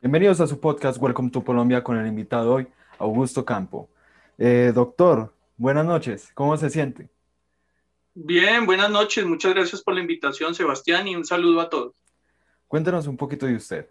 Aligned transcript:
Bienvenidos 0.00 0.40
a 0.40 0.46
su 0.46 0.60
podcast 0.60 1.02
Welcome 1.02 1.30
to 1.30 1.42
Colombia 1.42 1.82
con 1.82 1.98
el 1.98 2.06
invitado 2.06 2.54
hoy, 2.54 2.68
Augusto 2.98 3.44
Campo. 3.44 3.90
Eh, 4.38 4.70
doctor, 4.72 5.34
buenas 5.56 5.84
noches, 5.84 6.30
¿cómo 6.34 6.56
se 6.56 6.70
siente? 6.70 7.08
Bien, 8.14 8.64
buenas 8.64 8.90
noches, 8.90 9.26
muchas 9.26 9.52
gracias 9.54 9.82
por 9.82 9.94
la 9.94 10.00
invitación, 10.00 10.54
Sebastián, 10.54 11.08
y 11.08 11.16
un 11.16 11.24
saludo 11.24 11.60
a 11.60 11.68
todos. 11.68 11.94
Cuéntanos 12.68 13.08
un 13.08 13.16
poquito 13.16 13.46
de 13.46 13.56
usted. 13.56 13.88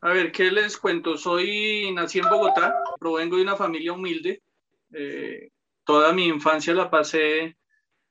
A 0.00 0.12
ver, 0.12 0.30
¿qué 0.30 0.52
les 0.52 0.76
cuento? 0.76 1.18
Soy, 1.18 1.90
nací 1.92 2.20
en 2.20 2.28
Bogotá, 2.28 2.72
provengo 3.00 3.36
de 3.36 3.42
una 3.42 3.56
familia 3.56 3.94
humilde. 3.94 4.44
Eh, 4.92 5.50
toda 5.82 6.12
mi 6.12 6.28
infancia 6.28 6.72
la 6.72 6.88
pasé 6.88 7.56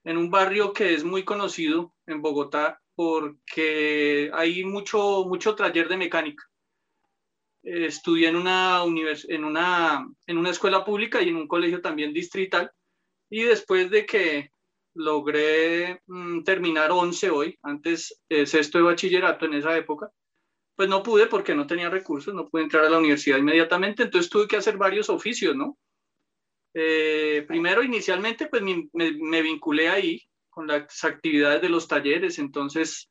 en 0.03 0.17
un 0.17 0.29
barrio 0.29 0.73
que 0.73 0.95
es 0.95 1.05
muy 1.05 1.23
conocido 1.23 1.93
en 2.07 2.21
Bogotá, 2.21 2.81
porque 2.95 4.29
hay 4.33 4.63
mucho, 4.63 5.25
mucho 5.25 5.55
taller 5.55 5.87
de 5.87 5.97
mecánica. 5.97 6.43
estudié 7.63 8.29
en 8.29 8.35
una, 8.35 8.83
en, 8.83 9.43
una, 9.43 10.05
en 10.27 10.37
una 10.37 10.49
escuela 10.49 10.83
pública 10.83 11.21
y 11.21 11.29
en 11.29 11.37
un 11.37 11.47
colegio 11.47 11.81
también 11.81 12.13
distrital. 12.13 12.71
Y 13.29 13.43
después 13.43 13.89
de 13.89 14.05
que 14.05 14.51
logré 14.95 16.01
mm, 16.07 16.43
terminar 16.43 16.91
11 16.91 17.29
hoy, 17.29 17.57
antes 17.63 18.21
eh, 18.29 18.45
sexto 18.45 18.77
de 18.77 18.83
bachillerato 18.85 19.45
en 19.45 19.55
esa 19.55 19.75
época, 19.77 20.11
pues 20.75 20.89
no 20.89 21.03
pude 21.03 21.27
porque 21.27 21.55
no 21.55 21.67
tenía 21.67 21.89
recursos, 21.89 22.33
no 22.33 22.47
pude 22.47 22.63
entrar 22.63 22.85
a 22.85 22.89
la 22.89 22.97
universidad 22.97 23.37
inmediatamente, 23.37 24.03
entonces 24.03 24.29
tuve 24.29 24.47
que 24.47 24.57
hacer 24.57 24.77
varios 24.77 25.09
oficios, 25.09 25.55
¿no? 25.55 25.77
Eh, 26.73 27.45
primero, 27.47 27.83
inicialmente, 27.83 28.47
pues 28.47 28.63
me, 28.63 28.89
me, 28.93 29.41
vinculé 29.43 29.89
ahí 29.89 30.19
con 30.53 30.67
las 30.67 31.03
actividades 31.03 31.61
de 31.61 31.69
los 31.69 31.87
talleres, 31.87 32.39
entonces 32.39 33.09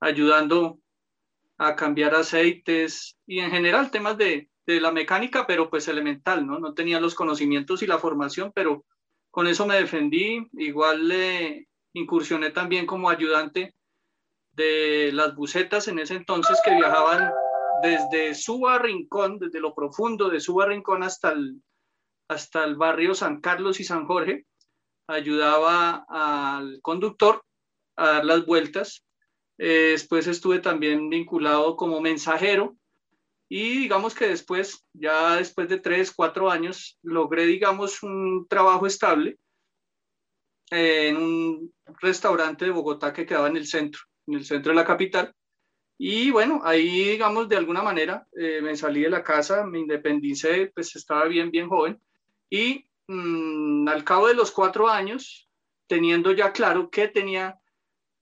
ayudando 0.00 0.78
a 1.58 1.76
cambiar 1.76 2.14
aceites 2.14 3.16
y 3.26 3.40
en 3.40 3.50
general 3.50 3.90
temas 3.90 4.16
de, 4.16 4.48
la 4.66 4.92
mecánica, 4.92 5.48
pero 5.48 5.68
pues 5.68 5.88
elemental, 5.88 6.46
¿no? 6.46 6.60
No 6.60 6.74
tenía 6.74 7.00
los 7.00 7.16
conocimientos 7.16 7.82
y 7.82 7.88
la 7.88 7.98
formación, 7.98 8.52
pero 8.54 8.84
con 9.32 9.48
eso 9.48 9.66
me 9.66 9.74
defendí. 9.74 10.46
Igual 10.52 11.08
le 11.08 11.66
incursioné 11.92 12.50
también 12.50 12.86
como 12.86 13.10
ayudante 13.10 13.74
de 14.52 15.10
las 15.12 15.34
bucetas 15.34 15.88
en 15.88 15.98
ese 15.98 16.14
entonces 16.14 16.56
que 16.64 16.76
viajaban 16.76 17.32
desde 17.82 18.32
Suba 18.36 18.78
Rincón, 18.78 19.40
desde 19.40 19.58
lo 19.58 19.74
profundo 19.74 20.28
de 20.28 20.38
Suba 20.38 20.66
Rincón 20.66 21.02
hasta 21.02 21.34
hasta 22.28 22.62
el 22.62 22.76
barrio 22.76 23.12
San 23.12 23.40
Carlos 23.40 23.80
y 23.80 23.84
San 23.84 24.06
Jorge 24.06 24.46
ayudaba 25.10 26.04
al 26.08 26.80
conductor 26.82 27.42
a 27.96 28.06
dar 28.06 28.24
las 28.24 28.46
vueltas. 28.46 29.04
Eh, 29.58 29.90
después 29.92 30.26
estuve 30.26 30.60
también 30.60 31.10
vinculado 31.10 31.76
como 31.76 32.00
mensajero 32.00 32.76
y 33.52 33.80
digamos 33.80 34.14
que 34.14 34.28
después, 34.28 34.86
ya 34.92 35.36
después 35.36 35.68
de 35.68 35.78
tres, 35.78 36.12
cuatro 36.12 36.50
años, 36.50 36.98
logré, 37.02 37.46
digamos, 37.46 38.02
un 38.02 38.46
trabajo 38.48 38.86
estable 38.86 39.38
eh, 40.70 41.08
en 41.08 41.16
un 41.16 41.74
restaurante 42.00 42.64
de 42.64 42.70
Bogotá 42.70 43.12
que 43.12 43.26
quedaba 43.26 43.48
en 43.48 43.56
el 43.56 43.66
centro, 43.66 44.02
en 44.28 44.34
el 44.34 44.44
centro 44.44 44.70
de 44.70 44.76
la 44.76 44.84
capital. 44.84 45.34
Y 45.98 46.30
bueno, 46.30 46.60
ahí, 46.64 47.10
digamos, 47.10 47.48
de 47.48 47.56
alguna 47.56 47.82
manera 47.82 48.24
eh, 48.38 48.60
me 48.62 48.76
salí 48.76 49.02
de 49.02 49.10
la 49.10 49.24
casa, 49.24 49.66
me 49.66 49.80
independicé, 49.80 50.70
pues 50.72 50.94
estaba 50.94 51.24
bien, 51.24 51.50
bien 51.50 51.68
joven. 51.68 52.00
Y 52.48 52.86
Mm, 53.12 53.88
al 53.88 54.04
cabo 54.04 54.28
de 54.28 54.34
los 54.34 54.52
cuatro 54.52 54.88
años, 54.88 55.48
teniendo 55.88 56.30
ya 56.30 56.52
claro 56.52 56.90
qué 56.90 57.08
tenía, 57.08 57.58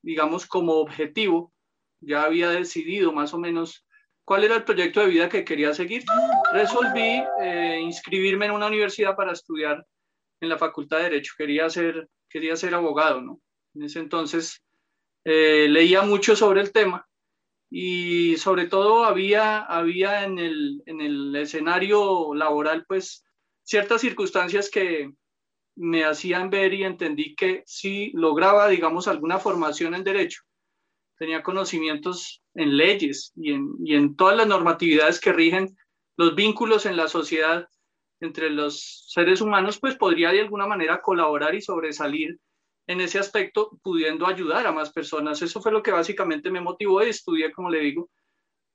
digamos, 0.01 0.47
como 0.47 0.77
objetivo, 0.77 1.53
ya 2.01 2.23
había 2.23 2.49
decidido 2.49 3.13
más 3.13 3.35
o 3.35 3.39
menos 3.39 3.85
cuál 4.25 4.45
era 4.45 4.57
el 4.57 4.65
proyecto 4.65 5.01
de 5.01 5.09
vida 5.09 5.29
que 5.29 5.45
quería 5.45 5.75
seguir, 5.75 6.05
resolví 6.55 7.23
eh, 7.43 7.81
inscribirme 7.83 8.47
en 8.47 8.53
una 8.53 8.67
universidad 8.67 9.15
para 9.15 9.33
estudiar 9.33 9.87
en 10.41 10.49
la 10.49 10.57
Facultad 10.57 10.99
de 10.99 11.03
Derecho. 11.05 11.35
Quería 11.37 11.69
ser, 11.69 12.09
quería 12.27 12.57
ser 12.57 12.75
abogado, 12.75 13.21
¿no? 13.21 13.43
En 13.75 13.83
ese 13.83 13.99
entonces 13.99 14.65
eh, 15.25 15.67
leía 15.69 16.01
mucho 16.01 16.35
sobre 16.35 16.63
el 16.63 16.73
tema 16.73 17.07
y 17.69 18.39
sobre 18.39 18.69
todo 18.69 19.05
había, 19.05 19.59
había 19.59 20.25
en, 20.25 20.39
el, 20.39 20.83
en 20.87 21.03
el 21.03 21.37
escenario 21.37 22.33
laboral, 22.33 22.87
pues, 22.89 23.28
ciertas 23.69 24.01
circunstancias 24.01 24.71
que 24.71 25.13
me 25.77 26.03
hacían 26.03 26.49
ver 26.49 26.73
y 26.73 26.85
entendí 26.85 27.35
que 27.35 27.63
si 27.67 28.11
lograba, 28.15 28.67
digamos, 28.67 29.07
alguna 29.09 29.39
formación 29.39 29.95
en 29.95 30.05
derecho, 30.05 30.41
tenía 31.19 31.43
conocimientos 31.43 32.43
en 32.55 32.79
leyes 32.79 33.31
y 33.37 33.53
en, 33.53 33.69
y 33.85 33.95
en 33.95 34.17
todas 34.17 34.39
las 34.39 34.47
normatividades 34.47 35.21
que 35.21 35.35
rigen 35.35 35.77
los 36.17 36.35
vínculos 36.35 36.87
en 36.87 36.97
la 36.97 37.09
sociedad 37.09 37.69
entre 38.21 38.49
los 38.49 39.05
seres 39.13 39.43
humanos, 39.43 39.79
pues 39.79 39.97
podría 39.97 40.33
de 40.33 40.41
alguna 40.41 40.67
manera 40.67 41.03
colaborar 41.03 41.55
y 41.55 41.61
sobresalir 41.61 42.39
en 42.87 43.03
ese 43.03 43.19
aspecto, 43.19 43.79
pudiendo 43.83 44.27
ayudar 44.27 44.67
a 44.67 44.73
más 44.73 44.91
personas. 44.93 45.43
Eso 45.43 45.61
fue 45.61 45.73
lo 45.73 45.83
que 45.83 45.93
básicamente 45.93 46.51
me 46.51 46.63
motivó 46.63 47.05
y 47.05 47.11
estudié, 47.11 47.53
como 47.53 47.69
le 47.69 47.81
digo, 47.81 48.09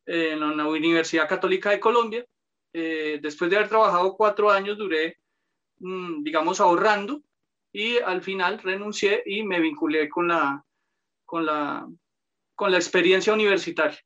en 0.05 0.39
la 0.55 0.67
Universidad 0.67 1.27
Católica 1.27 1.71
de 1.71 1.79
Colombia 1.79 2.23
eh, 2.73 3.19
después 3.21 3.49
de 3.49 3.57
haber 3.57 3.69
trabajado 3.69 4.15
cuatro 4.15 4.49
años, 4.49 4.77
duré, 4.77 5.19
mm, 5.79 6.23
digamos, 6.23 6.59
ahorrando 6.59 7.21
y 7.71 7.97
al 7.97 8.21
final 8.21 8.59
renuncié 8.59 9.23
y 9.25 9.43
me 9.43 9.59
vinculé 9.59 10.09
con 10.09 10.27
la, 10.27 10.65
con 11.25 11.45
la, 11.45 11.87
con 12.55 12.71
la 12.71 12.77
experiencia 12.77 13.33
universitaria. 13.33 13.99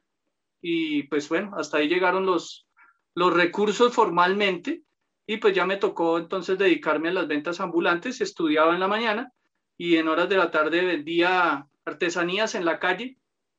Y 0.61 1.03
pues 1.03 1.29
bueno, 1.29 1.51
hasta 1.57 1.77
ahí 1.77 1.87
llegaron 1.87 2.25
los, 2.25 2.67
los 3.15 3.33
recursos 3.33 3.93
formalmente 3.93 4.83
y 5.25 5.37
pues 5.37 5.53
ya 5.53 5.65
me 5.65 5.77
tocó 5.77 6.17
entonces 6.17 6.57
dedicarme 6.57 7.09
a 7.09 7.13
las 7.13 7.27
ventas 7.27 7.59
ambulantes. 7.59 8.21
Estudiaba 8.21 8.73
en 8.73 8.79
la 8.79 8.87
mañana 8.87 9.31
y 9.77 9.97
en 9.97 10.07
horas 10.07 10.29
de 10.29 10.37
la 10.37 10.51
tarde 10.51 10.85
vendía 10.85 11.67
artesanías 11.85 12.55
en 12.55 12.65
la 12.65 12.79
calle, 12.79 13.17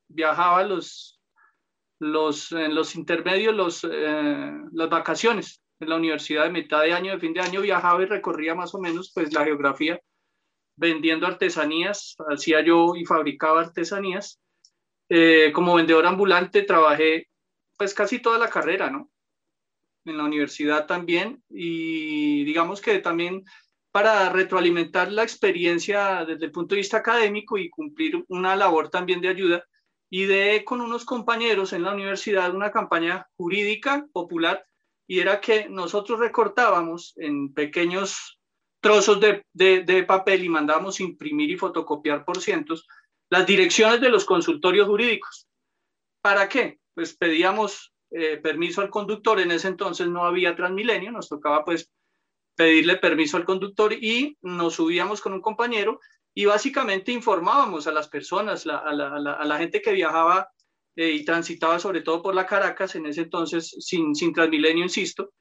viajaba 0.09 0.63
los 0.65 1.18
los, 1.99 2.53
en 2.53 2.75
los 2.75 2.95
intermedios, 2.95 3.55
los, 3.55 3.85
eh, 3.85 4.53
las 4.73 4.89
vacaciones 4.89 5.63
en 5.81 5.89
la 5.89 5.97
universidad 5.97 6.45
de 6.45 6.51
mitad 6.51 6.83
de 6.83 6.93
año, 6.93 7.13
de 7.13 7.21
fin 7.21 7.33
de 7.33 7.41
año, 7.41 7.61
viajaba 7.61 8.03
y 8.03 8.07
recorría 8.07 8.55
más 8.55 8.75
o 8.75 8.81
menos 8.81 9.13
pues 9.15 9.33
la 9.33 9.45
geografía 9.45 10.01
vendiendo 10.77 11.27
artesanías, 11.27 12.17
hacía 12.29 12.65
yo 12.65 12.95
y 12.95 13.05
fabricaba 13.05 13.63
artesanías. 13.63 14.41
Eh, 15.09 15.51
como 15.53 15.75
vendedor 15.75 16.07
ambulante 16.07 16.63
trabajé 16.63 17.29
pues 17.77 17.95
casi 17.95 18.21
toda 18.21 18.39
la 18.39 18.49
carrera, 18.49 18.91
¿no? 18.91 19.11
En 20.05 20.17
la 20.17 20.25
universidad 20.25 20.87
también 20.87 21.43
y 21.49 22.45
digamos 22.45 22.81
que 22.81 22.99
también 22.99 23.45
para 23.91 24.29
retroalimentar 24.31 25.11
la 25.11 25.23
experiencia 25.23 26.25
desde 26.25 26.47
el 26.47 26.53
punto 26.53 26.75
de 26.75 26.81
vista 26.81 26.99
académico 26.99 27.59
y 27.59 27.71
cumplir 27.71 28.25
una 28.29 28.55
labor 28.55 28.91
también 28.91 29.21
de 29.21 29.29
ayuda, 29.29 29.65
ideé 30.11 30.65
con 30.65 30.81
unos 30.81 31.05
compañeros 31.05 31.73
en 31.73 31.83
la 31.83 31.93
universidad 31.93 32.55
una 32.55 32.71
campaña 32.71 33.29
jurídica 33.37 34.07
popular 34.13 34.65
y 35.07 35.21
era 35.21 35.41
que 35.41 35.69
nosotros 35.69 36.21
recortábamos 36.21 37.15
en 37.17 37.53
pequeños 37.55 38.39
trozos 38.81 39.21
de, 39.21 39.45
de, 39.53 40.03
papel 40.05 40.45
y 40.45 40.49
mandábamos 40.49 41.01
imprimir 41.01 41.51
y 41.51 41.57
fotocopiar 41.57 42.25
por 42.25 42.41
cientos 42.41 42.87
las 43.31 43.47
direcciones 43.47 44.01
de 44.01 44.09
los 44.09 44.25
consultorios 44.25 44.87
jurídicos. 44.87 45.49
¿Para 46.23 46.49
qué? 46.49 46.79
Pues 46.95 47.17
pedíamos 47.17 47.93
eh, 48.11 48.37
permiso 48.37 48.81
al 48.81 48.91
conductor, 48.91 49.41
en 49.41 49.51
ese 49.51 49.69
entonces 49.69 50.09
no 50.09 50.25
había 50.25 50.55
Transmilenio, 50.55 51.11
nos 51.11 51.29
tocaba 51.29 51.65
pues 51.65 51.91
pedirle 52.55 52.97
permiso 52.97 53.37
al 53.37 53.45
conductor 53.45 53.93
y 53.93 54.37
nos 54.41 54.75
subíamos 54.75 55.21
con 55.21 55.33
un 55.33 55.41
compañero 55.41 56.01
y 56.39 56.45
básicamente 56.45 57.11
informábamos 57.11 57.89
a 57.89 57.91
las 57.91 58.07
personas, 58.07 58.65
a, 58.65 58.93
la, 58.93 59.59
gente 59.59 59.83
que 59.83 59.91
viajaba 59.91 60.49
eh, 60.95 61.11
y 61.11 61.25
transitaba 61.25 61.81
sobre 61.81 62.03
todo 62.03 62.23
por 62.23 62.33
la 62.33 62.47
Caracas, 62.47 62.95
en 62.95 63.07
ese 63.07 63.23
entonces 63.23 63.75
sin, 63.81 64.15
sin 64.15 64.33
Transmilenio, 64.33 64.85
insisto, 64.85 65.33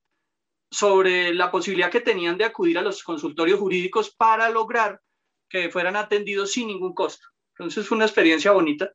sobre 0.72 1.36
la 1.36 1.52
posibilidad 1.52 1.92
que 1.92 2.02
tenían 2.02 2.36
de 2.36 2.46
acudir 2.46 2.80
a 2.80 2.82
los 2.82 3.04
consultorios 3.04 3.60
jurídicos 3.60 4.10
para 4.16 4.50
lograr 4.50 5.00
que 5.48 5.70
fueran 5.70 5.96
atendidos 5.96 6.54
sin 6.54 6.66
ningún 6.66 6.96
costo. 6.96 7.28
Entonces 7.52 7.88
fue 7.88 7.98
una 7.98 8.06
experiencia 8.06 8.52
bonita. 8.52 8.92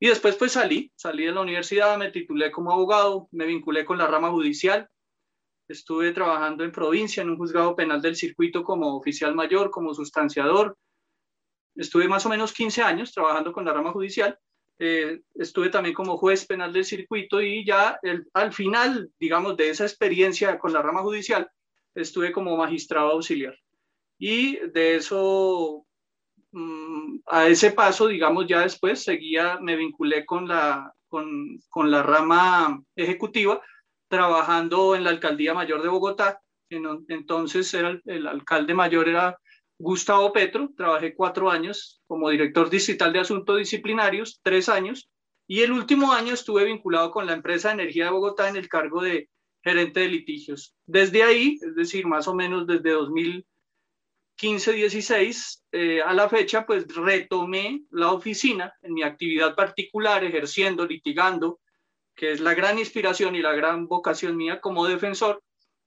Y 0.00 0.08
después 0.08 0.36
pues 0.36 0.52
salí, 0.52 0.90
salí 0.96 1.26
de 1.26 1.32
la 1.32 1.42
universidad, 1.42 1.98
me 1.98 2.10
titulé 2.10 2.50
como 2.50 2.72
abogado, 2.72 3.28
me 3.32 3.44
vinculé 3.44 3.84
con 3.84 3.98
la 3.98 4.06
rama 4.06 4.30
judicial, 4.30 4.88
estuve 5.68 6.12
trabajando 6.12 6.64
en 6.64 6.72
provincia, 6.72 7.22
en 7.22 7.28
un 7.28 7.36
juzgado 7.36 7.76
penal 7.76 8.00
del 8.00 8.16
circuito 8.16 8.64
como 8.64 8.96
oficial 8.96 9.34
mayor, 9.34 9.70
como 9.70 9.92
sustanciador, 9.92 10.78
Estuve 11.76 12.08
más 12.08 12.24
o 12.26 12.28
menos 12.28 12.52
15 12.52 12.82
años 12.82 13.12
trabajando 13.12 13.52
con 13.52 13.64
la 13.64 13.72
rama 13.72 13.92
judicial. 13.92 14.38
Eh, 14.78 15.20
estuve 15.34 15.70
también 15.70 15.94
como 15.94 16.16
juez 16.16 16.46
penal 16.46 16.72
del 16.72 16.84
circuito 16.84 17.40
y 17.40 17.64
ya 17.64 17.98
al 18.32 18.52
final, 18.52 19.10
digamos, 19.20 19.56
de 19.56 19.70
esa 19.70 19.84
experiencia 19.84 20.58
con 20.58 20.72
la 20.72 20.82
rama 20.82 21.02
judicial, 21.02 21.48
estuve 21.94 22.32
como 22.32 22.56
magistrado 22.56 23.12
auxiliar. 23.12 23.56
Y 24.18 24.56
de 24.70 24.96
eso, 24.96 25.86
mm, 26.52 27.18
a 27.26 27.46
ese 27.48 27.72
paso, 27.72 28.08
digamos, 28.08 28.46
ya 28.46 28.62
después 28.62 29.02
seguía, 29.02 29.58
me 29.60 29.76
vinculé 29.76 30.24
con 30.24 30.48
la, 30.48 30.92
con, 31.08 31.58
con 31.68 31.90
la 31.90 32.02
rama 32.02 32.82
ejecutiva, 32.96 33.60
trabajando 34.08 34.94
en 34.94 35.04
la 35.04 35.10
Alcaldía 35.10 35.54
Mayor 35.54 35.82
de 35.82 35.88
Bogotá. 35.88 36.40
Entonces 36.68 37.72
era 37.74 38.00
el, 38.04 38.26
alcalde 38.26 38.74
mayor 38.74 39.08
era 39.08 39.38
Gustavo 39.78 40.32
Petro, 40.32 40.70
trabajé 40.76 41.14
cuatro 41.14 41.50
años 41.50 42.00
como 42.06 42.30
director 42.30 42.70
distrital 42.70 43.12
de 43.12 43.20
asuntos 43.20 43.58
disciplinarios, 43.58 44.40
tres 44.42 44.68
años, 44.68 45.10
y 45.46 45.62
el 45.62 45.72
último 45.72 46.12
año 46.12 46.34
estuve 46.34 46.64
vinculado 46.64 47.10
con 47.10 47.26
la 47.26 47.34
empresa 47.34 47.72
energía 47.72 48.04
de 48.06 48.12
Bogotá 48.12 48.48
en 48.48 48.56
el 48.56 48.68
cargo 48.68 49.02
de 49.02 49.28
gerente 49.62 50.00
de 50.00 50.08
litigios. 50.08 50.74
Desde 50.86 51.22
ahí, 51.22 51.58
es 51.60 51.74
decir, 51.74 52.06
más 52.06 52.28
o 52.28 52.34
menos 52.34 52.66
desde 52.66 52.94
2015-16 54.38 55.62
eh, 55.72 56.02
a 56.02 56.12
la 56.12 56.28
fecha, 56.28 56.66
pues 56.66 56.86
retomé 56.94 57.82
la 57.90 58.12
oficina 58.12 58.74
en 58.82 58.94
mi 58.94 59.02
actividad 59.02 59.54
particular, 59.54 60.22
ejerciendo, 60.24 60.86
litigando, 60.86 61.60
que 62.14 62.32
es 62.32 62.40
la 62.40 62.54
gran 62.54 62.78
inspiración 62.78 63.34
y 63.34 63.42
la 63.42 63.52
gran 63.54 63.86
vocación 63.88 64.36
mía 64.36 64.60
como 64.60 64.86
defensor, 64.86 65.42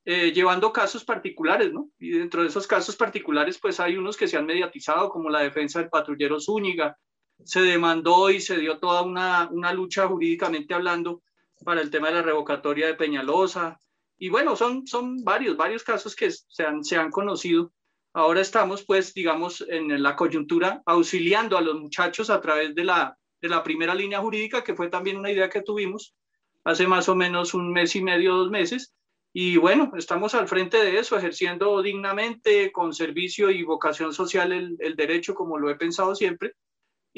eh, 0.10 0.32
llevando 0.32 0.72
casos 0.72 1.04
particulares, 1.04 1.74
¿no? 1.74 1.90
Y 2.00 2.12
dentro 2.12 2.42
de 2.42 2.48
esos 2.48 2.66
casos 2.66 2.96
particulares, 2.96 3.60
pues 3.62 3.82
hay 3.82 3.98
unos 3.98 4.16
que 4.16 4.30
se 4.30 4.38
han 4.38 4.46
mediatizado, 4.46 5.10
como 5.10 5.30
la 5.30 5.42
defensa 5.42 5.80
del 5.80 5.90
patrullero 5.90 6.40
Zúñiga, 6.40 6.98
se 7.44 7.60
demandó 7.60 8.30
y 8.30 8.40
se 8.40 8.58
dio 8.58 8.80
toda 8.80 9.02
una, 9.02 9.50
una 9.52 9.74
lucha 9.74 10.08
jurídicamente 10.08 10.74
hablando 10.74 11.24
para 11.66 11.82
el 11.82 11.92
tema 11.92 12.08
de 12.08 12.14
la 12.14 12.22
revocatoria 12.22 12.88
de 12.88 12.94
Peñalosa. 12.94 13.78
Y 14.18 14.30
bueno, 14.30 14.56
son, 14.56 14.88
son 14.88 15.26
varios, 15.26 15.58
varios 15.58 15.84
casos 15.84 16.16
que 16.16 16.32
se 16.32 16.64
han, 16.64 16.86
se 16.86 16.96
han 16.96 17.12
conocido. 17.12 17.74
Ahora 18.14 18.40
estamos, 18.40 18.86
pues, 18.86 19.14
digamos, 19.14 19.60
en 19.68 20.02
la 20.02 20.16
coyuntura 20.16 20.84
auxiliando 20.86 21.58
a 21.58 21.62
los 21.62 21.82
muchachos 21.82 22.30
a 22.30 22.40
través 22.40 22.74
de 22.76 22.86
la, 22.86 23.18
de 23.42 23.50
la 23.50 23.62
primera 23.62 23.94
línea 23.94 24.22
jurídica, 24.22 24.64
que 24.64 24.74
fue 24.74 24.88
también 24.88 25.18
una 25.18 25.32
idea 25.32 25.50
que 25.50 25.64
tuvimos 25.64 26.16
hace 26.64 26.88
más 26.88 27.10
o 27.10 27.16
menos 27.16 27.54
un 27.54 27.74
mes 27.74 27.94
y 27.98 28.02
medio, 28.02 28.36
dos 28.36 28.50
meses. 28.50 28.94
Y 29.40 29.58
bueno, 29.58 29.92
estamos 29.96 30.34
al 30.34 30.48
frente 30.48 30.78
de 30.78 30.98
eso, 30.98 31.16
ejerciendo 31.16 31.84
dignamente, 31.84 32.72
con 32.72 32.92
servicio 32.92 33.52
y 33.52 33.62
vocación 33.62 34.12
social 34.12 34.52
el, 34.52 34.78
el 34.80 34.96
derecho, 34.96 35.36
como 35.36 35.60
lo 35.60 35.70
he 35.70 35.76
pensado 35.76 36.16
siempre 36.16 36.56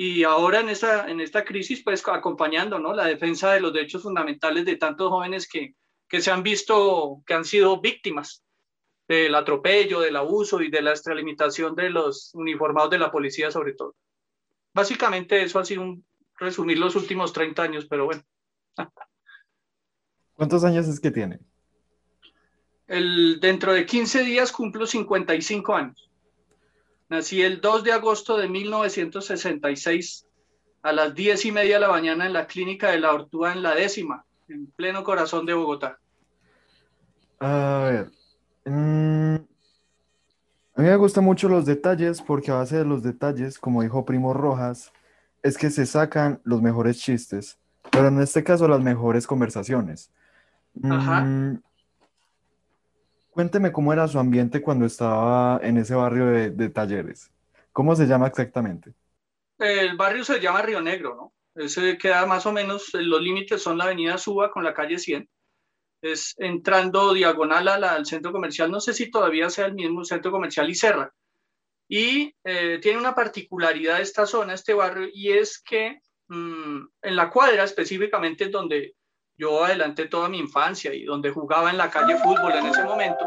y 0.02 0.24
ahora 0.24 0.62
en 0.62 0.70
esta, 0.70 1.10
en 1.10 1.20
esta 1.20 1.44
crisis, 1.44 1.84
pues 1.84 2.08
acompañando 2.08 2.80
¿no? 2.80 2.94
la 2.94 3.06
defensa 3.06 3.52
de 3.52 3.60
los 3.60 3.74
derechos 3.74 4.04
fundamentales 4.04 4.64
de 4.64 4.78
tantos 4.78 5.10
jóvenes 5.10 5.46
que, 5.46 5.76
que 6.08 6.22
se 6.22 6.32
han 6.32 6.42
visto, 6.42 7.22
que 7.26 7.34
han 7.34 7.44
sido 7.44 7.82
víctimas 7.82 8.42
del 9.10 9.36
atropello, 9.36 10.00
del 10.00 10.16
abuso 10.16 10.62
y 10.62 10.70
de 10.70 10.82
la 10.82 10.92
extralimitación 10.92 11.76
de 11.76 11.90
los 11.90 12.34
uniformados 12.34 12.92
de 12.92 13.00
la 13.00 13.12
policía 13.12 13.52
sobre 13.52 13.74
todo. 13.74 13.94
Básicamente 14.74 15.44
eso 15.44 15.60
ha 15.60 15.66
sido 15.66 15.82
un 15.82 16.06
resumir 16.38 16.78
los 16.80 16.96
últimos 16.96 17.34
30 17.34 17.62
años, 17.62 17.86
pero 17.90 18.06
bueno. 18.06 18.24
¿Cuántos 20.34 20.64
años 20.64 20.88
es 20.88 21.02
que 21.02 21.12
tiene? 21.12 21.40
El, 22.90 23.40
dentro 23.40 23.72
de 23.72 23.86
15 23.86 24.24
días 24.24 24.52
cumplo 24.52 24.86
55 24.86 25.76
años. 25.76 26.10
Nací 27.08 27.42
el 27.42 27.62
2 27.62 27.84
de 27.84 27.92
agosto 27.94 28.38
de 28.38 28.50
1966 28.50 30.26
a 30.82 30.92
las 30.92 31.14
10 31.14 31.46
y 31.46 31.52
media 31.52 31.76
de 31.76 31.82
la 31.82 31.90
mañana 31.90 32.26
en 32.26 32.34
la 32.34 32.48
clínica 32.48 32.90
de 32.90 33.00
la 33.00 33.14
Ortúa 33.14 33.54
en 33.54 33.62
la 33.62 33.76
décima, 33.76 34.26
en 34.48 34.68
pleno 34.76 35.04
corazón 35.04 35.46
de 35.46 35.54
Bogotá. 35.54 36.00
A 37.40 37.84
ver. 37.90 38.12
Mm, 38.66 39.36
a 40.76 40.82
mí 40.82 40.88
me 40.88 40.96
gustan 40.96 41.24
mucho 41.24 41.48
los 41.48 41.66
detalles 41.66 42.22
porque 42.22 42.50
a 42.50 42.56
base 42.56 42.78
de 42.78 42.86
los 42.86 43.04
detalles, 43.04 43.60
como 43.60 43.84
dijo 43.84 44.06
Primo 44.06 44.34
Rojas, 44.34 44.92
es 45.44 45.58
que 45.58 45.70
se 45.70 45.86
sacan 45.86 46.42
los 46.44 46.62
mejores 46.62 47.00
chistes, 47.00 47.60
pero 47.92 48.08
en 48.08 48.20
este 48.20 48.44
caso 48.44 48.68
las 48.68 48.82
mejores 48.82 49.28
conversaciones. 49.28 50.12
Ajá. 50.84 51.22
Mm, 51.22 51.62
Cuénteme 53.30 53.72
cómo 53.72 53.94
era 53.94 54.08
su 54.08 54.20
ambiente 54.20 54.62
cuando 54.62 54.86
estaba 54.86 55.60
en 55.64 55.78
ese 55.78 55.96
barrio 55.96 56.26
de, 56.28 56.70
talleres. 56.70 57.32
¿Cómo 57.72 57.96
se 57.96 58.06
llama 58.06 58.28
exactamente? 58.28 58.94
El 59.58 59.96
barrio 59.96 60.24
se 60.24 60.40
llama 60.40 60.62
Río 60.62 60.82
Negro, 60.82 61.16
¿no? 61.16 61.34
Ese 61.56 61.98
queda 61.98 62.26
más 62.26 62.46
o 62.46 62.52
menos, 62.52 62.94
los 62.94 63.22
límites 63.22 63.62
son 63.62 63.78
la 63.78 63.86
avenida 63.86 64.18
Suba 64.18 64.52
con 64.52 64.64
la 64.64 64.74
calle 64.74 64.98
100. 64.98 65.30
Es 66.02 66.34
entrando 66.38 67.14
diagonal 67.14 67.68
al 67.68 68.06
centro 68.06 68.32
comercial, 68.32 68.72
no 68.72 68.80
sé 68.80 68.94
si 68.94 69.12
todavía 69.12 69.50
sea 69.50 69.66
el 69.66 69.74
mismo 69.74 70.04
centro 70.06 70.32
comercial 70.32 70.70
y 70.70 70.76
Serra. 70.76 71.14
Y 71.88 72.34
eh, 72.44 72.80
tiene 72.82 73.00
una 73.00 73.16
particularidad 73.16 74.00
esta 74.00 74.26
zona, 74.26 74.54
este 74.54 74.74
barrio, 74.74 75.10
y 75.12 75.32
es 75.32 75.60
que 75.60 76.00
mm, 76.28 76.82
en 77.02 77.16
la 77.16 77.30
cuadra 77.30 77.64
específicamente 77.64 78.48
donde 78.50 78.96
yo 79.40 79.64
adelanté 79.64 80.08
toda 80.08 80.28
mi 80.28 80.38
infancia 80.38 80.94
y 80.94 81.06
donde 81.06 81.32
jugaba 81.32 81.72
en 81.72 81.78
la 81.78 81.90
calle 81.90 82.18
fútbol 82.18 82.52
en 82.52 82.66
ese 82.66 82.84
momento, 82.84 83.26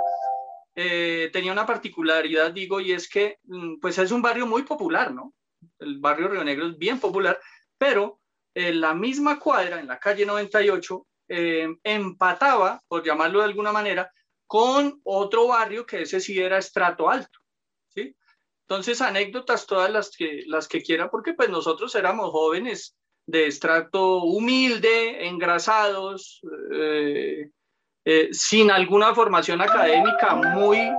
eh, 0.74 1.30
tenía 1.32 1.52
una 1.52 1.64
particularidad, 1.64 2.52
digo, 2.52 2.80
y 2.80 2.92
es 2.92 3.08
que 3.08 3.38
mm, 3.44 3.80
pues 3.80 3.96
es 3.96 4.12
un 4.12 4.20
barrio 4.20 4.46
muy 4.46 4.62
popular, 4.62 5.12
¿no? 5.12 5.32
El 5.78 6.00
barrio 6.00 6.28
Río 6.28 6.44
Negro 6.44 6.66
es 6.66 6.76
bien 6.76 7.00
popular, 7.00 7.40
pero 7.78 8.20
en 8.54 8.82
la 8.82 8.92
misma 8.92 9.38
cuadra, 9.38 9.80
en 9.80 9.86
la 9.86 9.98
calle 9.98 10.26
98, 10.26 11.06
eh, 11.28 11.68
empataba, 11.82 12.82
por 12.86 13.02
llamarlo 13.02 13.38
de 13.38 13.46
alguna 13.46 13.72
manera, 13.72 14.12
con 14.46 15.00
otro 15.04 15.48
barrio 15.48 15.86
que 15.86 16.02
ese 16.02 16.20
sí 16.20 16.38
era 16.38 16.58
estrato 16.58 17.08
alto, 17.08 17.38
¿sí? 17.88 18.14
Entonces, 18.68 19.00
anécdotas 19.00 19.66
todas 19.66 19.90
las 19.90 20.10
que, 20.10 20.42
las 20.46 20.68
que 20.68 20.82
quiera, 20.82 21.10
porque 21.10 21.32
pues 21.32 21.48
nosotros 21.48 21.94
éramos 21.94 22.30
jóvenes, 22.30 22.96
de 23.26 23.46
extracto 23.46 24.24
humilde, 24.24 25.26
engrasados, 25.26 26.40
eh, 26.72 27.50
eh, 28.04 28.28
sin 28.32 28.70
alguna 28.70 29.14
formación 29.14 29.60
académica, 29.60 30.34
muy, 30.34 30.90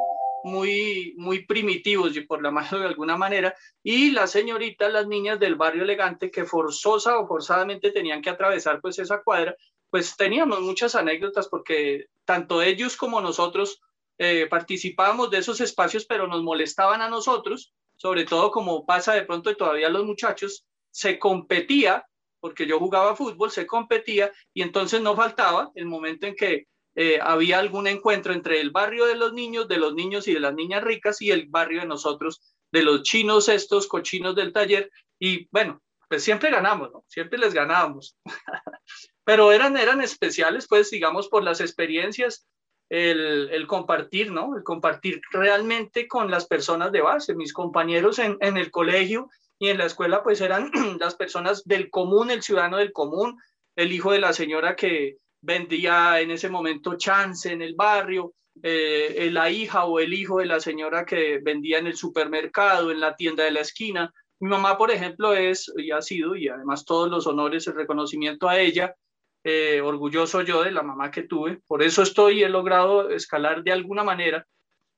muy, 0.44 1.14
muy 1.18 1.46
primitivos, 1.46 2.14
por 2.28 2.42
la 2.42 2.52
mano 2.52 2.80
de 2.80 2.86
alguna 2.86 3.18
manera, 3.18 3.54
y 3.84 4.12
las 4.12 4.32
señoritas, 4.32 4.92
las 4.92 5.08
niñas 5.08 5.40
del 5.40 5.56
barrio 5.56 5.84
elegante 5.84 6.32
que 6.32 6.46
forzosa 6.46 7.20
o 7.20 7.28
forzadamente 7.28 7.92
tenían 7.92 8.22
que 8.22 8.30
atravesar 8.30 8.80
pues 8.82 9.00
esa 9.00 9.22
cuadra, 9.22 9.56
pues 9.90 10.16
teníamos 10.18 10.62
muchas 10.62 10.96
anécdotas 10.96 11.48
porque 11.48 12.08
tanto 12.26 12.62
ellos 12.62 12.98
como 12.98 13.22
nosotros 13.22 13.82
eh, 14.18 14.48
participábamos 14.50 15.30
de 15.30 15.40
esos 15.40 15.60
espacios, 15.62 16.06
pero 16.06 16.28
nos 16.28 16.42
molestaban 16.42 17.02
a 17.02 17.10
nosotros, 17.10 17.74
sobre 17.96 18.26
todo 18.26 18.52
como 18.52 18.86
pasa 18.86 19.14
de 19.14 19.24
pronto 19.24 19.52
y 19.52 19.58
todavía 19.58 19.90
los 19.90 20.06
muchachos, 20.06 20.66
se 20.92 21.20
competía 21.20 22.06
porque 22.44 22.68
yo 22.68 22.78
jugaba 22.78 23.16
fútbol, 23.16 23.52
se 23.52 23.66
competía 23.66 24.30
y 24.54 24.64
entonces 24.64 25.00
no 25.00 25.16
faltaba 25.16 25.72
el 25.76 25.86
momento 25.86 26.28
en 26.28 26.36
que 26.36 26.68
eh, 26.94 27.18
había 27.22 27.58
algún 27.58 27.88
encuentro 27.88 28.34
entre 28.34 28.60
el 28.60 28.70
barrio 28.70 29.06
de 29.06 29.16
los 29.16 29.32
niños, 29.32 29.70
de 29.70 29.78
los 29.78 29.94
niños 29.94 30.28
y 30.28 30.34
de 30.34 30.42
las 30.42 30.54
niñas 30.54 30.84
ricas 30.84 31.22
y 31.22 31.32
el 31.32 31.48
barrio 31.48 31.80
de 31.80 31.88
nosotros, 31.88 32.42
de 32.70 32.84
los 32.84 33.04
chinos 33.04 33.48
estos, 33.48 33.88
cochinos 33.88 34.36
del 34.36 34.52
taller. 34.52 34.92
Y 35.20 35.48
bueno, 35.52 35.82
pues 36.10 36.22
siempre 36.22 36.52
ganamos, 36.52 36.92
¿no? 36.92 37.06
Siempre 37.08 37.40
les 37.40 37.54
ganábamos. 37.54 38.18
Pero 39.24 39.54
eran, 39.54 39.78
eran 39.78 40.02
especiales, 40.02 40.68
pues, 40.68 40.92
digamos, 40.92 41.30
por 41.30 41.46
las 41.46 41.62
experiencias, 41.62 42.46
el, 42.90 43.52
el, 43.52 43.68
compartir, 43.68 44.34
¿no? 44.34 44.58
El 44.58 44.64
compartir 44.64 45.22
realmente 45.32 46.10
con 46.10 46.30
las 46.30 46.46
personas 46.46 46.92
de 46.92 47.00
base, 47.00 47.36
mis 47.36 47.54
compañeros 47.54 48.20
en, 48.20 48.36
en 48.42 48.58
el 48.58 48.70
colegio 48.70 49.30
y 49.60 49.70
en 49.70 49.78
la 49.78 49.86
escuela 49.86 50.24
pues 50.24 50.42
eran 50.42 50.72
las 51.00 51.16
personas 51.16 51.64
del 51.66 51.90
común, 51.90 52.32
el 52.32 52.44
ciudadano 52.44 52.78
del 52.78 52.92
común, 52.92 53.38
el 53.76 53.92
hijo 53.92 54.12
de 54.12 54.20
la 54.20 54.34
señora 54.34 54.76
que 54.76 55.18
vendía 55.42 56.20
en 56.22 56.32
ese 56.32 56.50
momento 56.50 56.98
chance 56.98 57.52
en 57.52 57.62
el 57.62 57.76
barrio, 57.76 58.34
eh, 58.62 59.30
la 59.32 59.50
hija 59.50 59.86
o 59.86 60.00
el 60.00 60.14
hijo 60.14 60.40
de 60.40 60.46
la 60.46 60.60
señora 60.60 61.06
que 61.06 61.40
vendía 61.40 61.80
en 61.80 61.88
el 61.88 61.96
supermercado, 61.96 62.92
en 62.92 63.00
la 63.00 63.16
tienda 63.16 63.44
de 63.44 63.52
la 63.52 63.62
esquina. 63.62 64.14
Mi 64.40 64.50
mamá, 64.50 64.78
por 64.78 64.92
ejemplo, 64.92 65.34
es 65.34 65.72
y 65.76 65.92
ha 65.92 66.02
sido, 66.02 66.36
y 66.36 66.48
además 66.48 66.86
todos 66.86 67.10
los 67.10 67.28
honores, 67.28 67.68
el 67.68 67.76
reconocimiento 67.76 68.48
a 68.48 68.60
ella, 68.60 68.96
eh, 69.44 69.82
orgulloso 69.82 70.42
yo 70.42 70.64
de 70.64 70.72
la 70.72 70.84
mamá 70.84 71.12
que 71.12 71.24
tuve. 71.24 71.60
Por 71.68 71.84
eso 71.84 72.04
estoy 72.04 72.44
he 72.44 72.50
logrado 72.50 73.10
escalar 73.10 73.64
de 73.64 73.72
alguna 73.72 74.04
manera 74.04 74.46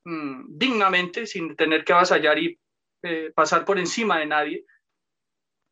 mm, 0.03 0.45
dignamente, 0.47 1.25
sin 1.25 1.55
tener 1.55 1.83
que 1.83 1.93
avasallar 1.93 2.37
y 2.37 2.59
eh, 3.05 3.31
pasar 3.35 3.65
por 3.65 3.77
encima 3.77 4.17
de 4.17 4.25
nadie. 4.25 4.65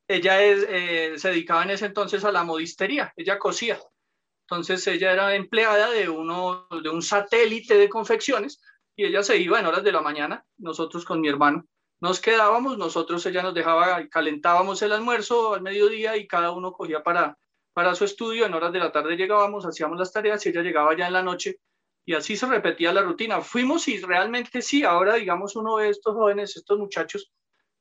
Ella 0.08 0.44
eh, 0.44 1.18
se 1.18 1.30
dedicaba 1.30 1.64
en 1.64 1.72
ese 1.72 1.88
entonces 1.88 2.24
a 2.24 2.32
la 2.32 2.44
modistería, 2.44 3.12
ella 3.16 3.40
cosía. 3.40 3.80
Entonces 4.44 4.86
ella 4.86 5.12
era 5.14 5.34
empleada 5.34 5.90
de, 5.90 6.10
uno, 6.10 6.68
de 6.84 6.90
un 6.90 7.02
satélite 7.02 7.76
de 7.76 7.90
confecciones 7.90 8.62
y 8.96 9.06
ella 9.06 9.24
se 9.24 9.38
iba 9.38 9.60
en 9.60 9.66
horas 9.66 9.84
de 9.84 9.92
la 9.92 10.02
mañana, 10.02 10.46
nosotros 10.58 11.06
con 11.06 11.22
mi 11.22 11.28
hermano. 11.28 11.66
Nos 12.00 12.20
quedábamos, 12.20 12.78
nosotros 12.78 13.26
ella 13.26 13.42
nos 13.42 13.56
dejaba, 13.56 14.08
calentábamos 14.10 14.84
el 14.84 14.92
almuerzo 14.92 15.56
al 15.56 15.64
mediodía 15.64 16.16
y 16.18 16.28
cada 16.28 16.52
uno 16.52 16.72
cogía 16.72 17.02
para, 17.02 17.36
para 17.74 17.96
su 17.96 18.06
estudio, 18.06 18.46
en 18.46 18.54
horas 18.54 18.74
de 18.74 18.80
la 18.80 18.92
tarde 18.92 19.16
llegábamos, 19.16 19.66
hacíamos 19.66 19.98
las 19.98 20.12
tareas 20.12 20.46
y 20.46 20.50
ella 20.50 20.62
llegaba 20.62 20.96
ya 20.96 21.08
en 21.08 21.14
la 21.14 21.24
noche 21.24 21.62
y 22.06 22.14
así 22.14 22.36
se 22.36 22.48
repetía 22.48 22.94
la 22.94 23.02
rutina. 23.02 23.42
Fuimos 23.42 23.88
y 23.88 24.00
realmente 24.00 24.62
sí, 24.62 24.84
ahora 24.84 25.16
digamos 25.16 25.56
uno 25.56 25.78
de 25.78 25.90
estos 25.90 26.14
jóvenes, 26.16 26.56
estos 26.56 26.78
muchachos, 26.78 27.32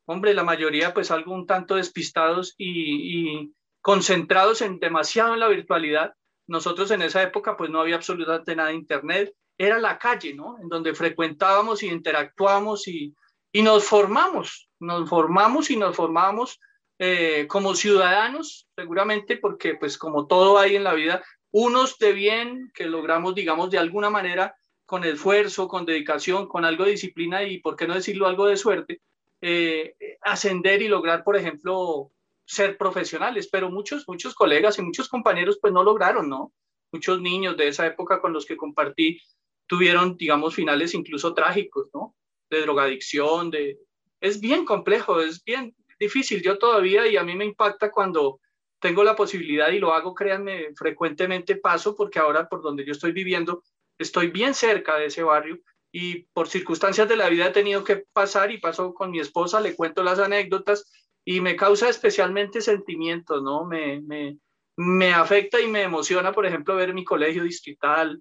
hombre, 0.07 0.35
la 0.35 0.45
mayoría 0.45 0.95
pues 0.95 1.11
algo 1.11 1.33
un 1.33 1.47
tanto 1.47 1.76
despistados 1.76 2.55
y, 2.59 3.52
concentrados 3.81 4.62
en 4.62 4.79
demasiado 4.79 5.35
en 5.35 5.41
la 5.41 5.49
virtualidad. 5.49 6.14
Nosotros 6.47 6.91
en 6.93 7.02
esa 7.02 7.23
época 7.23 7.57
pues 7.57 7.69
no 7.69 7.81
había 7.81 7.97
absolutamente 7.97 8.55
nada 8.55 8.69
de 8.69 8.76
internet, 8.76 9.35
era 9.59 9.79
la 9.81 9.99
calle, 9.99 10.35
¿no? 10.35 10.57
En 10.61 10.69
donde 10.69 10.95
frecuentábamos 10.95 11.83
y 11.83 11.88
interactuábamos 11.88 12.87
y, 12.87 13.12
y 13.50 13.62
nos 13.62 13.85
formamos, 13.85 14.69
nos 14.79 15.09
formamos 15.09 15.71
y 15.71 15.76
nos 15.76 15.97
formamos 15.97 16.61
eh, 17.05 17.49
como 17.49 17.75
ciudadanos, 17.75 18.69
seguramente, 18.76 19.37
porque 19.37 19.75
pues 19.75 19.99
como 19.99 20.29
todo 20.29 20.59
hay 20.59 20.76
en 20.76 20.85
la 20.85 20.95
vida, 20.95 21.25
unos 21.52 21.99
de 21.99 22.12
bien 22.12 22.71
que 22.75 22.87
logramos, 22.87 23.35
digamos, 23.35 23.71
de 23.71 23.78
alguna 23.78 24.11
manera, 24.11 24.56
con 24.87 25.04
esfuerzo, 25.04 25.68
con 25.68 25.87
dedicación, 25.87 26.49
con 26.49 26.64
algo 26.64 26.85
de 26.85 26.92
disciplina 26.92 27.44
y, 27.44 27.59
por 27.59 27.76
qué 27.76 27.87
no 27.87 27.94
decirlo, 27.94 28.26
algo 28.26 28.47
de 28.47 28.56
suerte, 28.56 29.00
eh, 29.40 29.94
ascender 30.23 30.82
y 30.82 30.88
lograr, 30.88 31.25
por 31.25 31.37
ejemplo, 31.37 32.11
ser 32.44 32.76
profesionales, 32.76 33.49
pero 33.50 33.71
muchos, 33.71 34.06
muchos 34.09 34.35
colegas 34.35 34.78
y 34.78 34.82
muchos 34.82 35.09
compañeros 35.09 35.59
pues 35.61 35.73
no 35.73 35.85
lograron, 35.85 36.28
¿no? 36.28 36.52
Muchos 36.90 37.21
niños 37.21 37.56
de 37.56 37.68
esa 37.68 37.87
época 37.87 38.21
con 38.21 38.32
los 38.32 38.44
que 38.44 38.56
compartí 38.56 39.21
tuvieron, 39.66 40.16
digamos, 40.16 40.54
finales 40.54 40.94
incluso 40.94 41.32
trágicos, 41.35 41.88
¿no? 41.94 42.14
De 42.50 42.61
drogadicción, 42.62 43.50
de... 43.50 43.78
Es 44.21 44.40
bien 44.40 44.64
complejo, 44.64 45.21
es 45.21 45.42
bien, 45.42 45.75
difícil. 45.99 46.42
Yo 46.42 46.59
todavía, 46.59 47.06
y 47.06 47.16
a 47.16 47.25
mí 47.25 47.35
me 47.35 47.44
impacta 47.44 47.90
cuando 47.90 48.40
tengo 48.83 49.03
la 49.05 49.17
posibilidad 49.17 49.71
y 49.71 49.79
lo 49.79 49.95
hago, 49.95 50.15
créanme, 50.15 50.75
frecuentemente 50.75 51.57
paso, 51.57 51.95
porque 51.95 52.19
ahora 52.19 52.49
por 52.49 52.62
donde 52.62 52.85
yo 52.85 52.93
estoy 52.93 53.12
viviendo, 53.12 53.62
estoy 53.97 54.29
bien 54.29 54.53
cerca 54.53 54.97
de 54.97 55.07
ese 55.07 55.23
barrio 55.23 55.61
y 55.91 56.25
por 56.35 56.49
circunstancias 56.49 57.09
de 57.09 57.17
la 57.17 57.29
vida 57.29 57.47
he 57.47 57.53
tenido 57.53 57.85
que 57.85 58.05
pasar 58.12 58.51
y 58.51 58.59
paso 58.59 58.93
con 58.93 59.11
mi 59.11 59.21
esposa, 59.21 59.61
le 59.61 59.77
cuento 59.77 60.03
las 60.03 60.19
anécdotas 60.19 60.91
y 61.25 61.41
me 61.41 61.55
causa 61.55 61.89
especialmente 61.89 62.61
sentimientos, 62.61 63.43
¿no? 63.43 63.65
Me, 63.65 64.01
me, 64.01 64.39
me 64.77 65.15
afecta 65.15 65.61
y 65.61 65.69
me 65.69 65.83
emociona, 65.83 66.33
por 66.33 66.45
ejemplo, 66.45 66.75
ver 66.75 66.93
mi 66.93 67.05
colegio 67.05 67.45
distrital. 67.45 68.21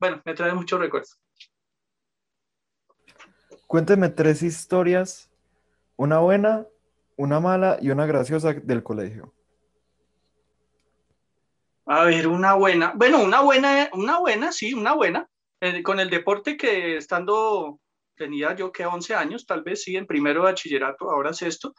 Bueno, 0.00 0.20
me 0.24 0.34
trae 0.34 0.52
muchos 0.52 0.80
recuerdos. 0.80 1.16
Cuénteme 3.68 4.08
tres 4.08 4.42
historias 4.42 5.30
una 5.98 6.20
buena, 6.20 6.64
una 7.18 7.40
mala 7.40 7.78
y 7.80 7.90
una 7.90 8.06
graciosa 8.06 8.54
del 8.54 8.82
colegio. 8.82 9.34
A 11.86 12.04
ver, 12.04 12.28
una 12.28 12.54
buena. 12.54 12.92
Bueno, 12.94 13.22
una 13.22 13.40
buena, 13.40 13.90
una 13.92 14.18
buena, 14.18 14.52
sí, 14.52 14.72
una 14.72 14.94
buena. 14.94 15.28
Eh, 15.60 15.82
con 15.82 15.98
el 15.98 16.10
deporte 16.10 16.56
que 16.56 16.96
estando, 16.96 17.80
tenía 18.14 18.54
yo 18.54 18.70
que 18.70 18.86
11 18.86 19.14
años, 19.14 19.46
tal 19.46 19.62
vez 19.62 19.82
sí, 19.82 19.96
en 19.96 20.06
primero 20.06 20.40
de 20.40 20.50
bachillerato, 20.50 21.10
ahora 21.10 21.32
sexto. 21.32 21.74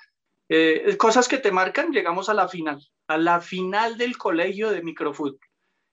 Eh, 0.50 0.98
cosas 0.98 1.27
que 1.27 1.38
te 1.38 1.51
marcan, 1.51 1.91
llegamos 1.91 2.27
a 2.27 2.34
la 2.34 2.48
final, 2.48 2.86
a 3.08 3.17
la 3.17 3.39
final 3.39 3.98
del 3.98 4.17
colegio 4.17 4.72
de 4.72 4.81
microfútbol. 4.81 5.39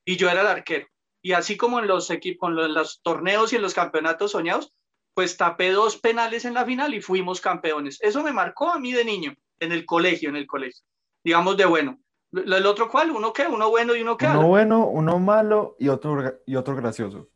Y 0.05 0.17
yo 0.17 0.29
era 0.29 0.41
el 0.41 0.47
arquero. 0.47 0.87
Y 1.23 1.33
así 1.33 1.57
como 1.57 1.79
en 1.79 1.87
los 1.87 2.11
equipos, 2.11 2.51
en 2.51 2.75
los 2.75 3.01
torneos 3.03 3.53
y 3.53 3.57
en 3.57 3.63
los 3.63 3.75
campeonatos 3.75 4.33
soñados, 4.33 4.73
pues 5.17 5.39
tapé 5.39 5.71
dos 5.71 5.97
penales 5.97 6.45
en 6.45 6.53
la 6.53 6.67
final 6.67 6.93
y 6.93 7.01
fuimos 7.01 7.41
campeones. 7.41 7.99
Eso 8.03 8.23
me 8.23 8.35
marcó 8.35 8.69
a 8.69 8.79
mí 8.79 8.93
de 8.93 9.03
niño, 9.03 9.35
en 9.59 9.73
el 9.73 9.87
colegio, 9.87 10.29
en 10.29 10.37
el 10.37 10.47
colegio. 10.47 10.85
Digamos 11.25 11.57
de 11.57 11.65
bueno. 11.65 11.99
¿El 12.33 12.67
otro 12.67 12.91
cuál? 12.91 13.11
¿Uno 13.11 13.33
qué? 13.33 13.47
¿Uno 13.47 13.71
bueno 13.71 13.97
y 13.97 14.03
uno 14.03 14.19
qué? 14.19 14.27
Uno 14.27 14.47
bueno, 14.47 14.87
uno 14.87 15.19
malo 15.19 15.75
y 15.79 15.89
otro, 15.89 16.43
y 16.45 16.55
otro 16.55 16.77
gracioso. 16.77 17.31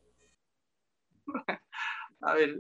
a 2.21 2.35
ver, 2.35 2.59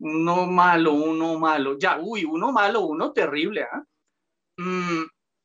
uno 0.00 0.46
malo, 0.46 0.94
uno 0.94 1.38
malo. 1.38 1.78
Ya, 1.78 2.00
uy, 2.00 2.24
uno 2.24 2.50
malo, 2.50 2.80
uno 2.80 3.12
terrible. 3.12 3.68
Mm, 4.56 5.04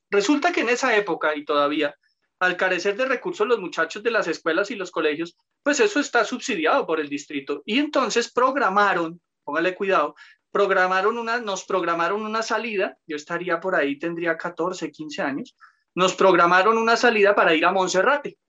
resulta 0.10 0.52
que 0.52 0.62
en 0.62 0.70
esa 0.70 0.96
época 0.98 1.36
y 1.36 1.46
todavía, 1.46 1.96
al 2.42 2.58
carecer 2.58 2.98
de 2.98 3.06
recursos 3.06 3.48
los 3.48 3.60
muchachos 3.60 4.02
de 4.02 4.10
las 4.10 4.28
escuelas 4.28 4.72
y 4.72 4.76
los 4.76 4.90
colegios, 4.90 5.38
pues 5.62 5.80
eso 5.80 6.00
está 6.00 6.26
subsidiado 6.26 6.88
por 6.88 7.00
el 7.00 7.08
distrito. 7.08 7.62
Y 7.66 7.78
entonces 7.78 8.32
programaron, 8.34 9.22
póngale 9.44 9.76
cuidado, 9.76 10.16
programaron 10.52 11.20
una, 11.20 11.40
nos 11.40 11.66
programaron 11.66 12.24
una 12.24 12.42
salida, 12.42 12.98
yo 13.06 13.16
estaría 13.16 13.60
por 13.60 13.76
ahí, 13.76 14.00
tendría 14.00 14.38
14, 14.38 14.92
15 14.92 15.22
años, 15.22 15.56
nos 15.94 16.16
programaron 16.16 16.80
una 16.80 16.98
salida 16.98 17.36
para 17.36 17.54
ir 17.54 17.64
a 17.64 17.72
Monserrate. 17.72 18.40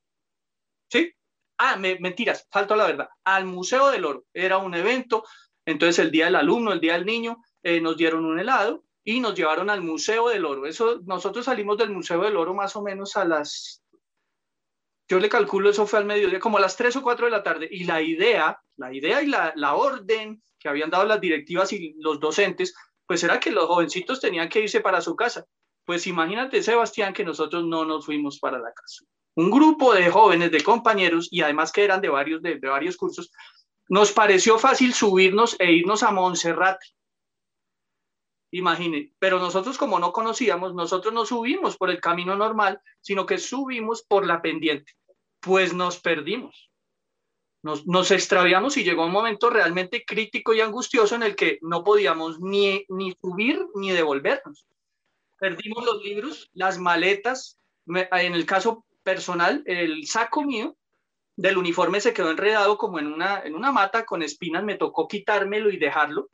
¿Sí? 0.90 1.12
Ah, 1.58 1.76
mentiras, 1.76 2.48
falto 2.50 2.74
la 2.74 2.86
verdad, 2.86 3.08
al 3.24 3.44
Museo 3.44 3.90
del 3.90 4.06
Oro. 4.06 4.24
Era 4.32 4.56
un 4.56 4.74
evento, 4.74 5.22
entonces 5.66 5.98
el 5.98 6.10
día 6.10 6.24
del 6.24 6.36
alumno, 6.36 6.72
el 6.72 6.80
día 6.80 6.94
del 6.94 7.04
niño, 7.04 7.42
eh, 7.62 7.78
nos 7.78 7.98
dieron 7.98 8.24
un 8.24 8.40
helado 8.40 8.84
y 9.04 9.20
nos 9.20 9.34
llevaron 9.34 9.68
al 9.68 9.82
Museo 9.82 10.30
del 10.30 10.46
Oro. 10.46 10.64
Eso, 10.64 11.00
nosotros 11.04 11.44
salimos 11.44 11.76
del 11.76 11.90
Museo 11.90 12.22
del 12.22 12.38
Oro 12.38 12.54
más 12.54 12.74
o 12.74 12.82
menos 12.82 13.16
a 13.16 13.26
las 13.26 13.81
yo 15.12 15.20
le 15.20 15.28
calculo 15.28 15.68
eso 15.68 15.86
fue 15.86 15.98
al 15.98 16.06
mediodía, 16.06 16.40
como 16.40 16.56
a 16.56 16.60
las 16.62 16.74
3 16.74 16.96
o 16.96 17.02
4 17.02 17.26
de 17.26 17.30
la 17.30 17.42
tarde, 17.42 17.68
y 17.70 17.84
la 17.84 18.00
idea, 18.00 18.58
la 18.78 18.94
idea 18.94 19.20
y 19.20 19.26
la, 19.26 19.52
la 19.56 19.74
orden 19.74 20.42
que 20.58 20.70
habían 20.70 20.88
dado 20.88 21.04
las 21.04 21.20
directivas 21.20 21.70
y 21.74 21.94
los 21.98 22.18
docentes, 22.18 22.74
pues 23.06 23.22
era 23.22 23.38
que 23.38 23.50
los 23.50 23.66
jovencitos 23.66 24.20
tenían 24.20 24.48
que 24.48 24.60
irse 24.60 24.80
para 24.80 25.02
su 25.02 25.14
casa. 25.14 25.44
Pues 25.84 26.06
imagínate, 26.06 26.62
Sebastián, 26.62 27.12
que 27.12 27.26
nosotros 27.26 27.66
no 27.66 27.84
nos 27.84 28.06
fuimos 28.06 28.38
para 28.38 28.58
la 28.58 28.72
casa. 28.72 29.04
Un 29.34 29.50
grupo 29.50 29.92
de 29.92 30.08
jóvenes, 30.08 30.50
de 30.50 30.62
compañeros, 30.62 31.28
y 31.30 31.42
además 31.42 31.72
que 31.72 31.84
eran 31.84 32.00
de 32.00 32.08
varios, 32.08 32.40
de, 32.40 32.58
de 32.58 32.68
varios 32.68 32.96
cursos, 32.96 33.30
nos 33.90 34.12
pareció 34.12 34.58
fácil 34.58 34.94
subirnos 34.94 35.56
e 35.58 35.72
irnos 35.72 36.02
a 36.02 36.10
Monserrate. 36.10 36.86
Imagine, 38.50 39.12
pero 39.18 39.38
nosotros 39.38 39.76
como 39.76 39.98
no 39.98 40.10
conocíamos, 40.10 40.72
nosotros 40.74 41.12
no 41.12 41.26
subimos 41.26 41.76
por 41.76 41.90
el 41.90 42.00
camino 42.00 42.34
normal, 42.34 42.80
sino 43.02 43.26
que 43.26 43.36
subimos 43.36 44.02
por 44.04 44.26
la 44.26 44.40
pendiente 44.40 44.94
pues 45.42 45.74
nos 45.74 45.98
perdimos. 45.98 46.70
Nos, 47.62 48.10
extraviamos 48.10 48.76
y 48.76 48.82
llegó 48.82 49.04
un 49.04 49.12
momento 49.12 49.48
realmente 49.48 50.04
crítico 50.04 50.52
y 50.52 50.60
angustioso 50.60 51.14
en 51.14 51.22
el 51.22 51.36
que 51.36 51.58
no 51.62 51.84
podíamos 51.84 52.40
ni, 52.40 52.84
ni 52.88 53.12
subir 53.20 53.64
ni 53.74 53.92
devolvernos. 53.92 54.66
Perdimos 55.38 55.84
los 55.84 56.02
libros, 56.02 56.50
las 56.54 56.78
maletas, 56.78 57.58
en 57.86 58.34
el 58.34 58.46
caso 58.46 58.84
personal, 59.04 59.62
el 59.66 60.06
saco 60.06 60.42
mío 60.42 60.76
del 61.36 61.56
uniforme 61.56 62.00
se 62.00 62.12
quedó 62.12 62.30
enredado 62.30 62.78
como 62.78 62.98
en 62.98 63.06
una, 63.06 63.40
en 63.40 63.54
una 63.54 63.70
mata 63.70 64.04
con 64.04 64.22
espinas, 64.22 64.64
me 64.64 64.76
tocó 64.76 65.06
quitármelo 65.06 65.70
y 65.70 65.76
dejarlo. 65.76 66.30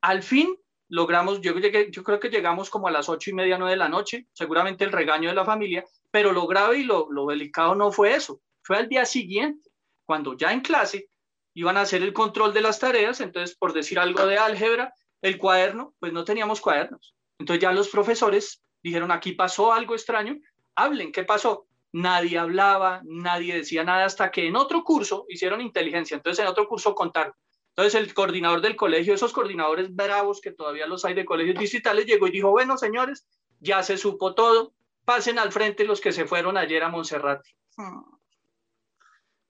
Al 0.00 0.22
fin 0.22 0.56
logramos, 0.88 1.40
yo, 1.40 1.54
yo 1.58 2.04
creo 2.04 2.20
que 2.20 2.30
llegamos 2.30 2.70
como 2.70 2.86
a 2.86 2.92
las 2.92 3.08
ocho 3.08 3.30
y 3.30 3.34
media, 3.34 3.58
nueve 3.58 3.72
de 3.72 3.78
la 3.78 3.88
noche, 3.88 4.26
seguramente 4.32 4.84
el 4.84 4.92
regaño 4.92 5.28
de 5.28 5.34
la 5.34 5.44
familia, 5.44 5.84
pero 6.10 6.32
lo 6.32 6.46
grave 6.46 6.78
y 6.78 6.84
lo, 6.84 7.10
lo 7.10 7.26
delicado 7.26 7.74
no 7.74 7.92
fue 7.92 8.14
eso, 8.14 8.40
fue 8.68 8.76
al 8.76 8.88
día 8.90 9.06
siguiente, 9.06 9.70
cuando 10.04 10.36
ya 10.36 10.52
en 10.52 10.60
clase 10.60 11.08
iban 11.54 11.78
a 11.78 11.80
hacer 11.80 12.02
el 12.02 12.12
control 12.12 12.52
de 12.52 12.60
las 12.60 12.78
tareas, 12.78 13.18
entonces 13.22 13.56
por 13.56 13.72
decir 13.72 13.98
algo 13.98 14.26
de 14.26 14.36
álgebra, 14.36 14.92
el 15.22 15.38
cuaderno, 15.38 15.94
pues 15.98 16.12
no 16.12 16.22
teníamos 16.22 16.60
cuadernos. 16.60 17.14
Entonces 17.38 17.62
ya 17.62 17.72
los 17.72 17.88
profesores 17.88 18.62
dijeron, 18.82 19.10
aquí 19.10 19.32
pasó 19.32 19.72
algo 19.72 19.94
extraño, 19.94 20.36
hablen, 20.74 21.12
¿qué 21.12 21.24
pasó? 21.24 21.66
Nadie 21.92 22.36
hablaba, 22.36 23.00
nadie 23.04 23.54
decía 23.54 23.84
nada 23.84 24.04
hasta 24.04 24.30
que 24.30 24.46
en 24.46 24.54
otro 24.54 24.84
curso 24.84 25.24
hicieron 25.30 25.62
inteligencia, 25.62 26.14
entonces 26.18 26.44
en 26.44 26.50
otro 26.50 26.68
curso 26.68 26.94
contaron. 26.94 27.32
Entonces 27.74 27.94
el 27.94 28.12
coordinador 28.12 28.60
del 28.60 28.76
colegio, 28.76 29.14
esos 29.14 29.32
coordinadores 29.32 29.94
bravos 29.96 30.42
que 30.42 30.52
todavía 30.52 30.86
los 30.86 31.06
hay 31.06 31.14
de 31.14 31.24
colegios 31.24 31.58
distritales, 31.58 32.04
llegó 32.04 32.26
y 32.26 32.32
dijo, 32.32 32.50
bueno, 32.50 32.76
señores, 32.76 33.26
ya 33.60 33.82
se 33.82 33.96
supo 33.96 34.34
todo, 34.34 34.74
pasen 35.06 35.38
al 35.38 35.52
frente 35.52 35.84
los 35.84 36.02
que 36.02 36.12
se 36.12 36.26
fueron 36.26 36.58
ayer 36.58 36.82
a 36.82 36.90
Monserrate. 36.90 37.48
Hmm 37.78 38.17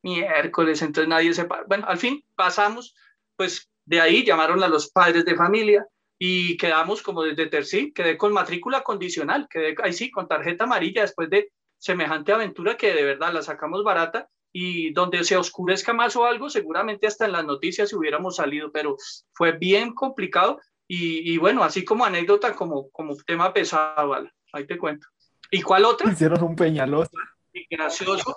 miércoles, 0.09 0.83
entonces 0.83 1.09
nadie 1.09 1.35
se... 1.35 1.47
Bueno, 1.67 1.87
al 1.87 1.99
fin 1.99 2.25
pasamos, 2.35 2.95
pues 3.37 3.71
de 3.85 4.01
ahí 4.01 4.25
llamaron 4.25 4.63
a 4.63 4.69
los 4.69 4.91
padres 4.91 5.25
de 5.25 5.37
familia 5.37 5.87
y 6.19 6.57
quedamos 6.57 7.03
como 7.03 7.23
desde 7.23 7.47
tercí, 7.47 7.93
quedé 7.93 8.19
con 8.19 8.33
matrícula 8.33 8.83
condicional, 8.83 9.47
quedé 9.49 9.75
ahí 9.83 9.93
sí, 9.93 10.11
con 10.11 10.29
tarjeta 10.29 10.65
amarilla 10.65 11.03
después 11.03 11.31
de 11.31 11.51
semejante 11.79 12.33
aventura 12.33 12.77
que 12.77 12.93
de 12.93 13.05
verdad 13.05 13.33
la 13.33 13.43
sacamos 13.43 13.85
barata 13.85 14.29
y 14.53 14.93
donde 14.93 15.23
se 15.25 15.37
oscurezca 15.37 15.93
más 15.93 16.17
o 16.17 16.25
algo, 16.25 16.51
seguramente 16.51 17.07
hasta 17.07 17.27
en 17.27 17.33
las 17.33 17.45
noticias 17.45 17.93
hubiéramos 17.93 18.37
salido, 18.37 18.73
pero 18.73 18.97
fue 19.33 19.53
bien 19.53 19.95
complicado 19.95 20.59
y, 20.91 21.37
bueno, 21.37 21.63
así 21.63 21.85
como 21.85 22.07
anécdota, 22.07 22.57
como, 22.57 22.89
como 22.91 23.15
tema 23.17 23.53
pesado, 23.53 24.09
¿vale? 24.09 24.33
ahí 24.55 24.67
te 24.67 24.79
cuento. 24.79 25.07
¿Y 25.51 25.61
cuál 25.61 25.85
otra? 25.85 26.11
Hicieron 26.11 26.43
un 26.43 26.57
peñaloso. 26.57 27.11
Y 27.53 27.67
gracioso. 27.71 28.37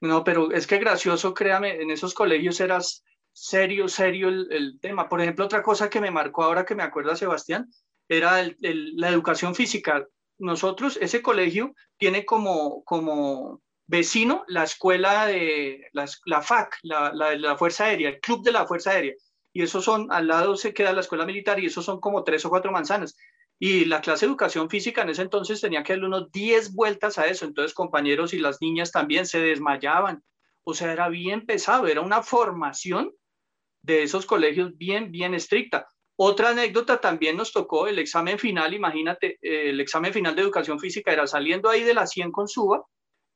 No, 0.00 0.24
pero 0.24 0.52
es 0.52 0.66
que 0.66 0.78
gracioso, 0.78 1.32
créame, 1.32 1.80
en 1.80 1.90
esos 1.90 2.14
colegios 2.14 2.60
eras 2.60 3.02
serio, 3.32 3.88
serio 3.88 4.28
el, 4.28 4.78
tema. 4.80 5.08
Por 5.08 5.20
ejemplo, 5.20 5.44
otra 5.44 5.62
cosa 5.62 5.90
que 5.90 6.00
me 6.00 6.10
marcó 6.10 6.42
ahora 6.42 6.64
que 6.64 6.74
me 6.74 6.82
acuerda 6.82 7.16
Sebastián, 7.16 7.70
era 8.08 8.46
la 8.60 9.08
educación 9.08 9.54
física. 9.54 10.06
Nosotros, 10.38 10.98
ese 11.00 11.22
colegio 11.22 11.74
tiene 11.98 12.24
como, 12.24 12.82
como 12.84 13.62
vecino 13.86 14.44
la 14.48 14.64
escuela 14.64 15.26
de 15.26 15.88
la, 15.92 16.42
FAC, 16.42 16.78
la, 16.82 17.12
la, 17.12 17.56
Fuerza 17.56 17.84
Aérea, 17.84 18.10
el 18.10 18.20
Club 18.20 18.42
de 18.42 18.52
la 18.52 18.66
Fuerza 18.66 18.90
Aérea. 18.90 19.14
Y 19.52 19.62
esos 19.62 19.84
son, 19.84 20.12
al 20.12 20.28
lado 20.28 20.56
se 20.56 20.74
queda 20.74 20.92
la 20.92 21.00
escuela 21.00 21.24
militar 21.24 21.58
y 21.58 21.66
esos 21.66 21.84
son 21.84 22.00
como 22.00 22.24
tres 22.24 22.44
o 22.44 22.50
cuatro 22.50 22.72
manzanas. 22.72 23.16
Y 23.58 23.86
la 23.86 24.00
clase 24.00 24.26
de 24.26 24.30
educación 24.30 24.68
física 24.68 25.02
en 25.02 25.10
ese 25.10 25.22
entonces 25.22 25.60
tenía 25.60 25.82
que 25.82 25.94
darle 25.94 26.06
unos 26.06 26.30
10 26.30 26.74
vueltas 26.74 27.18
a 27.18 27.26
eso. 27.26 27.46
Entonces 27.46 27.74
compañeros 27.74 28.34
y 28.34 28.38
las 28.38 28.60
niñas 28.60 28.92
también 28.92 29.26
se 29.26 29.40
desmayaban. 29.40 30.22
O 30.64 30.74
sea, 30.74 30.92
era 30.92 31.08
bien 31.08 31.46
pesado, 31.46 31.86
era 31.86 32.00
una 32.00 32.22
formación 32.22 33.12
de 33.82 34.02
esos 34.02 34.26
colegios 34.26 34.76
bien, 34.76 35.10
bien 35.12 35.32
estricta. 35.34 35.86
Otra 36.18 36.50
anécdota 36.50 37.00
también 37.00 37.36
nos 37.36 37.52
tocó 37.52 37.86
el 37.86 37.98
examen 37.98 38.38
final, 38.38 38.72
imagínate, 38.72 39.38
eh, 39.42 39.70
el 39.70 39.80
examen 39.80 40.12
final 40.12 40.34
de 40.34 40.42
educación 40.42 40.80
física 40.80 41.12
era 41.12 41.26
saliendo 41.26 41.68
ahí 41.68 41.82
de 41.82 41.94
la 41.94 42.06
100 42.06 42.32
con 42.32 42.48
Suba 42.48 42.84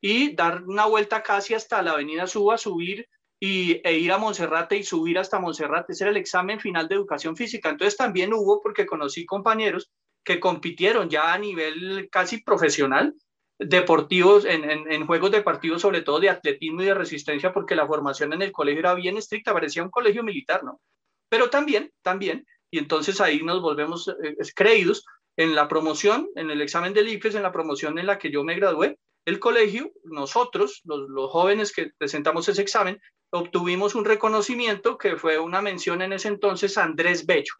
y 0.01 0.35
dar 0.35 0.65
una 0.65 0.87
vuelta 0.87 1.23
casi 1.23 1.55
hasta 1.55 1.83
la 1.83 1.93
avenida 1.93 2.27
Suba, 2.27 2.57
subir 2.57 3.07
y, 3.39 3.81
e 3.85 3.99
ir 3.99 4.13
a 4.13 4.19
Monserrate 4.19 4.77
y 4.79 4.83
subir 4.83 5.19
hasta 5.19 5.39
Monserrate. 5.39 5.93
Ese 5.93 6.05
era 6.05 6.11
el 6.11 6.17
examen 6.17 6.59
final 6.59 6.89
de 6.89 6.95
educación 6.95 7.37
física. 7.37 7.69
Entonces 7.69 7.97
también 7.97 8.33
hubo, 8.33 8.61
porque 8.61 8.87
conocí 8.87 9.27
compañeros 9.27 9.91
que 10.25 10.41
compitieron 10.41 11.09
ya 11.09 11.33
a 11.33 11.39
nivel 11.39 12.09
casi 12.11 12.43
profesional, 12.43 13.15
deportivos, 13.59 14.45
en, 14.45 14.65
en, 14.65 15.07
juegos 15.07 15.31
deportivos, 15.31 15.83
sobre 15.83 16.03
todo 16.03 16.21
de 16.21 16.31
atletismo 16.31 16.83
y 16.83 16.87
de 16.87 16.95
resistencia, 16.95 17.53
porque 17.53 17.75
la 17.75 17.87
formación 17.87 18.33
en 18.33 18.43
el 18.43 18.53
colegio 18.53 18.81
era 18.81 18.95
bien 18.95 19.19
estricta, 19.19 19.53
parecía 19.53 19.83
un 19.83 19.91
colegio 19.91 20.23
militar, 20.23 20.65
¿no? 20.65 20.81
Pero 21.29 21.51
también, 21.51 21.93
también 22.03 22.47
y 22.71 22.79
entonces 22.79 23.21
ahí 23.21 23.43
nos 23.43 23.61
volvemos 23.61 24.09
eh, 24.09 24.37
creídos 24.55 25.05
en 25.37 25.55
la 25.55 25.69
promoción, 25.69 26.29
en 26.37 26.51
el 26.51 26.61
examen 26.61 26.93
del 26.95 27.09
IFES, 27.09 27.35
en 27.35 27.43
la 27.43 27.53
promoción 27.53 27.99
en 27.99 28.07
la 28.07 28.19
que 28.19 28.31
yo 28.31 28.45
me 28.45 28.55
gradué, 28.55 28.99
el 29.27 29.39
colegio, 29.39 29.93
nosotros, 30.05 30.81
los, 30.85 31.09
los, 31.09 31.31
jóvenes 31.31 31.73
que 31.73 31.91
presentamos 31.99 32.49
ese 32.49 32.63
examen, 32.63 33.01
obtuvimos 33.31 33.95
un 33.95 34.05
reconocimiento 34.05 34.99
que 34.99 35.17
fue 35.17 35.39
una 35.39 35.61
mención 35.61 36.03
en 36.03 36.13
ese 36.13 36.29
entonces 36.29 36.79
a 36.79 36.85
Andrés 36.85 37.27
Bello 37.27 37.55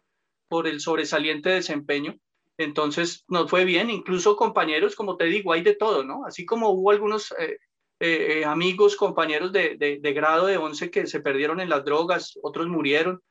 por 0.49 0.67
el 0.67 0.79
sobresaliente 0.79 1.49
desempeño. 1.49 2.15
Entonces 2.61 3.23
nos 3.27 3.49
fue 3.49 3.65
bien, 3.65 3.89
incluso 3.89 4.35
compañeros, 4.35 4.95
como 4.95 5.17
te 5.17 5.25
digo, 5.25 5.53
hay 5.53 5.61
de 5.61 5.75
todo, 5.75 6.03
¿no? 6.03 6.25
Así 6.25 6.45
como 6.45 6.69
hubo 6.69 6.91
algunos 6.91 7.33
eh, 7.39 7.57
eh, 7.99 8.45
amigos, 8.45 8.95
compañeros 8.95 9.51
de, 9.51 9.99
grado 10.15 10.47
de 10.47 10.57
11 10.57 10.91
que 10.91 11.07
se 11.07 11.21
perdieron 11.21 11.59
en 11.59 11.69
las 11.69 11.83
drogas, 11.83 12.37
otros 12.41 12.67
murieron, 12.67 13.21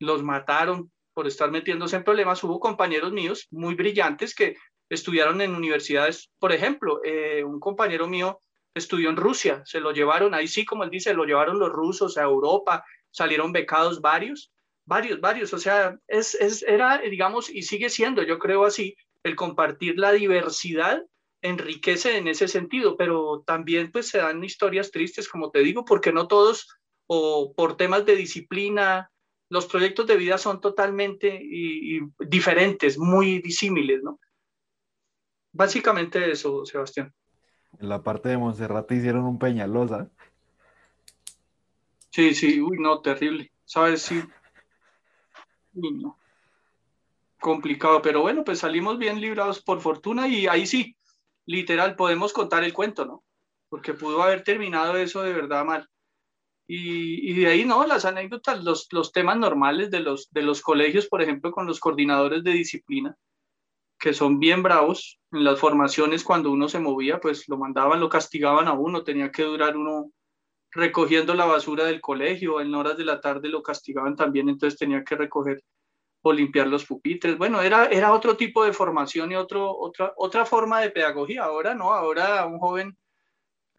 los 0.00 0.22
mataron, 0.22 0.92
por 1.12 1.26
estar 1.26 1.50
metiéndose 1.50 1.96
en 1.96 2.04
problemas, 2.04 2.44
hubo 2.44 2.60
compañeros 2.60 3.12
míos 3.12 3.48
muy 3.50 3.74
brillantes 3.74 4.34
que 4.34 4.56
estudiaron 4.88 5.40
en 5.40 5.56
universidades. 5.56 6.30
Por 6.38 6.52
ejemplo, 6.52 7.00
eh, 7.04 7.42
un 7.42 7.58
compañero 7.58 8.06
mío 8.06 8.38
estudió 8.74 9.10
en 9.10 9.16
Rusia, 9.16 9.62
se 9.64 9.80
lo 9.80 9.92
llevaron, 9.92 10.34
ahí 10.34 10.46
sí, 10.46 10.64
como 10.64 10.84
él 10.84 10.90
dice, 10.90 11.14
lo 11.14 11.24
llevaron 11.24 11.58
los 11.58 11.70
rusos 11.70 12.16
a 12.16 12.22
Europa, 12.22 12.84
salieron 13.10 13.50
becados 13.50 14.00
varios, 14.00 14.52
varios, 14.88 15.20
varios. 15.20 15.52
O 15.52 15.58
sea, 15.58 15.98
es, 16.08 16.34
es, 16.34 16.62
era, 16.62 16.98
digamos, 16.98 17.50
y 17.50 17.62
sigue 17.62 17.90
siendo, 17.90 18.22
yo 18.22 18.38
creo 18.38 18.64
así, 18.64 18.96
el 19.22 19.36
compartir 19.36 19.98
la 19.98 20.12
diversidad 20.12 21.02
enriquece 21.42 22.16
en 22.16 22.26
ese 22.26 22.48
sentido, 22.48 22.96
pero 22.96 23.44
también 23.46 23.92
pues 23.92 24.08
se 24.08 24.18
dan 24.18 24.42
historias 24.42 24.90
tristes, 24.90 25.28
como 25.28 25.50
te 25.50 25.60
digo, 25.60 25.84
porque 25.84 26.12
no 26.12 26.26
todos, 26.26 26.66
o 27.06 27.54
por 27.54 27.76
temas 27.76 28.04
de 28.06 28.16
disciplina, 28.16 29.10
los 29.50 29.66
proyectos 29.66 30.06
de 30.06 30.16
vida 30.16 30.36
son 30.38 30.60
totalmente 30.60 31.38
y, 31.40 31.98
y 31.98 32.00
diferentes, 32.26 32.98
muy 32.98 33.40
disímiles, 33.40 34.02
¿no? 34.02 34.18
Básicamente 35.52 36.30
eso, 36.30 36.64
Sebastián. 36.64 37.12
En 37.78 37.88
la 37.88 38.02
parte 38.02 38.30
de 38.30 38.38
Monserrate 38.38 38.96
hicieron 38.96 39.24
un 39.24 39.38
Peñalosa. 39.38 40.10
Sí, 42.10 42.34
sí, 42.34 42.60
uy, 42.60 42.78
no, 42.80 43.00
terrible. 43.00 43.52
¿Sabes? 43.64 44.02
Sí. 44.02 44.22
Complicado, 47.40 48.02
pero 48.02 48.20
bueno, 48.20 48.44
pues 48.44 48.58
salimos 48.60 48.98
bien 48.98 49.20
librados 49.20 49.62
por 49.62 49.80
fortuna 49.80 50.26
y 50.26 50.46
ahí 50.46 50.66
sí, 50.66 50.96
literal, 51.46 51.94
podemos 51.96 52.32
contar 52.32 52.64
el 52.64 52.72
cuento, 52.72 53.06
¿no? 53.06 53.24
Porque 53.68 53.94
pudo 53.94 54.22
haber 54.22 54.42
terminado 54.42 54.96
eso 54.96 55.22
de 55.22 55.32
verdad 55.32 55.64
mal. 55.64 55.88
Y, 56.66 57.30
y, 57.30 57.34
de 57.34 57.46
ahí, 57.46 57.64
¿no? 57.64 57.86
Las 57.86 58.04
anécdotas, 58.04 58.62
los, 58.62 58.88
los 58.92 59.12
temas 59.12 59.38
normales 59.38 59.90
de 59.90 60.00
los, 60.00 60.28
de 60.30 60.42
los 60.42 60.60
colegios, 60.60 61.06
por 61.06 61.22
ejemplo, 61.22 61.50
con 61.50 61.66
los 61.66 61.80
coordinadores 61.80 62.44
de 62.44 62.52
disciplina, 62.52 63.16
que 63.98 64.12
son 64.12 64.38
bien 64.38 64.62
bravos. 64.62 65.18
En 65.32 65.44
las 65.44 65.58
formaciones, 65.58 66.24
cuando 66.24 66.50
uno 66.50 66.68
se 66.68 66.78
movía, 66.78 67.20
pues 67.20 67.48
lo 67.48 67.56
mandaban, 67.56 68.00
lo 68.00 68.10
castigaban 68.10 68.68
a 68.68 68.72
uno, 68.72 69.02
tenía 69.02 69.30
que 69.32 69.44
durar 69.44 69.76
uno 69.76 70.10
recogiendo 70.70 71.34
la 71.34 71.46
basura 71.46 71.84
del 71.84 72.00
colegio, 72.00 72.60
en 72.60 72.74
horas 72.74 72.96
de 72.96 73.04
la 73.04 73.20
tarde 73.20 73.48
lo 73.48 73.62
castigaban 73.62 74.16
también, 74.16 74.48
entonces 74.48 74.78
tenía 74.78 75.02
que 75.04 75.16
recoger 75.16 75.62
o 76.22 76.32
limpiar 76.32 76.66
los 76.66 76.84
pupitres. 76.84 77.38
Bueno, 77.38 77.62
era, 77.62 77.86
era 77.86 78.12
otro 78.12 78.36
tipo 78.36 78.64
de 78.64 78.72
formación 78.72 79.32
y 79.32 79.36
otro, 79.36 79.70
otra, 79.76 80.12
otra 80.16 80.44
forma 80.44 80.80
de 80.80 80.90
pedagogía. 80.90 81.44
Ahora 81.44 81.74
no, 81.74 81.92
ahora 81.92 82.44
un 82.46 82.58
joven 82.58 82.96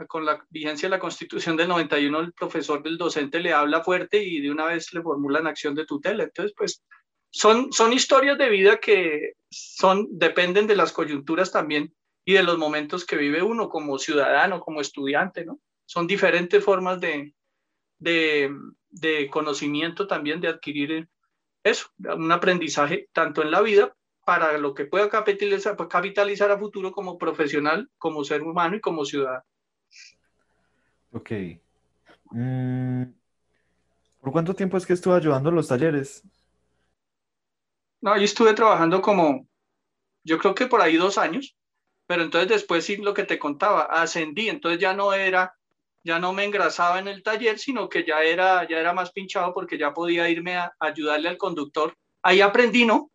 con 0.08 0.26
la 0.26 0.46
vigencia 0.50 0.88
de 0.88 0.96
la 0.96 1.00
Constitución 1.00 1.58
del 1.58 1.68
91, 1.68 2.20
el 2.20 2.34
profesor 2.34 2.82
del 2.82 2.98
docente 2.98 3.40
le 3.40 3.52
habla 3.52 3.84
fuerte 3.84 4.24
y 4.24 4.40
de 4.40 4.50
una 4.50 4.66
vez 4.66 4.94
le 4.94 5.02
formulan 5.02 5.48
acción 5.48 5.76
de 5.76 5.86
tutela. 5.86 6.24
Entonces, 6.24 6.54
pues, 6.56 6.82
son, 7.32 7.72
son 7.72 7.94
historias 7.94 8.38
de 8.38 8.50
vida 8.50 8.78
que 8.78 9.34
son, 9.50 10.08
dependen 10.12 10.68
de 10.68 10.76
las 10.76 10.94
coyunturas 10.94 11.52
también 11.52 11.94
y 12.26 12.34
de 12.34 12.44
los 12.44 12.58
momentos 12.58 13.06
que 13.06 13.18
vive 13.18 13.44
uno 13.44 13.70
como 13.70 14.00
ciudadano, 14.00 14.62
como 14.62 14.82
estudiante, 14.82 15.46
¿no? 15.46 15.60
Son 15.90 16.06
diferentes 16.06 16.64
formas 16.64 17.02
de, 17.02 17.34
de, 17.98 18.56
de 18.92 19.28
conocimiento 19.28 20.06
también, 20.06 20.40
de 20.40 20.48
adquirir 20.48 21.10
eso, 21.64 21.88
un 21.98 22.32
aprendizaje 22.32 23.10
tanto 23.12 23.42
en 23.42 23.50
la 23.50 23.62
vida 23.62 23.96
para 24.24 24.56
lo 24.60 24.76
que 24.76 24.86
pueda 24.86 25.10
capitalizar, 25.10 25.76
capitalizar 25.90 26.52
a 26.52 26.60
futuro 26.60 26.92
como 26.92 27.18
profesional, 27.18 27.90
como 27.98 28.24
ser 28.24 28.44
humano 28.44 28.76
y 28.76 28.82
como 28.82 29.04
ciudadano. 29.04 29.44
Ok. 31.12 31.32
Mm, 32.34 33.06
¿Por 34.22 34.32
cuánto 34.32 34.54
tiempo 34.54 34.78
es 34.78 34.86
que 34.86 34.94
estuvo 34.94 35.16
ayudando 35.16 35.50
en 35.50 35.56
los 35.56 35.70
talleres? 35.70 36.24
No, 38.02 38.16
yo 38.16 38.26
estuve 38.26 38.54
trabajando 38.54 39.02
como, 39.02 39.48
yo 40.24 40.38
creo 40.38 40.54
que 40.54 40.68
por 40.68 40.84
ahí 40.84 40.98
dos 40.98 41.18
años, 41.18 41.58
pero 42.06 42.22
entonces 42.22 42.48
después 42.48 42.86
sí 42.86 42.98
lo 42.98 43.16
que 43.16 43.24
te 43.24 43.40
contaba, 43.40 43.86
ascendí, 43.86 44.50
entonces 44.50 44.80
ya 44.80 44.94
no 44.94 45.14
era, 45.14 45.56
ya 46.04 46.20
no 46.20 46.34
me 46.34 46.46
engrasaba 46.46 47.00
en 47.00 47.08
el 47.08 47.24
taller, 47.24 47.60
sino 47.60 47.90
que 47.90 48.06
ya 48.06 48.22
era, 48.22 48.68
ya 48.68 48.78
era 48.80 48.94
más 48.94 49.12
pinchado 49.12 49.54
porque 49.54 49.78
ya 49.78 49.94
podía 49.94 50.30
irme 50.30 50.56
a, 50.56 50.74
ayudarle 50.80 51.30
al 51.30 51.38
conductor. 51.38 51.96
Ahí 52.22 52.42
aprendí, 52.42 52.86
¿no? 52.86 53.12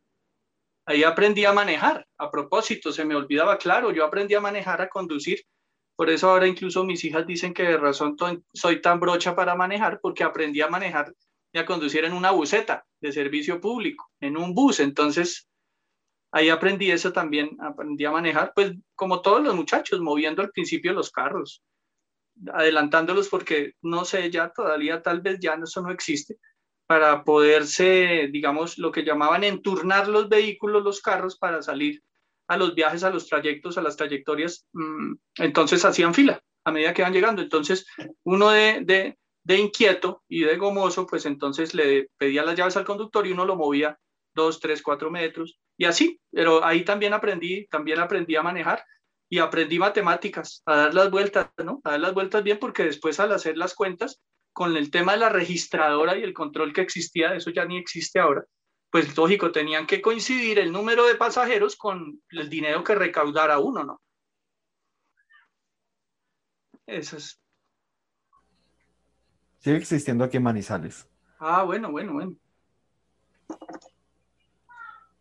Ahí 0.86 1.02
aprendí 1.02 1.44
a 1.44 1.52
manejar. 1.52 2.06
A 2.18 2.30
propósito, 2.30 2.92
se 2.92 3.04
me 3.04 3.14
olvidaba, 3.14 3.58
claro, 3.58 3.90
yo 3.92 4.04
aprendí 4.04 4.34
a 4.34 4.40
manejar, 4.40 4.82
a 4.82 4.88
conducir 4.88 5.44
por 5.96 6.10
eso 6.10 6.30
ahora 6.30 6.48
incluso 6.48 6.84
mis 6.84 7.04
hijas 7.04 7.26
dicen 7.26 7.54
que 7.54 7.62
de 7.62 7.76
razón 7.76 8.16
soy 8.52 8.80
tan 8.80 8.98
brocha 8.98 9.36
para 9.36 9.54
manejar 9.54 10.00
porque 10.00 10.24
aprendí 10.24 10.60
a 10.60 10.68
manejar 10.68 11.14
y 11.52 11.58
a 11.58 11.66
conducir 11.66 12.04
en 12.04 12.12
una 12.12 12.32
buseta 12.32 12.84
de 13.00 13.12
servicio 13.12 13.60
público, 13.60 14.10
en 14.20 14.36
un 14.36 14.54
bus. 14.54 14.80
Entonces, 14.80 15.48
ahí 16.32 16.48
aprendí 16.48 16.90
eso 16.90 17.12
también, 17.12 17.56
aprendí 17.60 18.04
a 18.04 18.10
manejar, 18.10 18.52
pues 18.56 18.72
como 18.96 19.22
todos 19.22 19.40
los 19.40 19.54
muchachos, 19.54 20.00
moviendo 20.00 20.42
al 20.42 20.50
principio 20.50 20.92
los 20.92 21.12
carros, 21.12 21.62
adelantándolos 22.52 23.28
porque 23.28 23.74
no 23.82 24.04
sé, 24.04 24.30
ya 24.30 24.50
todavía 24.50 25.02
tal 25.02 25.20
vez 25.20 25.38
ya 25.40 25.54
eso 25.62 25.82
no 25.82 25.90
existe, 25.90 26.38
para 26.86 27.24
poderse, 27.24 28.28
digamos, 28.30 28.78
lo 28.78 28.92
que 28.92 29.04
llamaban 29.04 29.44
enturnar 29.44 30.08
los 30.08 30.28
vehículos, 30.28 30.82
los 30.82 31.00
carros 31.00 31.38
para 31.38 31.62
salir 31.62 32.02
a 32.46 32.56
los 32.56 32.74
viajes, 32.74 33.04
a 33.04 33.10
los 33.10 33.26
trayectos, 33.26 33.78
a 33.78 33.82
las 33.82 33.96
trayectorias, 33.96 34.66
mm, 34.72 35.14
entonces 35.38 35.84
hacían 35.84 36.14
fila 36.14 36.42
a 36.64 36.72
medida 36.72 36.92
que 36.92 37.02
iban 37.02 37.12
llegando. 37.12 37.42
Entonces, 37.42 37.86
uno 38.24 38.50
de, 38.50 39.16
de, 39.42 39.58
inquieto 39.58 40.22
y 40.28 40.44
de 40.44 40.56
gomoso, 40.56 41.06
pues 41.06 41.26
entonces 41.26 41.74
le 41.74 42.08
pedía 42.18 42.44
las 42.44 42.56
llaves 42.56 42.76
al 42.76 42.84
conductor 42.84 43.26
y 43.26 43.32
uno 43.32 43.44
lo 43.44 43.56
movía 43.56 43.98
dos, 44.34 44.60
tres, 44.60 44.82
cuatro 44.82 45.10
metros 45.10 45.58
y 45.76 45.84
así. 45.84 46.20
Pero 46.30 46.64
ahí 46.64 46.84
también 46.84 47.12
aprendí, 47.12 47.66
también 47.66 48.00
aprendí 48.00 48.36
a 48.36 48.42
manejar 48.42 48.84
y 49.34 49.40
aprendí 49.40 49.80
matemáticas, 49.80 50.62
a 50.64 50.76
dar 50.76 50.94
las 50.94 51.10
vueltas, 51.10 51.50
¿no? 51.64 51.80
A 51.82 51.90
dar 51.90 52.00
las 52.00 52.14
vueltas 52.14 52.44
bien 52.44 52.56
porque 52.60 52.84
después 52.84 53.18
al 53.18 53.32
hacer 53.32 53.56
las 53.56 53.74
cuentas, 53.74 54.20
con 54.52 54.76
el 54.76 54.92
tema 54.92 55.14
de 55.14 55.18
la 55.18 55.28
registradora 55.28 56.16
y 56.16 56.22
el 56.22 56.32
control 56.32 56.72
que 56.72 56.82
existía, 56.82 57.34
eso 57.34 57.50
ya 57.50 57.64
ni 57.64 57.76
existe 57.76 58.20
ahora, 58.20 58.44
pues 58.92 59.16
lógico, 59.16 59.50
tenían 59.50 59.88
que 59.88 60.00
coincidir 60.00 60.60
el 60.60 60.70
número 60.70 61.04
de 61.06 61.16
pasajeros 61.16 61.74
con 61.74 62.22
el 62.28 62.48
dinero 62.48 62.84
que 62.84 62.94
recaudara 62.94 63.58
uno, 63.58 63.82
¿no? 63.82 64.00
Eso 66.86 67.16
es. 67.16 67.40
Sigue 69.58 69.78
existiendo 69.78 70.22
aquí 70.22 70.36
en 70.36 70.44
Manizales. 70.44 71.08
Ah, 71.40 71.64
bueno, 71.64 71.90
bueno, 71.90 72.12
bueno. 72.12 72.36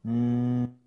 Mm. 0.03 0.82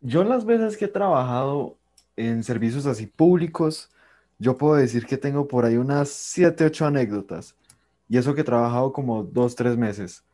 Yo 0.00 0.24
las 0.24 0.44
veces 0.44 0.76
que 0.76 0.86
he 0.86 0.88
trabajado 0.88 1.76
en 2.16 2.42
servicios 2.44 2.86
así 2.86 3.06
públicos, 3.06 3.90
yo 4.38 4.56
puedo 4.56 4.74
decir 4.74 5.06
que 5.06 5.18
tengo 5.18 5.46
por 5.46 5.64
ahí 5.64 5.76
unas 5.76 6.08
7, 6.08 6.64
8 6.64 6.86
anécdotas. 6.86 7.54
Y 8.08 8.18
eso 8.18 8.34
que 8.34 8.40
he 8.40 8.44
trabajado 8.44 8.92
como 8.92 9.22
dos, 9.22 9.54
tres 9.54 9.76
meses. 9.76 10.24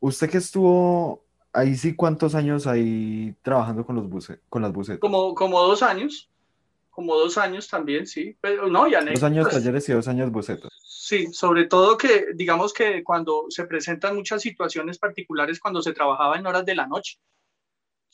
Usted 0.00 0.28
que 0.28 0.38
estuvo 0.38 1.24
ahí 1.52 1.76
sí, 1.76 1.94
¿cuántos 1.94 2.34
años 2.34 2.66
ahí 2.66 3.34
trabajando 3.42 3.86
con, 3.86 3.96
los 3.96 4.08
buce, 4.08 4.40
con 4.50 4.60
las 4.60 4.72
bucetas? 4.72 5.00
Como, 5.00 5.34
como 5.34 5.62
dos 5.62 5.82
años, 5.82 6.28
como 6.90 7.16
dos 7.16 7.38
años 7.38 7.68
también, 7.68 8.06
sí, 8.06 8.36
pero 8.40 8.68
no, 8.68 8.86
ya 8.88 9.02
Dos 9.02 9.22
años 9.22 9.48
talleres 9.48 9.88
y 9.88 9.92
dos 9.92 10.08
años 10.08 10.30
bucetas. 10.30 10.70
Sí, 10.82 11.32
sobre 11.32 11.66
todo 11.66 11.96
que 11.96 12.26
digamos 12.34 12.72
que 12.72 13.02
cuando 13.02 13.46
se 13.48 13.64
presentan 13.64 14.16
muchas 14.16 14.42
situaciones 14.42 14.98
particulares 14.98 15.60
cuando 15.60 15.82
se 15.82 15.92
trabajaba 15.92 16.36
en 16.36 16.46
horas 16.46 16.64
de 16.64 16.74
la 16.74 16.86
noche, 16.86 17.18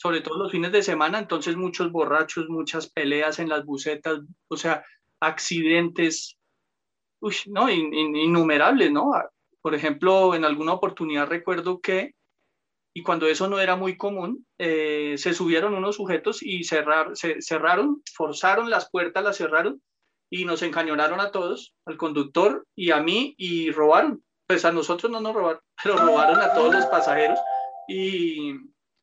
sobre 0.01 0.23
todo 0.23 0.39
los 0.39 0.51
fines 0.51 0.73
de 0.73 0.83
semana, 0.83 1.19
entonces 1.19 1.57
muchos 1.57 1.93
borrachos, 1.93 2.49
muchas 2.49 2.89
peleas 2.89 3.39
en 3.39 3.51
las 3.51 3.67
bucetas, 3.67 4.21
o 4.49 4.57
sea, 4.57 4.83
accidentes, 5.21 6.39
no, 7.47 7.69
innumerables, 7.69 8.91
¿no? 8.91 9.13
Por 9.61 9.75
ejemplo, 9.75 10.35
en 10.35 10.47
alguna 10.47 10.73
oportunidad 10.73 11.29
recuerdo 11.29 11.81
que, 11.81 12.15
y 12.95 13.03
cuando 13.03 13.27
eso 13.27 13.47
no 13.47 13.61
era 13.61 13.77
muy 13.77 13.99
común, 13.99 14.47
eh, 14.57 15.17
se 15.19 15.35
subieron 15.35 15.75
unos 15.75 15.97
sujetos 15.97 16.43
y 16.43 16.65
cerrar, 16.65 17.15
se 17.15 17.43
cerraron, 17.43 18.03
forzaron 18.15 18.71
las 18.71 18.89
puertas, 18.91 19.23
las 19.23 19.37
cerraron 19.37 19.83
y 20.31 20.47
nos 20.47 20.63
encañonaron 20.63 21.21
a 21.21 21.31
todos, 21.31 21.75
al 21.85 21.99
conductor 21.99 22.67
y 22.75 22.91
a 22.91 23.01
mí, 23.01 23.35
y 23.37 23.71
robaron. 23.71 24.25
Pues 24.47 24.65
a 24.65 24.73
nosotros 24.73 25.13
no 25.13 25.21
nos 25.21 25.35
robaron, 25.35 25.61
pero 25.83 25.99
robaron 25.99 26.41
a 26.41 26.55
todos 26.55 26.75
los 26.75 26.87
pasajeros 26.87 27.39
y, 27.87 28.55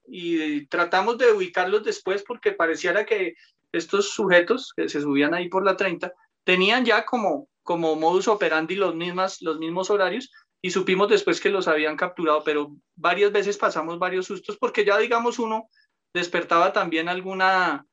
y 0.07 0.65
tratamos 0.67 1.17
de 1.17 1.31
ubicarlos 1.31 1.83
después 1.83 2.23
porque 2.23 2.51
pareciera 2.51 3.05
que 3.05 3.35
estos 3.71 4.09
sujetos 4.11 4.73
que 4.75 4.89
se 4.89 5.01
subían 5.01 5.33
ahí 5.33 5.49
por 5.49 5.63
la 5.63 5.75
30 5.75 6.11
tenían 6.43 6.85
ya 6.85 7.05
como, 7.05 7.49
como 7.63 7.95
modus 7.95 8.27
operandi 8.27 8.75
los, 8.75 8.95
mismas, 8.95 9.41
los 9.41 9.59
mismos 9.59 9.89
horarios 9.89 10.31
y 10.61 10.71
supimos 10.71 11.09
después 11.09 11.39
que 11.39 11.49
los 11.49 11.67
habían 11.67 11.97
capturado, 11.97 12.43
pero 12.43 12.75
varias 12.95 13.31
veces 13.31 13.57
pasamos 13.57 13.99
varios 13.99 14.25
sustos 14.25 14.57
porque 14.57 14.85
ya 14.85 14.97
digamos 14.97 15.39
uno 15.39 15.69
despertaba 16.13 16.73
también 16.73 17.09
alguna, 17.09 17.85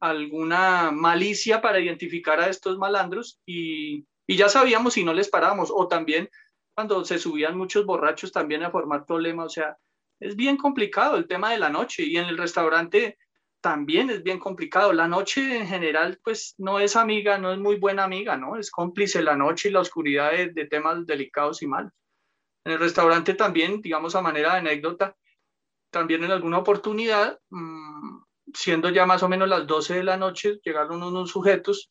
alguna 0.00 0.90
malicia 0.90 1.60
para 1.60 1.80
identificar 1.80 2.40
a 2.40 2.48
estos 2.48 2.78
malandros 2.78 3.40
y, 3.46 4.04
y 4.26 4.36
ya 4.36 4.48
sabíamos 4.48 4.94
si 4.94 5.04
no 5.04 5.14
les 5.14 5.28
parábamos. 5.28 5.70
O 5.72 5.88
también 5.88 6.28
cuando 6.74 7.04
se 7.04 7.18
subían 7.18 7.56
muchos 7.56 7.86
borrachos 7.86 8.32
también 8.32 8.62
a 8.62 8.70
formar 8.70 9.06
problemas, 9.06 9.46
o 9.46 9.50
sea, 9.50 9.76
es 10.20 10.36
bien 10.36 10.56
complicado 10.58 11.16
el 11.16 11.26
tema 11.26 11.50
de 11.50 11.58
la 11.58 11.70
noche 11.70 12.04
y 12.04 12.18
en 12.18 12.26
el 12.26 12.36
restaurante 12.36 13.18
también 13.60 14.10
es 14.10 14.22
bien 14.22 14.38
complicado. 14.38 14.92
La 14.92 15.08
noche 15.08 15.56
en 15.56 15.66
general, 15.66 16.20
pues 16.22 16.54
no 16.58 16.78
es 16.78 16.96
amiga, 16.96 17.38
no 17.38 17.52
es 17.52 17.58
muy 17.58 17.76
buena 17.76 18.04
amiga, 18.04 18.36
¿no? 18.36 18.56
Es 18.56 18.70
cómplice 18.70 19.22
la 19.22 19.36
noche 19.36 19.68
y 19.68 19.72
la 19.72 19.80
oscuridad 19.80 20.32
de, 20.32 20.66
temas 20.66 21.06
delicados 21.06 21.62
y 21.62 21.66
malos. 21.66 21.92
En 22.64 22.72
el 22.72 22.78
restaurante 22.78 23.34
también, 23.34 23.80
digamos 23.80 24.14
a 24.14 24.22
manera 24.22 24.52
de 24.52 24.58
anécdota, 24.58 25.16
también 25.90 26.22
en 26.24 26.30
alguna 26.30 26.58
oportunidad, 26.58 27.38
mm, 27.48 28.22
siendo 28.54 28.90
ya 28.90 29.06
más 29.06 29.22
o 29.22 29.28
menos 29.28 29.48
las 29.48 29.66
12 29.66 29.94
de 29.94 30.04
la 30.04 30.16
noche, 30.16 30.58
llegaron 30.62 31.02
unos 31.02 31.30
sujetos, 31.30 31.90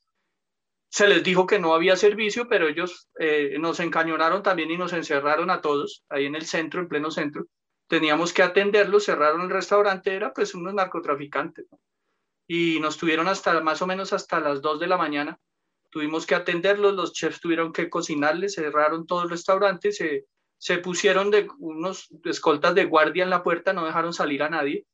se 0.91 1.07
les 1.07 1.23
dijo 1.23 1.45
que 1.45 1.59
no 1.59 1.73
había 1.73 1.95
servicio, 1.95 2.47
pero 2.47 2.67
ellos 2.67 3.09
eh, 3.19 3.57
nos 3.59 3.79
encañonaron 3.79 4.41
también 4.41 4.71
y 4.71 4.77
nos 4.77 4.93
encerraron 4.93 5.49
a 5.49 5.61
todos 5.61 6.03
ahí 6.09 6.25
en 6.25 6.35
el 6.35 6.45
centro, 6.45 6.81
en 6.81 6.87
pleno 6.87 7.11
centro 7.11 7.47
teníamos 7.89 8.32
que 8.34 8.43
atenderlos, 8.43 9.06
cerraron 9.06 9.41
el 9.41 9.49
restaurante, 9.49 10.15
era 10.15 10.32
pues 10.32 10.54
unos 10.54 10.73
narcotraficantes. 10.75 11.65
Y 12.47 12.80
nos 12.80 12.97
tuvieron 12.97 13.28
hasta 13.28 13.60
más 13.62 13.82
o 13.82 13.88
menos 13.88 14.13
hasta 14.13 14.39
las 14.39 14.62
2 14.62 14.80
de 14.80 14.88
la 14.88 14.97
mañana. 14.97 15.39
Tuvimos 15.89 16.28
que 16.28 16.36
atenderlos, 16.36 16.93
los 16.93 17.13
chefs 17.13 17.41
tuvieron 17.41 17.73
que 17.73 17.89
cocinarles, 17.89 18.54
cerraron 18.54 19.08
todo 19.08 19.23
el 19.23 19.30
restaurante, 19.30 19.91
se, 19.91 20.25
se 20.60 20.78
pusieron 20.78 21.32
de 21.32 21.47
unos 21.58 22.10
escoltas 22.25 22.75
de 22.75 22.86
guardia 22.86 23.23
en 23.23 23.32
la 23.32 23.43
puerta, 23.43 23.73
no 23.73 23.86
dejaron 23.86 24.13
salir 24.13 24.43
a 24.43 24.49
nadie. 24.49 24.86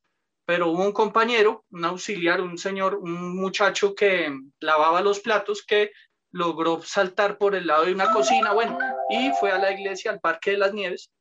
Pero 0.45 0.69
hubo 0.69 0.84
un 0.84 0.93
compañero, 0.93 1.65
un 1.71 1.84
auxiliar, 1.84 2.39
un 2.39 2.58
señor, 2.58 2.95
un 2.95 3.36
muchacho 3.36 3.93
que 3.93 4.34
lavaba 4.62 5.01
los 5.01 5.19
platos 5.19 5.65
que 5.65 5.91
logró 6.31 6.81
saltar 6.81 7.38
por 7.38 7.55
el 7.55 7.67
lado 7.67 7.86
de 7.86 7.93
una 7.93 8.12
cocina, 8.12 8.53
bueno, 8.53 8.77
y 9.10 9.31
fue 9.39 9.51
a 9.51 9.58
la 9.58 9.71
iglesia, 9.71 10.12
al 10.12 10.19
Parque 10.21 10.51
de 10.51 10.58
las 10.58 10.73
Nieves, 10.73 11.12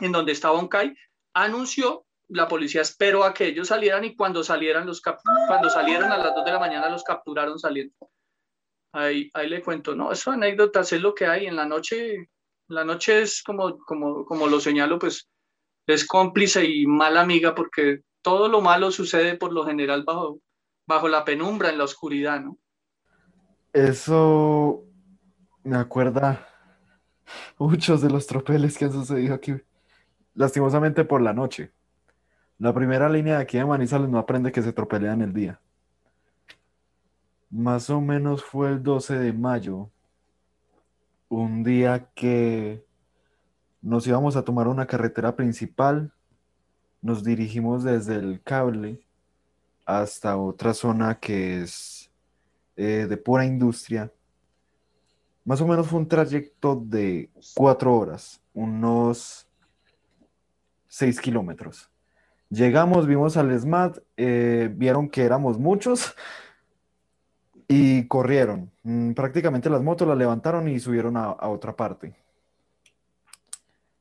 en 0.00 0.12
donde 0.12 0.32
estaba 0.32 0.58
un 0.58 0.68
CAI, 0.68 0.94
anunció, 1.34 2.06
la 2.28 2.48
policía 2.48 2.82
esperó 2.82 3.24
a 3.24 3.34
que 3.34 3.46
ellos 3.46 3.68
salieran 3.68 4.04
y 4.04 4.14
cuando 4.14 4.44
salieran 4.44 4.86
los 4.86 5.00
cuando 5.00 5.68
salieron 5.68 6.12
a 6.12 6.18
las 6.18 6.34
2 6.34 6.44
de 6.44 6.52
la 6.52 6.58
mañana 6.58 6.88
los 6.88 7.02
capturaron 7.02 7.58
saliendo. 7.58 7.94
Ahí, 8.92 9.30
ahí 9.34 9.48
le 9.48 9.62
cuento, 9.62 9.94
no, 9.94 10.12
eso 10.12 10.32
anécdotas 10.32 10.92
es 10.92 11.00
lo 11.00 11.14
que 11.14 11.26
hay 11.26 11.46
en 11.46 11.56
la 11.56 11.66
noche. 11.66 12.30
La 12.68 12.84
noche 12.84 13.22
es 13.22 13.42
como, 13.42 13.78
como, 13.78 14.24
como 14.24 14.46
lo 14.46 14.60
señalo, 14.60 14.98
pues 14.98 15.28
es 15.86 16.06
cómplice 16.06 16.64
y 16.64 16.86
mala 16.86 17.20
amiga 17.20 17.54
porque 17.54 18.02
todo 18.22 18.48
lo 18.48 18.60
malo 18.60 18.90
sucede 18.90 19.36
por 19.36 19.52
lo 19.52 19.64
general 19.64 20.04
bajo, 20.04 20.40
bajo 20.86 21.08
la 21.08 21.24
penumbra, 21.24 21.70
en 21.70 21.78
la 21.78 21.84
oscuridad, 21.84 22.40
¿no? 22.40 22.58
Eso 23.72 24.84
me 25.62 25.76
acuerda 25.76 26.48
muchos 27.58 28.02
de 28.02 28.10
los 28.10 28.26
tropeles 28.26 28.76
que 28.76 28.86
han 28.86 28.92
sucedido 28.92 29.34
aquí 29.34 29.54
lastimosamente 30.34 31.04
por 31.04 31.20
la 31.20 31.32
noche. 31.32 31.72
La 32.58 32.74
primera 32.74 33.08
línea 33.08 33.36
de 33.36 33.42
aquí 33.42 33.56
de 33.56 33.64
Manizales 33.64 34.08
no 34.08 34.18
aprende 34.18 34.52
que 34.52 34.62
se 34.62 34.72
tropelean 34.72 35.22
el 35.22 35.32
día. 35.32 35.60
Más 37.50 37.90
o 37.90 38.00
menos 38.00 38.44
fue 38.44 38.68
el 38.68 38.82
12 38.82 39.18
de 39.18 39.32
mayo, 39.32 39.90
un 41.28 41.64
día 41.64 42.10
que 42.14 42.84
nos 43.80 44.06
íbamos 44.06 44.36
a 44.36 44.44
tomar 44.44 44.68
una 44.68 44.86
carretera 44.86 45.34
principal, 45.34 46.12
nos 47.00 47.24
dirigimos 47.24 47.82
desde 47.82 48.16
el 48.16 48.42
cable 48.42 49.00
hasta 49.86 50.36
otra 50.36 50.74
zona 50.74 51.18
que 51.18 51.62
es 51.62 52.10
eh, 52.76 53.06
de 53.08 53.16
pura 53.16 53.44
industria. 53.44 54.12
Más 55.44 55.60
o 55.60 55.66
menos 55.66 55.88
fue 55.88 55.98
un 55.98 56.08
trayecto 56.08 56.76
de 56.76 57.30
cuatro 57.54 57.96
horas, 57.96 58.40
unos 58.52 59.49
6 60.90 61.20
kilómetros. 61.20 61.88
Llegamos, 62.50 63.06
vimos 63.06 63.36
al 63.36 63.58
SMAT, 63.58 63.98
eh, 64.16 64.68
vieron 64.74 65.08
que 65.08 65.22
éramos 65.22 65.58
muchos 65.58 66.14
y 67.68 68.08
corrieron. 68.08 68.72
Mm, 68.82 69.12
prácticamente 69.12 69.70
las 69.70 69.82
motos 69.82 70.08
las 70.08 70.18
levantaron 70.18 70.68
y 70.68 70.80
subieron 70.80 71.16
a, 71.16 71.30
otra 71.48 71.76
parte. 71.76 72.16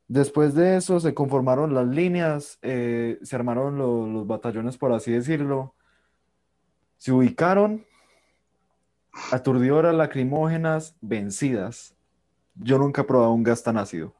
Después 0.07 0.55
de 0.55 0.77
eso 0.77 0.99
se 0.99 1.13
conformaron 1.13 1.75
las 1.75 1.87
líneas, 1.87 2.57
eh, 2.63 3.19
se 3.21 3.35
armaron 3.35 3.77
los 3.77 4.25
batallones, 4.25 4.75
por 4.77 4.91
así 4.91 5.11
decirlo. 5.11 5.75
Se 6.97 7.11
ubicaron, 7.11 7.85
aturdidoras 9.31 9.93
lacrimógenas 9.93 10.95
vencidas. 11.01 11.95
Yo 12.55 12.79
nunca 12.79 13.03
he 13.03 13.05
probado 13.05 13.31
un 13.31 13.43
gas 13.43 13.61
tan 13.61 13.77
ácido. 13.77 14.15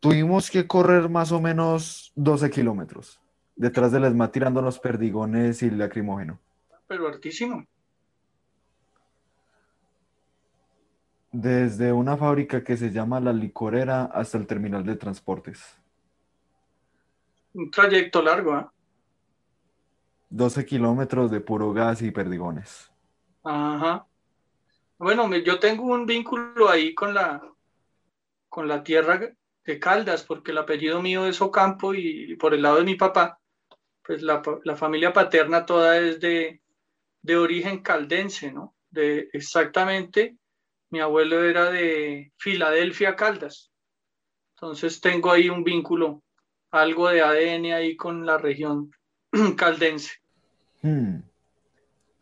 Tuvimos 0.00 0.50
que 0.50 0.66
correr 0.66 1.08
más 1.10 1.30
o 1.30 1.40
menos 1.40 2.12
12 2.16 2.50
kilómetros 2.50 3.20
detrás 3.60 3.92
del 3.92 4.04
ESMA 4.04 4.32
tirando 4.32 4.62
los 4.62 4.78
perdigones 4.78 5.62
y 5.62 5.66
el 5.66 5.78
lacrimógeno. 5.78 6.40
Pero 6.86 7.06
altísimo. 7.06 7.66
Desde 11.30 11.92
una 11.92 12.16
fábrica 12.16 12.64
que 12.64 12.78
se 12.78 12.90
llama 12.90 13.20
La 13.20 13.34
Licorera 13.34 14.04
hasta 14.06 14.38
el 14.38 14.46
terminal 14.46 14.84
de 14.84 14.96
transportes. 14.96 15.78
Un 17.52 17.70
trayecto 17.70 18.22
largo, 18.22 18.58
¿eh? 18.58 18.66
12 20.30 20.64
kilómetros 20.64 21.30
de 21.30 21.40
puro 21.40 21.74
gas 21.74 22.00
y 22.00 22.10
perdigones. 22.10 22.90
Ajá. 23.44 24.06
Bueno, 24.96 25.28
yo 25.36 25.58
tengo 25.58 25.84
un 25.84 26.06
vínculo 26.06 26.70
ahí 26.70 26.94
con 26.94 27.12
la, 27.12 27.42
con 28.48 28.66
la 28.66 28.82
tierra 28.82 29.20
Caldas, 29.78 30.24
porque 30.24 30.50
el 30.50 30.58
apellido 30.58 31.00
mío 31.00 31.26
es 31.26 31.40
Ocampo 31.40 31.94
y, 31.94 32.34
por 32.36 32.54
el 32.54 32.62
lado 32.62 32.76
de 32.76 32.84
mi 32.84 32.94
papá, 32.94 33.38
pues 34.02 34.22
la, 34.22 34.42
familia 34.76 35.12
paterna 35.12 35.64
toda 35.64 35.98
es 35.98 36.18
de, 36.20 36.60
de, 37.22 37.36
origen 37.36 37.82
caldense, 37.82 38.52
¿no? 38.52 38.74
De 38.90 39.28
exactamente, 39.32 40.36
mi 40.90 41.00
abuelo 41.00 41.44
era 41.44 41.70
de 41.70 42.32
Filadelfia, 42.38 43.14
Caldas. 43.14 43.70
Entonces 44.56 45.00
tengo 45.00 45.30
ahí 45.30 45.48
un 45.48 45.62
vínculo, 45.62 46.22
algo 46.70 47.08
de 47.08 47.22
ADN 47.22 47.72
ahí 47.72 47.96
con 47.96 48.26
la 48.26 48.36
región 48.38 48.90
caldense. 49.56 50.14
Hmm. 50.82 51.20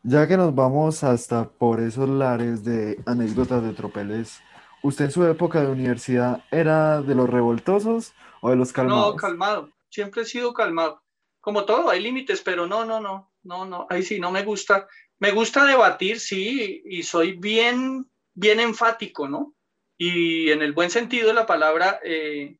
Ya 0.02 0.26
que 0.26 0.37
nos 0.37 0.54
vamos 0.54 1.02
hasta 1.04 1.48
por 1.48 1.80
esos 1.80 2.08
lares 2.08 2.64
de 2.64 2.98
anécdotas 3.06 3.62
de 3.62 3.72
tropeles, 3.72 4.40
¿Usted 4.82 5.06
en 5.06 5.10
su 5.10 5.24
época 5.26 5.60
de 5.60 5.68
universidad 5.68 6.44
era 6.50 7.02
de 7.02 7.14
los 7.14 7.28
revoltosos 7.28 8.14
o 8.40 8.50
de 8.50 8.56
los 8.56 8.72
calmados? 8.72 9.14
No, 9.14 9.16
calmado. 9.16 9.70
Siempre 9.88 10.22
he 10.22 10.24
sido 10.24 10.52
calmado. 10.52 11.02
Como 11.40 11.64
todo, 11.64 11.90
hay 11.90 12.00
límites, 12.00 12.42
pero 12.42 12.66
no, 12.66 12.84
no, 12.84 13.00
no, 13.00 13.30
no, 13.42 13.64
no. 13.64 13.86
Ahí 13.90 14.02
sí, 14.02 14.20
no 14.20 14.30
me 14.30 14.44
gusta. 14.44 14.86
Me 15.18 15.32
gusta 15.32 15.64
debatir, 15.64 16.20
sí, 16.20 16.82
y 16.84 17.02
soy 17.02 17.32
bien, 17.32 18.06
bien 18.34 18.60
enfático, 18.60 19.28
¿no? 19.28 19.54
Y 19.96 20.50
en 20.50 20.62
el 20.62 20.72
buen 20.72 20.90
sentido 20.90 21.28
de 21.28 21.34
la 21.34 21.46
palabra, 21.46 21.98
eh, 22.04 22.56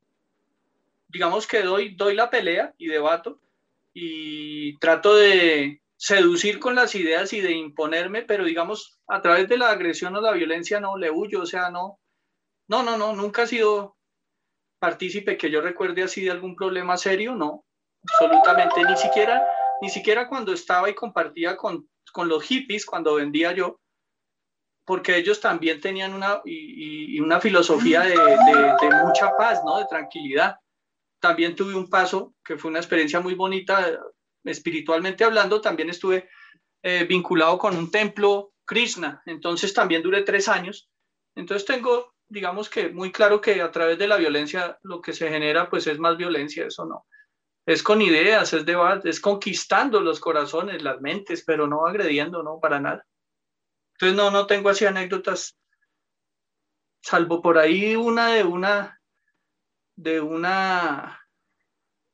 digamos 1.07 1.47
que 1.47 1.61
doy, 1.61 1.95
doy 1.95 2.15
la 2.15 2.29
pelea 2.29 2.73
y 2.77 2.87
debato 2.87 3.39
y 3.93 4.77
trato 4.79 5.15
de 5.15 5.81
seducir 5.95 6.59
con 6.59 6.75
las 6.75 6.95
ideas 6.95 7.33
y 7.33 7.41
de 7.41 7.51
imponerme, 7.51 8.23
pero 8.23 8.43
digamos, 8.43 8.99
a 9.07 9.21
través 9.21 9.49
de 9.49 9.57
la 9.57 9.69
agresión 9.69 10.15
o 10.15 10.21
la 10.21 10.31
violencia 10.31 10.79
no 10.79 10.97
le 10.97 11.11
huyo, 11.11 11.41
o 11.41 11.45
sea, 11.45 11.69
no, 11.69 11.99
no, 12.69 12.83
no, 12.83 12.97
no, 12.97 13.13
nunca 13.13 13.43
ha 13.43 13.47
sido 13.47 13.97
partícipe 14.79 15.37
que 15.37 15.51
yo 15.51 15.59
recuerde 15.59 16.03
así 16.03 16.23
de 16.23 16.31
algún 16.31 16.55
problema 16.55 16.95
serio, 16.95 17.35
no, 17.35 17.65
absolutamente, 18.03 18.81
ni 18.83 18.95
siquiera, 18.95 19.45
ni 19.81 19.89
siquiera 19.89 20.29
cuando 20.29 20.53
estaba 20.53 20.89
y 20.89 20.95
compartía 20.95 21.57
con, 21.57 21.89
con 22.13 22.29
los 22.29 22.43
hippies, 22.43 22.85
cuando 22.85 23.15
vendía 23.15 23.51
yo, 23.51 23.79
porque 24.85 25.17
ellos 25.17 25.39
también 25.39 25.79
tenían 25.81 26.13
una, 26.13 26.41
y, 26.45 27.19
una 27.19 27.39
filosofía 27.39 28.01
de, 28.01 28.15
mucha 29.05 29.35
paz, 29.37 29.61
¿no? 29.63 29.77
De 29.77 29.85
tranquilidad. 29.85 30.55
También 31.19 31.55
tuve 31.55 31.75
un 31.75 31.89
paso 31.89 32.33
que 32.43 32.57
fue 32.57 32.71
una 32.71 32.79
experiencia 32.79 33.19
muy 33.19 33.35
bonita, 33.35 33.99
espiritualmente 34.43 35.23
hablando, 35.23 35.61
también 35.61 35.89
estuve 35.89 36.29
eh, 36.81 37.03
vinculado 37.03 37.57
con 37.59 37.75
un 37.75 37.91
templo 37.91 38.53
Krishna, 38.65 39.21
entonces 39.25 39.73
también 39.73 40.01
duré 40.01 40.23
tres 40.23 40.47
años. 40.47 40.89
Entonces 41.35 41.67
tengo, 41.67 42.15
digamos 42.29 42.69
que 42.69 42.89
muy 42.89 43.11
claro 43.11 43.41
que 43.41 43.61
a 43.61 43.71
través 43.71 43.97
de 43.97 44.07
la 44.07 44.17
violencia 44.17 44.77
lo 44.83 45.01
que 45.01 45.13
se 45.13 45.29
genera 45.29 45.69
pues 45.69 45.87
es 45.87 45.99
más 45.99 46.15
violencia, 46.15 46.67
eso 46.67 46.85
no. 46.85 47.05
Es 47.65 47.83
con 47.83 48.01
ideas, 48.01 48.53
es 48.53 48.65
debate, 48.65 49.09
es 49.09 49.19
conquistando 49.19 49.99
los 49.99 50.19
corazones, 50.19 50.81
las 50.81 51.01
mentes, 51.01 51.43
pero 51.45 51.67
no 51.67 51.85
agrediendo, 51.85 52.41
no, 52.41 52.59
para 52.59 52.79
nada. 52.79 53.05
Entonces 53.93 54.15
no, 54.15 54.31
no 54.31 54.47
tengo 54.47 54.69
así 54.69 54.85
anécdotas, 54.85 55.57
salvo 57.01 57.41
por 57.41 57.57
ahí 57.57 57.95
una 57.95 58.33
de 58.33 58.43
una, 58.43 59.01
de 59.95 60.21
una, 60.21 61.19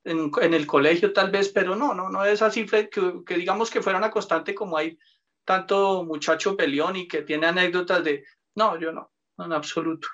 en, 0.03 0.53
el 0.53 0.65
colegio 0.65 1.13
tal 1.13 1.29
vez, 1.29 1.49
pero 1.49 1.75
no, 1.75 1.93
no, 1.93 2.09
no 2.09 2.25
es 2.25 2.41
así 2.41 2.65
que, 2.65 2.89
que 2.89 3.35
digamos 3.35 3.69
que 3.69 3.81
fuera 3.81 3.99
una 3.99 4.11
constante 4.11 4.55
como 4.55 4.77
hay 4.77 4.97
tanto 5.45 6.03
muchacho 6.03 6.57
peleón 6.57 6.95
y 6.95 7.07
que 7.07 7.21
tiene 7.21 7.47
anécdotas 7.47 8.03
de, 8.03 8.25
no, 8.55 8.79
yo 8.79 8.91
no, 8.91 9.11
no 9.11 9.14
en 9.37 9.53
absoluto. 9.53 10.07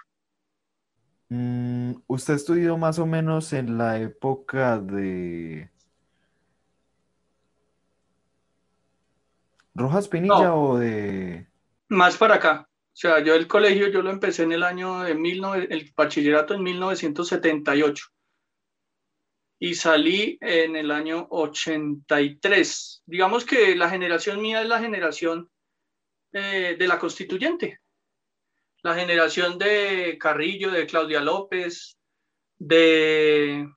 Mm, 1.29 1.93
¿Usted 2.07 2.33
estudió 2.33 2.77
más 2.77 2.99
o 2.99 3.05
menos 3.05 3.53
en 3.53 3.77
la 3.77 3.99
época 3.99 4.79
de 4.79 5.71
Rojas 9.73 10.07
Pinilla 10.07 10.53
o 10.55 10.77
de 10.77 11.47
más 11.91 12.17
para 12.17 12.35
acá. 12.35 12.67
O 12.67 12.95
sea, 12.95 13.23
yo 13.23 13.35
el 13.35 13.47
colegio 13.47 13.89
yo 13.89 14.01
lo 14.01 14.09
empecé 14.09 14.43
en 14.43 14.53
el 14.53 14.63
año 14.63 15.01
de 15.01 15.13
19, 15.13 15.67
el 15.69 15.91
bachillerato 15.95 16.53
en 16.53 16.63
1978 16.63 18.05
y 19.59 19.75
salí 19.75 20.37
en 20.41 20.75
el 20.75 20.89
año 20.89 21.27
83. 21.29 23.03
Digamos 23.05 23.45
que 23.45 23.75
la 23.75 23.89
generación 23.89 24.41
mía 24.41 24.61
es 24.61 24.67
la 24.67 24.79
generación 24.79 25.49
eh, 26.33 26.75
de 26.79 26.87
la 26.87 26.97
constituyente, 26.97 27.80
la 28.83 28.95
generación 28.95 29.57
de 29.57 30.17
Carrillo, 30.19 30.71
de 30.71 30.85
Claudia 30.85 31.21
López, 31.21 31.97
de, 32.57 33.67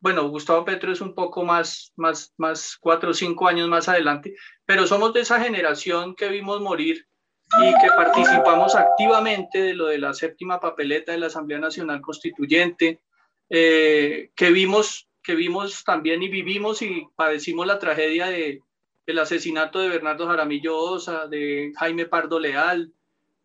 bueno, 0.00 0.28
Gustavo 0.28 0.64
Petro 0.64 0.92
es 0.92 1.00
un 1.00 1.14
poco 1.14 1.44
más, 1.44 1.92
más, 1.96 2.32
más 2.36 2.76
cuatro 2.80 3.10
o 3.10 3.14
cinco 3.14 3.48
años 3.48 3.68
más 3.68 3.88
adelante, 3.88 4.34
pero 4.64 4.86
somos 4.86 5.12
de 5.12 5.20
esa 5.20 5.40
generación 5.40 6.14
que 6.14 6.28
vimos 6.28 6.60
morir 6.60 7.06
y 7.60 7.72
que 7.80 7.88
participamos 7.96 8.74
activamente 8.74 9.60
de 9.60 9.74
lo 9.74 9.86
de 9.86 9.98
la 9.98 10.12
séptima 10.12 10.60
papeleta 10.60 11.12
de 11.12 11.18
la 11.18 11.28
Asamblea 11.28 11.58
Nacional 11.58 12.00
Constituyente, 12.02 13.00
eh, 13.48 14.30
que, 14.36 14.50
vimos, 14.50 15.08
que 15.22 15.34
vimos 15.34 15.82
también 15.84 16.22
y 16.22 16.28
vivimos 16.28 16.82
y 16.82 17.06
padecimos 17.16 17.66
la 17.66 17.78
tragedia 17.78 18.26
de, 18.26 18.62
del 19.06 19.18
asesinato 19.18 19.78
de 19.78 19.88
Bernardo 19.88 20.26
Jaramillo 20.26 20.76
Osa, 20.76 21.26
de 21.26 21.72
Jaime 21.78 22.04
Pardo 22.04 22.38
Leal, 22.38 22.92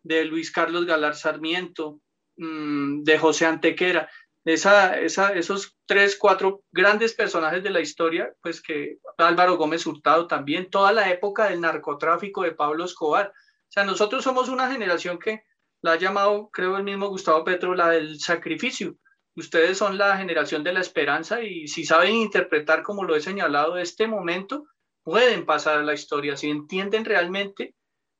de 0.04 0.24
Luis 0.24 0.52
Carlos 0.52 0.86
Galar 0.86 1.16
Sarmiento, 1.16 2.00
mm, 2.36 3.02
de 3.02 3.18
José 3.18 3.46
Antequera. 3.46 4.08
Esa, 4.44 5.00
esa, 5.00 5.32
esos 5.32 5.76
tres, 5.86 6.16
cuatro 6.16 6.62
grandes 6.70 7.14
personajes 7.14 7.62
de 7.62 7.70
la 7.70 7.80
historia, 7.80 8.32
pues 8.42 8.60
que 8.60 8.98
Álvaro 9.16 9.56
Gómez 9.56 9.86
Hurtado 9.86 10.26
también, 10.26 10.68
toda 10.70 10.92
la 10.92 11.10
época 11.10 11.48
del 11.48 11.62
narcotráfico 11.62 12.42
de 12.42 12.52
Pablo 12.52 12.84
Escobar, 12.84 13.28
o 13.28 13.72
sea, 13.74 13.84
nosotros 13.84 14.22
somos 14.22 14.48
una 14.48 14.70
generación 14.70 15.18
que 15.18 15.42
la 15.82 15.92
ha 15.92 15.98
llamado, 15.98 16.50
creo 16.52 16.76
el 16.76 16.84
mismo 16.84 17.08
Gustavo 17.08 17.42
Petro, 17.42 17.74
la 17.74 17.88
del 17.90 18.20
sacrificio. 18.20 18.96
Ustedes 19.36 19.78
son 19.78 19.98
la 19.98 20.16
generación 20.16 20.62
de 20.62 20.72
la 20.72 20.80
esperanza 20.80 21.42
y 21.42 21.66
si 21.66 21.84
saben 21.84 22.14
interpretar, 22.14 22.82
como 22.82 23.04
lo 23.04 23.16
he 23.16 23.20
señalado, 23.20 23.78
este 23.78 24.06
momento, 24.06 24.66
pueden 25.02 25.44
pasar 25.44 25.78
a 25.78 25.82
la 25.82 25.94
historia. 25.94 26.36
Si 26.36 26.48
entienden 26.48 27.04
realmente 27.04 27.74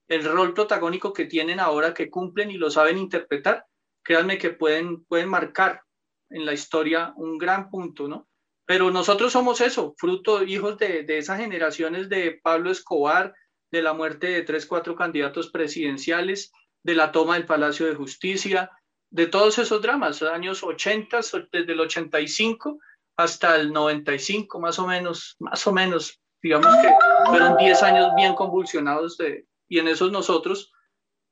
el 0.08 0.24
rol 0.24 0.54
protagónico 0.54 1.12
que 1.12 1.26
tienen 1.26 1.60
ahora, 1.60 1.94
que 1.94 2.10
cumplen 2.10 2.50
y 2.50 2.58
lo 2.58 2.70
saben 2.70 2.98
interpretar, 2.98 3.66
créanme 4.02 4.38
que 4.38 4.50
pueden, 4.50 5.04
pueden 5.04 5.28
marcar 5.28 5.82
en 6.30 6.44
la 6.44 6.52
historia 6.52 7.12
un 7.16 7.38
gran 7.38 7.70
punto, 7.70 8.08
¿no? 8.08 8.28
Pero 8.66 8.90
nosotros 8.90 9.32
somos 9.32 9.60
eso, 9.60 9.94
fruto, 9.98 10.42
hijos 10.42 10.78
de, 10.78 11.04
de 11.04 11.18
esas 11.18 11.38
generaciones 11.38 12.08
de 12.08 12.40
Pablo 12.42 12.70
Escobar, 12.70 13.34
de 13.70 13.82
la 13.82 13.92
muerte 13.92 14.28
de 14.28 14.42
tres, 14.42 14.66
cuatro 14.66 14.94
candidatos 14.96 15.50
presidenciales, 15.50 16.52
de 16.82 16.94
la 16.94 17.12
toma 17.12 17.34
del 17.34 17.46
Palacio 17.46 17.86
de 17.86 17.94
Justicia, 17.94 18.70
de 19.10 19.26
todos 19.26 19.58
esos 19.58 19.80
dramas, 19.80 20.22
años 20.22 20.62
80, 20.62 21.20
desde 21.52 21.72
el 21.72 21.80
85 21.80 22.78
hasta 23.16 23.56
el 23.56 23.72
95, 23.72 24.58
más 24.60 24.78
o 24.78 24.86
menos, 24.86 25.36
más 25.38 25.66
o 25.66 25.72
menos, 25.72 26.20
digamos 26.42 26.74
que 26.82 26.90
fueron 27.26 27.56
10 27.56 27.82
años 27.82 28.10
bien 28.16 28.34
convulsionados 28.34 29.16
de, 29.18 29.46
y 29.68 29.78
en 29.78 29.88
esos 29.88 30.12
nosotros, 30.12 30.72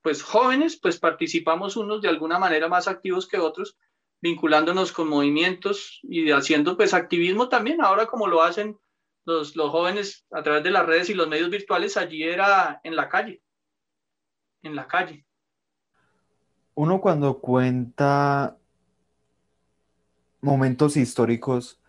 pues 0.03 0.23
jóvenes, 0.23 0.79
pues 0.81 0.99
participamos 0.99 1.77
unos 1.77 2.03
de 2.03 2.09
alguna 2.09 2.39
manera 2.39 2.69
más 2.69 2.89
activos 2.89 3.29
que 3.29 3.39
otros, 3.39 3.77
vinculándonos 4.21 4.93
con 4.93 5.09
movimientos 5.09 6.01
y 6.03 6.31
haciendo 6.31 6.77
pues 6.77 6.95
activismo 6.95 7.49
también, 7.49 7.83
ahora 7.83 8.07
como 8.07 8.27
lo 8.27 8.43
hacen 8.43 8.79
los, 9.25 9.53
jóvenes 9.55 10.25
a 10.31 10.43
través 10.43 10.65
de 10.65 10.71
las 10.71 10.87
redes 10.87 11.11
y 11.11 11.15
los 11.15 11.29
medios 11.29 11.51
virtuales, 11.51 11.97
allí 11.97 12.23
era 12.23 12.81
en 12.85 12.97
la 12.97 13.09
calle, 13.09 13.43
en 14.63 14.77
la 14.77 14.87
calle. 14.87 15.25
Uno 16.75 17.01
cuando 17.01 17.39
cuenta 17.39 18.57
momentos 20.41 20.97
históricos, 20.97 21.81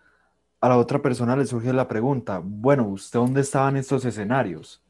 a 0.60 0.68
la 0.68 0.76
otra 0.78 1.00
persona 1.02 1.36
le 1.36 1.46
surge 1.46 1.72
la 1.72 1.88
pregunta, 1.88 2.40
bueno, 2.42 2.86
¿usted 2.86 3.18
dónde 3.18 3.40
estaban 3.40 3.76
estos 3.76 4.04
escenarios? 4.04 4.83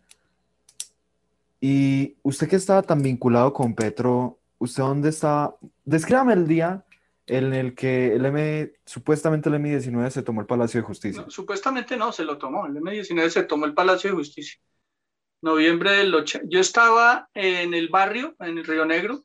Y 1.66 2.18
usted 2.20 2.46
que 2.46 2.56
estaba 2.56 2.82
tan 2.82 3.00
vinculado 3.00 3.54
con 3.54 3.74
Petro, 3.74 4.38
¿usted 4.58 4.82
dónde 4.82 5.08
estaba? 5.08 5.56
Descríbame 5.86 6.34
el 6.34 6.46
día 6.46 6.84
en 7.24 7.54
el 7.54 7.74
que 7.74 8.14
el 8.14 8.26
M, 8.26 8.70
supuestamente 8.84 9.48
el 9.48 9.54
M19 9.54 10.10
se 10.10 10.22
tomó 10.22 10.42
el 10.42 10.46
Palacio 10.46 10.82
de 10.82 10.86
Justicia. 10.86 11.24
supuestamente 11.28 11.96
no, 11.96 12.12
se 12.12 12.26
lo 12.26 12.36
tomó. 12.36 12.66
El 12.66 12.74
M19 12.74 13.30
se 13.30 13.44
tomó 13.44 13.64
el 13.64 13.72
Palacio 13.72 14.10
de 14.10 14.16
Justicia. 14.16 14.60
Noviembre 15.40 15.92
del 15.92 16.14
8. 16.14 16.40
Yo 16.50 16.60
estaba 16.60 17.30
en 17.32 17.72
el 17.72 17.88
barrio, 17.88 18.36
en 18.40 18.58
el 18.58 18.66
Río 18.66 18.84
Negro. 18.84 19.24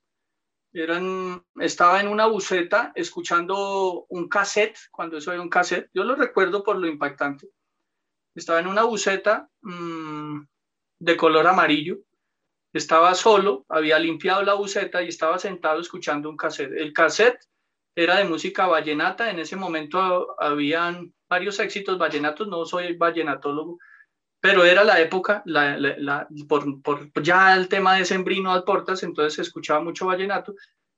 Eran, 0.72 1.44
estaba 1.60 2.00
en 2.00 2.08
una 2.08 2.28
buceta 2.28 2.94
escuchando 2.96 4.06
un 4.08 4.30
cassette, 4.30 4.78
cuando 4.92 5.18
eso 5.18 5.34
era 5.34 5.42
un 5.42 5.50
cassette. 5.50 5.90
Yo 5.94 6.06
lo 6.06 6.16
recuerdo 6.16 6.64
por 6.64 6.78
lo 6.78 6.88
impactante. 6.88 7.50
Estaba 8.34 8.62
en 8.62 8.68
una 8.68 8.84
buceta 8.84 9.50
mm, 9.62 10.40
de 11.00 11.18
color 11.18 11.46
amarillo. 11.46 11.98
Estaba 12.74 13.16
solo, 13.16 13.66
había 13.70 13.98
limpiado 13.98 14.44
la 14.44 14.54
buceta 14.54 15.02
y 15.02 15.08
estaba 15.08 15.40
sentado 15.40 15.80
escuchando 15.80 16.30
un 16.30 16.38
cassette. 16.38 16.74
El 16.74 16.94
cassette 16.94 17.40
era 17.96 18.18
de 18.18 18.26
música 18.26 18.68
vallenata. 18.68 19.30
En 19.30 19.40
ese 19.40 19.56
momento 19.56 20.36
habían 20.40 21.14
varios 21.28 21.60
éxitos 21.60 21.98
vallenatos, 21.98 22.48
no 22.48 22.66
soy 22.66 22.96
vallenatólogo, 22.96 23.80
pero 24.42 24.64
era 24.64 24.84
la 24.84 25.00
época, 25.00 25.44
la, 25.46 26.28
por, 26.48 27.12
ya 27.22 27.56
el 27.56 27.68
tema 27.68 27.96
de 27.96 28.06
Sembrino 28.06 28.52
al 28.52 28.64
Portas, 28.64 29.04
entonces 29.04 29.34
se 29.34 29.42
escuchaba 29.42 29.82
mucho 29.82 30.06
vallenato. 30.06 30.56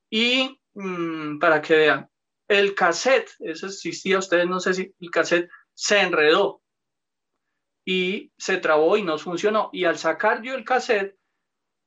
Y 0.10 0.60
mm, 0.74 1.40
para 1.40 1.62
que 1.62 1.76
vean, 1.76 2.10
el 2.48 2.76
cassette, 2.76 3.32
eso 3.40 3.68
existía, 3.68 4.20
ustedes 4.20 4.48
no 4.48 4.60
sé 4.60 4.74
si 4.74 4.94
el 5.00 5.10
cassette 5.10 5.50
se 5.74 6.02
enredó 6.02 6.62
y 7.86 8.32
se 8.38 8.58
trabó 8.58 8.98
y 8.98 9.04
no 9.04 9.18
funcionó. 9.18 9.70
Y 9.74 9.86
al 9.86 9.98
sacar 9.98 10.42
yo 10.42 10.54
el 10.54 10.64
cassette, 10.64 11.18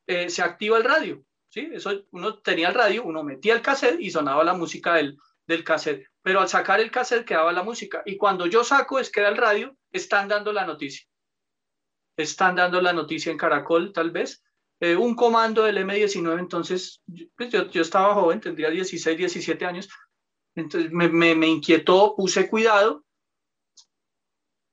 eh, 0.07 0.29
se 0.29 0.43
activa 0.43 0.79
el 0.79 0.85
radio. 0.85 1.25
¿sí? 1.49 1.69
Eso, 1.73 2.05
uno 2.11 2.39
tenía 2.39 2.69
el 2.69 2.75
radio, 2.75 3.05
uno 3.05 3.23
metía 3.23 3.55
el 3.55 3.63
cassette 3.63 4.01
y 4.01 4.11
sonaba 4.11 4.45
la 4.45 4.55
música 4.55 4.95
del, 4.95 5.17
del 5.47 5.65
cassette, 5.65 6.07
pero 6.23 6.41
al 6.41 6.49
sacar 6.49 6.81
el 6.81 6.91
cassette 6.91 7.25
quedaba 7.25 7.53
la 7.53 7.63
música. 7.63 8.03
Y 8.07 8.17
cuando 8.17 8.47
yo 8.47 8.65
saco, 8.65 8.99
es 8.99 9.11
que 9.11 9.21
era 9.21 9.29
el 9.29 9.37
radio, 9.37 9.77
están 9.93 10.29
dando 10.29 10.53
la 10.53 10.67
noticia. 10.67 11.07
Están 12.17 12.57
dando 12.57 12.81
la 12.81 12.93
noticia 12.93 13.33
en 13.33 13.39
Caracol, 13.39 13.93
tal 13.93 14.11
vez. 14.11 14.43
Eh, 14.81 14.97
un 14.97 15.15
comando 15.15 15.63
del 15.63 15.79
M19, 15.79 16.39
entonces, 16.39 17.03
pues 17.37 17.51
yo, 17.51 17.71
yo, 17.71 17.83
estaba 17.83 18.15
joven, 18.15 18.41
tendría 18.41 18.71
16, 18.71 19.17
17 19.17 19.65
años, 19.65 19.89
Entonces 20.55 20.91
me, 20.93 21.09
me, 21.09 21.47
inquietó, 21.47 22.15
puse 22.17 22.49
cuidado. 22.49 23.05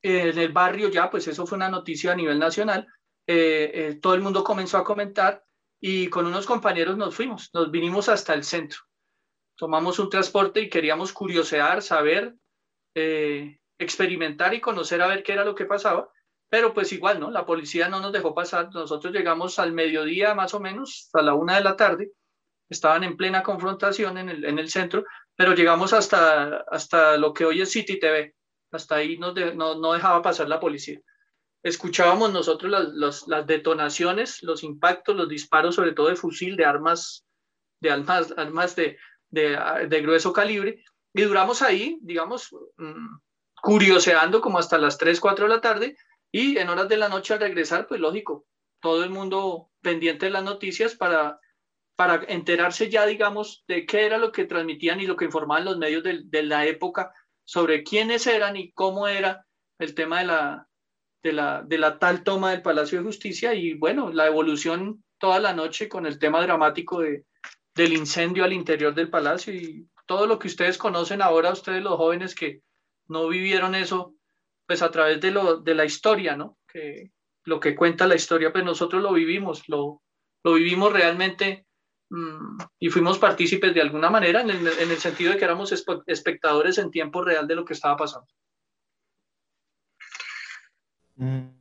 en 0.04 0.38
el 0.38 0.52
barrio 0.52 0.90
ya, 0.90 1.10
pues 1.10 1.28
eso 1.28 1.46
fue 1.46 1.58
una 1.58 1.70
noticia 1.70 2.12
a 2.12 2.16
nivel 2.16 2.40
nacional. 2.40 2.88
Eh, 3.28 3.72
eh, 3.74 4.00
todo 4.02 4.14
el 4.16 4.22
mundo 4.22 4.44
comenzó 4.44 4.78
a 4.78 4.84
comentar 4.84 5.44
y 5.80 6.08
con 6.10 6.26
unos 6.26 6.46
compañeros 6.46 6.98
nos 6.98 7.16
fuimos, 7.16 7.50
nos 7.54 7.72
vinimos 7.72 8.10
hasta 8.10 8.34
el 8.34 8.44
centro. 8.44 8.80
Tomamos 9.56 10.00
un 10.00 10.10
transporte 10.10 10.62
y 10.62 10.70
queríamos 10.70 11.14
curiosear, 11.14 11.82
saber, 11.82 12.36
eh, 12.96 13.60
experimentar 13.78 14.54
y 14.54 14.62
conocer 14.62 15.02
a 15.02 15.08
ver 15.08 15.24
qué 15.24 15.34
era 15.34 15.46
lo 15.46 15.56
que 15.56 15.66
pasaba. 15.66 16.10
Pero 16.50 16.74
pues 16.74 16.92
igual, 16.92 17.20
¿no? 17.20 17.32
La 17.32 17.46
policía 17.46 17.88
no 17.88 18.02
nos 18.02 18.12
dejó 18.12 18.36
pasar. 18.36 18.70
Nosotros 18.74 19.14
llegamos 19.14 19.58
al 19.58 19.72
mediodía 19.72 20.36
más 20.36 20.54
o 20.54 20.60
menos, 20.60 21.10
a 21.14 21.22
la 21.22 21.34
una 21.34 21.56
de 21.56 21.64
la 21.64 21.78
tarde. 21.78 22.12
Estaban 22.70 23.04
en 23.04 23.18
plena 23.18 23.44
confrontación 23.44 24.18
en 24.18 24.30
el, 24.30 24.46
en 24.46 24.60
el 24.60 24.70
centro, 24.70 25.06
pero 25.36 25.54
llegamos 25.54 25.94
hasta, 25.94 26.66
hasta 26.70 27.18
lo 27.18 27.34
que 27.34 27.46
hoy 27.46 27.62
es 27.62 27.72
City 27.72 28.00
TV. 28.00 28.36
Hasta 28.72 28.96
ahí 28.96 29.18
no, 29.18 29.34
no, 29.34 29.94
dejaba 29.94 30.22
pasar 30.22 30.48
la 30.48 30.60
policía. 30.60 31.00
Escuchábamos 31.64 32.34
nosotros 32.34 32.72
las, 32.72 33.28
las, 33.28 33.46
detonaciones, 33.46 34.42
los 34.42 34.64
impactos, 34.64 35.16
los 35.16 35.30
disparos, 35.30 35.76
sobre 35.76 35.94
todo 35.94 36.10
de 36.10 36.16
fusil, 36.16 36.56
de 36.56 36.66
armas, 36.66 37.26
de 37.80 37.92
armas, 37.92 38.34
armas 38.36 38.76
de, 38.76 38.98
de, 39.30 40.02
grueso 40.02 40.34
calibre. 40.34 40.84
Y 41.14 41.22
duramos 41.22 41.62
ahí, 41.62 42.00
digamos, 42.02 42.50
mm, 42.78 43.18
curioseando 43.62 44.42
como 44.42 44.58
hasta 44.58 44.80
las 44.80 44.98
3, 44.98 45.20
4 45.20 45.46
de 45.46 45.50
la 45.50 45.62
tarde 45.62 45.98
y 46.32 46.58
en 46.58 46.70
horas 46.70 46.90
de 46.90 46.98
la 46.98 47.10
noche 47.10 47.34
al 47.34 47.40
regresar, 47.40 47.88
pues 47.88 48.00
lógico, 48.00 48.48
todo 48.80 49.04
el 49.04 49.12
mundo 49.12 49.70
pendiente 49.82 50.26
de 50.26 50.32
las 50.32 50.44
noticias 50.44 50.96
para, 50.96 51.40
para 51.96 52.24
enterarse 52.28 52.90
ya, 52.90 53.06
digamos, 53.06 53.64
de 53.68 53.86
qué 53.86 54.08
era 54.08 54.18
lo 54.18 54.32
que 54.32 54.46
transmitían 54.46 55.00
y 55.00 55.06
lo 55.06 55.16
que 55.16 55.26
informaban 55.26 55.66
los 55.66 55.78
medios 55.78 56.02
de, 56.02 56.22
de 56.24 56.42
la 56.42 56.66
época 56.66 57.14
sobre 57.44 57.84
quiénes 57.84 58.26
eran 58.26 58.56
y 58.56 58.72
cómo 58.72 59.08
era 59.08 59.46
el 59.78 59.94
tema 59.94 60.20
de 60.20 60.26
la, 60.26 60.68
de 61.24 61.34
la, 61.34 61.62
de 61.62 61.78
la 61.78 62.00
tal 62.00 62.24
toma 62.24 62.52
del 62.52 62.62
Palacio 62.62 63.00
de 63.00 63.06
Justicia 63.06 63.54
y 63.54 63.74
bueno, 63.74 64.12
la 64.12 64.28
evolución 64.28 65.04
toda 65.18 65.40
la 65.40 65.54
noche 65.54 65.88
con 65.88 66.06
el 66.06 66.18
tema 66.18 66.42
dramático 66.42 67.02
de, 67.02 67.26
del 67.76 67.94
incendio 67.94 68.44
al 68.44 68.54
interior 68.54 68.94
del 68.94 69.10
palacio 69.10 69.54
y 69.54 69.88
todo 70.06 70.26
lo 70.26 70.40
que 70.40 70.48
ustedes 70.48 70.78
conocen 70.78 71.22
ahora, 71.22 71.52
ustedes 71.52 71.84
los 71.84 71.96
jóvenes 71.96 72.36
que 72.36 72.62
no 73.08 73.28
vivieron 73.28 73.76
eso, 73.76 74.16
pues 74.68 74.82
a 74.82 74.92
través 74.92 75.22
de, 75.22 75.32
lo, 75.32 75.58
de 75.58 75.76
la 75.76 75.86
historia, 75.86 76.36
¿no? 76.36 76.58
Que 76.68 77.12
lo 77.46 77.60
que 77.60 77.76
cuenta 77.76 78.08
la 78.08 78.16
historia, 78.16 78.52
pues 78.52 78.64
nosotros 78.64 79.02
lo 79.02 79.14
vivimos, 79.14 79.68
lo, 79.68 80.02
lo 80.44 80.54
vivimos 80.54 80.92
realmente 80.92 81.66
mmm, 82.10 82.58
y 82.80 82.90
fuimos 82.90 83.20
partícipes 83.20 83.74
de 83.74 83.82
alguna 83.82 84.10
manera 84.10 84.42
en 84.42 84.50
el 84.50 84.98
sentido 84.98 85.32
de 85.32 85.38
que 85.38 85.46
éramos 85.46 85.72
espectadores 86.08 86.78
en 86.78 86.92
tiempo 86.92 87.24
real 87.24 87.48
de 87.48 87.56
lo 87.56 87.66
que 87.66 87.74
estaba 87.74 87.96
pasando. 87.96 88.28
Mm, 91.22 91.54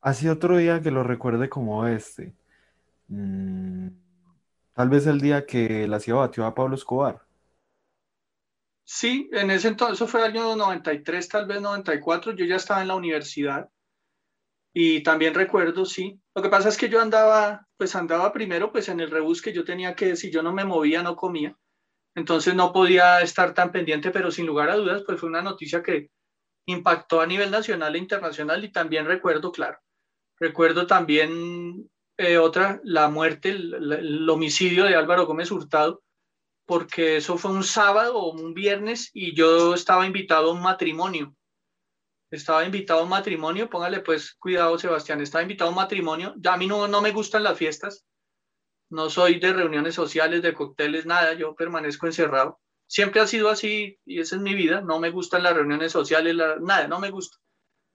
así 0.00 0.28
otro 0.28 0.56
día 0.56 0.82
que 0.82 0.90
lo 0.90 1.04
recuerde 1.04 1.48
como 1.48 1.86
este. 1.86 2.34
Mm, 3.06 3.88
tal 4.74 4.88
vez 4.88 5.06
el 5.06 5.20
día 5.20 5.46
que 5.46 5.86
la 5.86 6.00
CIA 6.00 6.14
batió 6.14 6.44
a 6.44 6.54
Pablo 6.54 6.74
Escobar. 6.74 7.22
Sí, 8.84 9.30
en 9.32 9.52
ese 9.52 9.68
entonces, 9.68 10.10
fue 10.10 10.20
el 10.20 10.32
año 10.32 10.56
93, 10.56 11.28
tal 11.28 11.46
vez 11.46 11.60
94, 11.60 12.32
yo 12.32 12.44
ya 12.44 12.56
estaba 12.56 12.82
en 12.82 12.88
la 12.88 12.96
universidad 12.96 13.68
y 14.74 15.04
también 15.04 15.34
recuerdo, 15.34 15.84
sí. 15.84 16.20
Lo 16.34 16.42
que 16.42 16.48
pasa 16.48 16.68
es 16.68 16.76
que 16.76 16.88
yo 16.88 17.00
andaba, 17.00 17.68
pues 17.76 17.94
andaba 17.94 18.32
primero 18.32 18.72
pues 18.72 18.88
en 18.88 18.98
el 18.98 19.10
rebus 19.12 19.40
que 19.40 19.52
yo 19.52 19.64
tenía 19.64 19.94
que, 19.94 20.16
si 20.16 20.32
yo 20.32 20.42
no 20.42 20.52
me 20.52 20.64
movía, 20.64 21.04
no 21.04 21.14
comía. 21.14 21.56
Entonces 22.16 22.56
no 22.56 22.72
podía 22.72 23.20
estar 23.20 23.54
tan 23.54 23.70
pendiente, 23.70 24.10
pero 24.10 24.32
sin 24.32 24.46
lugar 24.46 24.68
a 24.70 24.76
dudas, 24.76 25.04
pues 25.06 25.20
fue 25.20 25.28
una 25.28 25.42
noticia 25.42 25.80
que 25.80 26.10
impactó 26.66 27.20
a 27.20 27.26
nivel 27.26 27.50
nacional 27.50 27.94
e 27.94 27.98
internacional 27.98 28.64
y 28.64 28.72
también 28.72 29.06
recuerdo, 29.06 29.52
claro, 29.52 29.78
recuerdo 30.38 30.86
también 30.86 31.90
eh, 32.16 32.38
otra, 32.38 32.80
la 32.84 33.08
muerte, 33.08 33.50
el, 33.50 34.28
homicidio 34.28 34.84
de 34.84 34.94
Álvaro 34.94 35.26
Gómez 35.26 35.50
Hurtado, 35.50 36.02
porque 36.66 37.16
eso 37.16 37.38
fue 37.38 37.50
un 37.50 37.64
sábado 37.64 38.18
o 38.18 38.32
un 38.32 38.54
viernes 38.54 39.10
y 39.12 39.34
yo 39.34 39.74
estaba 39.74 40.06
invitado 40.06 40.50
a 40.50 40.52
un 40.52 40.62
matrimonio. 40.62 41.34
Estaba 42.30 42.64
invitado 42.64 43.00
a 43.00 43.02
un 43.04 43.08
matrimonio, 43.08 43.68
póngale 43.68 44.00
pues 44.00 44.34
cuidado 44.34 44.78
Sebastián, 44.78 45.20
estaba 45.20 45.42
invitado 45.42 45.68
a 45.68 45.72
un 45.72 45.76
matrimonio. 45.76 46.34
A 46.44 46.56
mí 46.56 46.66
no, 46.66 46.86
no 46.86 47.00
me 47.02 47.10
gustan 47.10 47.42
las 47.42 47.58
fiestas, 47.58 48.04
no 48.90 49.08
soy 49.08 49.40
de 49.40 49.52
reuniones 49.52 49.94
sociales, 49.94 50.42
de 50.42 50.52
cócteles, 50.52 51.06
nada, 51.06 51.32
yo 51.34 51.54
permanezco 51.54 52.06
encerrado. 52.06 52.60
Siempre 52.90 53.20
ha 53.20 53.26
sido 53.28 53.48
así 53.50 54.00
y 54.04 54.18
esa 54.18 54.34
es 54.34 54.42
mi 54.42 54.52
vida, 54.52 54.80
no 54.80 54.98
me 54.98 55.10
gustan 55.10 55.44
las 55.44 55.54
reuniones 55.54 55.92
sociales, 55.92 56.34
nada, 56.60 56.88
no 56.88 56.98
me 56.98 57.10
gusta. 57.10 57.38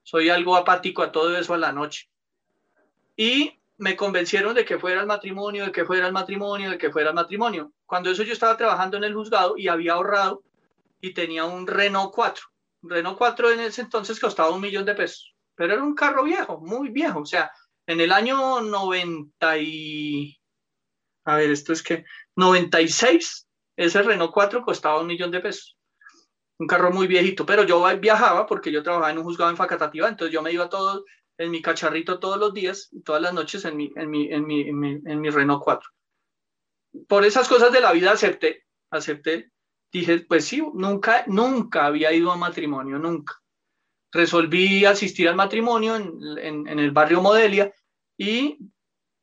Soy 0.03 0.29
algo 0.29 0.55
apático 0.55 1.03
a 1.03 1.11
todo 1.11 1.37
eso 1.37 1.53
a 1.53 1.57
la 1.57 1.73
noche. 1.73 2.09
Y 3.17 3.59
me 3.75 3.97
convencieron 3.97 4.55
de 4.55 4.63
que 4.63 4.79
fuera 4.79 5.01
el 5.01 5.05
matrimonio, 5.05 5.65
de 5.65 5.73
que 5.73 5.83
fuera 5.83 6.07
el 6.07 6.13
matrimonio, 6.13 6.69
de 6.69 6.77
que 6.77 6.93
fuera 6.93 7.09
el 7.09 7.15
matrimonio. 7.15 7.73
Cuando 7.85 8.09
eso 8.09 8.23
yo 8.23 8.31
estaba 8.31 8.55
trabajando 8.55 8.95
en 8.95 9.03
el 9.03 9.13
juzgado 9.13 9.57
y 9.57 9.67
había 9.67 9.95
ahorrado 9.95 10.43
y 11.01 11.13
tenía 11.13 11.43
un 11.43 11.67
Renault 11.67 12.13
4. 12.13 12.45
Un 12.83 12.89
Renault 12.91 13.17
4 13.17 13.51
en 13.51 13.59
ese 13.59 13.81
entonces 13.81 14.17
costaba 14.17 14.51
un 14.51 14.61
millón 14.61 14.85
de 14.85 14.95
pesos, 14.95 15.35
pero 15.55 15.73
era 15.73 15.83
un 15.83 15.93
carro 15.93 16.23
viejo, 16.23 16.61
muy 16.61 16.87
viejo. 16.87 17.19
O 17.19 17.25
sea, 17.25 17.51
en 17.85 17.99
el 17.99 18.13
año 18.13 18.61
90 18.61 19.57
y... 19.57 20.39
A 21.25 21.35
ver, 21.35 21.51
esto 21.51 21.73
es 21.73 21.83
que 21.83 22.05
96, 22.37 23.44
ese 23.77 24.01
Renault 24.01 24.31
4 24.31 24.61
costaba 24.63 25.01
un 25.01 25.07
millón 25.07 25.31
de 25.31 25.41
pesos. 25.41 25.77
Un 26.57 26.67
carro 26.67 26.91
muy 26.91 27.07
viejito, 27.07 27.45
pero 27.45 27.63
yo 27.63 27.83
viajaba 27.99 28.45
porque 28.45 28.71
yo 28.71 28.81
trabajaba 28.81 29.11
en 29.11 29.17
un 29.17 29.25
juzgado 29.25 29.51
en 29.51 29.57
Facatativa, 29.57 30.07
entonces 30.07 30.33
yo 30.33 30.41
me 30.41 30.53
iba 30.53 30.69
todo 30.69 31.03
en 31.37 31.51
mi 31.51 31.61
cacharrito 31.61 32.19
todos 32.19 32.37
los 32.37 32.53
días, 32.53 32.89
todas 33.03 33.21
las 33.21 33.33
noches 33.33 33.65
en 33.65 33.75
mi, 33.75 33.91
en 33.95 34.09
mi, 34.09 34.31
en 34.31 34.45
mi, 34.45 34.61
en 34.61 34.79
mi, 34.79 34.91
en 35.05 35.21
mi 35.21 35.29
Renault 35.29 35.63
4. 35.63 35.89
Por 37.07 37.25
esas 37.25 37.47
cosas 37.47 37.73
de 37.73 37.81
la 37.81 37.91
vida 37.91 38.11
acepté, 38.11 38.65
acepté. 38.89 39.51
Dije, 39.91 40.19
pues 40.19 40.45
sí, 40.45 40.63
nunca, 40.73 41.25
nunca 41.27 41.85
había 41.85 42.11
ido 42.13 42.31
a 42.31 42.37
matrimonio, 42.37 42.97
nunca. 42.99 43.33
Resolví 44.11 44.85
asistir 44.85 45.27
al 45.27 45.35
matrimonio 45.35 45.95
en, 45.95 46.67
en, 46.67 46.79
el 46.79 46.91
barrio 46.91 47.21
Modelia 47.21 47.73
y 48.17 48.57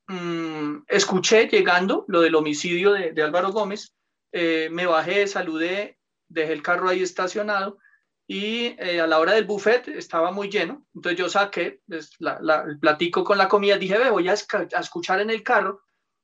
mmm, 0.06 0.82
escuché 0.86 1.48
llegando 1.48 2.04
lo 2.08 2.20
del 2.20 2.34
homicidio 2.34 2.92
de, 2.92 3.12
de 3.12 3.22
Álvaro 3.22 3.52
Gómez. 3.52 3.94
Eh, 4.32 4.68
me 4.70 4.86
bajé, 4.86 5.26
saludé, 5.26 5.98
dejé 6.28 6.52
el 6.52 6.62
carro 6.62 6.88
ahí 6.88 7.02
estacionado 7.02 7.78
y 8.26 8.74
eh, 8.78 9.00
a 9.00 9.06
la 9.06 9.18
hora 9.18 9.32
del 9.32 9.44
buffet 9.44 9.88
estaba 9.88 10.32
muy 10.32 10.48
lleno, 10.48 10.86
entonces 10.94 11.18
yo 11.18 11.28
saqué 11.28 11.82
pues, 11.86 12.16
el 12.18 12.78
platico 12.78 13.24
con 13.24 13.36
la 13.36 13.48
comida, 13.48 13.76
dije, 13.76 13.98
Ve, 13.98 14.10
voy 14.10 14.28
a, 14.28 14.32
a, 14.32 14.80
escuchar 14.80 15.20
en 15.20 15.30
el 15.30 15.42
carro 15.42 15.82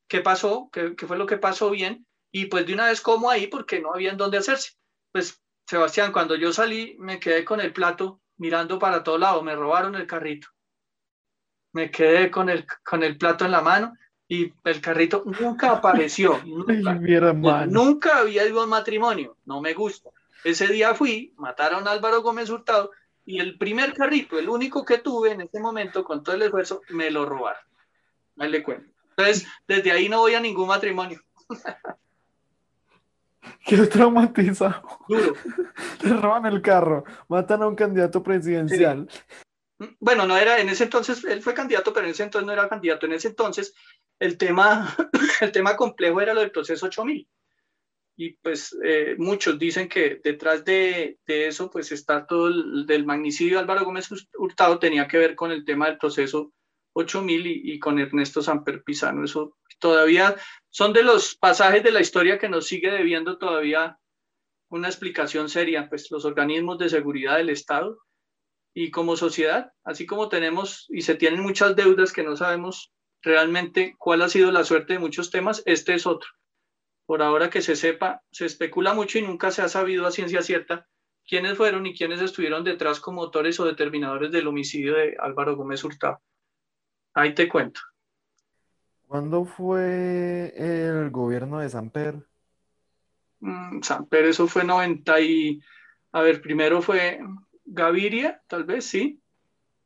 qué 0.08 0.20
pasó, 0.20 0.70
qué, 0.72 0.96
qué, 0.96 1.06
fue 1.06 1.18
lo 1.18 1.26
que 1.26 1.36
pasó 1.36 1.70
bien, 1.70 2.06
y 2.32 2.46
pues 2.46 2.66
de 2.66 2.72
una 2.74 2.86
vez 2.86 3.02
como 3.02 3.30
ahí 3.30 3.46
porque 3.46 3.80
no 3.80 3.92
había 3.92 4.10
en 4.10 4.16
dónde 4.16 4.38
hacerse. 4.38 4.72
Pues 5.12 5.42
Sebastián, 5.66 6.12
cuando 6.12 6.34
yo 6.34 6.52
salí 6.52 6.96
me 6.98 7.20
quedé 7.20 7.44
con 7.44 7.60
el 7.60 7.72
plato 7.74 8.22
mirando 8.38 8.78
para 8.78 9.02
todo 9.02 9.18
lado, 9.18 9.42
me 9.42 9.54
robaron 9.54 9.94
el 9.94 10.06
carrito, 10.06 10.48
me 11.72 11.90
quedé 11.90 12.30
con 12.30 12.48
el, 12.48 12.66
con 12.84 13.02
el 13.02 13.18
plato 13.18 13.44
en 13.44 13.50
la 13.50 13.60
mano 13.60 13.92
y 14.28 14.52
el 14.64 14.80
carrito 14.80 15.24
nunca 15.40 15.72
apareció, 15.72 16.40
nunca, 16.44 17.66
nunca 17.66 18.18
había 18.18 18.46
ido 18.46 18.60
a 18.60 18.64
un 18.64 18.70
matrimonio, 18.70 19.36
no 19.46 19.60
me 19.60 19.74
gusta 19.74 20.10
ese 20.44 20.68
día 20.68 20.94
fui, 20.94 21.32
mataron 21.36 21.86
a 21.88 21.92
Álvaro 21.92 22.22
Gómez 22.22 22.50
Hurtado 22.50 22.90
y 23.24 23.40
el 23.40 23.58
primer 23.58 23.92
carrito, 23.92 24.38
el 24.38 24.48
único 24.48 24.84
que 24.84 24.98
tuve 24.98 25.32
en 25.32 25.42
ese 25.42 25.60
momento, 25.60 26.04
con 26.04 26.22
todo 26.22 26.34
el 26.34 26.42
esfuerzo, 26.42 26.82
me 26.90 27.10
lo 27.10 27.26
robaron. 27.26 27.62
Ahí 28.38 28.50
le 28.50 28.62
cuento. 28.62 28.90
Entonces, 29.10 29.46
desde 29.66 29.92
ahí 29.92 30.08
no 30.08 30.20
voy 30.20 30.34
a 30.34 30.40
ningún 30.40 30.68
matrimonio. 30.68 31.20
Qué 33.66 33.76
traumatizado. 33.78 34.82
Duro. 35.08 35.34
Le 36.02 36.14
roban 36.14 36.46
el 36.46 36.62
carro, 36.62 37.04
matan 37.28 37.62
a 37.62 37.66
un 37.66 37.74
candidato 37.74 38.22
presidencial. 38.22 39.08
Sí. 39.10 39.18
Bueno, 40.00 40.26
no 40.26 40.36
era 40.36 40.58
en 40.58 40.68
ese 40.68 40.84
entonces, 40.84 41.24
él 41.24 41.42
fue 41.42 41.54
candidato, 41.54 41.92
pero 41.92 42.06
en 42.06 42.12
ese 42.12 42.24
entonces 42.24 42.46
no 42.46 42.52
era 42.52 42.68
candidato. 42.68 43.06
En 43.06 43.12
ese 43.12 43.28
entonces, 43.28 43.74
el 44.18 44.36
tema, 44.36 44.94
el 45.40 45.52
tema 45.52 45.76
complejo 45.76 46.20
era 46.20 46.34
lo 46.34 46.40
del 46.40 46.50
proceso 46.50 46.86
8000 46.86 47.28
y 48.20 48.32
pues 48.32 48.76
eh, 48.84 49.14
muchos 49.16 49.60
dicen 49.60 49.88
que 49.88 50.20
detrás 50.22 50.64
de, 50.64 51.20
de, 51.24 51.46
eso 51.46 51.70
pues 51.70 51.92
está 51.92 52.26
todo 52.26 52.48
el 52.48 52.84
del 52.84 53.06
magnicidio 53.06 53.54
de 53.54 53.60
Álvaro 53.60 53.84
Gómez 53.84 54.08
Hurtado 54.36 54.80
tenía 54.80 55.06
que 55.06 55.18
ver 55.18 55.36
con 55.36 55.52
el 55.52 55.64
tema 55.64 55.86
del 55.86 55.98
proceso 55.98 56.52
8000 56.94 57.46
y, 57.46 57.72
y 57.74 57.78
con 57.78 58.00
Ernesto 58.00 58.42
Samper 58.42 58.82
Pizano. 58.82 59.22
Eso 59.22 59.56
todavía 59.78 60.34
son 60.68 60.92
de 60.92 61.04
los 61.04 61.36
pasajes 61.36 61.84
de 61.84 61.92
la 61.92 62.00
historia 62.00 62.40
que 62.40 62.48
nos 62.48 62.66
sigue 62.66 62.90
debiendo 62.90 63.38
todavía 63.38 64.00
una 64.68 64.88
explicación 64.88 65.48
seria, 65.48 65.88
pues 65.88 66.10
los 66.10 66.24
organismos 66.24 66.76
de 66.78 66.88
seguridad 66.88 67.36
del 67.36 67.50
Estado 67.50 67.98
y 68.74 68.90
como 68.90 69.16
sociedad, 69.16 69.70
así 69.84 70.06
como 70.06 70.28
tenemos 70.28 70.86
y 70.88 71.02
se 71.02 71.14
tienen 71.14 71.40
muchas 71.40 71.76
deudas 71.76 72.12
que 72.12 72.24
no 72.24 72.36
sabemos 72.36 72.92
realmente 73.22 73.94
cuál 73.98 74.22
ha 74.22 74.28
sido 74.28 74.50
la 74.52 74.64
suerte 74.64 74.94
de 74.94 74.98
muchos 74.98 75.30
temas, 75.30 75.62
este 75.66 75.94
es 75.94 76.06
otro 76.06 76.30
por 77.08 77.22
ahora 77.22 77.48
que 77.48 77.62
se 77.62 77.74
sepa, 77.74 78.22
se 78.30 78.44
especula 78.44 78.92
mucho 78.92 79.18
y 79.18 79.22
nunca 79.22 79.50
se 79.50 79.62
ha 79.62 79.68
sabido 79.70 80.06
a 80.06 80.10
ciencia 80.10 80.42
cierta 80.42 80.86
quiénes 81.26 81.56
fueron 81.56 81.86
y 81.86 81.96
quiénes 81.96 82.20
estuvieron 82.20 82.64
detrás 82.64 83.00
como 83.00 83.22
autores 83.22 83.58
o 83.58 83.64
determinadores 83.64 84.30
del 84.30 84.46
homicidio 84.46 84.92
de 84.92 85.16
Álvaro 85.18 85.56
Gómez 85.56 85.82
Hurtado. 85.82 86.20
Ahí 87.14 87.34
te 87.34 87.48
cuento. 87.48 87.80
¿Cuándo 89.06 89.46
fue 89.46 90.52
el 90.54 91.08
gobierno 91.08 91.60
de 91.60 91.70
Samper? 91.70 92.26
Mm, 93.40 93.80
Samper, 93.80 94.26
eso 94.26 94.46
fue 94.46 94.64
90 94.64 95.18
y... 95.22 95.62
A 96.12 96.20
ver, 96.20 96.42
primero 96.42 96.82
fue 96.82 97.20
Gaviria, 97.64 98.42
tal 98.48 98.64
vez, 98.64 98.84
sí. 98.84 99.18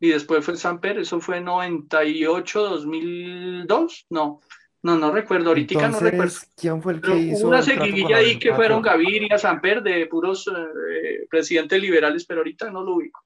Y 0.03 0.09
después 0.09 0.45
fue 0.45 0.57
Samper, 0.57 0.99
eso 0.99 1.21
fue 1.21 1.41
98, 1.41 2.61
2002, 2.61 4.07
no. 4.11 4.41
No, 4.83 4.99
no 4.99 5.13
recuerdo, 5.13 5.51
ahorita 5.51 5.89
no 5.89 6.01
recuerdo. 6.01 6.35
¿Quién 6.57 6.83
fue 6.83 6.95
el 6.95 7.01
que 7.01 7.17
hizo? 7.17 7.47
Una 7.47 7.63
seguidilla 7.63 8.17
ahí 8.17 8.37
que 8.37 8.53
fueron 8.53 8.83
Gaviria, 8.83 9.39
Samper, 9.39 9.81
de 9.81 10.07
puros 10.07 10.49
eh, 10.49 11.25
presidentes 11.31 11.81
liberales, 11.81 12.25
pero 12.25 12.41
ahorita 12.41 12.69
no 12.73 12.83
lo 12.83 12.97
ubico. 12.97 13.25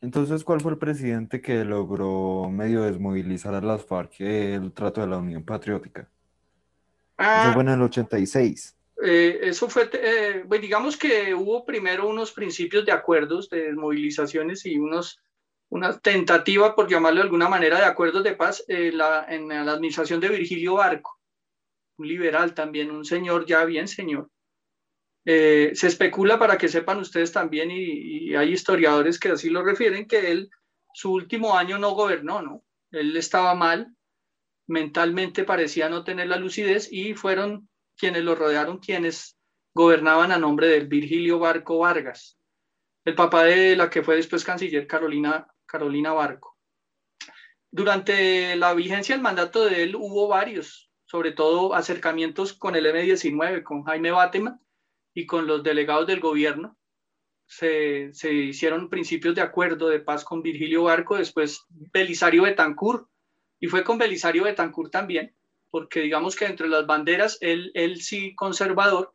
Entonces, 0.00 0.44
¿cuál 0.44 0.60
fue 0.60 0.70
el 0.70 0.78
presidente 0.78 1.40
que 1.40 1.64
logró 1.64 2.48
medio 2.48 2.82
desmovilizar 2.82 3.52
a 3.52 3.60
las 3.60 3.84
FARC 3.84 4.20
el 4.20 4.70
trato 4.70 5.00
de 5.00 5.08
la 5.08 5.16
Unión 5.16 5.42
Patriótica? 5.42 6.08
Ah, 7.18 7.46
eso 7.46 7.54
fue 7.54 7.62
en 7.64 7.68
el 7.70 7.82
86. 7.82 8.76
Eh, 9.04 9.40
eso 9.42 9.68
fue, 9.68 9.90
eh, 9.94 10.44
pues 10.46 10.60
digamos 10.60 10.96
que 10.96 11.34
hubo 11.34 11.64
primero 11.64 12.08
unos 12.08 12.30
principios 12.30 12.86
de 12.86 12.92
acuerdos 12.92 13.50
de 13.50 13.64
desmovilizaciones 13.64 14.64
y 14.64 14.78
unos, 14.78 15.20
una 15.72 15.98
tentativa, 15.98 16.74
por 16.74 16.86
llamarlo 16.86 17.20
de 17.20 17.24
alguna 17.24 17.48
manera, 17.48 17.78
de 17.78 17.86
acuerdos 17.86 18.22
de 18.22 18.34
paz 18.34 18.62
eh, 18.68 18.92
en 19.28 19.48
la 19.48 19.72
administración 19.72 20.20
de 20.20 20.28
Virgilio 20.28 20.74
Barco, 20.74 21.18
un 21.96 22.06
liberal 22.06 22.52
también, 22.52 22.90
un 22.90 23.06
señor 23.06 23.46
ya 23.46 23.64
bien 23.64 23.88
señor, 23.88 24.28
eh, 25.24 25.70
se 25.74 25.86
especula 25.86 26.38
para 26.38 26.58
que 26.58 26.68
sepan 26.68 26.98
ustedes 26.98 27.32
también, 27.32 27.70
y, 27.70 28.34
hay 28.34 28.52
historiadores 28.52 29.18
que 29.18 29.30
así 29.30 29.48
lo 29.48 29.62
refieren, 29.62 30.06
que 30.06 30.30
él 30.30 30.50
su 30.92 31.10
último 31.10 31.56
año 31.56 31.78
no 31.78 31.92
gobernó, 31.92 32.42
¿no? 32.42 32.62
Él 32.90 33.16
estaba 33.16 33.54
mal, 33.54 33.96
mentalmente 34.66 35.42
parecía 35.44 35.88
no 35.88 36.04
tener 36.04 36.28
la 36.28 36.36
lucidez 36.36 36.92
y 36.92 37.14
fueron 37.14 37.66
quienes 37.96 38.24
lo 38.24 38.34
rodearon 38.34 38.76
quienes 38.76 39.38
gobernaban 39.72 40.32
a 40.32 40.38
nombre 40.38 40.68
del 40.68 40.86
Virgilio 40.86 41.38
Barco 41.38 41.78
Vargas, 41.78 42.36
el 43.06 43.14
papá 43.14 43.44
de 43.44 43.74
la 43.74 43.88
que 43.88 44.02
fue 44.02 44.16
después 44.16 44.44
canciller 44.44 44.86
Carolina, 44.86 45.48
Carolina 45.72 46.12
Barco. 46.12 46.58
Durante 47.70 48.54
la 48.56 48.74
vigencia 48.74 49.14
del 49.14 49.22
mandato 49.22 49.64
de 49.64 49.84
él 49.84 49.96
hubo 49.96 50.28
varios, 50.28 50.90
sobre 51.06 51.32
todo 51.32 51.74
acercamientos 51.74 52.52
con 52.52 52.76
el 52.76 52.84
M-19, 52.84 53.62
con 53.62 53.82
Jaime 53.84 54.10
Bateman, 54.10 54.60
y 55.14 55.26
con 55.26 55.46
los 55.46 55.62
delegados 55.62 56.06
del 56.06 56.20
gobierno. 56.20 56.76
Se, 57.46 58.12
hicieron 58.30 58.88
principios 58.88 59.34
de 59.34 59.42
acuerdo 59.42 59.88
de 59.88 60.00
paz 60.00 60.24
con 60.24 60.42
Virgilio 60.42 60.84
Barco, 60.84 61.16
después 61.16 61.64
Belisario 61.68 62.42
Betancourt, 62.44 63.08
y 63.58 63.66
fue 63.66 63.84
con 63.84 63.98
Belisario 63.98 64.44
Betancourt 64.44 64.90
también, 64.90 65.34
porque 65.70 66.00
digamos 66.00 66.36
que 66.36 66.46
entre 66.46 66.68
las 66.68 66.86
banderas, 66.86 67.38
él, 67.40 67.70
él 67.74 68.00
sí 68.00 68.34
conservador, 68.34 69.14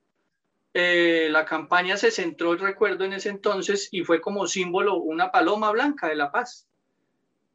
eh, 0.73 1.29
la 1.31 1.45
campaña 1.45 1.97
se 1.97 2.11
centró, 2.11 2.55
recuerdo, 2.55 3.05
en 3.05 3.13
ese 3.13 3.29
entonces 3.29 3.89
y 3.91 4.03
fue 4.03 4.21
como 4.21 4.47
símbolo 4.47 4.95
una 4.97 5.31
paloma 5.31 5.71
blanca 5.71 6.07
de 6.07 6.15
la 6.15 6.31
paz. 6.31 6.67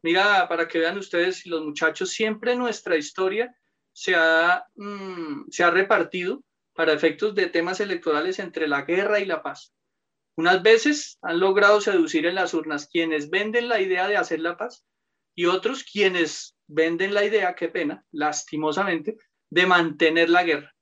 Mira, 0.02 0.48
para 0.48 0.66
que 0.66 0.78
vean 0.78 0.98
ustedes, 0.98 1.46
los 1.46 1.64
muchachos, 1.64 2.10
siempre 2.10 2.56
nuestra 2.56 2.96
historia 2.96 3.54
se 3.92 4.14
ha, 4.16 4.64
mm, 4.74 5.50
se 5.50 5.62
ha 5.62 5.70
repartido 5.70 6.42
para 6.74 6.92
efectos 6.92 7.34
de 7.34 7.46
temas 7.46 7.80
electorales 7.80 8.38
entre 8.38 8.66
la 8.66 8.82
guerra 8.82 9.20
y 9.20 9.26
la 9.26 9.42
paz. 9.42 9.72
Unas 10.36 10.62
veces 10.62 11.18
han 11.22 11.38
logrado 11.38 11.80
seducir 11.80 12.26
en 12.26 12.34
las 12.36 12.54
urnas 12.54 12.88
quienes 12.88 13.30
venden 13.30 13.68
la 13.68 13.80
idea 13.80 14.08
de 14.08 14.16
hacer 14.16 14.40
la 14.40 14.56
paz 14.56 14.84
y 15.34 15.46
otros 15.46 15.84
quienes 15.84 16.56
venden 16.66 17.14
la 17.14 17.24
idea, 17.24 17.54
qué 17.54 17.68
pena, 17.68 18.04
lastimosamente, 18.10 19.16
de 19.50 19.66
mantener 19.66 20.30
la 20.30 20.42
guerra, 20.42 20.74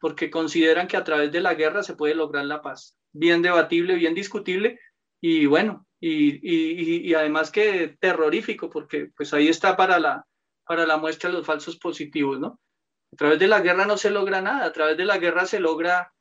porque 0.00 0.30
consideran 0.30 0.88
que 0.88 0.96
a 0.96 1.04
través 1.04 1.32
de 1.32 1.40
la 1.40 1.54
guerra 1.54 1.82
se 1.82 1.96
puede 1.96 2.14
lograr 2.14 2.44
la 2.44 2.62
paz. 2.62 2.96
Bien 3.12 3.42
debatible, 3.42 3.94
bien 3.94 4.14
discutible 4.14 4.78
y 5.20 5.46
bueno, 5.46 5.86
y, 6.00 7.14
además 7.14 7.50
que 7.50 7.96
terrorífico, 8.00 8.70
porque 8.70 9.10
pues 9.16 9.32
ahí 9.32 9.48
está 9.48 9.76
para 9.76 9.98
la, 9.98 10.26
para 10.66 10.86
la 10.86 10.98
muestra 10.98 11.30
de 11.30 11.36
los 11.36 11.46
falsos 11.46 11.78
positivos, 11.78 12.38
¿no? 12.38 12.60
A 13.12 13.16
través 13.16 13.38
de 13.38 13.46
la 13.46 13.60
guerra 13.60 13.86
no 13.86 13.96
se 13.96 14.10
logra 14.10 14.40
nada, 14.40 14.66
a 14.66 14.72
través 14.72 14.96
de 14.96 15.04
la 15.04 15.18
guerra 15.18 15.46
se 15.46 15.60
logra 15.60 16.12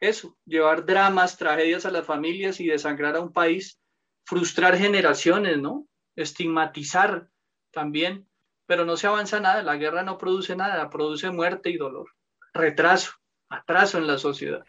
eso, 0.00 0.38
llevar 0.46 0.86
dramas, 0.86 1.36
tragedias 1.36 1.84
a 1.86 1.90
las 1.90 2.06
familias 2.06 2.60
y 2.60 2.66
desangrar 2.66 3.16
a 3.16 3.20
un 3.20 3.32
país, 3.32 3.78
frustrar 4.24 4.76
generaciones, 4.76 5.58
¿no? 5.58 5.86
Estigmatizar 6.16 7.28
también, 7.72 8.28
pero 8.66 8.84
no 8.84 8.96
se 8.96 9.06
avanza 9.06 9.40
nada, 9.40 9.62
la 9.62 9.76
guerra 9.76 10.02
no 10.02 10.18
produce 10.18 10.56
nada, 10.56 10.88
produce 10.88 11.30
muerte 11.30 11.70
y 11.70 11.76
dolor, 11.76 12.08
retraso, 12.52 13.12
atraso 13.48 13.98
en 13.98 14.06
la 14.06 14.18
sociedad. 14.18 14.64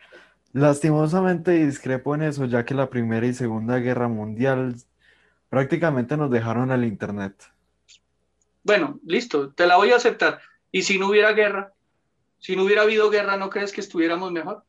Lastimosamente 0.54 1.52
discrepo 1.52 2.16
en 2.16 2.24
eso, 2.24 2.46
ya 2.46 2.66
que 2.66 2.74
la 2.74 2.90
Primera 2.90 3.26
y 3.26 3.34
Segunda 3.34 3.78
Guerra 3.78 4.08
Mundial 4.08 4.76
prácticamente 5.50 6.18
nos 6.18 6.30
dejaron 6.30 6.72
el 6.72 6.84
Internet. 6.84 7.52
Bueno, 8.64 9.00
listo, 9.06 9.52
te 9.54 9.66
la 9.66 9.78
voy 9.78 9.92
a 9.92 9.96
aceptar. 9.96 10.40
¿Y 10.72 10.84
si 10.84 11.00
no 11.00 11.08
hubiera 11.10 11.34
guerra? 11.34 11.74
Si 12.40 12.56
no 12.56 12.64
hubiera 12.64 12.84
habido 12.84 13.10
guerra, 13.10 13.38
¿no 13.38 13.50
crees 13.50 13.72
que 13.72 13.82
estuviéramos 13.82 14.32
mejor? 14.32 14.64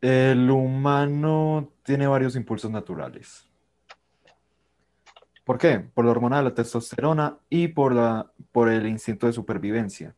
El 0.00 0.50
humano 0.50 1.72
tiene 1.84 2.06
varios 2.06 2.34
impulsos 2.34 2.70
naturales. 2.70 3.48
¿Por 5.44 5.58
qué? 5.58 5.78
Por 5.78 6.04
la 6.04 6.10
hormona 6.10 6.38
de 6.38 6.44
la 6.44 6.54
testosterona 6.54 7.38
y 7.48 7.68
por, 7.68 7.94
la, 7.94 8.32
por 8.52 8.68
el 8.68 8.86
instinto 8.86 9.26
de 9.26 9.32
supervivencia. 9.32 10.14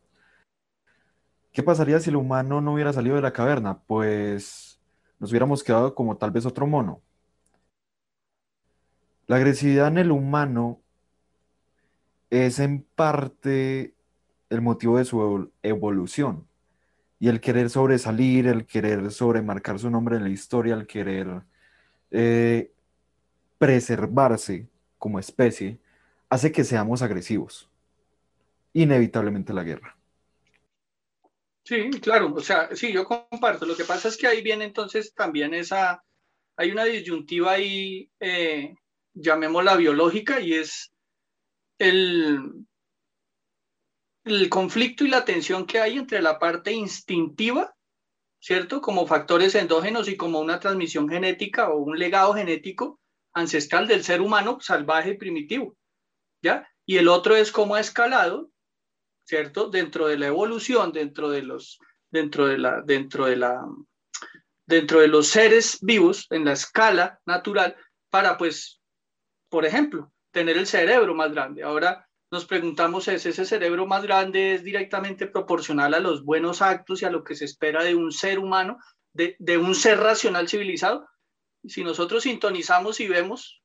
¿Qué 1.55 1.63
pasaría 1.63 2.01
si 2.01 2.09
el 2.09 2.17
humano 2.17 2.59
no 2.59 2.73
hubiera 2.73 2.91
salido 2.91 3.15
de 3.15 3.21
la 3.21 3.31
caverna? 3.31 3.79
Pues 3.87 4.77
nos 5.19 5.29
hubiéramos 5.31 5.63
quedado 5.63 5.95
como 5.95 6.17
tal 6.17 6.31
vez 6.31 6.45
otro 6.45 6.67
mono. 6.67 7.01
La 9.25 9.37
agresividad 9.37 9.87
en 9.87 9.97
el 9.97 10.11
humano 10.11 10.81
es 12.29 12.59
en 12.59 12.81
parte 12.83 13.93
el 14.49 14.61
motivo 14.61 14.97
de 14.97 15.05
su 15.05 15.49
evolución. 15.63 16.45
Y 17.21 17.29
el 17.29 17.39
querer 17.39 17.69
sobresalir, 17.69 18.47
el 18.47 18.65
querer 18.65 19.09
sobremarcar 19.09 19.79
su 19.79 19.89
nombre 19.89 20.17
en 20.17 20.23
la 20.23 20.29
historia, 20.29 20.75
el 20.75 20.85
querer 20.85 21.41
eh, 22.11 22.73
preservarse 23.57 24.67
como 24.97 25.19
especie, 25.19 25.79
hace 26.27 26.51
que 26.51 26.65
seamos 26.65 27.01
agresivos. 27.01 27.69
Inevitablemente 28.73 29.53
la 29.53 29.63
guerra. 29.63 29.94
Sí, 31.65 31.89
claro, 31.99 32.31
o 32.33 32.41
sea, 32.41 32.75
sí, 32.75 32.93
yo 32.93 33.05
comparto. 33.05 33.65
Lo 33.65 33.75
que 33.75 33.85
pasa 33.85 34.07
es 34.07 34.17
que 34.17 34.27
ahí 34.27 34.43
viene 34.43 34.65
entonces 34.65 35.13
también 35.15 35.53
esa, 35.55 36.03
hay 36.57 36.71
una 36.71 36.83
disyuntiva 36.85 37.53
ahí, 37.53 38.11
eh, 38.19 38.75
llamémosla 39.15 39.75
biológica, 39.75 40.39
y 40.39 40.53
es 40.53 40.93
el, 41.79 42.67
el 44.25 44.49
conflicto 44.49 45.05
y 45.05 45.07
la 45.07 45.25
tensión 45.25 45.65
que 45.65 45.79
hay 45.79 45.97
entre 45.97 46.21
la 46.21 46.37
parte 46.37 46.71
instintiva, 46.71 47.75
¿cierto? 48.39 48.79
Como 48.79 49.07
factores 49.07 49.55
endógenos 49.55 50.07
y 50.07 50.17
como 50.17 50.39
una 50.39 50.59
transmisión 50.59 51.09
genética 51.09 51.69
o 51.69 51.79
un 51.79 51.97
legado 51.97 52.35
genético 52.35 52.99
ancestral 53.33 53.87
del 53.87 54.03
ser 54.03 54.21
humano 54.21 54.59
salvaje 54.61 55.11
y 55.11 55.17
primitivo, 55.17 55.75
¿ya? 56.43 56.69
Y 56.85 56.97
el 56.97 57.07
otro 57.07 57.35
es 57.35 57.51
cómo 57.51 57.73
ha 57.73 57.79
escalado, 57.79 58.51
¿cierto? 59.25 59.69
Dentro 59.69 60.07
de 60.07 60.17
la 60.17 60.27
evolución, 60.27 60.91
dentro 60.91 61.29
de 61.29 61.41
los, 61.41 61.79
dentro 62.09 62.47
de 62.47 62.57
la, 62.57 62.81
dentro 62.81 63.25
de 63.25 63.35
la, 63.35 63.65
dentro 64.65 64.99
de 65.01 65.07
los 65.07 65.27
seres 65.27 65.79
vivos 65.81 66.27
en 66.29 66.45
la 66.45 66.53
escala 66.53 67.19
natural 67.25 67.75
para, 68.09 68.37
pues, 68.37 68.79
por 69.49 69.65
ejemplo, 69.65 70.11
tener 70.31 70.57
el 70.57 70.67
cerebro 70.67 71.13
más 71.13 71.31
grande. 71.31 71.63
Ahora 71.63 72.07
nos 72.31 72.45
preguntamos, 72.45 73.07
¿es 73.07 73.25
ese 73.25 73.45
cerebro 73.45 73.85
más 73.85 74.03
grande 74.03 74.55
es 74.55 74.63
directamente 74.63 75.27
proporcional 75.27 75.93
a 75.93 75.99
los 75.99 76.23
buenos 76.23 76.61
actos 76.61 77.01
y 77.01 77.05
a 77.05 77.09
lo 77.09 77.23
que 77.23 77.35
se 77.35 77.45
espera 77.45 77.83
de 77.83 77.95
un 77.95 78.11
ser 78.11 78.39
humano, 78.39 78.77
de, 79.13 79.57
un 79.57 79.75
ser 79.75 79.99
racional 79.99 80.49
civilizado? 80.49 81.07
Si 81.63 81.83
nosotros 81.83 82.23
sintonizamos 82.23 82.99
y 82.99 83.07
vemos 83.07 83.61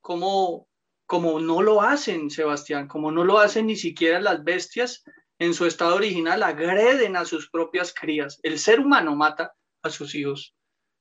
cómo, 0.00 0.68
como 1.10 1.40
no 1.40 1.60
lo 1.60 1.82
hacen, 1.82 2.30
Sebastián, 2.30 2.86
como 2.86 3.10
no 3.10 3.24
lo 3.24 3.40
hacen 3.40 3.66
ni 3.66 3.74
siquiera 3.74 4.20
las 4.20 4.44
bestias 4.44 5.02
en 5.40 5.54
su 5.54 5.66
estado 5.66 5.96
original, 5.96 6.40
agreden 6.44 7.16
a 7.16 7.24
sus 7.24 7.50
propias 7.50 7.92
crías. 7.92 8.38
El 8.44 8.60
ser 8.60 8.78
humano 8.78 9.16
mata 9.16 9.52
a 9.82 9.90
sus 9.90 10.14
hijos. 10.14 10.54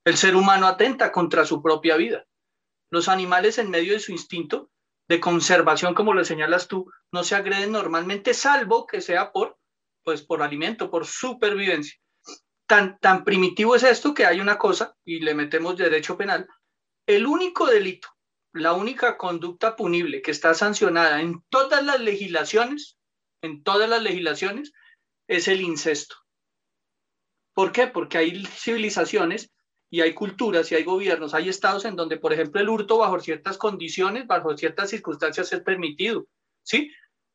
El 0.04 0.18
ser 0.18 0.36
humano 0.36 0.66
atenta 0.66 1.12
contra 1.12 1.46
su 1.46 1.62
propia 1.62 1.96
vida. 1.96 2.26
Los 2.90 3.08
animales 3.08 3.60
en 3.60 3.70
medio 3.70 3.94
de 3.94 4.00
su 4.00 4.12
instinto 4.12 4.72
de 5.08 5.20
conservación, 5.20 5.94
como 5.94 6.16
lo 6.16 6.26
señalas 6.26 6.68
tú, 6.68 6.92
no 7.12 7.24
se 7.24 7.36
agreden 7.36 7.72
normalmente, 7.72 8.34
salvo 8.34 8.88
que 8.88 9.02
sea 9.02 9.32
por 9.32 9.60
pues 10.04 10.24
por 10.24 10.42
alimento, 10.42 10.90
por 10.90 11.06
supervivencia. 11.06 12.00
Tan, 12.68 12.98
tan 12.98 13.24
primitivo 13.24 13.76
es 13.76 13.84
esto 13.84 14.16
que 14.16 14.26
hay 14.26 14.40
una 14.40 14.58
cosa, 14.58 14.96
y 15.06 15.20
le 15.20 15.36
metemos 15.36 15.78
derecho 15.78 16.18
penal, 16.18 16.48
el 17.06 17.28
único 17.28 17.68
delito, 17.68 18.08
la 18.54 18.74
única 18.74 19.18
conducta 19.18 19.76
punible 19.76 20.22
que 20.22 20.32
está 20.32 20.54
sancionada 20.54 21.22
en 21.22 21.44
todas 21.50 21.84
las 21.84 22.00
legislaciones, 22.00 22.98
en 23.42 23.64
todas 23.64 23.90
las 23.90 24.02
legislaciones, 24.02 24.74
es 25.28 25.48
el 25.48 25.62
incesto. 25.62 26.16
¿Por 27.54 27.72
qué? 27.72 27.88
Porque 27.88 28.18
hay 28.18 28.46
civilizaciones 28.46 29.52
y 29.92 30.02
hay 30.02 30.14
culturas 30.14 30.72
y 30.72 30.76
hay 30.76 30.84
gobiernos, 30.84 31.34
hay 31.34 31.50
estados 31.50 31.86
en 31.86 31.96
donde, 31.96 32.18
por 32.18 32.34
ejemplo, 32.34 32.62
el 32.62 32.70
hurto 32.70 33.00
bajo 33.00 33.20
ciertas 33.20 33.58
condiciones, 33.58 34.28
bajo 34.28 34.56
ciertas 34.58 34.90
circunstancias 34.90 35.52
es 35.52 35.62
permitido, 35.62 36.28
¿sí? 36.64 36.92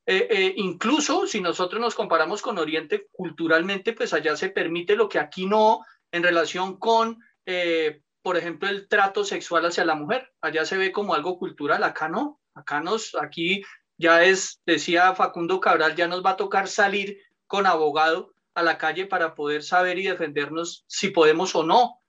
Eh, 0.07 0.29
eh, 0.31 0.55
incluso 0.57 1.27
si 1.27 1.41
nosotros 1.41 1.81
nos 1.81 1.95
comparamos 1.95 2.43
con 2.43 2.59
Oriente 2.59 3.09
culturalmente, 3.11 3.93
pues 3.95 4.13
allá 4.13 4.37
se 4.37 4.51
permite 4.51 4.97
lo 4.97 5.09
que 5.09 5.19
aquí 5.19 5.47
no 5.47 5.81
en 6.13 6.23
relación 6.23 6.79
con, 6.79 7.19
eh, 7.47 8.03
por 8.25 8.39
ejemplo, 8.39 8.71
el 8.71 8.89
trato 8.89 9.23
sexual 9.23 9.67
hacia 9.67 9.85
la 9.85 9.95
mujer. 9.95 10.33
Allá 10.41 10.65
se 10.65 10.79
ve 10.79 10.93
como 10.93 11.15
algo 11.15 11.39
cultural, 11.39 11.85
acá 11.85 12.09
no. 12.09 12.41
Acá 12.55 12.81
nos, 12.81 13.15
aquí 13.21 13.63
ya 13.99 14.25
es, 14.25 14.63
decía 14.65 15.15
Facundo 15.15 15.61
Cabral, 15.61 15.95
ya 15.95 16.09
nos 16.09 16.25
va 16.25 16.31
a 16.31 16.37
tocar 16.37 16.67
salir 16.67 17.19
con 17.47 17.67
abogado 17.67 18.33
a 18.55 18.63
la 18.63 18.79
calle 18.79 19.05
para 19.05 19.35
poder 19.35 19.63
saber 19.63 19.99
y 19.99 20.07
defendernos 20.07 20.87
si 20.89 21.11
podemos 21.11 21.55
o 21.55 21.65
no 21.65 22.01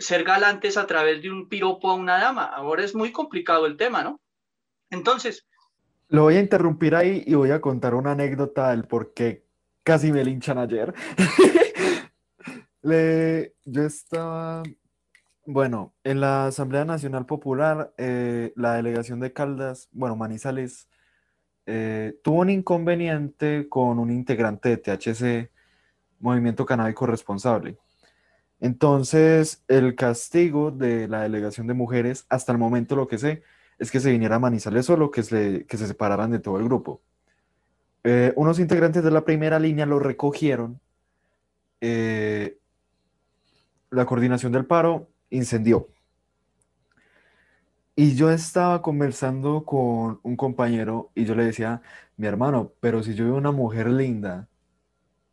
ser 0.00 0.24
galantes 0.24 0.78
a 0.78 0.86
través 0.86 1.20
de 1.20 1.30
un 1.30 1.46
piropo 1.46 1.90
a 1.90 1.94
una 1.94 2.18
dama. 2.18 2.44
Ahora 2.44 2.82
es 2.82 2.94
muy 2.94 3.12
complicado 3.12 3.66
el 3.66 3.76
tema, 3.76 4.02
¿no? 4.02 4.18
Entonces, 4.88 5.46
lo 6.08 6.22
voy 6.22 6.36
a 6.36 6.40
interrumpir 6.40 6.94
ahí 6.94 7.22
y 7.26 7.34
voy 7.34 7.50
a 7.50 7.60
contar 7.60 7.94
una 7.94 8.12
anécdota 8.12 8.70
del 8.70 8.84
por 8.84 9.12
qué 9.12 9.44
casi 9.82 10.10
me 10.10 10.24
linchan 10.24 10.56
ayer. 10.56 10.94
yo 12.82 13.82
estaba, 13.82 14.62
bueno, 15.52 15.94
en 16.04 16.20
la 16.20 16.46
Asamblea 16.46 16.84
Nacional 16.84 17.26
Popular, 17.26 17.92
eh, 17.98 18.52
la 18.56 18.74
delegación 18.74 19.18
de 19.20 19.32
Caldas, 19.32 19.88
bueno, 19.92 20.14
Manizales, 20.14 20.88
eh, 21.66 22.18
tuvo 22.22 22.40
un 22.40 22.50
inconveniente 22.50 23.68
con 23.68 23.98
un 23.98 24.10
integrante 24.10 24.68
de 24.68 24.76
THC, 24.76 25.50
Movimiento 26.20 26.64
Canábico 26.64 27.06
Responsable. 27.06 27.78
Entonces, 28.60 29.64
el 29.68 29.96
castigo 29.96 30.70
de 30.70 31.08
la 31.08 31.22
delegación 31.22 31.66
de 31.66 31.74
mujeres, 31.74 32.26
hasta 32.28 32.52
el 32.52 32.58
momento 32.58 32.94
lo 32.94 33.08
que 33.08 33.18
sé, 33.18 33.42
es 33.78 33.90
que 33.90 34.00
se 34.00 34.12
viniera 34.12 34.36
a 34.36 34.38
Manizales 34.38 34.86
solo, 34.86 35.10
que 35.10 35.22
se, 35.22 35.66
que 35.66 35.76
se 35.76 35.86
separaran 35.86 36.30
de 36.30 36.38
todo 36.38 36.58
el 36.58 36.64
grupo. 36.64 37.02
Eh, 38.04 38.32
unos 38.36 38.58
integrantes 38.60 39.02
de 39.02 39.10
la 39.10 39.24
primera 39.24 39.58
línea 39.58 39.86
lo 39.86 39.98
recogieron. 39.98 40.80
La 43.90 44.06
coordinación 44.06 44.52
del 44.52 44.66
paro 44.66 45.09
incendió. 45.30 45.88
Y 47.96 48.14
yo 48.14 48.30
estaba 48.30 48.82
conversando 48.82 49.64
con 49.64 50.20
un 50.22 50.36
compañero 50.36 51.10
y 51.14 51.24
yo 51.24 51.34
le 51.34 51.44
decía, 51.44 51.82
mi 52.16 52.26
hermano, 52.26 52.72
pero 52.80 53.02
si 53.02 53.14
yo 53.14 53.24
veo 53.24 53.36
una 53.36 53.52
mujer 53.52 53.88
linda, 53.88 54.48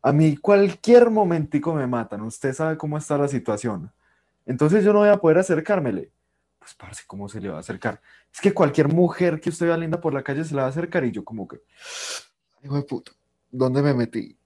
a 0.02 0.12
mí 0.12 0.38
cualquier 0.38 1.10
momentico 1.10 1.74
me 1.74 1.88
matan, 1.88 2.22
usted 2.22 2.54
sabe 2.54 2.78
cómo 2.78 2.98
está 2.98 3.18
la 3.18 3.28
situación. 3.28 3.92
Entonces 4.46 4.84
yo 4.84 4.94
no 4.94 5.00
voy 5.00 5.10
a 5.10 5.18
poder 5.18 5.38
acercármele 5.40 6.12
pues 6.68 6.76
parce, 6.76 7.04
¿cómo 7.08 7.30
se 7.30 7.40
le 7.40 7.48
va 7.48 7.56
a 7.56 7.60
acercar? 7.62 8.02
Es 8.34 8.42
que 8.42 8.54
cualquier 8.54 8.90
mujer 8.90 9.40
que 9.40 9.50
usted 9.50 9.68
vea 9.68 9.78
linda 9.78 10.02
por 10.02 10.14
la 10.14 10.22
calle 10.22 10.44
se 10.44 10.54
la 10.54 10.64
va 10.64 10.68
a 10.68 10.72
acercar 10.72 11.06
y 11.06 11.12
yo 11.12 11.24
como 11.24 11.48
que, 11.48 11.62
hijo 12.62 12.76
de 12.76 12.82
puta, 12.82 13.14
¿dónde 13.50 13.82
me 13.82 13.94
metí? 13.94 14.38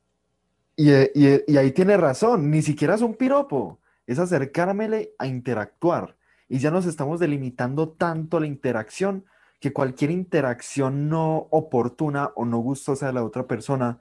Y, 0.76 0.91
y, 0.91 1.43
y 1.47 1.58
ahí 1.58 1.72
tiene 1.72 1.97
razón, 1.97 2.52
ni 2.52 2.62
siquiera 2.62 2.93
es 2.93 3.02
un 3.02 3.16
piropo, 3.16 3.80
es 4.08 4.20
acercármele 4.20 5.14
a 5.18 5.28
interactuar. 5.28 6.18
Y 6.49 6.60
ya 6.60 6.72
nos 6.72 6.86
estamos 6.86 7.20
delimitando 7.20 7.89
tanto 7.89 8.39
la 8.39 8.47
interacción 8.47 9.26
que 9.60 9.72
cualquier 9.72 10.12
interacción 10.12 11.08
no 11.08 11.47
oportuna 11.52 12.32
o 12.36 12.45
no 12.45 12.58
gustosa 12.58 13.08
de 13.08 13.14
la 13.14 13.24
otra 13.24 13.47
persona 13.47 13.99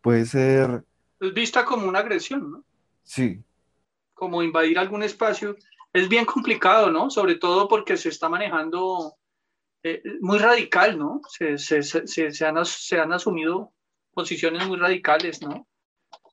puede 0.00 0.26
ser... 0.26 0.84
Es 1.18 1.34
vista 1.34 1.64
como 1.64 1.88
una 1.88 2.00
agresión, 2.00 2.50
¿no? 2.50 2.64
Sí. 3.02 3.42
Como 4.14 4.42
invadir 4.42 4.78
algún 4.78 5.02
espacio 5.02 5.56
es 5.92 6.08
bien 6.08 6.24
complicado, 6.24 6.90
¿no? 6.90 7.10
Sobre 7.10 7.36
todo 7.36 7.66
porque 7.66 7.96
se 7.96 8.10
está 8.10 8.28
manejando 8.28 9.16
eh, 9.82 10.02
muy 10.20 10.38
radical, 10.38 10.98
¿no? 10.98 11.20
Se, 11.28 11.58
se, 11.58 11.82
se, 11.82 12.06
se, 12.06 12.46
han, 12.46 12.64
se 12.64 13.00
han 13.00 13.12
asumido 13.12 13.72
posiciones 14.12 14.66
muy 14.68 14.78
radicales, 14.78 15.42
¿no? 15.42 15.66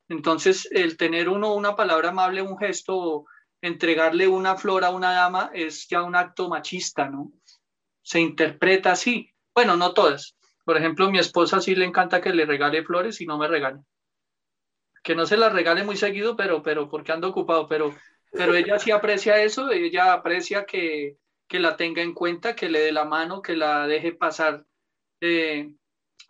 Entonces, 0.09 0.67
el 0.71 0.97
tener 0.97 1.29
uno 1.29 1.53
una 1.53 1.75
palabra 1.75 2.09
amable, 2.09 2.41
un 2.41 2.57
gesto, 2.57 3.25
entregarle 3.61 4.27
una 4.27 4.55
flor 4.55 4.83
a 4.83 4.89
una 4.89 5.11
dama 5.11 5.51
es 5.53 5.87
ya 5.87 6.03
un 6.03 6.15
acto 6.15 6.49
machista, 6.49 7.09
¿no? 7.09 7.31
Se 8.01 8.19
interpreta 8.19 8.91
así. 8.91 9.33
Bueno, 9.53 9.75
no 9.75 9.93
todas. 9.93 10.37
Por 10.63 10.77
ejemplo, 10.77 11.09
mi 11.11 11.19
esposa 11.19 11.59
sí 11.59 11.75
le 11.75 11.85
encanta 11.85 12.21
que 12.21 12.33
le 12.33 12.45
regale 12.45 12.83
flores 12.83 13.19
y 13.21 13.25
no 13.25 13.37
me 13.37 13.47
regale. 13.47 13.79
Que 15.03 15.15
no 15.15 15.25
se 15.25 15.37
las 15.37 15.53
regale 15.53 15.83
muy 15.83 15.97
seguido, 15.97 16.35
pero, 16.35 16.63
pero 16.63 16.89
porque 16.89 17.11
ando 17.11 17.29
ocupado, 17.29 17.67
pero 17.67 17.93
pero 18.31 18.55
ella 18.55 18.79
sí 18.79 18.91
aprecia 18.91 19.41
eso, 19.41 19.71
ella 19.71 20.13
aprecia 20.13 20.65
que, 20.65 21.17
la 21.49 21.77
tenga 21.77 22.01
en 22.01 22.13
cuenta, 22.13 22.55
que 22.55 22.69
le 22.69 22.79
dé 22.79 22.91
la 22.91 23.05
mano, 23.05 23.41
que 23.41 23.55
la 23.55 23.87
deje 23.87 24.13
pasar. 24.13 24.65
Eh, 25.21 25.73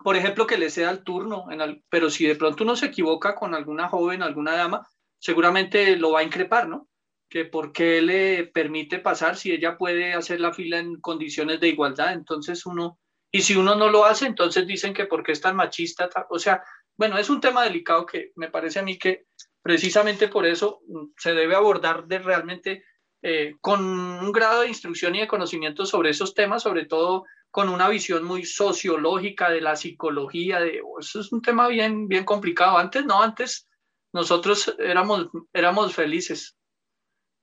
por 0.03 0.15
ejemplo, 0.15 0.45
que 0.45 0.57
le 0.57 0.69
sea 0.69 0.91
el 0.91 1.03
turno, 1.03 1.51
en 1.51 1.83
pero 1.89 2.09
si 2.09 2.25
de 2.25 2.35
pronto 2.35 2.63
uno 2.63 2.75
se 2.75 2.87
equivoca 2.87 3.35
con 3.35 3.55
alguna 3.55 3.89
joven, 3.89 4.21
alguna 4.21 4.55
dama, 4.55 4.87
seguramente 5.19 5.97
lo 5.97 6.11
va 6.11 6.19
a 6.19 6.23
increpar, 6.23 6.67
¿no? 6.67 6.87
Que 7.29 7.45
por 7.45 7.71
qué 7.71 8.01
le 8.01 8.45
permite 8.45 8.99
pasar 8.99 9.35
si 9.35 9.51
ella 9.51 9.77
puede 9.77 10.13
hacer 10.13 10.39
la 10.39 10.53
fila 10.53 10.77
en 10.79 11.01
condiciones 11.01 11.59
de 11.59 11.69
igualdad. 11.69 12.13
Entonces 12.13 12.65
uno, 12.65 12.99
y 13.31 13.41
si 13.41 13.55
uno 13.55 13.75
no 13.75 13.89
lo 13.89 14.05
hace, 14.05 14.27
entonces 14.27 14.67
dicen 14.67 14.93
que 14.93 15.05
porque 15.05 15.31
es 15.31 15.41
tan 15.41 15.55
machista, 15.55 16.09
o 16.29 16.39
sea, 16.39 16.63
bueno, 16.95 17.17
es 17.17 17.29
un 17.29 17.41
tema 17.41 17.63
delicado 17.63 18.05
que 18.05 18.31
me 18.35 18.49
parece 18.49 18.79
a 18.79 18.83
mí 18.83 18.97
que 18.97 19.25
precisamente 19.61 20.27
por 20.27 20.45
eso 20.45 20.81
mm, 20.87 21.07
se 21.17 21.33
debe 21.33 21.55
abordar 21.55 22.05
de 22.07 22.19
realmente 22.19 22.83
eh, 23.21 23.55
con 23.61 23.83
un 23.83 24.31
grado 24.31 24.61
de 24.61 24.69
instrucción 24.69 25.15
y 25.15 25.19
de 25.19 25.27
conocimiento 25.27 25.85
sobre 25.85 26.11
esos 26.11 26.33
temas, 26.33 26.63
sobre 26.63 26.85
todo 26.85 27.25
con 27.57 27.69
una 27.69 27.89
visión 27.89 28.23
muy 28.23 28.45
sociológica 28.45 29.49
de 29.49 29.61
la 29.61 29.75
psicología, 29.75 30.59
de, 30.59 30.79
oh, 30.85 30.99
eso 30.99 31.21
es 31.21 31.31
un 31.31 31.41
tema 31.41 31.67
bien, 31.67 32.07
bien 32.07 32.23
complicado. 32.23 32.77
Antes 32.77 33.03
no, 33.03 33.19
antes 33.19 33.67
nosotros 34.13 34.75
éramos, 34.77 35.29
éramos 35.53 35.95
felices 35.95 36.55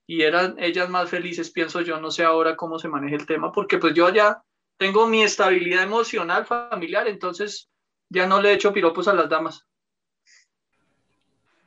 y 0.07 0.23
eran 0.23 0.55
ellas 0.61 0.89
más 0.89 1.11
felices, 1.11 1.51
pienso 1.51 1.81
yo, 1.81 2.01
no 2.01 2.13
sé 2.13 2.23
ahora 2.23 2.55
cómo 2.55 2.79
se 2.79 2.87
maneja 2.87 3.17
el 3.17 3.27
tema, 3.27 3.51
porque 3.51 3.79
pues 3.79 3.93
yo 3.95 4.09
ya 4.11 4.41
tengo 4.77 5.09
mi 5.09 5.25
estabilidad 5.25 5.83
emocional 5.83 6.47
familiar, 6.47 7.09
entonces 7.09 7.69
ya 8.09 8.29
no 8.29 8.41
le 8.41 8.53
echo 8.53 8.73
piropos 8.73 9.09
a 9.09 9.15
las 9.15 9.29
damas. 9.29 9.67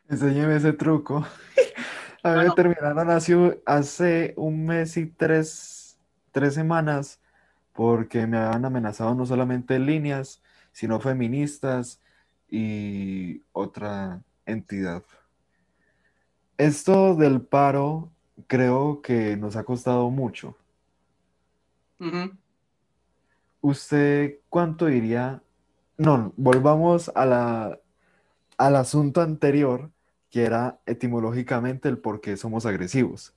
Enséñeme 0.07 0.55
ese 0.55 0.71
truco. 0.71 1.27
A 2.23 2.31
mí 2.31 2.45
me 2.45 2.51
terminaron 2.51 3.09
hace, 3.09 3.61
hace 3.65 4.33
un 4.37 4.65
mes 4.65 4.95
y 4.95 5.07
tres, 5.07 5.99
tres 6.31 6.53
semanas 6.53 7.19
porque 7.77 8.25
me 8.25 8.37
habían 8.37 8.65
amenazado 8.65 9.13
no 9.13 9.27
solamente 9.27 9.77
líneas, 9.77 10.41
sino 10.71 10.99
feministas 10.99 12.01
y 12.49 13.43
otra 13.51 14.23
entidad. 14.47 15.03
Esto 16.57 17.13
del 17.13 17.39
paro 17.39 18.09
creo 18.47 19.03
que 19.03 19.37
nos 19.37 19.55
ha 19.55 19.63
costado 19.63 20.09
mucho. 20.09 20.57
¿Usted 23.61 24.39
cuánto 24.49 24.87
diría? 24.87 25.43
No, 25.99 26.33
volvamos 26.35 27.11
a 27.13 27.27
la, 27.27 27.79
al 28.57 28.75
asunto 28.75 29.21
anterior 29.21 29.91
que 30.31 30.45
era 30.45 30.79
etimológicamente 30.87 31.89
el 31.89 31.99
por 31.99 32.21
qué 32.21 32.37
somos 32.37 32.65
agresivos. 32.65 33.35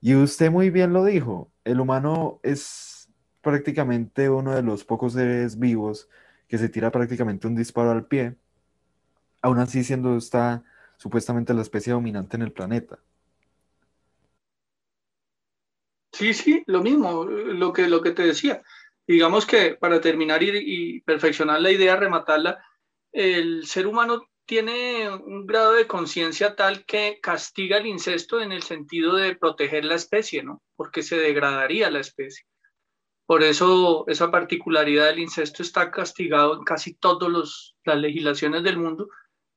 Y 0.00 0.14
usted 0.14 0.50
muy 0.50 0.70
bien 0.70 0.94
lo 0.94 1.04
dijo, 1.04 1.52
el 1.64 1.80
humano 1.80 2.40
es 2.42 2.89
prácticamente 3.40 4.28
uno 4.28 4.54
de 4.54 4.62
los 4.62 4.84
pocos 4.84 5.14
seres 5.14 5.58
vivos 5.58 6.08
que 6.48 6.58
se 6.58 6.68
tira 6.68 6.90
prácticamente 6.90 7.46
un 7.46 7.54
disparo 7.54 7.90
al 7.90 8.06
pie, 8.06 8.36
aún 9.42 9.58
así 9.58 9.84
siendo 9.84 10.16
esta 10.16 10.64
supuestamente 10.96 11.54
la 11.54 11.62
especie 11.62 11.92
dominante 11.92 12.36
en 12.36 12.42
el 12.42 12.52
planeta. 12.52 12.98
Sí, 16.12 16.34
sí, 16.34 16.62
lo 16.66 16.82
mismo, 16.82 17.24
lo 17.24 17.72
que, 17.72 17.88
lo 17.88 18.02
que 18.02 18.10
te 18.10 18.24
decía. 18.24 18.62
Digamos 19.06 19.46
que 19.46 19.76
para 19.76 20.00
terminar 20.00 20.42
y, 20.42 21.00
perfeccionar 21.00 21.60
la 21.60 21.70
idea, 21.70 21.96
rematarla, 21.96 22.62
el 23.12 23.66
ser 23.66 23.86
humano 23.86 24.26
tiene 24.44 25.08
un 25.08 25.46
grado 25.46 25.72
de 25.72 25.86
conciencia 25.86 26.54
tal 26.54 26.84
que 26.84 27.18
castiga 27.22 27.78
el 27.78 27.86
incesto 27.86 28.40
en 28.40 28.52
el 28.52 28.62
sentido 28.62 29.16
de 29.16 29.36
proteger 29.36 29.84
la 29.84 29.94
especie, 29.94 30.42
¿no? 30.42 30.60
Porque 30.76 31.02
se 31.02 31.16
degradaría 31.16 31.90
la 31.90 32.00
especie. 32.00 32.44
Por 33.30 33.44
eso 33.44 34.04
esa 34.08 34.28
particularidad 34.28 35.06
del 35.06 35.20
incesto 35.20 35.62
está 35.62 35.92
castigado 35.92 36.54
en 36.54 36.64
casi 36.64 36.94
todas 36.94 37.76
las 37.84 37.96
legislaciones 37.96 38.64
del 38.64 38.76
mundo, 38.76 39.06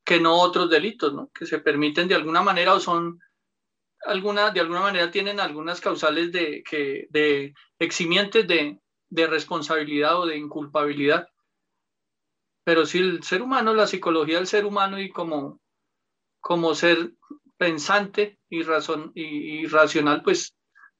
que 0.05 0.19
no 0.19 0.39
otros 0.39 0.69
delitos, 0.69 1.11
¿no? 1.11 1.32
Que 1.34 1.47
se 1.47 1.57
permiten 1.57 2.07
de 2.07 2.13
alguna 2.13 2.43
manera 2.43 2.76
o 2.76 2.80
son 2.80 3.19
alguna, 4.05 4.51
de 4.51 4.59
alguna 4.59 4.82
manera 4.82 5.09
tienen 5.09 5.39
algunas 5.39 5.82
causales 5.82 6.32
de, 6.32 6.61
que, 6.69 7.07
de 7.09 7.55
eximientes 7.80 8.47
de, 8.47 8.80
de 9.09 9.26
responsabilidad 9.26 10.19
o 10.19 10.28
de 10.28 10.38
inculpabilidad. 10.38 11.28
Pero 12.63 12.86
si 12.86 12.99
el 12.99 13.24
ser 13.24 13.41
humano, 13.41 13.74
la 13.74 13.88
psicología 13.88 14.38
del 14.38 14.45
ser 14.45 14.67
humano 14.67 15.01
y 15.01 15.09
como, 15.09 15.59
como 16.41 16.76
ser 16.76 17.13
pensante 17.57 18.38
y, 18.51 18.61
razón, 18.61 19.11
y, 19.15 19.65
racional, 19.65 20.21
pues 20.21 20.53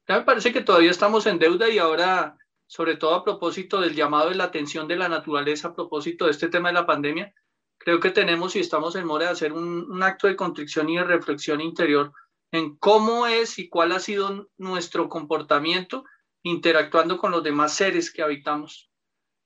ya 0.08 0.18
me 0.18 0.24
parece 0.24 0.52
que 0.52 0.62
todavía 0.62 0.90
estamos 0.90 1.24
en 1.26 1.38
deuda 1.38 1.68
y 1.68 1.78
ahora, 1.78 2.36
sobre 2.66 2.96
todo 2.96 3.14
a 3.14 3.24
propósito 3.24 3.80
del 3.80 3.94
llamado 3.94 4.30
de 4.30 4.36
la 4.36 4.44
atención 4.44 4.88
de 4.88 4.96
la 4.96 5.08
naturaleza, 5.08 5.68
a 5.68 5.74
propósito 5.74 6.24
de 6.24 6.32
este 6.32 6.48
tema 6.48 6.68
de 6.68 6.74
la 6.74 6.86
pandemia, 6.86 7.32
creo 7.78 8.00
que 8.00 8.10
tenemos 8.10 8.56
y 8.56 8.60
estamos 8.60 8.96
en 8.96 9.06
mora 9.06 9.26
de 9.26 9.32
hacer 9.32 9.52
un, 9.52 10.02
acto 10.02 10.26
de 10.26 10.36
contrición 10.36 10.88
y 10.88 10.96
de 10.96 11.04
reflexión 11.04 11.60
interior 11.60 12.12
en 12.50 12.76
cómo 12.76 13.26
es 13.26 13.58
y 13.58 13.68
cuál 13.68 13.92
ha 13.92 14.00
sido 14.00 14.48
nuestro 14.56 15.08
comportamiento 15.08 16.04
interactuando 16.42 17.18
con 17.18 17.32
los 17.32 17.42
demás 17.42 17.74
seres 17.74 18.12
que 18.12 18.22
habitamos, 18.22 18.90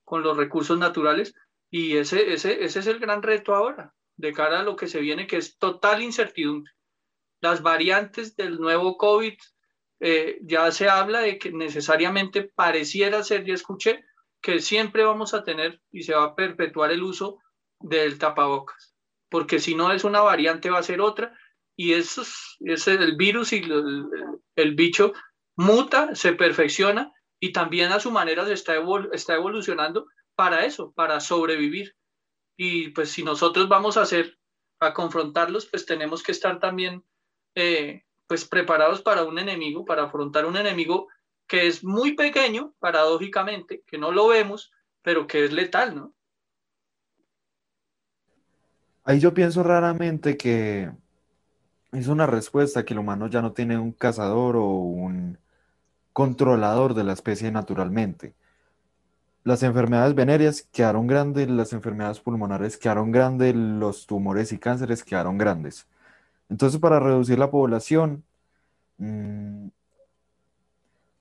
con 0.05 0.23
los 0.23 0.37
recursos 0.37 0.79
naturales. 0.79 1.35
Y 1.71 1.97
ese, 1.97 2.33
ese, 2.33 2.64
ese 2.64 2.79
es 2.81 2.87
el 2.87 2.99
gran 2.99 3.23
reto 3.23 3.55
ahora, 3.55 3.95
de 4.16 4.33
cara 4.33 4.61
a 4.61 4.62
lo 4.62 4.77
que 4.77 4.89
se 4.89 5.01
viene, 5.01 5.27
que 5.27 5.37
es 5.37 5.59
total 5.59 6.03
incertidumbre. 6.03 6.73
Las 7.41 7.62
variantes 7.62 8.37
del 8.37 8.59
nuevo 8.59 8.97
COVID, 8.97 9.39
eh, 10.01 10.39
ya 10.43 10.71
se 10.71 10.89
habla 10.89 11.21
de 11.21 11.39
que 11.39 11.51
necesariamente 11.53 12.45
pareciera 12.45 13.23
ser, 13.23 13.45
ya 13.45 13.55
escuché, 13.55 14.05
que 14.41 14.61
siempre 14.61 15.05
vamos 15.05 15.35
a 15.35 15.45
tener 15.45 15.81
y 15.91 16.03
se 16.03 16.15
va 16.15 16.25
a 16.25 16.35
perpetuar 16.35 16.93
el 16.93 17.03
uso 17.03 17.39
del 17.81 18.19
tapabocas, 18.19 18.95
porque 19.29 19.59
si 19.59 19.75
no 19.75 19.93
es 19.93 20.05
una 20.05 20.21
variante 20.21 20.71
va 20.71 20.79
a 20.79 20.85
ser 20.85 21.01
otra 21.01 21.37
y 21.77 21.93
eso 21.93 22.23
es, 22.61 22.89
el 22.89 23.17
virus 23.17 23.53
y 23.53 23.63
el, 24.57 24.75
bicho 24.75 25.13
muta, 25.57 26.15
se 26.17 26.33
perfecciona 26.33 27.13
y 27.41 27.53
también 27.53 27.93
a 27.93 28.01
su 28.01 28.11
manera 28.11 28.45
se 28.47 28.53
está, 28.53 28.75
está 29.13 29.35
evolucionando 29.35 30.07
para 30.35 30.65
eso, 30.65 30.93
para 30.93 31.21
sobrevivir. 31.21 31.95
Y 32.57 32.89
pues 32.89 33.11
si 33.11 33.23
nosotros 33.23 33.69
vamos 33.69 33.97
a 33.97 34.03
hacer, 34.03 34.39
a 34.81 34.93
confrontarlos, 34.93 35.67
pues 35.67 35.87
tenemos 35.87 36.25
que 36.25 36.33
estar 36.33 36.59
también 36.59 37.05
eh, 37.55 38.05
pues 38.29 38.45
preparados 38.45 39.03
para 39.03 39.24
un 39.24 39.39
enemigo, 39.39 39.85
para 39.85 40.05
afrontar 40.05 40.47
un 40.47 40.57
enemigo 40.57 41.09
que 41.49 41.66
es 41.66 41.83
muy 41.83 42.12
pequeño, 42.14 42.74
paradójicamente, 42.79 43.83
que 43.87 43.99
no 43.99 44.12
lo 44.12 44.29
vemos, 44.29 44.70
pero 45.03 45.26
que 45.26 45.45
es 45.45 45.53
letal, 45.53 45.97
¿no? 45.97 46.12
Ahí 49.03 49.18
yo 49.18 49.33
pienso 49.33 49.62
raramente 49.62 50.37
que 50.37 50.91
es 51.93 52.09
una 52.09 52.26
respuesta 52.26 52.85
que 52.85 52.93
el 52.93 53.01
humano 53.01 53.29
ya 53.29 53.41
no 53.41 53.53
tiene 53.53 53.79
un 53.79 53.93
cazador 53.93 54.57
o 54.57 54.66
un 54.66 55.39
controlador 56.12 56.93
de 56.93 57.05
la 57.05 57.14
especie 57.14 57.51
naturalmente. 57.51 58.35
Las 59.45 59.62
enfermedades 59.62 60.14
venéreas 60.14 60.68
quedaron 60.70 61.07
grandes, 61.07 61.49
las 61.49 61.72
enfermedades 61.72 62.20
pulmonares 62.20 62.76
quedaron 62.76 63.11
grandes, 63.11 63.55
los 63.55 64.07
tumores 64.07 64.53
y 64.53 64.59
cánceres 64.59 65.03
quedaron 65.03 65.39
grandes. 65.39 65.87
Entonces, 66.49 66.81
para 66.81 67.01
reducir 67.01 67.39
la 67.39 67.51
población, 67.51 68.25
mm, 68.99 69.69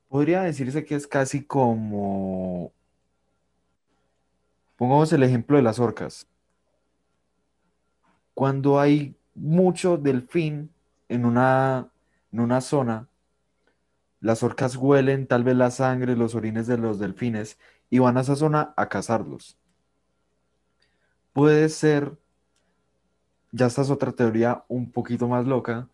podría 0.10 0.42
decirse 0.44 0.86
que 0.86 0.96
es 0.96 1.08
casi 1.08 1.44
como, 1.44 2.72
pongamos 4.78 5.12
el 5.14 5.24
ejemplo 5.24 5.58
de 5.58 5.64
las 5.64 5.80
orcas. 5.80 6.28
Cuando 8.34 8.80
hay 8.80 9.16
mucho 9.36 9.98
delfín 9.98 10.72
en 11.10 11.26
una, 11.26 11.90
en 12.32 12.40
una 12.40 12.62
zona, 12.62 13.08
las 14.20 14.44
orcas 14.44 14.76
huelen 14.76 15.28
tal 15.28 15.44
vez 15.44 15.56
la 15.56 15.72
sangre, 15.72 16.16
los 16.16 16.36
orines 16.36 16.68
de 16.68 16.78
los 16.78 17.00
delfines 17.00 17.58
y 17.90 18.00
van 18.00 18.18
a 18.18 18.22
esa 18.22 18.36
zona 18.36 18.74
a 18.76 18.90
cazarlos. 18.90 19.58
Puede 21.34 21.70
ser, 21.70 22.18
ya 23.52 23.68
esta 23.68 23.82
es 23.82 23.90
otra 23.90 24.12
teoría 24.12 24.64
un 24.68 24.92
poquito 24.92 25.28
más 25.28 25.46
loca, 25.46 25.88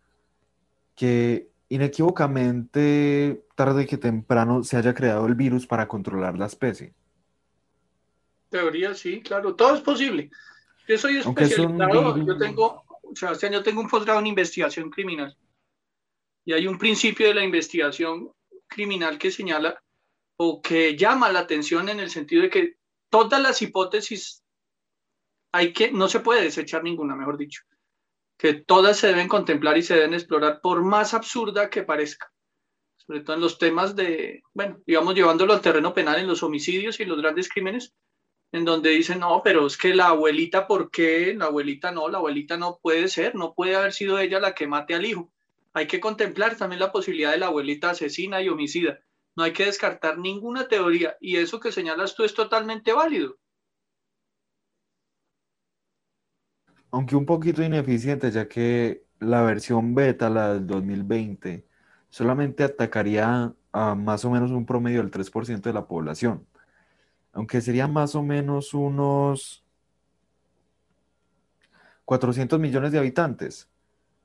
que 0.94 1.48
inequívocamente, 1.68 3.44
tarde 3.54 3.86
que 3.86 3.98
temprano, 3.98 4.62
se 4.62 4.76
haya 4.76 4.94
creado 4.94 5.26
el 5.26 5.34
virus 5.34 5.66
para 5.66 5.88
controlar 5.88 6.38
la 6.38 6.46
especie. 6.46 6.92
Teoría, 8.50 8.94
sí, 8.94 9.20
claro, 9.22 9.54
todo 9.54 9.74
es 9.74 9.80
posible. 9.80 10.30
Yo 10.86 10.98
soy 10.98 11.16
especializado, 11.16 12.24
yo 12.24 12.36
tengo, 12.36 12.84
Sebastián, 13.14 13.52
yo 13.52 13.62
tengo 13.62 13.80
un 13.80 13.88
posgrado 13.88 14.20
en 14.20 14.28
investigación 14.28 14.90
criminal 14.90 15.36
y 16.44 16.52
hay 16.52 16.66
un 16.66 16.78
principio 16.78 17.26
de 17.26 17.34
la 17.34 17.44
investigación 17.44 18.30
criminal 18.66 19.18
que 19.18 19.30
señala 19.30 19.82
o 20.36 20.60
que 20.60 20.96
llama 20.96 21.32
la 21.32 21.40
atención 21.40 21.88
en 21.88 22.00
el 22.00 22.10
sentido 22.10 22.42
de 22.42 22.50
que 22.50 22.76
todas 23.08 23.40
las 23.40 23.62
hipótesis 23.62 24.43
hay 25.54 25.72
que, 25.72 25.92
no 25.92 26.08
se 26.08 26.18
puede 26.18 26.42
desechar 26.42 26.82
ninguna, 26.82 27.14
mejor 27.14 27.38
dicho, 27.38 27.62
que 28.36 28.54
todas 28.54 28.96
se 28.96 29.06
deben 29.06 29.28
contemplar 29.28 29.78
y 29.78 29.82
se 29.82 29.94
deben 29.94 30.12
explorar 30.12 30.60
por 30.60 30.82
más 30.82 31.14
absurda 31.14 31.70
que 31.70 31.84
parezca, 31.84 32.32
sobre 32.96 33.20
todo 33.20 33.36
en 33.36 33.42
los 33.42 33.56
temas 33.56 33.94
de, 33.94 34.42
bueno, 34.52 34.80
digamos, 34.84 35.14
llevándolo 35.14 35.52
al 35.52 35.60
terreno 35.60 35.94
penal 35.94 36.18
en 36.18 36.26
los 36.26 36.42
homicidios 36.42 36.98
y 36.98 37.04
los 37.04 37.22
grandes 37.22 37.48
crímenes, 37.48 37.94
en 38.50 38.64
donde 38.64 38.90
dicen, 38.90 39.20
no, 39.20 39.42
pero 39.44 39.64
es 39.68 39.76
que 39.76 39.94
la 39.94 40.08
abuelita, 40.08 40.66
¿por 40.66 40.90
qué? 40.90 41.32
La 41.34 41.44
abuelita 41.44 41.92
no, 41.92 42.08
la 42.08 42.18
abuelita 42.18 42.56
no 42.56 42.80
puede 42.82 43.06
ser, 43.06 43.36
no 43.36 43.54
puede 43.54 43.76
haber 43.76 43.92
sido 43.92 44.18
ella 44.18 44.40
la 44.40 44.56
que 44.56 44.66
mate 44.66 44.96
al 44.96 45.06
hijo. 45.06 45.30
Hay 45.72 45.86
que 45.86 46.00
contemplar 46.00 46.56
también 46.56 46.80
la 46.80 46.90
posibilidad 46.90 47.30
de 47.30 47.38
la 47.38 47.46
abuelita 47.46 47.90
asesina 47.90 48.42
y 48.42 48.48
homicida. 48.48 48.98
No 49.36 49.44
hay 49.44 49.52
que 49.52 49.66
descartar 49.66 50.18
ninguna 50.18 50.66
teoría 50.66 51.16
y 51.20 51.36
eso 51.36 51.60
que 51.60 51.70
señalas 51.70 52.16
tú 52.16 52.24
es 52.24 52.34
totalmente 52.34 52.92
válido. 52.92 53.38
Aunque 56.94 57.16
un 57.16 57.26
poquito 57.26 57.62
ineficiente, 57.62 58.30
ya 58.30 58.48
que 58.48 59.04
la 59.18 59.42
versión 59.42 59.94
beta, 59.94 60.30
la 60.30 60.54
del 60.54 60.66
2020, 60.66 61.66
solamente 62.08 62.64
atacaría 62.64 63.54
a 63.72 63.94
más 63.94 64.24
o 64.24 64.30
menos 64.30 64.50
un 64.50 64.64
promedio 64.64 65.00
del 65.00 65.10
3% 65.10 65.68
de 65.68 65.72
la 65.72 65.86
población 65.86 66.46
aunque 67.34 67.60
serían 67.60 67.92
más 67.92 68.14
o 68.14 68.22
menos 68.22 68.72
unos 68.74 69.64
400 72.04 72.60
millones 72.60 72.92
de 72.92 72.98
habitantes. 72.98 73.68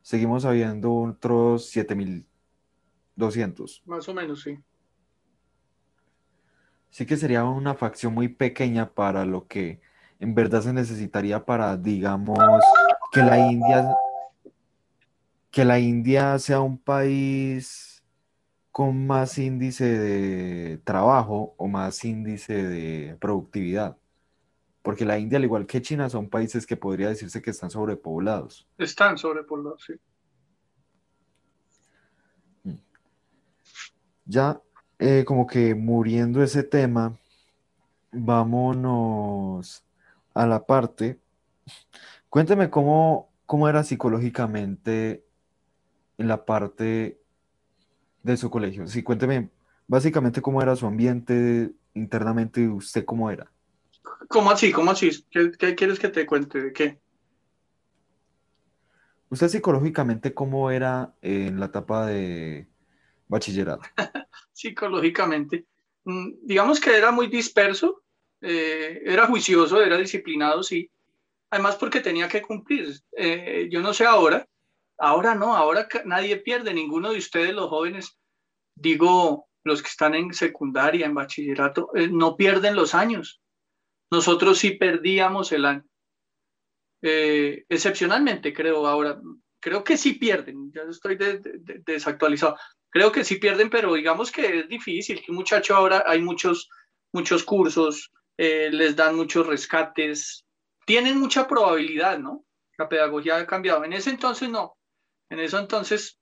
Seguimos 0.02 0.46
habiendo 0.46 0.94
otros 0.94 1.70
7200. 1.72 3.82
Más 3.86 4.08
o 4.08 4.14
menos, 4.14 4.44
sí. 4.44 4.60
Sí 6.92 7.06
que 7.06 7.18
sería 7.18 7.44
una 7.44 7.76
facción 7.76 8.14
muy 8.14 8.30
pequeña 8.30 8.94
para 8.94 9.26
lo 9.26 9.48
que 9.48 9.82
en 10.20 10.36
verdad 10.36 10.62
se 10.62 10.74
necesitaría 10.74 11.44
para, 11.44 11.78
digamos, 11.78 12.38
que 13.12 13.22
la 13.22 13.38
India 13.52 13.96
que 15.52 15.66
la 15.66 15.80
India 15.80 16.38
sea 16.38 16.62
un 16.62 16.78
país 16.78 18.04
con 18.72 19.08
más 19.08 19.38
índice 19.38 19.98
de 19.98 20.78
trabajo 20.84 21.56
o 21.58 21.68
más 21.68 22.06
índice 22.06 22.64
de 22.64 23.18
productividad. 23.20 23.98
Porque 24.84 25.06
la 25.06 25.18
India, 25.18 25.38
al 25.38 25.44
igual 25.44 25.66
que 25.66 25.82
China, 25.82 26.10
son 26.10 26.30
países 26.30 26.66
que 26.66 26.78
podría 26.78 27.10
decirse 27.10 27.42
que 27.42 27.50
están 27.50 27.72
sobrepoblados. 27.72 28.68
Están 28.78 29.18
sobrepoblados, 29.18 29.84
sí. 29.86 29.94
Mm. 32.64 32.78
Ya 34.26 34.62
eh, 35.00 35.26
como 35.26 35.48
que 35.48 35.74
muriendo 35.76 36.44
ese 36.44 36.64
tema, 36.64 37.18
vámonos 38.12 39.84
a 40.40 40.48
la 40.48 40.66
parte. 40.66 41.20
Cuénteme 42.30 42.70
cómo, 42.70 43.30
cómo 43.46 43.68
era 43.68 43.84
psicológicamente 43.84 45.26
en 46.18 46.30
la 46.30 46.46
parte 46.46 47.20
de 48.24 48.38
su 48.38 48.50
colegio. 48.50 48.88
Sí, 48.88 49.04
cuénteme 49.04 49.50
básicamente 49.86 50.42
cómo 50.42 50.62
era 50.62 50.78
su 50.78 50.88
ambiente 50.88 51.74
internamente, 51.94 52.70
usted 52.70 53.04
cómo 53.04 53.30
era. 53.30 53.52
¿Cómo 54.30 54.50
así? 54.50 54.72
¿Cómo 54.72 54.92
así? 54.92 55.26
¿Qué, 55.30 55.76
quieres 55.76 56.00
que 56.00 56.08
te 56.08 56.26
cuente? 56.26 56.62
¿De 56.62 56.72
qué? 56.72 57.00
¿Usted 59.28 59.50
psicológicamente 59.50 60.34
cómo 60.34 60.72
era 60.72 61.16
en 61.22 61.60
la 61.60 61.66
etapa 61.66 62.06
de 62.06 62.70
bachillerato? 63.28 63.84
psicológicamente. 64.54 65.66
Mm, 66.06 66.30
digamos 66.44 66.80
que 66.80 66.96
era 66.96 67.12
muy 67.12 67.28
disperso, 67.28 68.04
eh, 68.42 69.02
era 69.06 69.28
juicioso, 69.28 69.82
era 69.82 69.98
disciplinado, 69.98 70.64
sí. 70.64 70.90
Además 71.52 71.76
porque 71.78 72.02
tenía 72.02 72.28
que 72.28 72.42
cumplir. 72.42 72.94
Eh, 73.16 73.68
yo 73.72 73.82
no 73.82 73.94
sé 73.94 74.06
ahora, 74.06 74.46
Ahora 75.02 75.34
no, 75.34 75.56
ahora 75.56 75.88
nadie 76.04 76.36
pierde, 76.36 76.74
ninguno 76.74 77.12
de 77.12 77.20
ustedes, 77.20 77.54
los 77.54 77.70
jóvenes, 77.70 78.20
digo, 78.76 79.48
los 79.64 79.82
que 79.82 79.88
están 79.88 80.14
en 80.14 80.34
secundaria, 80.34 81.06
en 81.06 81.14
bachillerato, 81.14 81.92
eh, 81.96 82.10
no 82.10 82.36
pierden 82.36 82.76
los 82.76 82.94
años. 82.94 83.42
Nosotros 84.12 84.58
sí 84.58 84.72
perdíamos 84.72 85.54
el 85.54 85.64
año. 85.64 85.86
excepcionalmente 87.02 88.52
creo 88.52 88.86
ahora, 88.86 89.22
creo 89.62 89.86
que 89.86 89.96
sí 89.96 90.16
pierden, 90.16 90.70
ya 90.74 90.82
estoy 90.82 91.18
desactualizado, 91.86 92.58
creo 92.90 93.10
que 93.10 93.24
sí 93.24 93.38
pierden, 93.38 93.70
pero 93.70 93.94
digamos 93.94 94.34
que 94.34 94.60
es 94.60 94.68
difícil, 94.68 95.24
que 95.24 95.32
muchacho 95.32 95.78
ahora 95.78 96.04
hay 96.06 96.22
muchos, 96.22 96.70
muchos 97.14 97.46
cursos, 97.46 98.12
eh, 98.42 98.70
les 98.72 98.96
dan 98.96 99.18
muchos 99.18 99.46
rescates, 99.46 100.46
tienen 100.86 101.20
mucha 101.20 101.46
probabilidad, 101.46 102.20
¿no? 102.20 102.46
La 102.78 102.88
pedagogía 102.88 103.36
ha 103.36 103.46
cambiado. 103.46 103.84
En 103.84 103.92
ese 103.92 104.12
entonces 104.12 104.48
no, 104.48 104.78
en 105.30 105.42
eso 105.42 105.60
entonces 105.60 106.18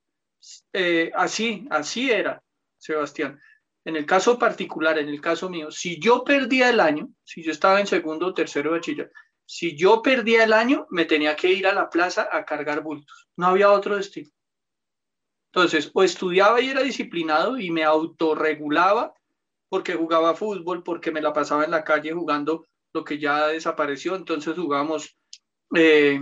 eh, 0.73 1.11
así, 1.13 1.67
así 1.69 2.09
era, 2.09 2.41
Sebastián. 2.75 3.39
En 3.85 3.95
el 3.95 4.07
caso 4.07 4.39
particular, 4.39 4.97
en 4.97 5.09
el 5.09 5.21
caso 5.21 5.47
mío, 5.47 5.69
si 5.69 5.99
yo 5.99 6.23
perdía 6.23 6.71
el 6.71 6.79
año, 6.79 7.07
si 7.23 7.43
yo 7.43 7.51
estaba 7.51 7.79
en 7.79 7.85
segundo 7.85 8.25
o 8.25 8.33
tercero 8.33 8.71
bachiller, 8.71 9.11
si 9.45 9.77
yo 9.77 10.01
perdía 10.01 10.43
el 10.43 10.53
año, 10.53 10.87
me 10.89 11.05
tenía 11.05 11.35
que 11.35 11.51
ir 11.51 11.67
a 11.67 11.73
la 11.73 11.87
plaza 11.87 12.29
a 12.31 12.43
cargar 12.45 12.81
bultos. 12.81 13.29
No 13.35 13.45
había 13.45 13.71
otro 13.71 13.95
destino. 13.95 14.31
Entonces, 15.53 15.91
o 15.93 16.01
estudiaba 16.01 16.61
y 16.61 16.69
era 16.69 16.81
disciplinado 16.81 17.59
y 17.59 17.69
me 17.69 17.83
autorregulaba 17.83 19.13
porque 19.69 19.95
jugaba 19.95 20.35
fútbol, 20.35 20.83
porque 20.83 21.11
me 21.11 21.21
la 21.21 21.33
pasaba 21.33 21.65
en 21.65 21.71
la 21.71 21.83
calle 21.83 22.13
jugando 22.13 22.65
lo 22.93 23.03
que 23.03 23.19
ya 23.19 23.47
desapareció. 23.47 24.15
Entonces 24.15 24.55
jugábamos 24.55 25.17
eh, 25.75 26.19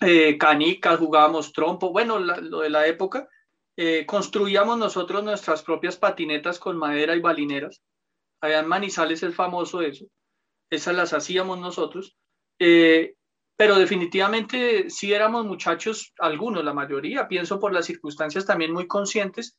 eh, 0.00 0.38
canicas, 0.38 0.98
jugábamos 0.98 1.52
trompo, 1.52 1.90
bueno, 1.90 2.18
lo 2.18 2.60
de 2.60 2.70
la 2.70 2.86
época. 2.86 3.28
Eh, 3.76 4.06
construíamos 4.06 4.78
nosotros 4.78 5.24
nuestras 5.24 5.62
propias 5.62 5.96
patinetas 5.96 6.58
con 6.58 6.76
madera 6.76 7.16
y 7.16 7.20
balineras. 7.20 7.82
Allá 8.40 8.60
en 8.60 8.68
Manizales 8.68 9.22
es 9.22 9.34
famoso 9.34 9.82
eso. 9.82 10.06
Esas 10.70 10.94
las 10.94 11.12
hacíamos 11.12 11.58
nosotros. 11.58 12.16
Eh, 12.58 13.14
pero 13.56 13.78
definitivamente 13.78 14.90
sí 14.90 15.12
éramos 15.12 15.46
muchachos, 15.46 16.12
algunos, 16.18 16.64
la 16.64 16.74
mayoría, 16.74 17.28
pienso 17.28 17.60
por 17.60 17.72
las 17.72 17.86
circunstancias 17.86 18.44
también 18.44 18.72
muy 18.72 18.86
conscientes 18.86 19.56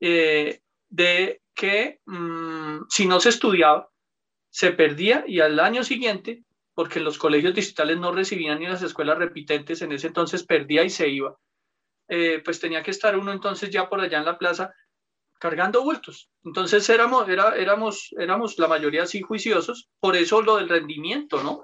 eh, 0.00 0.60
de 0.88 1.40
que 1.54 2.00
mm, 2.06 2.82
si 2.88 3.06
no 3.06 3.20
se 3.20 3.30
estudiaba, 3.30 3.90
se 4.50 4.72
perdía 4.72 5.24
y 5.26 5.40
al 5.40 5.58
año 5.60 5.84
siguiente, 5.84 6.44
porque 6.74 7.00
los 7.00 7.18
colegios 7.18 7.54
distritales 7.54 7.98
no 7.98 8.12
recibían 8.12 8.58
ni 8.58 8.66
las 8.66 8.82
escuelas 8.82 9.18
repitentes, 9.18 9.82
en 9.82 9.92
ese 9.92 10.08
entonces 10.08 10.44
perdía 10.44 10.84
y 10.84 10.90
se 10.90 11.08
iba, 11.08 11.36
eh, 12.08 12.40
pues 12.44 12.60
tenía 12.60 12.82
que 12.82 12.90
estar 12.90 13.16
uno 13.16 13.32
entonces 13.32 13.70
ya 13.70 13.88
por 13.88 14.00
allá 14.00 14.18
en 14.18 14.24
la 14.24 14.38
plaza 14.38 14.72
cargando 15.38 15.82
bultos. 15.82 16.30
Entonces 16.44 16.88
éramos, 16.88 17.28
era, 17.28 17.56
éramos, 17.56 18.14
éramos 18.18 18.58
la 18.58 18.68
mayoría 18.68 19.04
así 19.04 19.20
juiciosos, 19.20 19.88
por 20.00 20.16
eso 20.16 20.42
lo 20.42 20.56
del 20.56 20.68
rendimiento, 20.68 21.42
¿no? 21.42 21.62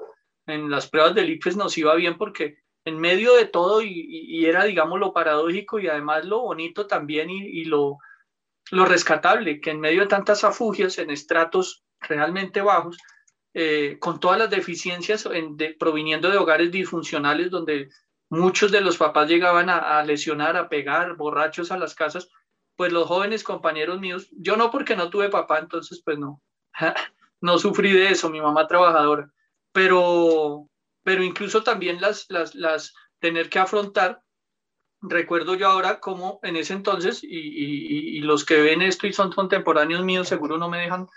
en 0.51 0.71
las 0.71 0.89
pruebas 0.89 1.15
del 1.15 1.31
ICFES 1.31 1.57
nos 1.57 1.77
iba 1.79 1.95
bien 1.95 2.17
porque 2.17 2.59
en 2.85 2.99
medio 2.99 3.35
de 3.35 3.47
todo 3.47 3.83
y, 3.83 4.45
era, 4.45 4.65
digamos, 4.65 4.99
lo 4.99 5.13
paradójico 5.13 5.79
y 5.79 5.89
además 5.89 6.25
lo 6.25 6.41
bonito 6.41 6.87
también 6.87 7.29
y, 7.31 7.65
lo, 7.65 7.99
lo 8.71 8.85
rescatable, 8.85 9.61
que 9.61 9.71
en 9.71 9.81
medio 9.81 10.03
de 10.03 10.07
tantas 10.07 10.45
afugias 10.45 10.99
en 10.99 11.11
estratos 11.11 11.85
realmente 12.01 12.61
bajos, 12.61 12.99
eh, 13.53 13.99
con 13.99 14.21
todas 14.21 14.39
las 14.39 14.51
deficiencias 14.51 15.29
proviniendo 15.79 16.31
de 16.31 16.39
hogares 16.39 16.71
disfuncionales 16.71 17.51
donde 17.51 17.89
muchos 18.29 18.71
de 18.71 18.81
los 18.81 18.97
papás 18.97 19.29
llegaban 19.29 19.69
a, 19.69 19.99
a, 19.99 20.05
lesionar, 20.05 20.57
a 20.57 20.69
pegar, 20.69 21.17
borrachos 21.17 21.73
a 21.73 21.79
las 21.79 21.95
casas, 21.95 22.29
pues 22.77 22.93
los 22.93 23.09
jóvenes 23.09 23.43
compañeros 23.43 24.01
míos, 24.01 24.29
yo 24.33 24.57
no 24.57 24.71
porque 24.71 24.97
no 24.97 25.11
tuve 25.11 25.29
papá, 25.29 25.59
entonces 25.59 26.01
pues 26.05 26.19
no, 26.19 26.41
no 27.41 27.59
sufrí 27.59 27.93
de 27.93 28.11
eso, 28.11 28.31
mi 28.31 28.41
mamá 28.41 28.67
trabajadora, 28.67 29.31
pero, 29.73 30.69
pero 31.03 31.23
incluso 31.25 31.63
también 31.63 32.01
las, 32.01 32.27
las, 32.29 32.55
las 32.55 32.95
tener 33.21 33.49
que 33.49 33.59
afrontar. 33.59 34.23
Recuerdo 35.03 35.55
yo 35.55 35.69
ahora 35.69 35.99
como 35.99 36.41
en 36.43 36.57
ese 36.57 36.75
entonces, 36.75 37.21
y, 37.23 38.21
los 38.21 38.45
que 38.45 38.61
ven 38.61 38.83
esto 38.83 39.07
y 39.07 39.13
son 39.13 39.33
contemporáneos 39.33 40.05
míos, 40.05 40.29
seguro 40.29 40.59
no 40.59 40.69
me 40.69 40.79
dejan 40.79 41.09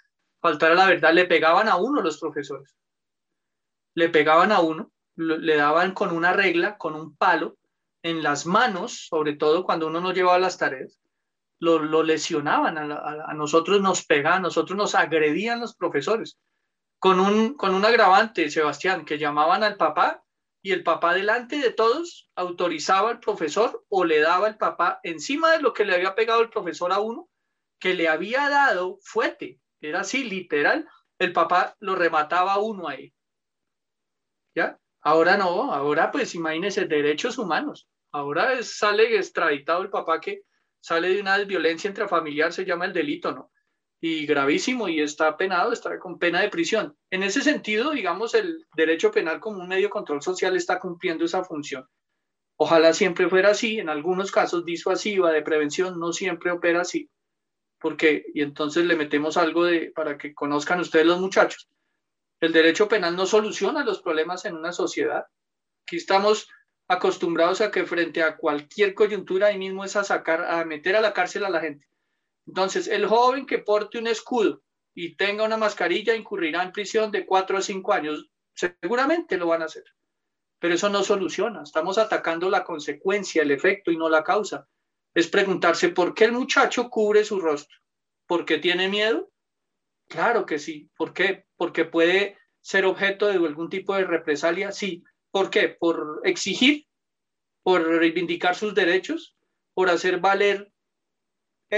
faltar 0.42 0.72
a 0.72 0.76
la 0.76 0.88
verdad, 0.88 1.14
le 1.14 1.26
pegaban 1.26 1.68
a 1.68 1.76
uno 1.76 2.02
los 2.02 2.20
profesores. 2.20 2.76
Le 3.94 4.10
pegaban 4.10 4.52
a 4.52 4.62
uno, 4.62 4.92
le 5.16 5.56
daban 5.56 5.94
con 5.94 6.16
una 6.16 6.34
regla, 6.34 6.78
con 6.78 6.96
un 6.96 7.16
palo, 7.16 7.58
en 8.04 8.24
las 8.24 8.46
manos, 8.46 9.08
sobre 9.08 9.34
todo 9.34 9.64
cuando 9.64 9.88
uno 9.88 10.02
no 10.02 10.14
llevaba 10.14 10.40
las 10.40 10.58
tareas, 10.58 11.00
lo, 11.60 12.04
lesionaban, 12.04 12.78
a, 12.78 13.34
nosotros 13.34 13.82
nos 13.82 14.06
pegaban, 14.06 14.40
a 14.40 14.42
nosotros 14.42 14.78
nos 14.78 14.96
agredían 14.96 15.62
los 15.62 15.76
profesores 15.76 16.38
con 17.00 17.20
un, 17.20 17.56
con 17.56 17.74
un 17.74 17.86
agravante, 17.86 18.50
Sebastián, 18.50 19.06
que 19.06 19.18
llamaban 19.18 19.64
al 19.64 19.78
papá 19.78 20.23
y 20.66 20.72
el 20.72 20.82
papá 20.82 21.14
delante 21.14 21.58
de 21.58 21.72
todos 21.72 22.32
autorizaba 22.36 23.12
al 23.12 23.20
profesor 23.20 23.86
o 23.90 24.06
le 24.06 24.22
daba 24.22 24.48
al 24.48 24.58
papá 24.58 25.02
encima 25.04 25.52
de 25.52 25.62
lo 25.62 25.74
que 25.74 25.84
le 25.84 25.94
había 25.94 26.16
pegado 26.16 26.42
el 26.42 26.50
profesor 26.50 26.94
a 26.94 27.00
uno, 27.00 27.30
que 27.80 27.94
le 27.94 28.08
había 28.08 28.50
dado 28.50 28.98
fuerte, 29.04 29.60
era 29.82 30.00
así, 30.00 30.24
literal, 30.24 30.88
el 31.20 31.34
papá 31.34 31.76
lo 31.82 31.96
remataba 31.96 32.54
a 32.54 32.60
uno 32.60 32.88
ahí. 32.88 33.14
¿Ya? 34.56 34.80
Ahora 35.02 35.36
no, 35.36 35.74
ahora 35.74 36.12
pues 36.12 36.34
imagínense, 36.34 36.86
derechos 36.86 37.38
humanos. 37.38 37.90
Ahora 38.14 38.54
es, 38.54 38.78
sale 38.78 39.18
extraditado 39.18 39.82
el 39.82 39.90
papá 39.90 40.22
que 40.22 40.44
sale 40.80 41.10
de 41.10 41.20
una 41.20 41.38
violencia 41.40 41.90
intrafamiliar, 41.90 42.54
se 42.54 42.64
llama 42.64 42.86
el 42.86 42.94
delito, 42.94 43.34
¿no? 43.34 43.52
Y 44.06 44.26
gravísimo 44.26 44.90
y 44.90 45.00
está 45.00 45.38
penado, 45.38 45.72
está 45.72 45.98
con 45.98 46.20
pena 46.20 46.42
de 46.42 46.50
prisión. 46.50 46.94
En 47.10 47.24
ese 47.24 47.42
sentido, 47.42 47.92
digamos, 47.92 48.34
el 48.34 48.68
derecho 48.76 49.12
penal 49.12 49.40
como 49.40 49.62
un 49.62 49.70
medio 49.70 49.84
de 49.84 49.92
control 49.92 50.22
social 50.22 50.58
está 50.58 50.78
cumpliendo 50.78 51.24
esa 51.24 51.46
función. 51.46 51.88
Ojalá 52.58 52.94
siempre 52.94 53.30
fuera 53.30 53.52
así, 53.52 53.80
en 53.80 53.88
algunos 53.88 54.30
casos 54.30 54.66
disuasiva, 54.66 55.32
de 55.32 55.42
prevención, 55.42 56.02
no 56.02 56.12
siempre 56.12 56.52
opera 56.52 56.82
así, 56.82 57.10
porque, 57.80 58.26
y 58.34 58.42
entonces 58.42 58.84
le 58.84 58.98
metemos 58.98 59.38
algo 59.38 59.64
de, 59.64 59.94
para 59.96 60.18
que 60.18 60.34
conozcan 60.34 60.82
ustedes 60.82 61.06
los 61.06 61.22
muchachos, 61.22 61.70
el 62.42 62.52
derecho 62.52 62.90
penal 62.90 63.16
no 63.16 63.26
soluciona 63.26 63.86
los 63.86 64.02
problemas 64.02 64.44
en 64.44 64.58
una 64.58 64.74
sociedad. 64.74 65.28
Aquí 65.84 65.96
estamos 65.96 66.50
acostumbrados 66.90 67.62
a 67.62 67.72
que 67.72 67.86
frente 67.86 68.22
a 68.22 68.36
cualquier 68.36 68.96
coyuntura 68.96 69.48
ahí 69.48 69.58
mismo 69.58 69.86
es 69.86 69.96
a 69.96 70.04
sacar, 70.04 70.44
a 70.44 70.66
meter 70.66 70.98
a 70.98 71.02
la 71.02 71.14
cárcel 71.14 71.46
a 71.46 71.50
la 71.50 71.62
gente. 71.62 71.88
Entonces, 72.46 72.88
el 72.88 73.06
joven 73.06 73.46
que 73.46 73.60
porte 73.60 73.98
un 73.98 74.08
escudo 74.08 74.62
y 74.94 75.16
tenga 75.16 75.44
una 75.44 75.58
mascarilla 75.58 76.16
incurrirá 76.16 76.64
en 76.64 76.72
prisión 76.72 77.12
de 77.12 77.26
cuatro 77.26 77.58
a 77.58 77.62
cinco 77.62 77.94
años. 77.94 78.30
Seguramente 78.54 79.38
lo 79.38 79.48
van 79.48 79.62
a 79.62 79.66
hacer. 79.66 79.84
Pero 80.60 80.76
eso 80.76 80.90
no 80.90 81.04
soluciona. 81.04 81.64
Estamos 81.64 81.98
atacando 81.98 82.50
la 82.50 82.64
consecuencia, 82.64 83.42
el 83.42 83.52
efecto 83.52 83.92
y 83.92 83.98
no 83.98 84.10
la 84.10 84.24
causa. 84.24 84.68
Es 85.14 85.28
preguntarse 85.28 85.90
por 85.90 86.14
qué 86.14 86.26
el 86.26 86.32
muchacho 86.32 86.90
cubre 86.90 87.24
su 87.24 87.40
rostro. 87.40 87.78
¿Por 88.28 88.46
qué 88.46 88.58
tiene 88.58 88.88
miedo? 88.88 89.30
Claro 90.08 90.46
que 90.46 90.60
sí. 90.60 90.90
¿Por 90.98 91.14
qué? 91.14 91.46
Porque 91.56 91.86
puede 91.86 92.38
ser 92.62 92.86
objeto 92.86 93.28
de 93.28 93.34
algún 93.34 93.70
tipo 93.70 93.96
de 93.96 94.06
represalia. 94.06 94.72
Sí. 94.72 95.04
¿Por 95.32 95.50
qué? 95.50 95.70
Por 95.70 96.22
exigir, 96.24 96.88
por 97.64 97.84
reivindicar 97.84 98.56
sus 98.56 98.74
derechos, 98.74 99.36
por 99.74 99.90
hacer 99.90 100.20
valer 100.20 100.73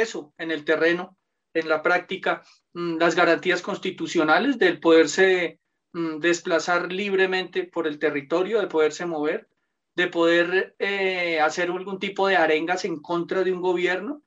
eso 0.01 0.33
en 0.37 0.51
el 0.51 0.65
terreno, 0.65 1.17
en 1.53 1.69
la 1.69 1.81
práctica, 1.81 2.43
mm, 2.73 2.97
las 2.97 3.15
garantías 3.15 3.61
constitucionales 3.61 4.57
del 4.57 4.79
poderse 4.79 5.59
mm, 5.93 6.19
desplazar 6.19 6.91
libremente 6.91 7.63
por 7.63 7.87
el 7.87 7.99
territorio, 7.99 8.59
de 8.59 8.67
poderse 8.67 9.05
mover, 9.05 9.47
de 9.95 10.07
poder 10.07 10.75
eh, 10.79 11.39
hacer 11.39 11.69
algún 11.69 11.99
tipo 11.99 12.27
de 12.27 12.35
arengas 12.35 12.83
en 12.85 13.01
contra 13.01 13.43
de 13.43 13.53
un 13.53 13.61
gobierno, 13.61 14.21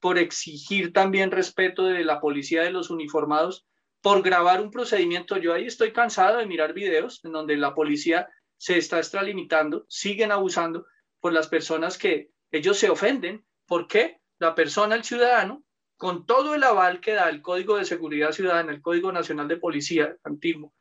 por 0.00 0.18
exigir 0.18 0.92
también 0.92 1.30
respeto 1.30 1.84
de 1.84 2.04
la 2.04 2.20
policía 2.20 2.62
de 2.62 2.70
los 2.70 2.90
uniformados, 2.90 3.66
por 4.02 4.22
grabar 4.22 4.60
un 4.60 4.70
procedimiento. 4.70 5.38
Yo 5.38 5.54
ahí 5.54 5.64
estoy 5.64 5.92
cansado 5.92 6.36
de 6.36 6.46
mirar 6.46 6.74
videos 6.74 7.24
en 7.24 7.32
donde 7.32 7.56
la 7.56 7.74
policía 7.74 8.28
se 8.58 8.76
está 8.76 8.98
extralimitando, 8.98 9.86
siguen 9.88 10.30
abusando 10.30 10.86
por 11.20 11.32
las 11.32 11.48
personas 11.48 11.96
que 11.96 12.28
ellos 12.50 12.78
se 12.78 12.90
ofenden. 12.90 13.46
¿Por 13.66 13.86
qué? 13.86 14.20
La 14.38 14.54
persona, 14.54 14.94
el 14.94 15.04
ciudadano, 15.04 15.64
con 15.96 16.26
todo 16.26 16.54
el 16.54 16.64
aval 16.64 17.00
que 17.00 17.12
da 17.12 17.28
el 17.28 17.40
Código 17.40 17.76
de 17.76 17.84
Seguridad 17.84 18.32
Ciudadana, 18.32 18.72
el 18.72 18.82
Código 18.82 19.12
Nacional 19.12 19.48
de 19.48 19.56
Policía 19.56 20.16
antiguo, 20.24 20.72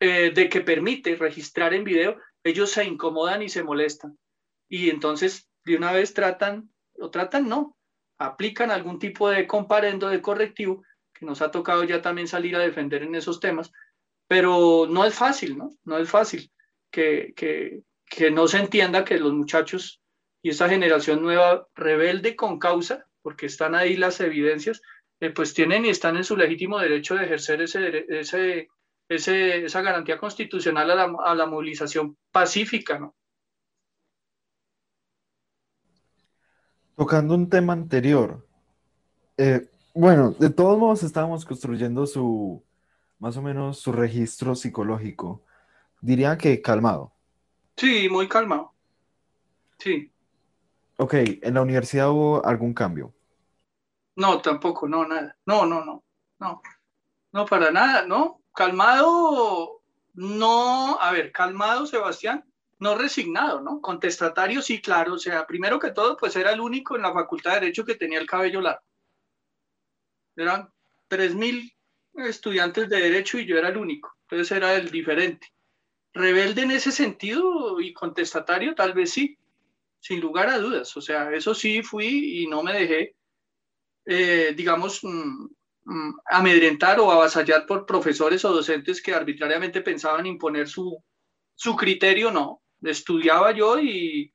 eh, 0.00 0.30
de 0.34 0.48
que 0.48 0.60
permite 0.60 1.16
registrar 1.16 1.72
en 1.74 1.84
video, 1.84 2.18
ellos 2.44 2.70
se 2.70 2.84
incomodan 2.84 3.42
y 3.42 3.48
se 3.48 3.62
molestan. 3.62 4.18
Y 4.68 4.90
entonces, 4.90 5.48
de 5.64 5.76
una 5.76 5.92
vez 5.92 6.12
tratan, 6.12 6.70
o 6.98 7.10
tratan 7.10 7.48
no, 7.48 7.76
aplican 8.18 8.70
algún 8.70 8.98
tipo 8.98 9.28
de 9.30 9.46
comparendo, 9.46 10.08
de 10.08 10.20
correctivo, 10.20 10.82
que 11.14 11.24
nos 11.24 11.40
ha 11.40 11.50
tocado 11.50 11.84
ya 11.84 12.02
también 12.02 12.28
salir 12.28 12.56
a 12.56 12.60
defender 12.60 13.02
en 13.02 13.14
esos 13.14 13.40
temas, 13.40 13.72
pero 14.28 14.86
no 14.88 15.04
es 15.04 15.14
fácil, 15.14 15.56
¿no? 15.56 15.70
No 15.84 15.98
es 15.98 16.10
fácil 16.10 16.50
que, 16.90 17.32
que, 17.36 17.82
que 18.04 18.30
no 18.30 18.48
se 18.48 18.58
entienda 18.58 19.04
que 19.04 19.18
los 19.18 19.32
muchachos 19.32 20.02
y 20.46 20.50
esa 20.50 20.68
generación 20.68 21.22
nueva 21.22 21.66
rebelde 21.74 22.36
con 22.36 22.60
causa, 22.60 23.04
porque 23.20 23.46
están 23.46 23.74
ahí 23.74 23.96
las 23.96 24.20
evidencias, 24.20 24.80
eh, 25.18 25.30
pues 25.30 25.52
tienen 25.54 25.84
y 25.84 25.88
están 25.88 26.16
en 26.16 26.22
su 26.22 26.36
legítimo 26.36 26.78
derecho 26.78 27.16
de 27.16 27.24
ejercer 27.24 27.62
ese, 27.62 28.06
ese, 28.08 28.68
esa 29.08 29.82
garantía 29.82 30.18
constitucional 30.18 30.88
a 30.92 30.94
la, 30.94 31.16
a 31.24 31.34
la 31.34 31.46
movilización 31.46 32.16
pacífica, 32.30 32.96
¿no? 32.96 33.16
Tocando 36.94 37.34
un 37.34 37.50
tema 37.50 37.72
anterior, 37.72 38.46
eh, 39.36 39.68
bueno, 39.94 40.30
de 40.30 40.50
todos 40.50 40.78
modos 40.78 41.02
estábamos 41.02 41.44
construyendo 41.44 42.06
su, 42.06 42.62
más 43.18 43.36
o 43.36 43.42
menos 43.42 43.80
su 43.80 43.90
registro 43.90 44.54
psicológico. 44.54 45.42
Diría 46.00 46.38
que 46.38 46.62
calmado. 46.62 47.12
Sí, 47.76 48.08
muy 48.08 48.28
calmado. 48.28 48.72
Sí. 49.80 50.12
Ok, 50.96 51.14
¿en 51.14 51.54
la 51.54 51.62
universidad 51.62 52.10
hubo 52.10 52.44
algún 52.44 52.72
cambio? 52.72 53.14
No, 54.16 54.40
tampoco, 54.40 54.88
no, 54.88 55.06
nada. 55.06 55.36
No, 55.44 55.66
no, 55.66 55.84
no, 55.84 56.02
no. 56.38 56.62
No, 57.32 57.44
para 57.44 57.70
nada, 57.70 58.06
¿no? 58.06 58.40
Calmado, 58.54 59.82
no, 60.14 60.98
a 60.98 61.12
ver, 61.12 61.32
calmado, 61.32 61.86
Sebastián, 61.86 62.44
no 62.78 62.96
resignado, 62.96 63.60
¿no? 63.60 63.82
Contestatario, 63.82 64.62
sí, 64.62 64.80
claro. 64.80 65.14
O 65.14 65.18
sea, 65.18 65.46
primero 65.46 65.78
que 65.78 65.90
todo, 65.90 66.16
pues 66.16 66.34
era 66.36 66.52
el 66.52 66.60
único 66.60 66.96
en 66.96 67.02
la 67.02 67.12
Facultad 67.12 67.54
de 67.54 67.60
Derecho 67.60 67.84
que 67.84 67.96
tenía 67.96 68.18
el 68.18 68.26
cabello 68.26 68.62
largo. 68.62 68.82
Eran 70.34 70.70
3.000 71.08 71.70
estudiantes 72.14 72.88
de 72.88 73.00
Derecho 73.00 73.38
y 73.38 73.44
yo 73.44 73.58
era 73.58 73.68
el 73.68 73.76
único. 73.76 74.14
Entonces 74.22 74.56
era 74.56 74.74
el 74.74 74.90
diferente. 74.90 75.52
Rebelde 76.14 76.62
en 76.62 76.70
ese 76.70 76.90
sentido 76.90 77.78
y 77.80 77.92
contestatario, 77.92 78.74
tal 78.74 78.94
vez 78.94 79.12
sí, 79.12 79.38
sin 80.06 80.20
lugar 80.20 80.48
a 80.48 80.58
dudas. 80.58 80.96
O 80.96 81.00
sea, 81.00 81.32
eso 81.32 81.54
sí 81.54 81.82
fui 81.82 82.42
y 82.42 82.46
no 82.46 82.62
me 82.62 82.72
dejé, 82.72 83.16
eh, 84.06 84.54
digamos, 84.56 85.02
mm, 85.02 85.46
mm, 85.84 86.14
amedrentar 86.26 87.00
o 87.00 87.10
avasallar 87.10 87.66
por 87.66 87.86
profesores 87.86 88.44
o 88.44 88.52
docentes 88.52 89.02
que 89.02 89.14
arbitrariamente 89.14 89.80
pensaban 89.82 90.26
imponer 90.26 90.68
su, 90.68 91.02
su 91.54 91.76
criterio, 91.76 92.30
no 92.30 92.62
estudiaba 92.82 93.52
yo 93.52 93.78
y 93.78 94.32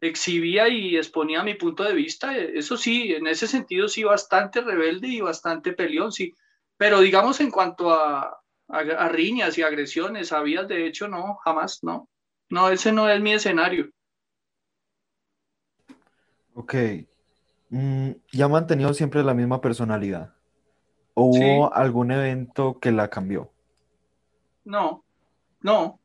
exhibía 0.00 0.68
y 0.68 0.96
exponía 0.96 1.42
mi 1.42 1.54
punto 1.54 1.84
de 1.84 1.94
vista. 1.94 2.36
Eso 2.36 2.76
sí, 2.76 3.12
en 3.12 3.26
ese 3.26 3.46
sentido 3.46 3.88
sí, 3.88 4.04
bastante 4.04 4.60
rebelde 4.60 5.08
y 5.08 5.20
bastante 5.20 5.72
peleón, 5.72 6.12
sí. 6.12 6.34
Pero 6.76 7.00
digamos 7.00 7.40
en 7.40 7.50
cuanto 7.50 7.92
a, 7.92 8.38
a, 8.68 9.08
riñas 9.08 9.58
y 9.58 9.62
agresiones, 9.62 10.32
habías 10.32 10.68
de 10.68 10.86
hecho, 10.86 11.08
no, 11.08 11.36
jamás, 11.44 11.80
no. 11.82 12.08
No, 12.50 12.70
ese 12.70 12.92
no 12.92 13.10
es 13.10 13.20
mi 13.20 13.32
escenario. 13.32 13.90
Ok. 16.58 16.74
Mm, 17.70 18.10
¿Ya 18.32 18.46
ha 18.46 18.48
mantenido 18.48 18.92
siempre 18.92 19.22
la 19.22 19.32
misma 19.32 19.60
personalidad? 19.60 20.34
¿O 21.14 21.26
hubo 21.26 21.72
algún 21.72 22.10
evento 22.10 22.80
que 22.80 22.90
la 22.90 23.08
cambió? 23.08 23.52
No, 24.64 25.04
no, 25.60 26.00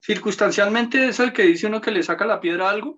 circunstancialmente 0.00 1.08
es 1.08 1.20
el 1.20 1.34
que 1.34 1.42
dice 1.42 1.66
uno 1.66 1.82
que 1.82 1.90
le 1.90 2.02
saca 2.02 2.24
la 2.24 2.40
piedra 2.40 2.68
a 2.68 2.70
algo, 2.70 2.96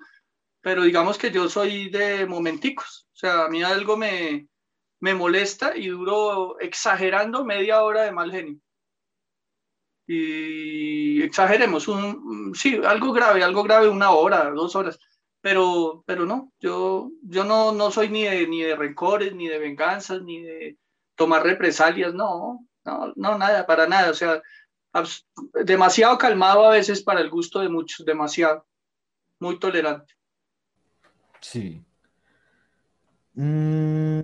pero 0.61 0.82
digamos 0.82 1.18
que 1.18 1.32
yo 1.32 1.49
soy 1.49 1.90
de 1.90 2.26
momenticos, 2.26 3.09
o 3.12 3.16
sea, 3.16 3.45
a 3.45 3.49
mí 3.49 3.62
algo 3.62 3.97
me, 3.97 4.49
me 5.01 5.14
molesta 5.14 5.76
y 5.76 5.88
duro 5.88 6.59
exagerando 6.61 7.45
media 7.45 7.82
hora 7.82 8.03
de 8.03 8.12
mal 8.12 8.30
genio. 8.30 8.59
Y 10.07 11.22
exageremos, 11.22 11.88
un, 11.88 12.55
sí, 12.55 12.80
algo 12.84 13.12
grave, 13.12 13.42
algo 13.42 13.64
grave, 13.64 13.88
una 13.88 14.11
hora, 14.12 14.51
dos 14.51 14.76
horas, 14.76 14.99
pero, 15.45 16.03
pero 16.07 16.24
no, 16.24 16.51
yo, 16.59 17.11
yo 17.20 17.45
no, 17.45 17.72
no 17.72 17.90
soy 17.90 18.09
ni 18.09 18.22
de, 18.24 18.49
ni 18.49 18.62
de 18.62 18.74
rencores, 18.74 19.34
ni 19.34 19.47
de 19.47 19.59
venganzas, 19.59 20.22
ni 20.22 20.40
de 20.40 20.78
tomar 21.16 21.42
represalias, 21.42 22.14
no, 22.14 22.66
no, 22.82 23.12
no, 23.14 23.36
nada, 23.36 23.66
para 23.66 23.86
nada, 23.86 24.11
o 24.11 24.14
sea, 24.14 24.40
demasiado 25.66 26.16
calmado 26.16 26.64
a 26.64 26.70
veces 26.70 27.03
para 27.03 27.20
el 27.20 27.28
gusto 27.28 27.61
de 27.61 27.68
muchos, 27.68 28.07
demasiado, 28.07 28.66
muy 29.38 29.59
tolerante. 29.59 30.14
Sí. 31.42 31.84
Mm, 33.34 34.20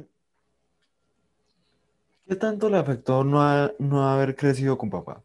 ¿Qué 2.26 2.36
tanto 2.36 2.70
le 2.70 2.78
afectó 2.78 3.24
no, 3.24 3.70
no 3.78 4.08
haber 4.08 4.34
crecido 4.34 4.78
con 4.78 4.88
papá? 4.88 5.22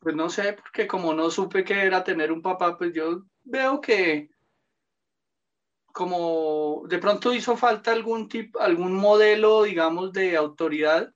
Pues 0.00 0.14
no 0.14 0.28
sé, 0.28 0.52
porque 0.52 0.86
como 0.86 1.14
no 1.14 1.30
supe 1.30 1.64
qué 1.64 1.86
era 1.86 2.04
tener 2.04 2.30
un 2.30 2.42
papá, 2.42 2.76
pues 2.76 2.92
yo 2.92 3.22
veo 3.44 3.80
que 3.80 4.28
como 5.98 6.84
de 6.88 6.98
pronto 6.98 7.34
hizo 7.34 7.56
falta 7.56 7.90
algún 7.90 8.28
tipo, 8.28 8.60
algún 8.60 8.94
modelo, 8.94 9.64
digamos, 9.64 10.12
de 10.12 10.36
autoridad 10.36 11.12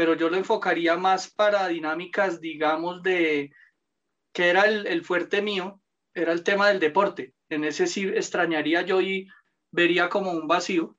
pero 0.00 0.14
yo 0.14 0.30
lo 0.30 0.38
enfocaría 0.38 0.96
más 0.96 1.30
para 1.30 1.68
dinámicas, 1.68 2.40
digamos, 2.40 3.02
de 3.02 3.52
que 4.32 4.48
era 4.48 4.62
el, 4.62 5.04
fuerte 5.04 5.42
mío, 5.42 5.82
era 6.14 6.32
el 6.32 6.42
tema 6.42 6.68
del 6.68 6.80
deporte. 6.80 7.34
En 7.50 7.64
ese 7.64 7.86
sí 7.86 8.08
extrañaría 8.08 8.80
yo 8.80 9.02
y 9.02 9.28
vería 9.70 10.08
como 10.08 10.30
un 10.30 10.48
vacío, 10.48 10.96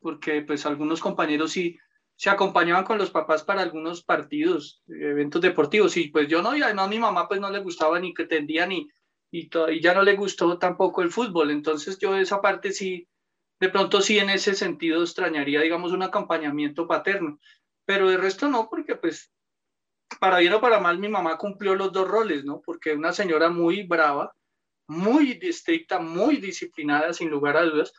porque 0.00 0.40
pues 0.40 0.64
algunos 0.64 1.02
compañeros 1.02 1.52
sí 1.52 1.78
se 2.16 2.30
acompañaban 2.30 2.84
con 2.84 2.96
los 2.96 3.10
papás 3.10 3.44
para 3.44 3.60
algunos 3.60 4.02
partidos, 4.02 4.82
eventos 4.86 5.42
deportivos, 5.42 5.94
y 5.98 6.08
pues 6.08 6.26
yo 6.26 6.40
no, 6.40 6.56
y 6.56 6.62
además 6.62 6.88
mi 6.88 6.98
mamá 6.98 7.28
pues 7.28 7.38
no 7.38 7.50
le 7.50 7.58
gustaba 7.58 8.00
ni 8.00 8.14
que 8.14 8.24
tendía 8.24 8.64
ni, 8.66 8.88
y, 9.32 9.48
ya 9.80 9.94
no 9.94 10.02
le 10.02 10.14
gustó 10.14 10.58
tampoco 10.58 11.00
el 11.02 11.10
fútbol, 11.10 11.50
entonces 11.50 11.98
yo 11.98 12.14
esa 12.16 12.42
parte 12.42 12.70
sí, 12.70 13.08
de 13.58 13.70
pronto 13.70 14.02
sí 14.02 14.18
en 14.18 14.28
ese 14.28 14.54
sentido 14.54 15.02
extrañaría, 15.02 15.62
digamos, 15.62 15.92
un 15.92 16.02
acompañamiento 16.02 16.86
paterno. 16.86 17.40
Pero 17.86 18.10
de 18.10 18.18
resto 18.18 18.48
no, 18.48 18.68
porque 18.68 18.94
pues 18.94 19.32
para 20.20 20.38
bien 20.38 20.52
o 20.52 20.60
para 20.60 20.80
mal 20.80 20.98
mi 20.98 21.08
mamá 21.08 21.38
cumplió 21.38 21.74
los 21.74 21.92
dos 21.92 22.06
roles, 22.06 22.44
¿no? 22.44 22.60
Porque 22.60 22.92
una 22.92 23.12
señora 23.12 23.48
muy 23.48 23.84
brava, 23.84 24.34
muy 24.86 25.38
estricta, 25.42 25.98
muy 25.98 26.36
disciplinada, 26.36 27.14
sin 27.14 27.30
lugar 27.30 27.56
a 27.56 27.64
dudas, 27.64 27.92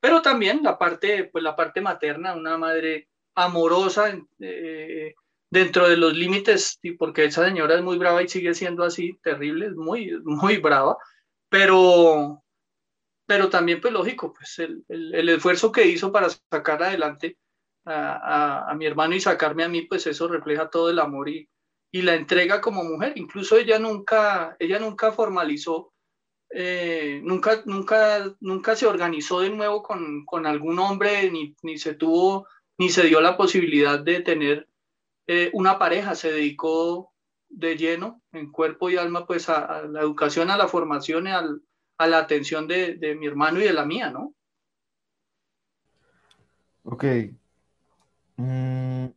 pero 0.00 0.20
también 0.22 0.60
la 0.62 0.76
parte, 0.76 1.24
pues 1.24 1.44
la 1.44 1.54
parte 1.54 1.80
materna, 1.80 2.34
una 2.34 2.58
madre 2.58 3.08
amorosa 3.36 4.12
eh, 4.40 5.14
dentro 5.50 5.88
de 5.88 5.96
los 5.96 6.14
límites, 6.14 6.78
porque 6.98 7.24
esa 7.24 7.44
señora 7.44 7.74
es 7.74 7.82
muy 7.82 7.98
brava 7.98 8.22
y 8.22 8.28
sigue 8.28 8.54
siendo 8.54 8.84
así, 8.84 9.18
terrible, 9.22 9.70
muy, 9.70 10.12
muy 10.24 10.58
brava, 10.58 10.96
pero, 11.48 12.42
pero 13.26 13.48
también, 13.50 13.80
pues 13.80 13.92
lógico, 13.92 14.32
pues 14.32 14.58
el, 14.60 14.84
el 14.88 15.28
esfuerzo 15.28 15.72
que 15.72 15.86
hizo 15.86 16.12
para 16.12 16.28
sacar 16.30 16.82
adelante 16.82 17.36
a, 17.86 18.74
mi 18.76 18.86
hermano 18.86 19.14
y 19.14 19.20
sacarme 19.20 19.64
a 19.64 19.68
mí, 19.68 19.82
pues 19.82 20.06
eso 20.06 20.28
refleja 20.28 20.70
todo 20.70 20.90
el 20.90 20.98
amor 20.98 21.28
y, 21.28 21.48
y 21.90 22.02
la 22.02 22.14
entrega 22.14 22.60
como 22.60 22.84
mujer. 22.84 23.14
Incluso 23.16 23.56
ella 23.56 23.78
nunca, 23.78 24.56
ella 24.58 24.78
nunca 24.78 25.12
formalizó, 25.12 25.92
eh, 26.50 27.20
nunca, 27.24 27.62
nunca, 27.64 28.34
nunca 28.40 28.76
se 28.76 28.86
organizó 28.86 29.40
de 29.40 29.50
nuevo 29.50 29.82
con, 29.82 30.24
con 30.24 30.46
algún 30.46 30.78
hombre, 30.78 31.30
ni, 31.30 31.54
ni, 31.62 31.78
se 31.78 31.94
tuvo, 31.94 32.46
ni 32.78 32.90
se 32.90 33.04
dio 33.04 33.20
la 33.20 33.36
posibilidad 33.36 34.00
de 34.00 34.20
tener 34.20 34.68
eh, 35.30 35.50
una 35.52 35.78
pareja. 35.78 36.14
Se 36.14 36.32
dedicó 36.32 37.12
de 37.48 37.76
lleno, 37.76 38.22
en 38.32 38.50
cuerpo 38.50 38.90
y 38.90 38.96
alma, 38.96 39.26
pues 39.26 39.48
a, 39.48 39.82
la 39.82 40.00
educación, 40.00 40.50
a 40.50 40.56
la 40.56 40.68
formación 40.68 41.26
y 41.26 41.30
a 41.30 42.06
la 42.06 42.18
atención 42.18 42.66
de, 42.66 42.96
de 42.96 43.14
mi 43.14 43.26
hermano 43.26 43.60
y 43.60 43.64
de 43.64 43.72
la 43.72 43.84
mía, 43.84 44.10
¿no? 44.10 44.34
Ok, 46.84 47.04
Mm, 48.40 49.08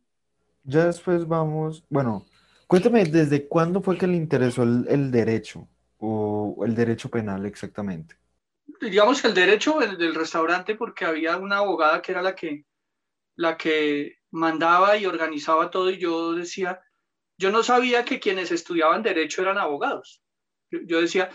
ya 0.64 0.86
después 0.86 1.26
vamos, 1.26 1.82
bueno, 1.88 2.26
cuéntame, 2.66 3.04
¿desde 3.06 3.48
cuándo 3.48 3.80
fue 3.80 3.96
que 3.96 4.06
le 4.06 4.16
interesó 4.16 4.64
el, 4.64 5.10
derecho 5.10 5.66
o 5.96 6.62
el 6.66 6.74
derecho 6.74 7.08
penal 7.08 7.46
exactamente? 7.46 8.16
Digamos 8.80 9.22
que 9.22 9.28
el 9.28 9.34
derecho 9.34 9.78
del 9.78 10.14
restaurante 10.14 10.74
porque 10.74 11.06
había 11.06 11.38
una 11.38 11.58
abogada 11.58 12.02
que 12.02 12.12
era 12.12 12.20
la 12.20 12.34
que, 12.34 12.66
la 13.36 13.56
que 13.56 14.18
mandaba 14.34 14.96
y 14.96 15.06
organizaba 15.06 15.70
todo 15.70 15.90
y 15.90 15.98
yo 15.98 16.32
decía, 16.32 16.80
yo 17.38 17.52
no 17.52 17.62
sabía 17.62 18.04
que 18.04 18.18
quienes 18.18 18.50
estudiaban 18.50 19.02
derecho 19.02 19.42
eran 19.42 19.58
abogados. 19.58 20.22
Yo, 20.70 21.00
decía, 21.00 21.30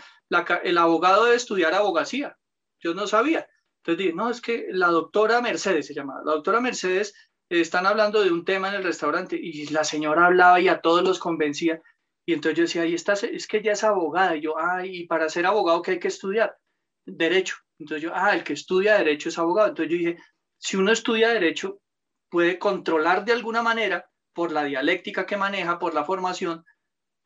el 0.64 0.78
abogado 0.78 1.24
debe 1.24 1.36
estudiar 1.36 1.74
abogacía. 1.74 2.36
Yo 2.78 2.92
no 2.92 3.06
sabía. 3.06 3.48
Entonces 3.78 3.98
dije, 3.98 4.14
no, 4.14 4.28
es 4.30 4.42
que 4.42 4.66
la 4.70 4.88
doctora 4.88 5.40
Mercedes 5.40 5.86
se 5.86 5.94
llamaba. 5.94 6.20
La 6.24 6.32
doctora 6.32 6.60
Mercedes 6.60 7.14
están 7.48 7.86
hablando 7.86 8.22
de 8.22 8.30
un 8.30 8.44
tema 8.44 8.68
en 8.68 8.74
el 8.74 8.84
restaurante 8.84 9.36
y 9.40 9.66
la 9.68 9.84
señora 9.84 10.26
hablaba 10.26 10.60
y 10.60 10.68
a 10.68 10.82
todos 10.82 11.02
los 11.02 11.18
convencía. 11.18 11.80
Y 12.26 12.34
entonces 12.34 12.58
yo 12.58 12.62
decía, 12.64 12.82
ahí 12.82 12.94
está, 12.94 13.14
es 13.14 13.46
que 13.46 13.58
ella 13.58 13.72
es 13.72 13.82
abogada. 13.82 14.36
Y 14.36 14.42
yo, 14.42 14.58
ah, 14.58 14.84
y 14.84 15.06
para 15.06 15.30
ser 15.30 15.46
abogado, 15.46 15.80
¿qué 15.80 15.92
hay 15.92 15.98
que 15.98 16.08
estudiar? 16.08 16.54
Derecho. 17.06 17.56
Entonces 17.78 18.02
yo, 18.02 18.12
ah, 18.14 18.34
el 18.34 18.44
que 18.44 18.52
estudia 18.52 18.98
derecho 18.98 19.30
es 19.30 19.38
abogado. 19.38 19.70
Entonces 19.70 19.90
yo 19.90 19.98
dije, 19.98 20.22
si 20.58 20.76
uno 20.76 20.92
estudia 20.92 21.30
derecho, 21.30 21.80
puede 22.30 22.58
controlar 22.58 23.24
de 23.24 23.32
alguna 23.32 23.62
manera, 23.62 24.10
por 24.32 24.52
la 24.52 24.64
dialéctica 24.64 25.26
que 25.26 25.36
maneja, 25.36 25.78
por 25.78 25.94
la 25.94 26.04
formación, 26.04 26.64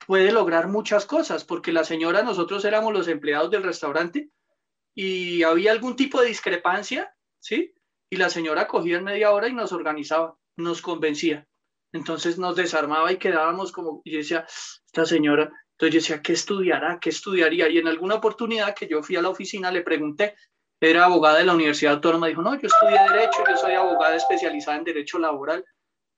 puede 0.07 0.33
lograr 0.33 0.69
muchas 0.69 1.07
cosas, 1.07 1.45
porque 1.45 1.73
la 1.73 1.85
señora, 1.85 2.23
nosotros 2.23 2.65
éramos 2.65 2.93
los 2.93 3.09
empleados 3.09 3.51
del 3.51 3.63
restaurante 3.63 4.31
y 4.95 5.43
había 5.43 5.73
algún 5.73 5.97
tipo 5.97 6.21
de 6.21 6.29
discrepancia, 6.29 7.15
¿sí? 7.39 7.75
y 8.11 8.17
la 8.17 8.31
señora 8.31 8.67
cogía 8.67 8.99
en 8.99 9.05
media 9.05 9.33
hora 9.33 9.49
y 9.49 9.53
nos 9.53 9.73
organizaba, 9.73 10.37
nos 10.57 10.81
convencía. 10.81 11.47
Entonces 11.93 12.39
nos 12.39 12.57
desarmaba 12.57 13.13
y 13.13 13.19
quedábamos 13.19 13.73
como, 13.73 14.03
y 14.05 14.17
decía, 14.17 14.47
esta 14.87 15.05
señora, 15.05 15.53
entonces 15.73 15.95
yo 15.95 16.01
decía, 16.01 16.23
¿qué 16.23 16.33
estudiará? 16.33 16.99
¿Qué 17.01 17.11
estudiaría? 17.11 17.69
Y 17.69 17.79
en 17.79 17.89
alguna 17.89 18.17
oportunidad 18.17 18.75
que 18.75 18.89
yo 18.89 19.03
fui 19.03 19.17
a 19.17 19.23
la 19.23 19.31
oficina 19.31 19.71
le 19.71 19.83
pregunté, 19.83 20.37
era 20.81 21.05
abogada 21.05 21.39
de 21.39 21.45
la 21.45 21.55
Universidad 21.55 21.95
Autónoma, 21.95 22.27
dijo, 22.27 22.43
no, 22.43 22.55
yo 22.61 22.67
estudié 22.67 22.99
Derecho, 23.11 23.43
yo 23.49 23.57
soy 23.57 23.73
abogada 23.73 24.17
especializada 24.17 24.79
en 24.79 24.85
Derecho 24.85 25.19
Laboral. 25.19 25.65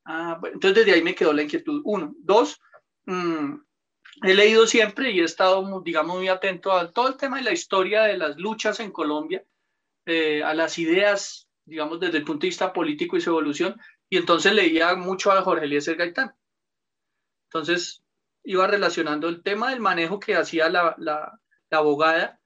Ah, 0.04 0.36
bueno, 0.40 0.54
entonces 0.54 0.84
desde 0.84 0.96
ahí 0.96 1.02
me 1.02 1.14
quedó 1.14 1.32
la 1.32 1.42
inquietud. 1.42 1.82
Uno. 1.84 2.14
Dos, 2.18 2.60
mmm, 3.06 3.56
he 4.22 4.34
leído 4.34 4.66
siempre 4.66 5.10
y 5.10 5.20
he 5.20 5.24
estado, 5.24 5.82
digamos, 5.82 6.16
muy 6.16 6.28
atento 6.28 6.72
a 6.72 6.90
todo 6.90 7.08
el 7.08 7.16
tema 7.16 7.38
de 7.38 7.44
la 7.44 7.52
historia 7.52 8.04
de 8.04 8.16
las 8.16 8.36
luchas 8.36 8.80
en 8.80 8.92
Colombia, 8.92 9.44
eh, 10.06 10.42
a 10.42 10.54
las 10.54 10.78
ideas, 10.78 11.48
digamos, 11.64 12.00
desde 12.00 12.18
el 12.18 12.24
punto 12.24 12.42
de 12.42 12.48
vista 12.48 12.72
político 12.72 13.16
y 13.16 13.20
su 13.20 13.30
evolución, 13.30 13.78
y 14.08 14.16
entonces 14.16 14.52
leía 14.52 14.94
mucho 14.94 15.32
a 15.32 15.42
Jorge 15.42 15.64
Eliezer 15.64 15.96
Gaitán. 15.96 16.34
Entonces 17.50 18.02
iba 18.44 18.66
relacionando 18.66 19.28
el 19.28 19.42
tema 19.42 19.70
del 19.70 19.80
manejo 19.80 20.20
que 20.20 20.36
hacía 20.36 20.68
la, 20.68 20.94
la, 20.98 21.40
abogada, 21.70 22.40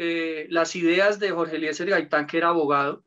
eh, 0.00 0.46
las 0.48 0.76
ideas 0.76 1.18
de 1.18 1.32
Jorge 1.32 1.56
Eliezer 1.56 1.90
Gaitán, 1.90 2.28
que 2.28 2.38
era 2.38 2.50
abogado. 2.50 3.04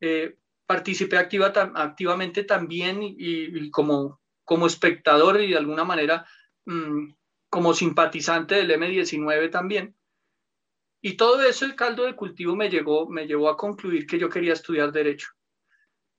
Eh, 0.00 0.36
participé 0.66 1.16
activa, 1.16 1.52
activamente 1.76 2.42
también 2.42 2.98
y, 3.02 3.70
como, 3.70 4.20
como 4.42 4.66
espectador 4.66 5.40
y 5.40 5.50
de 5.50 5.56
alguna 5.56 5.84
manera 5.84 6.26
mmm, 6.64 7.12
como 7.48 7.72
simpatizante 7.72 8.56
del 8.56 8.72
M19 8.72 9.48
también. 9.52 9.94
Y 11.00 11.16
todo 11.16 11.40
eso, 11.42 11.66
el 11.66 11.76
caldo 11.76 12.02
de 12.02 12.16
cultivo 12.16 12.56
me, 12.56 12.68
llegó, 12.68 13.08
me 13.08 13.28
llevó 13.28 13.48
a 13.48 13.56
concluir 13.56 14.04
que 14.04 14.18
yo 14.18 14.28
quería 14.28 14.54
estudiar 14.54 14.90
derecho. 14.90 15.28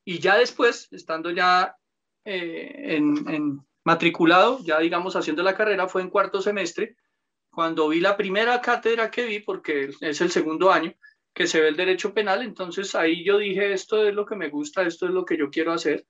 Y 0.06 0.20
ya 0.20 0.38
después, 0.38 0.88
estando 0.94 1.30
ya 1.30 1.76
eh, 2.24 2.96
en, 2.96 3.60
matriculado, 3.84 4.60
ya 4.64 4.80
digamos 4.80 5.18
haciendo 5.18 5.44
la 5.44 5.58
carrera, 5.58 5.90
fue 5.90 6.04
en 6.04 6.10
cuarto 6.10 6.42
semestre, 6.42 6.96
cuando 7.56 7.88
vi 7.88 8.02
la 8.02 8.18
primera 8.18 8.60
cátedra 8.60 9.10
que 9.10 9.26
vi, 9.26 9.40
porque 9.40 9.90
es 10.02 10.20
el 10.20 10.30
segundo 10.30 10.74
año 10.74 10.94
que 11.34 11.48
se 11.48 11.62
ve 11.62 11.70
el 11.70 11.78
derecho 11.78 12.14
penal, 12.14 12.42
entonces 12.42 12.96
ahí 12.96 13.24
yo 13.24 13.38
dije, 13.38 13.72
esto 13.72 14.06
es 14.06 14.14
lo 14.14 14.26
que 14.26 14.36
me 14.36 14.50
gusta, 14.50 14.84
esto 14.84 15.06
es 15.06 15.14
lo 15.14 15.24
que 15.24 15.38
yo 15.38 15.50
quiero 15.50 15.72
hacer. 15.72 16.06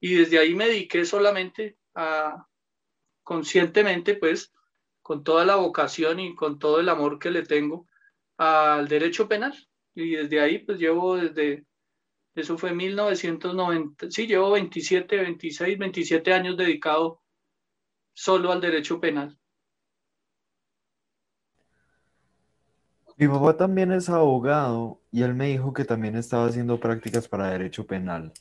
Y 0.00 0.14
desde 0.14 0.38
ahí 0.38 0.54
me 0.54 0.68
dediqué 0.68 1.04
solamente 1.04 1.76
a, 1.94 2.46
conscientemente, 3.24 4.14
pues, 4.14 4.52
con 5.02 5.24
toda 5.24 5.44
la 5.44 5.56
vocación 5.56 6.20
y 6.20 6.36
con 6.36 6.58
todo 6.60 6.78
el 6.78 6.88
amor 6.88 7.18
que 7.18 7.30
le 7.32 7.42
tengo 7.42 7.88
al 8.36 8.86
derecho 8.86 9.26
penal. 9.28 9.54
Y 9.94 10.10
desde 10.10 10.40
ahí, 10.40 10.58
pues 10.58 10.78
llevo 10.78 11.16
desde, 11.16 11.66
eso 12.36 12.56
fue 12.58 12.72
1990, 12.72 14.10
sí, 14.10 14.28
llevo 14.28 14.52
27, 14.52 15.16
26, 15.16 15.78
27 15.78 16.32
años 16.32 16.56
dedicado 16.56 17.22
solo 18.14 18.52
al 18.52 18.60
derecho 18.60 19.00
penal. 19.00 19.36
Mi 23.18 23.28
papá 23.28 23.56
también 23.56 23.92
es 23.92 24.10
abogado 24.10 25.00
y 25.10 25.22
él 25.22 25.34
me 25.34 25.48
dijo 25.48 25.72
que 25.72 25.84
también 25.84 26.16
estaba 26.16 26.46
haciendo 26.46 26.78
prácticas 26.78 27.28
para 27.28 27.48
derecho 27.48 27.86
penal. 27.86 28.32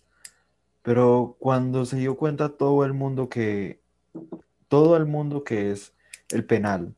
Pero 0.82 1.38
cuando 1.40 1.86
se 1.86 1.98
dio 1.98 2.18
cuenta 2.18 2.50
todo 2.50 2.84
el 2.84 2.94
mundo 2.94 3.30
que, 3.30 3.80
todo 4.68 4.98
el 4.98 5.06
mundo 5.06 5.46
que 5.46 5.72
es 5.72 5.94
el 6.30 6.46
penal, 6.46 6.94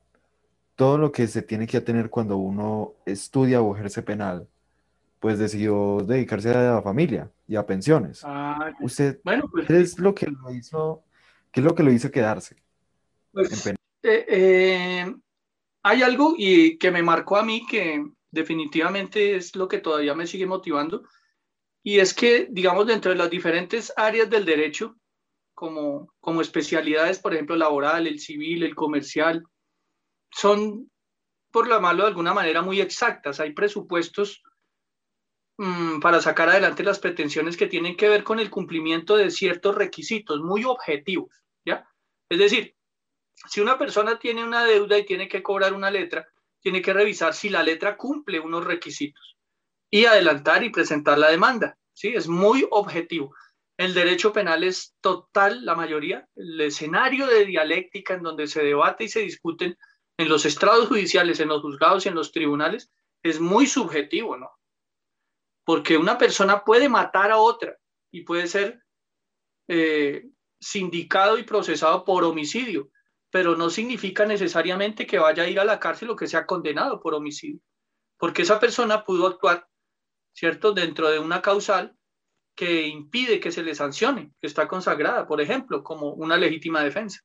todo 0.76 0.98
lo 0.98 1.12
que 1.12 1.28
se 1.28 1.44
tiene 1.44 1.68
que 1.68 1.80
tener 1.80 2.10
cuando 2.10 2.38
uno 2.38 2.94
estudia 3.06 3.62
o 3.62 3.76
ejerce 3.76 4.02
penal, 4.02 4.48
pues 5.20 5.38
decidió 5.38 6.00
dedicarse 6.06 6.50
a 6.52 6.74
la 6.74 6.82
familia 6.82 7.30
y 7.48 7.56
a 7.56 7.66
pensiones. 7.66 8.22
Ah, 8.24 8.72
Usted, 8.82 9.20
bueno, 9.24 9.48
pues, 9.52 9.68
¿qué 9.68 9.82
es 9.82 10.00
lo 10.00 10.16
que 10.16 10.28
lo 10.28 10.52
hizo, 10.52 11.04
qué 11.52 11.60
es 11.60 11.66
lo 11.66 11.76
que 11.76 11.84
lo 11.84 11.92
hizo 11.92 12.10
quedarse? 12.10 12.56
Pues, 13.32 13.68
eh, 13.68 14.26
eh, 14.28 15.16
hay 15.84 16.04
algo 16.04 16.36
y 16.38 16.78
que 16.78 16.92
me 16.92 17.04
marcó 17.04 17.38
a 17.38 17.44
mí 17.44 17.66
que 17.66 18.04
definitivamente 18.32 19.36
es 19.36 19.56
lo 19.56 19.68
que 19.68 19.80
todavía 19.80 20.14
me 20.14 20.28
sigue 20.28 20.46
motivando 20.46 21.04
y 21.88 22.00
es 22.00 22.14
que, 22.14 22.48
digamos, 22.52 22.86
dentro 22.86 23.12
de 23.12 23.18
las 23.18 23.30
diferentes 23.30 23.94
áreas 23.96 24.30
del 24.30 24.44
derecho, 24.44 24.98
como, 25.54 26.14
como 26.20 26.42
especialidades, 26.42 27.20
por 27.20 27.34
ejemplo, 27.34 27.56
laboral, 27.56 28.08
el 28.08 28.20
civil, 28.20 28.64
el 28.64 28.76
comercial, 28.76 29.46
son, 30.30 30.92
por 31.50 31.68
la 31.68 31.80
malo 31.80 32.04
de 32.04 32.10
alguna 32.10 32.34
manera, 32.34 32.62
muy 32.62 32.82
exactas. 32.82 33.40
Hay 33.40 33.54
presupuestos 33.54 34.44
mm, 35.58 36.02
para 36.02 36.20
sacar 36.20 36.50
adelante 36.50 36.84
las 36.84 37.00
pretensiones 37.00 37.56
que 37.56 37.68
tienen 37.68 37.96
que 37.96 38.10
ver 38.10 38.26
con 38.26 38.42
el 38.42 38.50
cumplimiento 38.50 39.16
de 39.16 39.32
ciertos 39.32 39.74
requisitos 39.74 40.42
muy 40.42 40.66
objetivos, 40.66 41.34
¿ya? 41.66 41.90
Es 42.30 42.40
decir, 42.40 42.76
si 43.46 43.62
una 43.62 43.78
persona 43.78 44.18
tiene 44.18 44.44
una 44.44 44.66
deuda 44.66 44.98
y 44.98 45.06
tiene 45.06 45.28
que 45.28 45.44
cobrar 45.44 45.74
una 45.74 45.92
letra, 45.92 46.28
tiene 46.60 46.82
que 46.82 46.94
revisar 46.94 47.34
si 47.34 47.50
la 47.50 47.64
letra 47.64 47.96
cumple 47.96 48.40
unos 48.40 48.66
requisitos 48.66 49.38
y 49.90 50.06
adelantar 50.06 50.64
y 50.64 50.70
presentar 50.70 51.18
la 51.18 51.30
demanda, 51.30 51.78
¿sí? 51.94 52.10
Es 52.10 52.28
muy 52.28 52.68
objetivo. 52.72 53.34
El 53.78 53.94
derecho 53.94 54.34
penal 54.34 54.64
es 54.64 54.96
total, 55.02 55.64
la 55.64 55.76
mayoría, 55.76 56.28
el 56.36 56.60
escenario 56.62 57.28
de 57.28 57.46
dialéctica 57.46 58.16
en 58.16 58.24
donde 58.24 58.48
se 58.48 58.64
debate 58.64 59.04
y 59.04 59.10
se 59.10 59.20
discuten 59.20 59.78
en 60.18 60.30
los 60.30 60.46
estrados 60.46 60.88
judiciales, 60.88 61.40
en 61.40 61.50
los 61.50 61.62
juzgados 61.62 62.06
y 62.06 62.10
en 62.10 62.16
los 62.16 62.32
tribunales, 62.32 62.92
es 63.22 63.40
muy 63.40 63.68
subjetivo, 63.68 64.36
¿no? 64.36 64.50
Porque 65.64 65.96
una 65.96 66.18
persona 66.18 66.64
puede 66.64 66.90
matar 66.90 67.30
a 67.30 67.38
otra 67.38 67.78
y 68.12 68.24
puede 68.24 68.48
ser 68.48 68.82
eh, 69.68 70.28
sindicado 70.60 71.38
y 71.38 71.44
procesado 71.44 72.04
por 72.04 72.24
homicidio, 72.24 72.90
pero 73.30 73.56
no 73.56 73.70
significa 73.70 74.26
necesariamente 74.26 75.06
que 75.06 75.20
vaya 75.20 75.44
a 75.44 75.48
ir 75.48 75.60
a 75.60 75.66
la 75.66 75.80
cárcel 75.80 76.10
o 76.10 76.16
que 76.16 76.28
sea 76.28 76.46
condenado 76.46 77.00
por 77.00 77.14
homicidio, 77.14 77.60
porque 78.18 78.44
esa 78.44 78.60
persona 78.60 79.04
pudo 79.04 79.28
actuar, 79.28 79.68
¿cierto?, 80.34 80.74
dentro 80.74 81.10
de 81.10 81.20
una 81.20 81.42
causal 81.42 81.96
que 82.56 82.88
impide 82.88 83.40
que 83.40 83.52
se 83.52 83.64
le 83.64 83.76
sancione, 83.76 84.34
que 84.42 84.48
está 84.48 84.68
consagrada, 84.68 85.28
por 85.28 85.42
ejemplo, 85.42 85.84
como 85.84 86.14
una 86.14 86.38
legítima 86.38 86.84
defensa. 86.84 87.22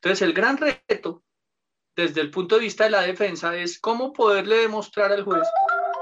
Entonces, 0.00 0.22
el 0.22 0.32
gran 0.32 0.56
reto 0.56 1.22
desde 1.96 2.20
el 2.20 2.30
punto 2.30 2.56
de 2.56 2.62
vista 2.62 2.84
de 2.84 2.90
la 2.90 3.02
defensa 3.02 3.56
es 3.56 3.78
cómo 3.78 4.12
poderle 4.12 4.56
demostrar 4.56 5.12
al 5.12 5.22
juez 5.22 5.46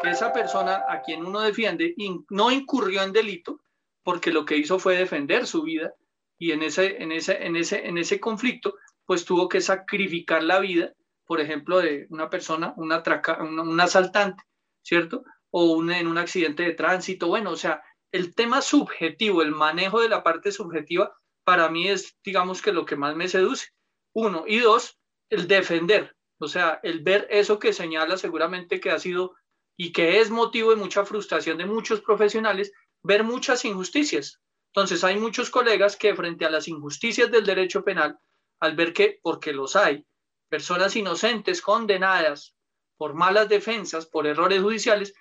que 0.01 0.11
esa 0.11 0.33
persona 0.33 0.85
a 0.89 1.03
quien 1.03 1.24
uno 1.24 1.41
defiende 1.41 1.95
no 2.30 2.51
incurrió 2.51 3.03
en 3.03 3.12
delito 3.12 3.61
porque 4.03 4.33
lo 4.33 4.45
que 4.45 4.57
hizo 4.57 4.78
fue 4.78 4.97
defender 4.97 5.47
su 5.47 5.62
vida 5.62 5.95
y 6.39 6.53
en 6.53 6.62
ese, 6.62 7.01
en 7.03 7.12
ese, 7.12 7.45
en 7.45 7.57
ese, 7.57 7.87
en 7.87 7.99
ese 7.99 8.18
conflicto 8.18 8.74
pues 9.07 9.24
tuvo 9.24 9.48
que 9.48 9.61
sacrificar 9.61 10.42
la 10.42 10.61
vida, 10.61 10.92
por 11.26 11.40
ejemplo, 11.40 11.78
de 11.78 12.07
una 12.11 12.30
persona, 12.30 12.74
una 12.76 13.03
un 13.40 13.80
asaltante, 13.80 14.42
¿cierto? 14.82 15.24
O 15.50 15.82
en 15.90 16.07
un 16.07 16.18
accidente 16.18 16.62
de 16.62 16.72
tránsito, 16.72 17.28
bueno, 17.28 17.50
o 17.50 17.57
sea, 17.57 17.82
el 18.12 18.34
tema 18.34 18.61
subjetivo, 18.61 19.42
el 19.42 19.53
manejo 19.53 20.00
de 20.00 20.09
la 20.09 20.22
parte 20.22 20.53
subjetiva, 20.53 21.14
para 21.44 21.68
mí 21.68 21.88
es, 21.88 22.16
digamos 22.24 22.62
que 22.62 22.72
lo 22.72 22.84
que 22.84 22.96
más 22.96 23.16
me 23.16 23.28
seduce. 23.28 23.68
Uno. 24.12 24.44
Y 24.46 24.59
dos, 24.59 24.98
el 25.30 25.48
defender. 25.48 26.14
O 26.38 26.48
sea, 26.48 26.80
el 26.82 27.00
ver 27.00 27.26
eso 27.30 27.59
que 27.59 27.72
señala 27.72 28.16
seguramente 28.16 28.80
que 28.80 28.90
ha 28.90 28.98
sido 28.98 29.34
y 29.76 29.92
que 29.92 30.20
es 30.20 30.30
motivo 30.30 30.70
de 30.70 30.76
mucha 30.76 31.05
frustración 31.05 31.59
de 31.59 31.66
muchos 31.66 32.00
profesionales, 32.00 32.72
ver 33.03 33.24
muchas 33.24 33.64
injusticias. 33.64 34.40
Entonces, 34.74 35.05
hay 35.05 35.18
muchos 35.18 35.50
colegas 35.50 35.96
que 35.96 36.14
frente 36.14 36.44
a 36.44 36.50
las 36.50 36.68
injusticias 36.68 37.30
del 37.30 37.46
derecho 37.46 37.84
penal, 37.84 38.18
al 38.62 38.76
ver 38.76 38.92
que, 38.92 39.18
porque 39.22 39.52
los 39.52 39.74
hay, 39.74 40.06
personas 40.48 40.94
inocentes 40.94 41.60
condenadas 41.60 42.54
por 42.96 43.14
malas 43.14 43.48
defensas, 43.48 44.06
por 44.06 44.26
errores 44.26 44.62
judiciales, 44.62 45.14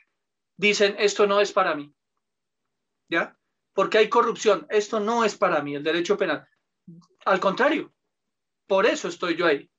dicen, 0.57 0.95
esto 0.99 1.25
no 1.25 1.41
es 1.41 1.51
para 1.51 1.73
mí. 1.73 1.91
¿ya? 3.09 3.35
Porque 3.73 3.97
hay 3.97 4.09
corrupción. 4.09 4.67
Esto 4.69 4.99
no 4.99 5.25
es 5.25 5.35
para 5.35 5.61
mí 5.61 5.75
el 5.75 5.83
derecho 5.83 6.17
penal. 6.17 6.47
Al 7.25 7.39
contrario, 7.39 7.91
por 8.67 8.85
eso 8.85 9.07
estoy 9.07 9.35
yo 9.35 9.47
ahí. 9.47 9.69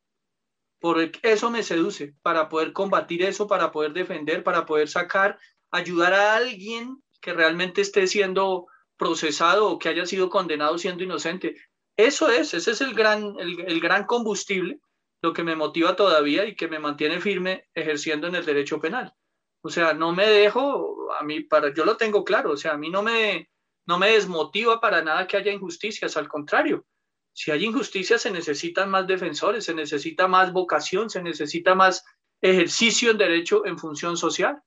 Por 0.81 1.13
eso 1.23 1.51
me 1.51 1.63
seduce, 1.63 2.17
para 2.23 2.49
poder 2.49 2.73
combatir 2.73 3.23
eso, 3.23 3.47
para 3.47 3.71
poder 3.71 3.93
defender, 3.93 4.43
para 4.43 4.67
poder 4.67 4.89
sacar, 4.89 5.39
ayudar 5.71 6.13
a 6.15 6.35
alguien 6.35 7.01
que 7.21 7.33
realmente 7.33 7.81
esté 7.81 8.09
siendo 8.09 8.67
procesado 8.97 9.71
o 9.71 9.79
que 9.79 9.89
haya 9.89 10.07
sido 10.07 10.29
condenado 10.29 10.77
siendo 10.79 11.05
inocente. 11.05 11.57
Eso 11.97 12.31
es, 12.31 12.55
ese 12.55 12.71
es 12.73 12.81
el 12.81 12.95
gran, 12.95 13.37
el, 13.39 13.61
el 13.61 13.81
gran 13.81 14.05
combustible, 14.05 14.81
lo 15.23 15.33
que 15.33 15.45
me 15.45 15.57
motiva 15.57 15.95
todavía 15.95 16.45
y 16.47 16.57
que 16.57 16.69
me 16.69 16.79
mantiene 16.79 17.21
firme 17.21 17.69
ejerciendo 17.75 18.27
en 18.27 18.35
el 18.35 18.45
derecho 18.45 18.81
penal. 18.81 19.15
O 19.63 19.69
sea, 19.69 19.95
no 19.95 20.13
me 20.13 20.27
dejo, 20.27 21.13
a 21.13 21.23
mí, 21.23 21.41
para, 21.41 21.73
yo 21.73 21.85
lo 21.85 21.97
tengo 21.97 22.25
claro, 22.25 22.53
o 22.53 22.57
sea, 22.57 22.73
a 22.73 22.79
mí 22.79 22.91
no 22.91 23.03
me, 23.03 23.49
no 23.87 23.99
me 23.99 24.11
desmotiva 24.11 24.81
para 24.81 25.03
nada 25.03 25.27
que 25.27 25.37
haya 25.37 25.53
injusticias, 25.53 26.17
al 26.17 26.29
contrario. 26.29 26.85
Si 27.33 27.51
hay 27.51 27.65
injusticias, 27.65 28.23
se 28.23 28.31
necesitan 28.31 28.91
más 28.91 29.07
defensores, 29.07 29.65
se 29.65 29.75
necesita 29.75 30.27
más 30.27 30.53
vocación, 30.53 31.09
se 31.09 31.23
necesita 31.23 31.75
más 31.75 32.05
ejercicio 32.41 33.13
en 33.13 33.19
derecho 33.19 33.65
en 33.65 33.79
función 33.79 34.17
social. 34.17 34.63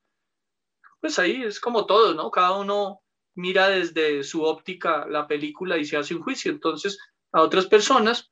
Pues 1.01 1.19
ahí 1.19 1.43
es 1.43 1.59
como 1.59 1.85
todo, 1.85 2.13
¿no? 2.13 2.31
Cada 2.31 2.57
uno 2.57 3.01
mira 3.35 3.67
desde 3.67 4.23
su 4.23 4.43
óptica 4.43 5.05
la 5.07 5.27
película 5.27 5.77
y 5.77 5.85
se 5.85 5.97
hace 5.97 6.15
un 6.15 6.23
juicio. 6.23 6.51
Entonces, 6.51 6.97
a 7.35 7.41
otras 7.41 7.65
personas 7.65 8.31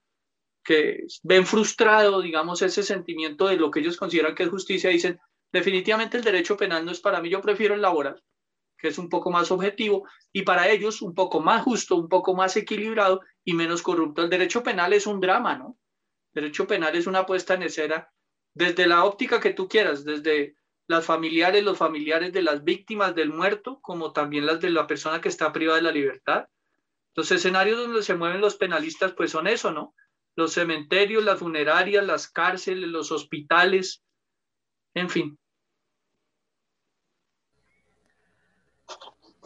que 0.63 1.05
ven 1.23 1.45
frustrado, 1.45 2.21
digamos, 2.21 2.61
ese 2.61 2.83
sentimiento 2.83 3.47
de 3.47 3.57
lo 3.57 3.69
que 3.69 3.81
ellos 3.81 3.97
consideran 3.97 4.33
que 4.33 4.43
es 4.43 4.49
justicia, 4.49 4.89
dicen, 4.89 5.19
definitivamente 5.51 6.15
el 6.15 6.23
derecho 6.23 6.55
penal 6.55 6.85
no 6.85 6.91
es 6.91 7.01
para 7.01 7.19
mí, 7.19 7.29
yo 7.29 7.41
prefiero 7.41 7.75
el 7.75 7.81
laboral, 7.81 8.23
que 8.77 8.87
es 8.87 8.97
un 8.97 9.09
poco 9.09 9.29
más 9.29 9.51
objetivo, 9.51 10.07
y 10.31 10.43
para 10.43 10.69
ellos 10.69 11.01
un 11.01 11.13
poco 11.13 11.41
más 11.41 11.63
justo, 11.63 11.97
un 11.97 12.07
poco 12.07 12.33
más 12.33 12.55
equilibrado 12.55 13.19
y 13.43 13.53
menos 13.53 13.81
corrupto. 13.81 14.21
El 14.21 14.29
derecho 14.29 14.63
penal 14.63 14.93
es 14.93 15.05
un 15.05 15.19
drama, 15.19 15.57
¿no? 15.57 15.77
El 16.33 16.43
derecho 16.43 16.65
penal 16.65 16.95
es 16.95 17.05
una 17.05 17.25
puesta 17.25 17.55
en 17.55 17.63
escena 17.63 18.07
desde 18.53 18.87
la 18.87 19.03
óptica 19.03 19.41
que 19.41 19.51
tú 19.51 19.67
quieras, 19.67 20.05
desde 20.05 20.55
las 20.87 21.05
familiares, 21.05 21.61
los 21.65 21.77
familiares 21.77 22.31
de 22.31 22.41
las 22.41 22.63
víctimas 22.63 23.15
del 23.15 23.33
muerto, 23.33 23.81
como 23.81 24.13
también 24.13 24.45
las 24.45 24.61
de 24.61 24.69
la 24.69 24.87
persona 24.87 25.19
que 25.19 25.27
está 25.27 25.51
privada 25.51 25.79
de 25.79 25.83
la 25.83 25.91
libertad. 25.91 26.45
Los 27.15 27.31
escenarios 27.31 27.77
donde 27.77 28.03
se 28.03 28.15
mueven 28.15 28.41
los 28.41 28.55
penalistas, 28.55 29.13
pues 29.13 29.31
son 29.31 29.47
eso, 29.47 29.71
¿no? 29.71 29.93
Los 30.35 30.53
cementerios, 30.53 31.23
las 31.23 31.39
funerarias, 31.39 32.03
las 32.05 32.27
cárceles, 32.27 32.89
los 32.89 33.11
hospitales, 33.11 34.03
en 34.95 35.09
fin. 35.09 35.39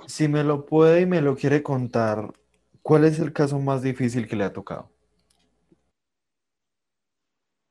Si 0.07 0.29
me 0.29 0.43
lo 0.43 0.65
puede 0.65 1.01
y 1.01 1.05
me 1.05 1.21
lo 1.21 1.35
quiere 1.35 1.61
contar, 1.61 2.33
¿cuál 2.81 3.03
es 3.03 3.19
el 3.19 3.33
caso 3.33 3.59
más 3.59 3.81
difícil 3.81 4.27
que 4.27 4.37
le 4.37 4.45
ha 4.45 4.53
tocado? 4.53 4.89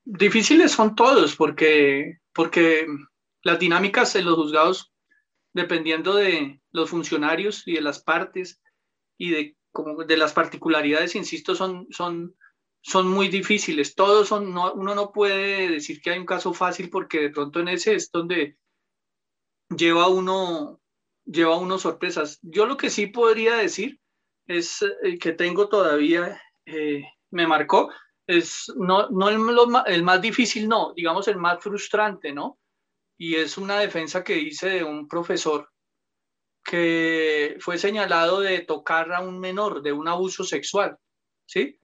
Difíciles 0.05 0.73
son 0.73 0.95
todos, 0.95 1.35
porque, 1.35 2.19
porque 2.35 2.87
las 3.43 3.59
dinámicas 3.59 4.15
en 4.15 4.27
los 4.27 4.37
juzgados, 4.37 4.93
dependiendo 5.55 6.15
de 6.15 6.61
los 6.71 6.91
funcionarios 6.91 7.67
y 7.67 7.73
de 7.73 7.81
las 7.81 8.03
partes 8.03 8.61
y 9.17 9.31
de 9.31 9.57
de 10.07 10.17
las 10.17 10.33
particularidades, 10.33 11.15
insisto, 11.15 11.55
son, 11.55 11.87
son, 11.91 12.35
son 12.83 13.09
muy 13.09 13.29
difíciles. 13.29 13.95
Todos 13.95 14.29
son, 14.29 14.53
no, 14.53 14.73
uno 14.75 14.95
no 14.95 15.13
puede 15.13 15.69
decir 15.69 16.01
que 16.01 16.11
hay 16.11 16.19
un 16.19 16.27
caso 16.27 16.53
fácil 16.53 16.91
porque 16.91 17.21
de 17.21 17.31
pronto 17.31 17.61
en 17.61 17.69
ese 17.69 17.95
es 17.95 18.11
donde 18.11 18.57
lleva 19.77 20.09
uno, 20.09 20.81
lleva 21.25 21.57
uno 21.57 21.79
sorpresas. 21.79 22.39
Yo 22.43 22.67
lo 22.67 22.77
que 22.77 22.91
sí 22.91 23.07
podría 23.09 23.57
decir 23.57 24.01
es 24.47 24.83
eh, 25.03 25.19
que 25.19 25.33
tengo 25.33 25.69
todavía, 25.69 26.41
eh, 26.65 27.05
me 27.31 27.47
marcó, 27.47 27.91
es 28.27 28.73
no, 28.77 29.09
no 29.11 29.29
el, 29.29 29.39
el, 29.87 30.03
más 30.03 30.21
difícil, 30.21 30.69
no, 30.69 30.93
digamos 30.95 31.29
el 31.29 31.37
más 31.37 31.63
frustrante, 31.63 32.33
¿no? 32.33 32.59
Y 33.19 33.37
es 33.37 33.57
una 33.57 33.79
defensa 33.79 34.23
que 34.23 34.39
hice 34.39 34.69
de 34.69 34.85
un 34.85 35.09
profesor 35.09 35.71
que 36.67 37.57
fue 37.61 37.79
señalado 37.79 38.41
de 38.41 38.61
tocar 38.61 39.13
a 39.13 39.21
un 39.21 39.39
menor, 39.39 39.83
de 39.83 39.93
un 39.93 40.09
abuso 40.09 40.43
sexual, 40.43 40.99
¿sí? 41.47 41.81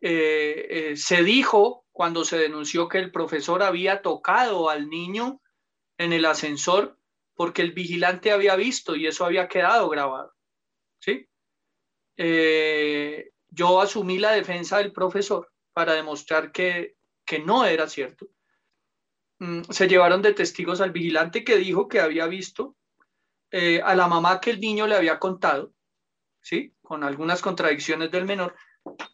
Eh, 0.00 0.66
eh, 0.70 0.96
se 0.96 1.24
dijo 1.24 1.84
cuando 1.90 2.24
se 2.24 2.38
denunció 2.38 2.88
que 2.88 2.98
el 2.98 3.10
profesor 3.10 3.62
había 3.62 4.02
tocado 4.02 4.70
al 4.70 4.88
niño 4.88 5.40
en 5.98 6.12
el 6.12 6.26
ascensor 6.26 6.96
porque 7.34 7.62
el 7.62 7.72
vigilante 7.72 8.30
había 8.30 8.54
visto 8.54 8.94
y 8.94 9.06
eso 9.08 9.24
había 9.24 9.48
quedado 9.48 9.88
grabado, 9.88 10.32
¿sí? 11.00 11.28
Eh, 12.16 13.32
yo 13.48 13.80
asumí 13.80 14.18
la 14.18 14.30
defensa 14.32 14.78
del 14.78 14.92
profesor 14.92 15.50
para 15.72 15.94
demostrar 15.94 16.52
que, 16.52 16.94
que 17.24 17.40
no 17.40 17.64
era 17.64 17.88
cierto. 17.88 18.28
Mm, 19.40 19.62
se 19.70 19.88
llevaron 19.88 20.22
de 20.22 20.34
testigos 20.34 20.80
al 20.80 20.92
vigilante 20.92 21.42
que 21.42 21.56
dijo 21.56 21.88
que 21.88 21.98
había 21.98 22.28
visto 22.28 22.76
eh, 23.56 23.80
a 23.84 23.94
la 23.94 24.08
mamá 24.08 24.40
que 24.40 24.50
el 24.50 24.58
niño 24.58 24.84
le 24.88 24.96
había 24.96 25.20
contado, 25.20 25.72
¿sí? 26.42 26.74
Con 26.82 27.04
algunas 27.04 27.40
contradicciones 27.40 28.10
del 28.10 28.24
menor, 28.24 28.56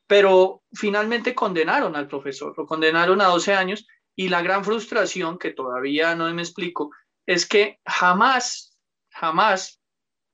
pero 0.07 0.63
finalmente 0.73 1.35
condenaron 1.35 1.95
al 1.95 2.09
profesor, 2.09 2.55
lo 2.57 2.65
condenaron 2.65 3.21
a 3.21 3.27
12 3.27 3.53
años 3.53 3.87
y 4.17 4.31
la 4.31 4.41
gran 4.41 4.65
frustración, 4.65 5.39
que 5.39 5.51
todavía 5.51 6.15
no 6.15 6.33
me 6.33 6.41
explico, 6.41 6.91
es 7.27 7.47
que 7.47 7.81
jamás, 7.85 8.79
jamás, 9.11 9.83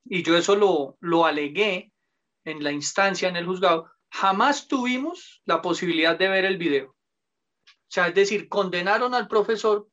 y 0.04 0.22
yo 0.22 0.36
eso 0.36 0.54
lo, 0.54 0.96
lo 1.00 1.26
alegué 1.26 1.90
en 2.44 2.62
la 2.62 2.70
instancia, 2.70 3.28
en 3.28 3.34
el 3.34 3.46
juzgado, 3.46 3.90
jamás 4.08 4.68
tuvimos 4.68 5.42
la 5.46 5.60
posibilidad 5.60 6.16
de 6.16 6.28
ver 6.28 6.44
el 6.44 6.58
video. 6.58 6.90
O 6.90 7.88
sea, 7.88 8.06
es 8.06 8.14
decir, 8.14 8.48
condenaron 8.48 9.14
al 9.14 9.26
profesor 9.26 9.88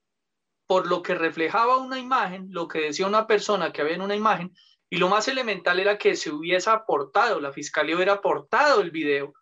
por 0.67 0.87
lo 0.87 1.01
que 1.01 1.15
reflejaba 1.15 1.77
una 1.77 1.99
imagen, 1.99 2.47
lo 2.49 2.67
que 2.67 2.79
decía 2.79 3.07
una 3.07 3.27
persona 3.27 3.71
que 3.71 3.81
había 3.81 3.95
en 3.95 4.01
una 4.01 4.15
imagen, 4.15 4.53
y 4.89 4.97
lo 4.97 5.09
más 5.09 5.27
elemental 5.27 5.79
era 5.79 5.97
que 5.97 6.15
se 6.15 6.31
hubiese 6.31 6.69
aportado, 6.69 7.41
la 7.41 7.51
fiscalía 7.51 7.95
hubiera 7.95 8.13
aportado 8.13 8.81
el 8.81 8.91
video 8.91 9.33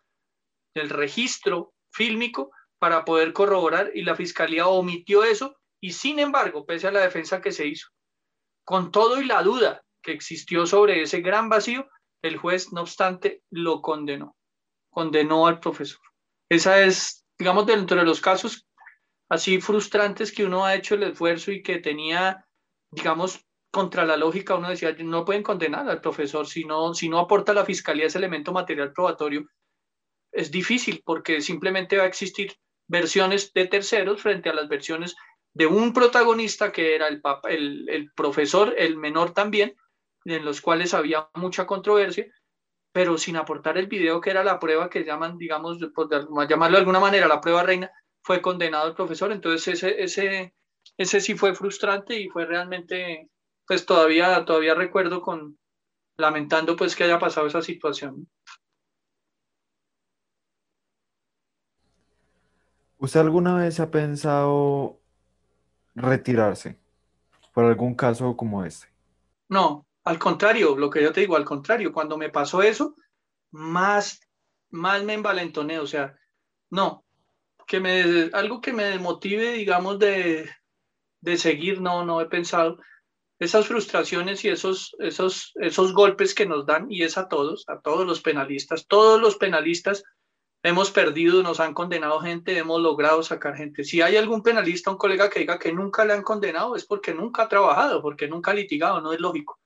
del 0.74 0.88
registro 0.88 1.74
fílmico 1.90 2.50
para 2.78 3.04
poder 3.04 3.32
corroborar 3.32 3.90
y 3.94 4.02
la 4.02 4.16
fiscalía 4.16 4.66
omitió 4.66 5.24
eso 5.24 5.56
y 5.80 5.92
sin 5.92 6.18
embargo, 6.18 6.64
pese 6.64 6.88
a 6.88 6.92
la 6.92 7.00
defensa 7.00 7.40
que 7.40 7.52
se 7.52 7.66
hizo, 7.66 7.88
con 8.64 8.90
todo 8.90 9.20
y 9.20 9.24
la 9.24 9.42
duda 9.42 9.82
que 10.02 10.12
existió 10.12 10.66
sobre 10.66 11.02
ese 11.02 11.20
gran 11.20 11.48
vacío, 11.48 11.88
el 12.22 12.36
juez, 12.36 12.72
no 12.72 12.82
obstante, 12.82 13.42
lo 13.50 13.82
condenó, 13.82 14.36
condenó 14.90 15.46
al 15.46 15.60
profesor. 15.60 16.00
Esa 16.48 16.82
es, 16.82 17.24
digamos, 17.38 17.66
dentro 17.66 17.96
de 17.96 18.04
los 18.04 18.20
casos 18.20 18.66
así 19.32 19.62
frustrantes 19.62 20.30
que 20.30 20.44
uno 20.44 20.66
ha 20.66 20.74
hecho 20.74 20.94
el 20.94 21.04
esfuerzo 21.04 21.52
y 21.52 21.62
que 21.62 21.78
tenía, 21.78 22.46
digamos, 22.90 23.46
contra 23.70 24.04
la 24.04 24.18
lógica, 24.18 24.56
uno 24.56 24.68
decía, 24.68 24.94
no 24.98 25.24
pueden 25.24 25.42
condenar 25.42 25.88
al 25.88 26.02
profesor 26.02 26.46
si 26.46 26.66
no, 26.66 26.92
si 26.92 27.08
no 27.08 27.18
aporta 27.18 27.52
a 27.52 27.54
la 27.54 27.64
fiscalía 27.64 28.08
ese 28.08 28.18
elemento 28.18 28.52
material 28.52 28.92
probatorio. 28.92 29.48
Es 30.32 30.50
difícil 30.50 31.02
porque 31.02 31.40
simplemente 31.40 31.96
va 31.96 32.02
a 32.02 32.08
existir 32.08 32.52
versiones 32.86 33.54
de 33.54 33.66
terceros 33.68 34.20
frente 34.20 34.50
a 34.50 34.54
las 34.54 34.68
versiones 34.68 35.16
de 35.54 35.64
un 35.64 35.94
protagonista 35.94 36.70
que 36.70 36.94
era 36.94 37.08
el, 37.08 37.22
el, 37.48 37.88
el 37.88 38.12
profesor, 38.12 38.74
el 38.76 38.98
menor 38.98 39.32
también, 39.32 39.74
en 40.26 40.44
los 40.44 40.60
cuales 40.60 40.92
había 40.92 41.30
mucha 41.36 41.66
controversia, 41.66 42.26
pero 42.92 43.16
sin 43.16 43.36
aportar 43.36 43.78
el 43.78 43.86
video 43.86 44.20
que 44.20 44.28
era 44.28 44.44
la 44.44 44.58
prueba 44.58 44.90
que 44.90 45.04
llaman, 45.04 45.38
digamos, 45.38 45.78
por 45.94 46.10
llamarlo 46.46 46.76
de 46.76 46.80
alguna 46.80 47.00
manera, 47.00 47.28
la 47.28 47.40
prueba 47.40 47.62
reina, 47.62 47.90
fue 48.22 48.40
condenado 48.40 48.88
el 48.88 48.94
profesor, 48.94 49.32
entonces 49.32 49.82
ese, 49.82 50.02
ese, 50.02 50.54
ese 50.96 51.20
sí 51.20 51.34
fue 51.34 51.54
frustrante 51.54 52.18
y 52.18 52.28
fue 52.28 52.46
realmente, 52.46 53.28
pues 53.66 53.84
todavía, 53.84 54.44
todavía 54.44 54.74
recuerdo 54.74 55.22
con, 55.22 55.58
lamentando 56.16 56.76
pues 56.76 56.96
que 56.96 57.04
haya 57.04 57.18
pasado 57.18 57.46
esa 57.46 57.62
situación. 57.62 58.28
¿Usted 62.98 63.18
alguna 63.18 63.56
vez 63.56 63.80
ha 63.80 63.90
pensado 63.90 65.00
retirarse 65.94 66.78
por 67.52 67.64
algún 67.64 67.96
caso 67.96 68.36
como 68.36 68.64
este? 68.64 68.86
No, 69.48 69.86
al 70.04 70.18
contrario, 70.20 70.76
lo 70.76 70.88
que 70.88 71.02
yo 71.02 71.12
te 71.12 71.20
digo, 71.20 71.36
al 71.36 71.44
contrario, 71.44 71.92
cuando 71.92 72.16
me 72.16 72.30
pasó 72.30 72.62
eso, 72.62 72.94
más, 73.50 74.20
más 74.70 75.02
me 75.02 75.14
envalentoné, 75.14 75.80
o 75.80 75.86
sea, 75.86 76.16
no, 76.70 77.04
que 77.66 77.80
me, 77.80 78.30
algo 78.32 78.60
que 78.60 78.72
me 78.72 78.98
motive, 78.98 79.52
digamos, 79.52 79.98
de, 79.98 80.50
de 81.20 81.36
seguir, 81.36 81.80
no, 81.80 82.04
no 82.04 82.20
he 82.20 82.26
pensado. 82.26 82.78
Esas 83.38 83.66
frustraciones 83.66 84.44
y 84.44 84.48
esos, 84.48 84.94
esos, 84.98 85.52
esos 85.56 85.92
golpes 85.92 86.34
que 86.34 86.46
nos 86.46 86.66
dan, 86.66 86.86
y 86.90 87.02
es 87.02 87.18
a 87.18 87.28
todos, 87.28 87.64
a 87.68 87.80
todos 87.80 88.06
los 88.06 88.20
penalistas, 88.20 88.86
todos 88.86 89.20
los 89.20 89.36
penalistas 89.36 90.04
hemos 90.62 90.90
perdido, 90.90 91.42
nos 91.42 91.58
han 91.60 91.74
condenado 91.74 92.20
gente, 92.20 92.56
hemos 92.56 92.80
logrado 92.80 93.22
sacar 93.22 93.56
gente. 93.56 93.84
Si 93.84 94.00
hay 94.00 94.16
algún 94.16 94.42
penalista, 94.42 94.90
un 94.90 94.96
colega 94.96 95.28
que 95.28 95.40
diga 95.40 95.58
que 95.58 95.72
nunca 95.72 96.04
le 96.04 96.12
han 96.12 96.22
condenado, 96.22 96.76
es 96.76 96.84
porque 96.84 97.12
nunca 97.14 97.42
ha 97.42 97.48
trabajado, 97.48 98.00
porque 98.00 98.28
nunca 98.28 98.52
ha 98.52 98.54
litigado, 98.54 99.00
no 99.00 99.12
es 99.12 99.20
lógico. 99.20 99.58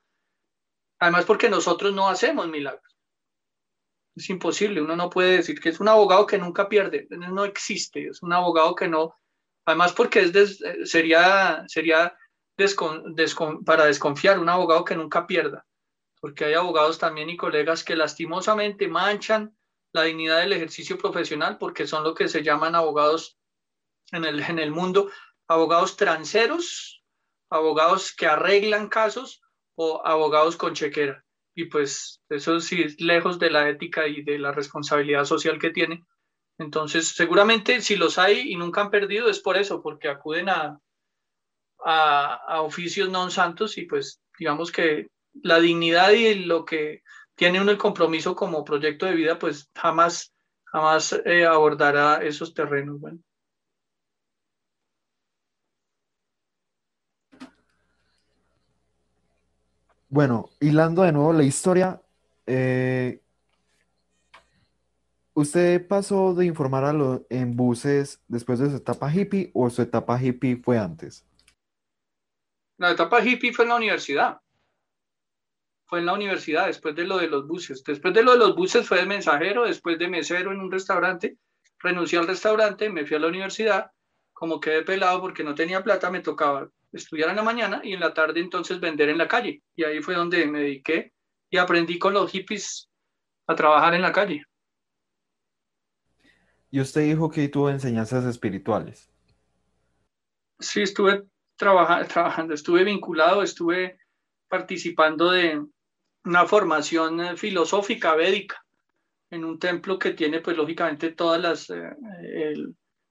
Además, 0.99 1.27
porque 1.27 1.51
nosotros 1.51 1.93
no 1.93 2.09
hacemos 2.09 2.49
milagros. 2.49 2.96
Es 4.17 4.31
imposible, 4.31 4.81
uno 4.81 4.97
no 4.97 5.11
puede 5.11 5.37
decir 5.37 5.61
que 5.61 5.69
es 5.69 5.79
un 5.79 5.89
abogado 5.89 6.27
que 6.27 6.39
nunca 6.39 6.71
pierde, 6.71 7.07
no 7.11 7.45
existe, 7.45 8.09
es 8.09 8.23
un 8.23 8.33
abogado 8.33 8.75
que 8.75 8.89
no, 8.89 9.15
además 9.67 9.93
porque 9.93 10.21
es 10.21 10.59
sería, 10.85 11.65
sería 11.69 12.17
para 13.67 13.85
desconfiar, 13.85 14.39
un 14.39 14.49
abogado 14.49 14.87
que 14.87 14.97
nunca 14.97 15.27
pierda, 15.27 15.67
porque 16.19 16.47
hay 16.47 16.55
abogados 16.55 16.99
también 16.99 17.29
y 17.29 17.37
colegas 17.37 17.85
que 17.85 17.95
lastimosamente 17.95 18.89
manchan 18.89 19.55
la 19.93 20.05
dignidad 20.05 20.39
del 20.39 20.55
ejercicio 20.55 20.97
profesional 20.97 21.59
porque 21.59 21.87
son 21.87 22.03
lo 22.03 22.15
que 22.15 22.29
se 22.29 22.43
llaman 22.43 22.75
abogados 22.75 23.39
en 24.13 24.25
el, 24.25 24.41
en 24.41 24.59
el 24.59 24.71
mundo, 24.71 25.11
abogados 25.47 25.97
transeros, 25.97 27.05
abogados 27.51 28.15
que 28.17 28.27
arreglan 28.27 28.89
casos 28.89 29.43
o 29.75 30.01
abogados 30.07 30.57
con 30.57 30.73
chequera 30.73 31.26
y 31.57 31.65
pues 31.65 32.21
eso 32.29 32.61
sí 32.61 32.83
es 32.83 33.01
lejos 33.01 33.39
de 33.39 33.51
la 33.51 33.69
ética 33.71 34.07
y 34.07 34.23
de 34.23 34.39
la 34.39 34.53
responsabilidad 34.53 35.25
social 35.25 35.59
que 35.59 35.71
tiene. 35.71 36.05
Entonces, 36.59 37.09
seguramente 37.09 37.81
si 37.81 37.97
los 37.97 38.19
hay 38.19 38.53
y 38.53 38.57
nunca 38.57 38.83
han 38.83 38.91
perdido 38.91 39.31
es 39.31 39.41
por 39.41 39.57
eso, 39.57 39.83
porque 39.83 40.09
acuden 40.09 40.51
a, 40.51 40.79
a, 41.83 42.61
oficios 42.61 43.09
non 43.09 43.31
santos 43.31 43.79
y 43.79 43.87
pues 43.89 44.21
digamos 44.39 44.71
que 44.71 45.09
la 45.43 45.59
dignidad 45.59 46.13
y 46.13 46.45
lo 46.45 46.65
que 46.65 47.03
tiene 47.35 47.61
uno 47.61 47.71
el 47.71 47.79
compromiso 47.79 48.37
como 48.37 48.65
proyecto 48.65 49.07
de 49.07 49.15
vida, 49.15 49.39
pues 49.39 49.71
jamás, 49.75 50.35
jamás 50.65 51.13
eh, 51.25 51.47
abordará 51.47 52.21
esos 52.23 52.53
terrenos. 52.53 53.01
Bueno. 53.01 53.19
Bueno, 60.17 60.49
hilando 60.61 61.03
de 61.03 61.13
nuevo 61.13 61.35
la 61.35 61.43
historia, 61.43 62.01
eh, 62.47 63.21
¿usted 65.35 65.87
pasó 65.87 66.33
de 66.33 66.47
informar 66.47 66.85
a 66.85 66.95
los 66.95 67.21
en 67.29 67.55
buses 67.55 68.23
después 68.27 68.59
de 68.59 68.71
su 68.71 68.77
etapa 68.77 69.13
hippie 69.13 69.51
o 69.53 69.69
su 69.69 69.83
etapa 69.83 70.19
hippie 70.19 70.57
fue 70.57 70.79
antes? 70.79 71.27
La 72.79 72.93
etapa 72.93 73.23
hippie 73.23 73.53
fue 73.53 73.67
en 73.67 73.69
la 73.69 73.77
universidad. 73.77 74.41
Fue 75.85 75.99
en 75.99 76.07
la 76.07 76.15
universidad, 76.15 76.69
después 76.69 76.95
de 76.95 77.05
lo 77.05 77.19
de 77.19 77.29
los 77.29 77.47
buses. 77.47 77.85
Después 77.85 78.15
de 78.15 78.23
lo 78.23 78.33
de 78.33 78.39
los 78.39 78.57
buses 78.57 78.89
fue 78.89 78.97
de 78.97 79.05
mensajero, 79.05 79.67
después 79.67 79.99
de 79.99 80.09
mesero 80.09 80.51
en 80.51 80.61
un 80.61 80.73
restaurante. 80.73 81.37
Renuncié 81.79 82.19
al 82.19 82.27
restaurante, 82.27 82.89
me 82.89 83.05
fui 83.05 83.19
a 83.19 83.21
la 83.21 83.29
universidad. 83.29 83.91
Como 84.33 84.61
quedé 84.61 84.81
pelado 84.81 85.21
porque 85.21 85.45
no 85.45 85.55
tenía 85.55 85.85
plata, 85.85 86.11
me 86.11 86.21
tocaba 86.21 86.71
estudiar 86.93 87.31
en 87.31 87.37
la 87.37 87.43
mañana 87.43 87.81
y 87.83 87.93
en 87.93 88.01
la 88.01 88.15
tarde 88.15 88.41
entonces 88.41 88.81
vender 88.81 89.09
en 89.09 89.19
la 89.19 89.29
calle. 89.29 89.63
Y 89.75 89.85
ahí 89.85 90.01
fue 90.01 90.15
donde 90.15 90.47
me 90.47 90.61
dediqué 90.61 91.13
y 91.51 91.59
aprendí 91.59 91.99
con 91.99 92.15
los 92.15 92.31
hippies 92.31 92.89
a 93.47 93.55
trabajar 93.55 93.95
en 93.95 94.03
la 94.03 94.13
calle. 94.13 94.43
Y 96.71 96.81
usted 96.81 97.03
dijo 97.03 97.31
que 97.31 97.49
tuvo 97.49 97.71
enseñanzas 97.71 98.25
espirituales. 98.25 99.11
Sí, 100.59 100.83
estuve 100.83 101.25
trabajando, 101.57 102.55
estuve 102.55 102.85
vinculado, 102.85 103.43
estuve 103.43 103.99
participando 104.49 105.31
de 105.31 105.65
una 106.25 106.47
formación 106.47 107.21
eh, 107.21 107.37
filosófica 107.37 108.15
védica 108.15 108.63
en 109.31 109.45
un 109.45 109.59
templo 109.59 109.99
que 109.99 110.13
tiene 110.13 110.41
pues 110.41 110.57
lógicamente 110.57 111.13
todas 111.13 111.41
las, 111.41 111.71
eh, 111.71 112.55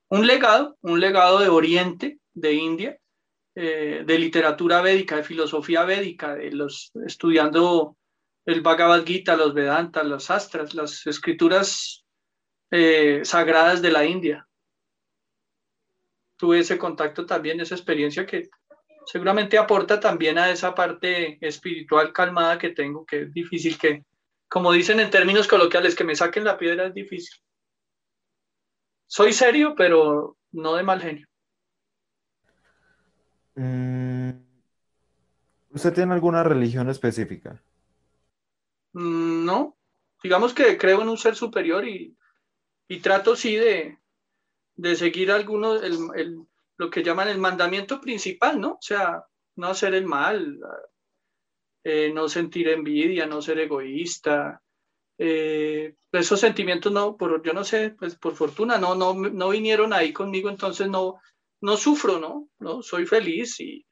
un 0.09 0.27
legado, 0.27 0.77
un 0.81 0.99
legado 0.99 1.39
de 1.39 1.49
Oriente, 1.49 2.19
de 2.33 2.53
India, 2.53 2.99
eh, 3.55 4.03
de 4.05 4.19
literatura 4.19 4.81
védica, 4.81 5.17
de 5.17 5.23
filosofía 5.23 5.83
védica, 5.83 6.35
de 6.35 6.51
los, 6.51 6.91
estudiando 7.05 7.97
el 8.45 8.61
Bhagavad 8.61 9.05
Gita, 9.05 9.35
los 9.35 9.53
Vedanta, 9.53 10.03
los 10.03 10.29
Astras, 10.29 10.73
las 10.73 11.07
escrituras 11.07 12.01
sagradas 13.23 13.81
de 13.81 13.91
la 13.91 14.03
India 14.03 14.45
tuve 16.37 16.59
ese 16.59 16.77
contacto 16.77 17.25
también, 17.25 17.59
esa 17.59 17.75
experiencia 17.75 18.25
que 18.25 18.49
seguramente 19.05 19.57
aporta 19.57 19.99
también 19.99 20.37
a 20.37 20.49
esa 20.49 20.73
parte 20.73 21.37
espiritual 21.41 22.11
calmada 22.11 22.57
que 22.57 22.69
tengo, 22.69 23.05
que 23.05 23.23
es 23.23 23.33
difícil 23.33 23.77
que, 23.77 24.03
como 24.47 24.71
dicen 24.71 24.99
en 24.99 25.09
términos 25.09 25.47
coloquiales, 25.47 25.95
que 25.95 26.03
me 26.03 26.15
saquen 26.15 26.43
la 26.43 26.57
piedra 26.57 26.87
es 26.87 26.93
difícil. 26.93 27.39
Soy 29.07 29.33
serio, 29.33 29.75
pero 29.77 30.37
no 30.51 30.75
de 30.75 30.83
mal 30.83 31.01
genio. 31.01 31.27
Mm, 33.55 34.31
¿Usted 35.69 35.93
tiene 35.93 36.13
alguna 36.13 36.43
religión 36.43 36.89
específica? 36.89 37.61
Mm, 38.93 39.45
no, 39.45 39.77
digamos 40.23 40.53
que 40.53 40.77
creo 40.77 41.01
en 41.01 41.09
un 41.09 41.17
ser 41.17 41.35
superior 41.35 41.87
y, 41.87 42.15
y 42.87 42.99
trato 42.99 43.35
sí 43.35 43.55
de, 43.55 43.99
de 44.75 44.95
seguir 44.95 45.31
algunos, 45.31 45.83
el, 45.83 46.45
lo 46.77 46.89
que 46.89 47.03
llaman 47.03 47.29
el 47.29 47.39
mandamiento 47.39 48.01
principal, 48.01 48.59
¿no? 48.59 48.73
O 48.73 48.81
sea, 48.81 49.25
no 49.55 49.67
hacer 49.67 49.93
el 49.95 50.05
mal, 50.05 50.59
eh, 51.83 52.11
no 52.13 52.27
sentir 52.27 52.69
envidia, 52.69 53.25
no 53.25 53.41
ser 53.41 53.59
egoísta. 53.59 54.61
Eh, 55.17 55.95
esos 56.11 56.39
sentimientos 56.39 56.91
no, 56.91 57.15
por, 57.15 57.41
yo 57.43 57.53
no 57.53 57.63
sé, 57.63 57.91
pues 57.91 58.15
por 58.15 58.35
fortuna 58.35 58.77
no, 58.77 58.95
no, 58.95 59.13
no 59.13 59.49
vinieron 59.49 59.93
ahí 59.93 60.11
conmigo, 60.11 60.49
entonces 60.49 60.89
no, 60.89 61.19
no 61.65 61.77
sufro, 61.77 62.19
¿no? 62.19 62.47
¿no? 62.59 62.83
Soy 62.83 63.07
feliz 63.07 63.59
y 63.59 63.83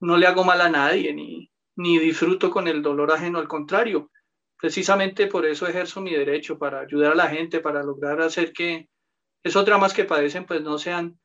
no 0.00 0.16
le 0.16 0.26
hago 0.26 0.44
mal 0.44 0.62
a 0.62 0.70
nadie, 0.70 1.12
ni, 1.12 1.50
ni 1.76 1.98
disfruto 1.98 2.50
con 2.50 2.66
el 2.68 2.80
dolor 2.80 3.12
ajeno, 3.12 3.38
al 3.38 3.46
contrario. 3.46 4.10
Precisamente 4.58 5.26
por 5.26 5.44
eso 5.44 5.66
ejerzo 5.66 6.00
mi 6.00 6.10
derecho, 6.10 6.58
para 6.58 6.80
ayudar 6.80 7.12
a 7.12 7.16
la 7.16 7.28
gente, 7.28 7.60
para 7.60 7.82
lograr 7.82 8.22
hacer 8.22 8.52
que, 8.54 8.88
esos 9.44 9.64
dramas 9.66 9.92
que 9.92 10.06
padecen 10.06 10.46
pues 10.46 10.62
no 10.62 10.78
sean, 10.78 11.20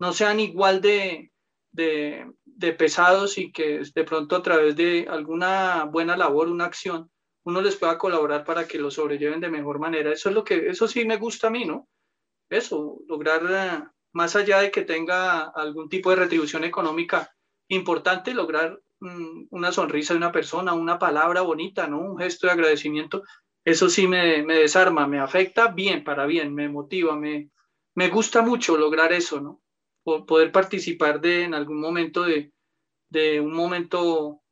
no 0.00 0.12
sean 0.12 0.40
igual 0.40 0.80
de, 0.80 1.30
de, 1.70 2.72
pesados 2.76 3.38
y 3.38 3.52
que 3.52 3.80
de 3.94 4.04
pronto 4.04 4.34
a 4.34 4.42
través 4.42 4.74
de 4.74 5.06
alguna 5.08 5.84
buena 5.84 6.16
labor, 6.16 6.48
una 6.48 6.64
acción, 6.64 7.08
uno 7.44 7.62
les 7.62 7.76
pueda 7.76 7.96
colaborar 7.96 8.44
para 8.44 8.66
que 8.66 8.78
lo 8.78 8.90
sobrelleven 8.90 9.40
de 9.40 9.50
mejor 9.50 9.78
manera. 9.78 10.12
Eso 10.12 10.30
es 10.30 10.34
lo 10.34 10.42
que, 10.42 10.68
eso 10.68 10.88
sí 10.88 11.04
me 11.04 11.16
gusta 11.16 11.46
a 11.46 11.50
mí, 11.50 11.64
¿no? 11.64 11.88
Eso, 12.50 12.98
lograr, 13.06 13.92
más 14.14 14.36
allá 14.36 14.60
de 14.60 14.70
que 14.70 14.82
tenga 14.82 15.42
algún 15.42 15.88
tipo 15.88 16.10
de 16.10 16.16
retribución 16.16 16.64
económica 16.64 17.34
importante, 17.68 18.32
lograr 18.32 18.80
mm, 19.00 19.48
una 19.50 19.72
sonrisa 19.72 20.14
de 20.14 20.18
una 20.18 20.32
persona, 20.32 20.72
una 20.72 20.98
palabra 20.98 21.42
bonita, 21.42 21.88
¿no? 21.88 21.98
Un 21.98 22.18
gesto 22.18 22.46
de 22.46 22.52
agradecimiento, 22.52 23.24
eso 23.64 23.88
sí 23.88 24.06
me, 24.06 24.42
desarma, 24.44 25.06
me 25.08 25.18
afecta 25.18 25.68
bien, 25.68 26.04
para 26.04 26.26
bien, 26.26 26.54
me 26.54 26.68
motiva, 26.68 27.16
me, 27.16 27.50
me 27.94 28.08
gusta 28.08 28.42
mucho 28.42 28.76
lograr 28.76 29.12
eso, 29.12 29.40
¿no? 29.40 29.60
Poder 30.04 30.52
participar 30.52 31.20
de 31.20 31.44
en 31.44 31.54
algún 31.54 31.80
momento 31.80 32.24
de, 32.24 32.52
un 33.40 33.52
momento 33.52 34.42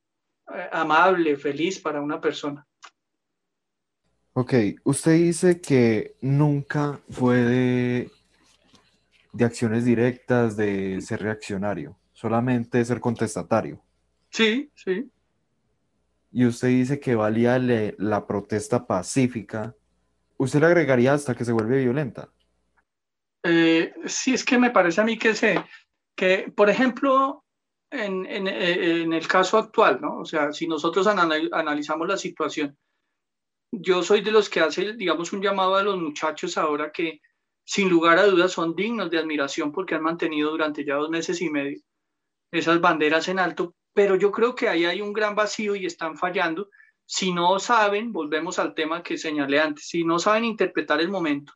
eh, 0.52 0.68
amable, 0.72 1.36
feliz 1.36 1.78
para 1.78 2.00
una 2.00 2.20
persona. 2.20 2.66
Ok, 4.32 4.54
usted 4.84 5.12
dice 5.12 5.60
que 5.60 6.16
nunca 6.22 6.98
fue 7.10 8.08
de, 9.32 9.44
acciones 9.44 9.84
directas, 9.84 10.56
de 10.56 11.00
ser 11.00 11.22
reaccionario, 11.22 11.98
solamente 12.12 12.84
ser 12.84 13.00
contestatario. 13.00 13.82
Sí, 14.30 14.70
sí. 14.74 15.10
Y 16.32 16.46
usted 16.46 16.68
dice 16.68 17.00
que 17.00 17.14
valía 17.14 17.58
la 17.58 18.26
protesta 18.26 18.86
pacífica. 18.86 19.74
¿Usted 20.38 20.60
le 20.60 20.66
agregaría 20.66 21.12
hasta 21.12 21.34
que 21.34 21.44
se 21.44 21.52
vuelve 21.52 21.82
violenta? 21.82 22.30
Eh, 23.42 23.92
sí, 24.06 24.34
es 24.34 24.44
que 24.44 24.58
me 24.58 24.70
parece 24.70 25.00
a 25.00 25.04
mí 25.04 25.18
que, 25.18 25.34
se, 25.34 25.62
que 26.14 26.52
por 26.54 26.70
ejemplo, 26.70 27.44
en, 27.90 28.24
en, 28.26 28.46
eh, 28.46 29.02
en, 29.02 29.12
el 29.12 29.26
caso 29.26 29.58
actual, 29.58 30.00
¿no? 30.00 30.18
O 30.18 30.24
sea, 30.24 30.52
si 30.52 30.66
nosotros 30.66 31.06
analizamos 31.06 32.08
la 32.08 32.16
situación, 32.16 32.76
yo 33.72 34.02
soy 34.02 34.20
de 34.20 34.30
los 34.30 34.48
que 34.48 34.60
hace, 34.60 34.94
digamos, 34.94 35.32
un 35.32 35.42
llamado 35.42 35.74
a 35.76 35.82
los 35.82 36.00
muchachos 36.00 36.56
ahora 36.56 36.92
que, 36.92 37.20
sin 37.64 37.88
lugar 37.88 38.18
a 38.18 38.26
dudas, 38.26 38.52
son 38.52 38.74
dignos 38.74 39.10
de 39.10 39.18
admiración 39.18 39.72
porque 39.72 39.94
han 39.94 40.02
mantenido 40.02 40.50
durante 40.50 40.84
ya 40.84 40.96
dos 40.96 41.10
meses 41.10 41.40
y 41.40 41.50
medio 41.50 41.80
esas 42.50 42.80
banderas 42.80 43.28
en 43.28 43.38
alto, 43.38 43.74
pero 43.94 44.14
yo 44.16 44.30
creo 44.30 44.54
que 44.54 44.68
ahí 44.68 44.84
hay 44.84 45.00
un 45.00 45.12
gran 45.12 45.34
vacío 45.34 45.74
y 45.74 45.86
están 45.86 46.16
fallando. 46.16 46.68
Si 47.06 47.32
no 47.32 47.58
saben, 47.58 48.12
volvemos 48.12 48.58
al 48.58 48.74
tema 48.74 49.02
que 49.02 49.16
señalé 49.16 49.60
antes, 49.60 49.88
si 49.88 50.04
no 50.04 50.18
saben 50.18 50.44
interpretar 50.44 51.00
el 51.00 51.08
momento, 51.08 51.54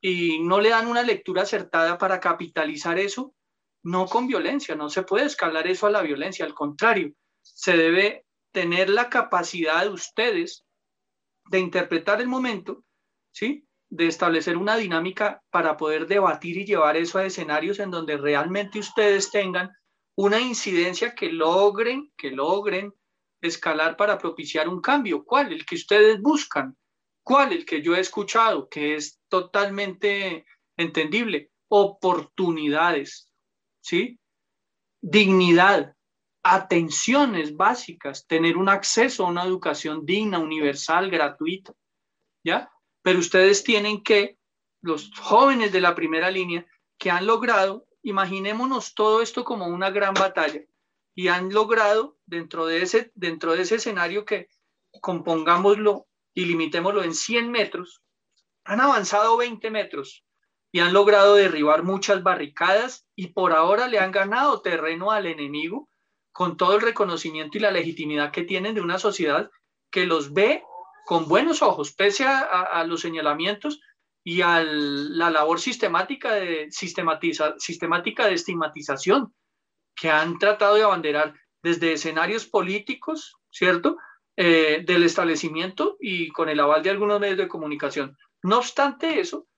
y 0.00 0.40
no 0.40 0.60
le 0.60 0.70
dan 0.70 0.86
una 0.86 1.02
lectura 1.02 1.42
acertada 1.42 1.98
para 1.98 2.20
capitalizar 2.20 2.98
eso, 2.98 3.34
no 3.82 4.06
con 4.06 4.26
violencia, 4.26 4.74
no 4.74 4.90
se 4.90 5.02
puede 5.02 5.26
escalar 5.26 5.66
eso 5.66 5.86
a 5.86 5.90
la 5.90 6.02
violencia, 6.02 6.44
al 6.44 6.54
contrario, 6.54 7.12
se 7.42 7.76
debe 7.76 8.26
tener 8.52 8.90
la 8.90 9.08
capacidad 9.08 9.82
de 9.82 9.90
ustedes 9.90 10.64
de 11.50 11.58
interpretar 11.58 12.20
el 12.20 12.28
momento, 12.28 12.84
¿sí? 13.32 13.66
De 13.90 14.06
establecer 14.06 14.56
una 14.56 14.76
dinámica 14.76 15.42
para 15.50 15.76
poder 15.76 16.06
debatir 16.06 16.56
y 16.58 16.64
llevar 16.64 16.96
eso 16.96 17.18
a 17.18 17.24
escenarios 17.24 17.80
en 17.80 17.90
donde 17.90 18.16
realmente 18.16 18.78
ustedes 18.78 19.30
tengan 19.30 19.70
una 20.16 20.40
incidencia 20.40 21.14
que 21.14 21.32
logren, 21.32 22.12
que 22.16 22.30
logren 22.30 22.94
escalar 23.40 23.96
para 23.96 24.18
propiciar 24.18 24.68
un 24.68 24.80
cambio. 24.80 25.24
¿Cuál? 25.24 25.52
El 25.52 25.64
que 25.64 25.74
ustedes 25.74 26.20
buscan. 26.20 26.76
¿Cuál? 27.22 27.52
El 27.52 27.64
que 27.64 27.82
yo 27.82 27.94
he 27.94 28.00
escuchado, 28.00 28.68
que 28.68 28.94
es 28.94 29.20
totalmente 29.28 30.44
entendible. 30.76 31.50
Oportunidades, 31.68 33.32
¿sí? 33.80 34.18
Dignidad, 35.00 35.94
atenciones 36.42 37.56
básicas, 37.56 38.26
tener 38.26 38.56
un 38.56 38.68
acceso 38.68 39.24
a 39.24 39.30
una 39.30 39.44
educación 39.44 40.04
digna, 40.04 40.38
universal, 40.38 41.10
gratuita, 41.10 41.72
¿ya? 42.44 42.70
Pero 43.02 43.18
ustedes 43.18 43.64
tienen 43.64 44.02
que, 44.02 44.38
los 44.82 45.10
jóvenes 45.16 45.72
de 45.72 45.80
la 45.80 45.94
primera 45.94 46.30
línea, 46.30 46.66
que 46.98 47.10
han 47.10 47.26
logrado, 47.26 47.86
imaginémonos 48.02 48.94
todo 48.94 49.22
esto 49.22 49.44
como 49.44 49.66
una 49.66 49.90
gran 49.90 50.14
batalla, 50.14 50.60
y 51.14 51.28
han 51.28 51.52
logrado 51.52 52.16
dentro 52.26 52.66
de 52.66 52.82
ese, 52.82 53.12
dentro 53.14 53.54
de 53.54 53.62
ese 53.62 53.76
escenario 53.76 54.24
que 54.24 54.48
compongámoslo 55.00 56.06
y 56.34 56.46
limitémoslo 56.46 57.02
en 57.02 57.14
100 57.14 57.50
metros, 57.50 58.02
han 58.64 58.80
avanzado 58.80 59.36
20 59.36 59.70
metros 59.70 60.24
y 60.72 60.80
han 60.80 60.92
logrado 60.92 61.34
derribar 61.34 61.82
muchas 61.82 62.22
barricadas 62.22 63.06
y 63.16 63.28
por 63.28 63.52
ahora 63.52 63.88
le 63.88 63.98
han 63.98 64.12
ganado 64.12 64.60
terreno 64.60 65.10
al 65.10 65.26
enemigo 65.26 65.88
con 66.32 66.56
todo 66.56 66.76
el 66.76 66.82
reconocimiento 66.82 67.58
y 67.58 67.60
la 67.60 67.72
legitimidad 67.72 68.30
que 68.30 68.44
tienen 68.44 68.74
de 68.74 68.80
una 68.80 68.98
sociedad 68.98 69.50
que 69.90 70.06
los 70.06 70.32
ve 70.32 70.62
con 71.10 71.26
buenos 71.26 71.60
ojos, 71.60 71.90
pese 71.90 72.24
a, 72.24 72.84
los 72.84 73.00
señalamientos 73.00 73.80
y 74.22 74.42
a 74.42 74.62
la 74.62 75.28
labor 75.28 75.58
sistemática 75.58 76.34
de, 76.34 76.70
sistematiza, 76.70 77.56
sistemática 77.58 78.28
de 78.28 78.34
estigmatización 78.34 79.34
que 79.96 80.08
han 80.08 80.38
tratado 80.38 80.76
de 80.76 80.84
abanderar 80.84 81.34
desde 81.64 81.94
escenarios 81.94 82.46
políticos, 82.46 83.34
¿cierto? 83.50 83.96
Eh, 84.36 84.84
del 84.86 85.02
establecimiento 85.02 85.96
y 85.98 86.28
con 86.28 86.48
el 86.48 86.60
aval 86.60 86.84
de 86.84 86.90
algunos 86.90 87.18
medios 87.18 87.38
de 87.38 87.48
comunicación. 87.48 88.16
No 88.44 88.58
obstante 88.58 89.18
eso, 89.18 89.48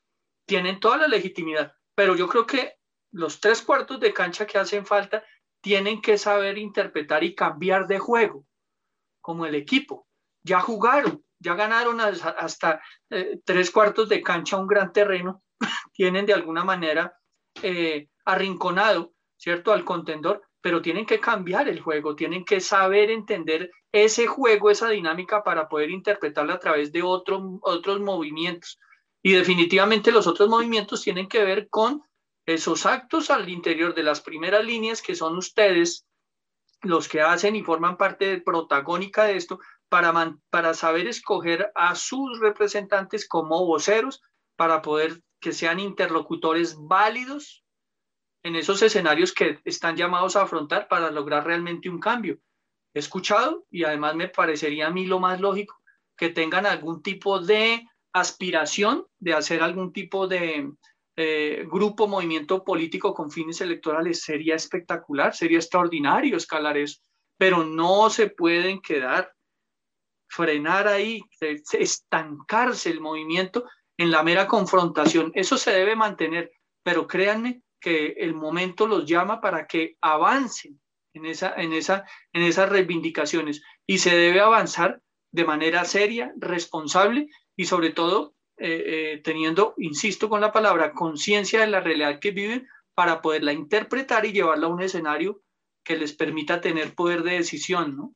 tienen 0.47 0.81
toda 0.81 0.97
la 0.97 1.07
legitimidad, 1.07 1.75
pero 1.95 2.17
yo 2.17 2.29
creo 2.29 2.47
que 2.47 2.77
los 3.11 3.41
tres 3.41 3.61
cuartos 3.61 4.01
de 4.01 4.15
cancha 4.15 4.47
que 4.47 4.57
hacen 4.57 4.87
falta 4.87 5.23
tienen 5.61 6.01
que 6.01 6.17
saber 6.17 6.57
interpretar 6.57 7.23
y 7.25 7.35
cambiar 7.35 7.89
de 7.89 7.99
juego, 7.99 8.47
como 9.21 9.45
el 9.45 9.55
equipo. 9.55 10.09
Ya 10.45 10.59
jugaron, 10.59 11.23
ya 11.43 11.55
ganaron 11.55 12.01
hasta 12.01 12.81
eh, 13.11 13.41
tres 13.45 13.71
cuartos 13.71 14.09
de 14.09 14.23
cancha 14.23 14.57
un 14.57 14.67
gran 14.67 14.93
terreno, 14.93 15.43
tienen 15.93 16.27
de 16.27 16.35
alguna 16.35 16.65
manera 16.65 17.15
eh, 17.63 18.09
arrinconado, 18.25 19.13
¿cierto?, 19.37 19.73
al 19.73 19.85
contendor, 19.85 20.43
pero 20.61 20.81
tienen 20.81 21.05
que 21.05 21.19
cambiar 21.19 21.69
el 21.69 21.81
juego, 21.81 22.15
tienen 22.15 22.45
que 22.45 22.61
saber 22.61 23.11
entender 23.11 23.71
ese 23.91 24.27
juego, 24.27 24.71
esa 24.71 24.89
dinámica 24.89 25.43
para 25.43 25.69
poder 25.69 25.91
interpretarla 25.91 26.55
a 26.55 26.61
través 26.61 26.93
de 26.93 27.03
otros 27.03 28.01
movimientos. 28.01 28.79
Y 29.23 29.33
definitivamente 29.33 30.13
los 30.13 30.27
otros 30.27 30.49
movimientos 30.49 31.03
tienen 31.03 31.29
que 31.29 31.45
ver 31.45 31.69
con 31.69 32.03
esos 32.47 32.87
actos 32.87 33.31
al 33.31 33.49
interior 33.49 33.95
de 33.95 34.03
las 34.03 34.21
primeras 34.21 34.65
líneas 34.65 35.03
que 35.03 35.15
son 35.15 35.37
ustedes 35.37 36.07
los 36.83 37.09
que 37.09 37.21
hacen 37.21 37.55
y 37.55 37.63
forman 37.63 37.97
parte 37.97 38.41
protagónica 38.41 39.25
de 39.25 39.37
esto 39.37 39.61
para, 39.93 40.39
para 40.49 40.73
saber 40.73 41.07
escoger 41.07 41.71
a 41.75 41.95
sus 41.95 42.41
representantes 42.41 43.29
como 43.29 43.67
voceros 43.67 44.23
para 44.57 44.81
poder 44.81 45.21
que 45.39 45.53
sean 45.53 45.81
interlocutores 45.81 46.77
válidos 46.79 47.63
en 48.43 48.57
esos 48.57 48.81
escenarios 48.81 49.35
que 49.35 49.61
están 49.67 49.99
llamados 49.99 50.35
a 50.35 50.45
afrontar 50.45 50.89
para 50.89 51.11
lograr 51.11 51.45
realmente 51.45 51.91
un 51.91 52.01
cambio. 52.01 52.39
He 52.95 53.01
escuchado 53.01 53.67
y 53.71 53.85
además 53.85 54.15
me 54.15 54.29
parecería 54.29 54.87
a 54.87 54.91
mí 54.91 55.05
lo 55.05 55.21
más 55.21 55.43
lógico 55.43 55.79
que 56.17 56.31
tengan 56.31 56.65
algún 56.65 57.03
tipo 57.03 57.41
de 57.41 57.87
aspiración 58.15 59.05
de 59.19 59.35
hacer 59.35 59.63
algún 59.63 59.93
tipo 59.93 60.27
de, 60.27 60.73
eh, 61.17 61.67
grupo, 61.71 62.09
movimiento 62.09 62.65
político 62.65 63.13
con 63.13 63.31
fines 63.31 63.61
electorales. 63.61 64.23
Sería 64.23 64.55
espectacular, 64.55 65.35
sería 65.35 65.59
extraordinario 65.59 66.39
escalar 66.39 66.79
eso, 66.79 67.03
pero 67.37 67.63
no 67.63 68.09
se 68.09 68.31
pueden 68.31 68.81
quedar, 68.81 69.31
frenar 70.33 70.89
ahí, 70.89 71.23
estancarse 71.41 72.89
el 72.89 73.01
movimiento 73.01 73.65
en 73.99 74.11
la 74.11 74.23
mera 74.23 74.49
confrontación. 74.49 75.31
Eso 75.35 75.59
se 75.59 75.73
debe 75.73 75.95
mantener, 75.95 76.51
pero 76.83 77.07
créanme 77.07 77.63
que 77.79 78.15
el 78.17 78.35
momento 78.35 78.87
los 78.87 79.05
llama 79.05 79.43
para 79.43 79.67
que 79.67 79.97
avancen 80.01 80.81
en, 81.13 81.27
esa, 81.27 81.53
en, 81.57 81.75
esa, 81.75 82.07
en 82.33 82.45
esas 82.45 82.71
reivindicaciones 82.71 83.63
y 83.87 83.99
se 83.99 84.17
debe 84.17 84.41
avanzar 84.41 85.03
de 85.33 85.45
manera 85.45 85.85
seria, 85.85 86.33
responsable 86.39 87.29
y 87.55 87.67
sobre 87.67 87.91
todo 87.91 88.35
eh, 88.57 88.85
eh, 88.87 89.21
teniendo, 89.23 89.75
insisto 89.77 90.31
con 90.31 90.41
la 90.41 90.53
palabra, 90.53 90.93
conciencia 90.93 91.61
de 91.61 91.67
la 91.67 91.81
realidad 91.81 92.21
que 92.21 92.31
viven 92.31 92.67
para 92.95 93.21
poderla 93.21 93.53
interpretar 93.53 94.25
y 94.25 94.33
llevarla 94.33 94.67
a 94.67 94.71
un 94.71 94.81
escenario 94.81 95.43
que 95.85 95.97
les 95.97 96.15
permita 96.15 96.63
tener 96.63 96.95
poder 96.95 97.23
de 97.23 97.33
decisión, 97.33 97.97
¿no? 97.97 98.15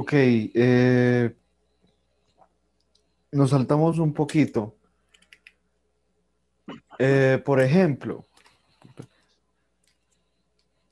Ok, 0.00 0.12
eh, 0.14 1.34
nos 3.32 3.50
saltamos 3.50 3.98
un 3.98 4.12
poquito. 4.12 4.76
por 7.44 7.60
ejemplo, 7.60 8.24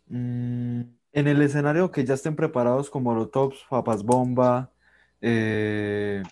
mm, 0.09 0.81
en 1.13 1.29
el 1.29 1.41
escenario 1.41 1.91
que 1.91 2.05
ya 2.05 2.15
estén 2.15 2.35
preparados 2.35 2.91
como 2.91 3.15
los 3.15 3.31
tops, 3.31 3.65
papas 3.71 4.03
bomba, 4.03 4.71
eh, 5.21 6.23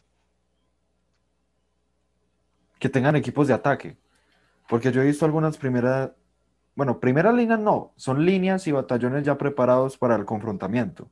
que 2.80 2.88
tengan 2.88 3.14
equipos 3.14 3.46
de 3.46 3.54
ataque. 3.54 3.96
Porque 4.68 4.90
yo 4.90 5.00
he 5.00 5.06
visto 5.06 5.24
algunas 5.24 5.56
primeras, 5.58 6.10
bueno, 6.74 6.98
primeras 6.98 7.34
líneas 7.34 7.60
no, 7.60 7.92
son 7.96 8.26
líneas 8.26 8.66
y 8.66 8.72
batallones 8.72 9.24
ya 9.24 9.38
preparados 9.38 9.96
para 9.96 10.16
el 10.16 10.24
confrontamiento, 10.24 11.08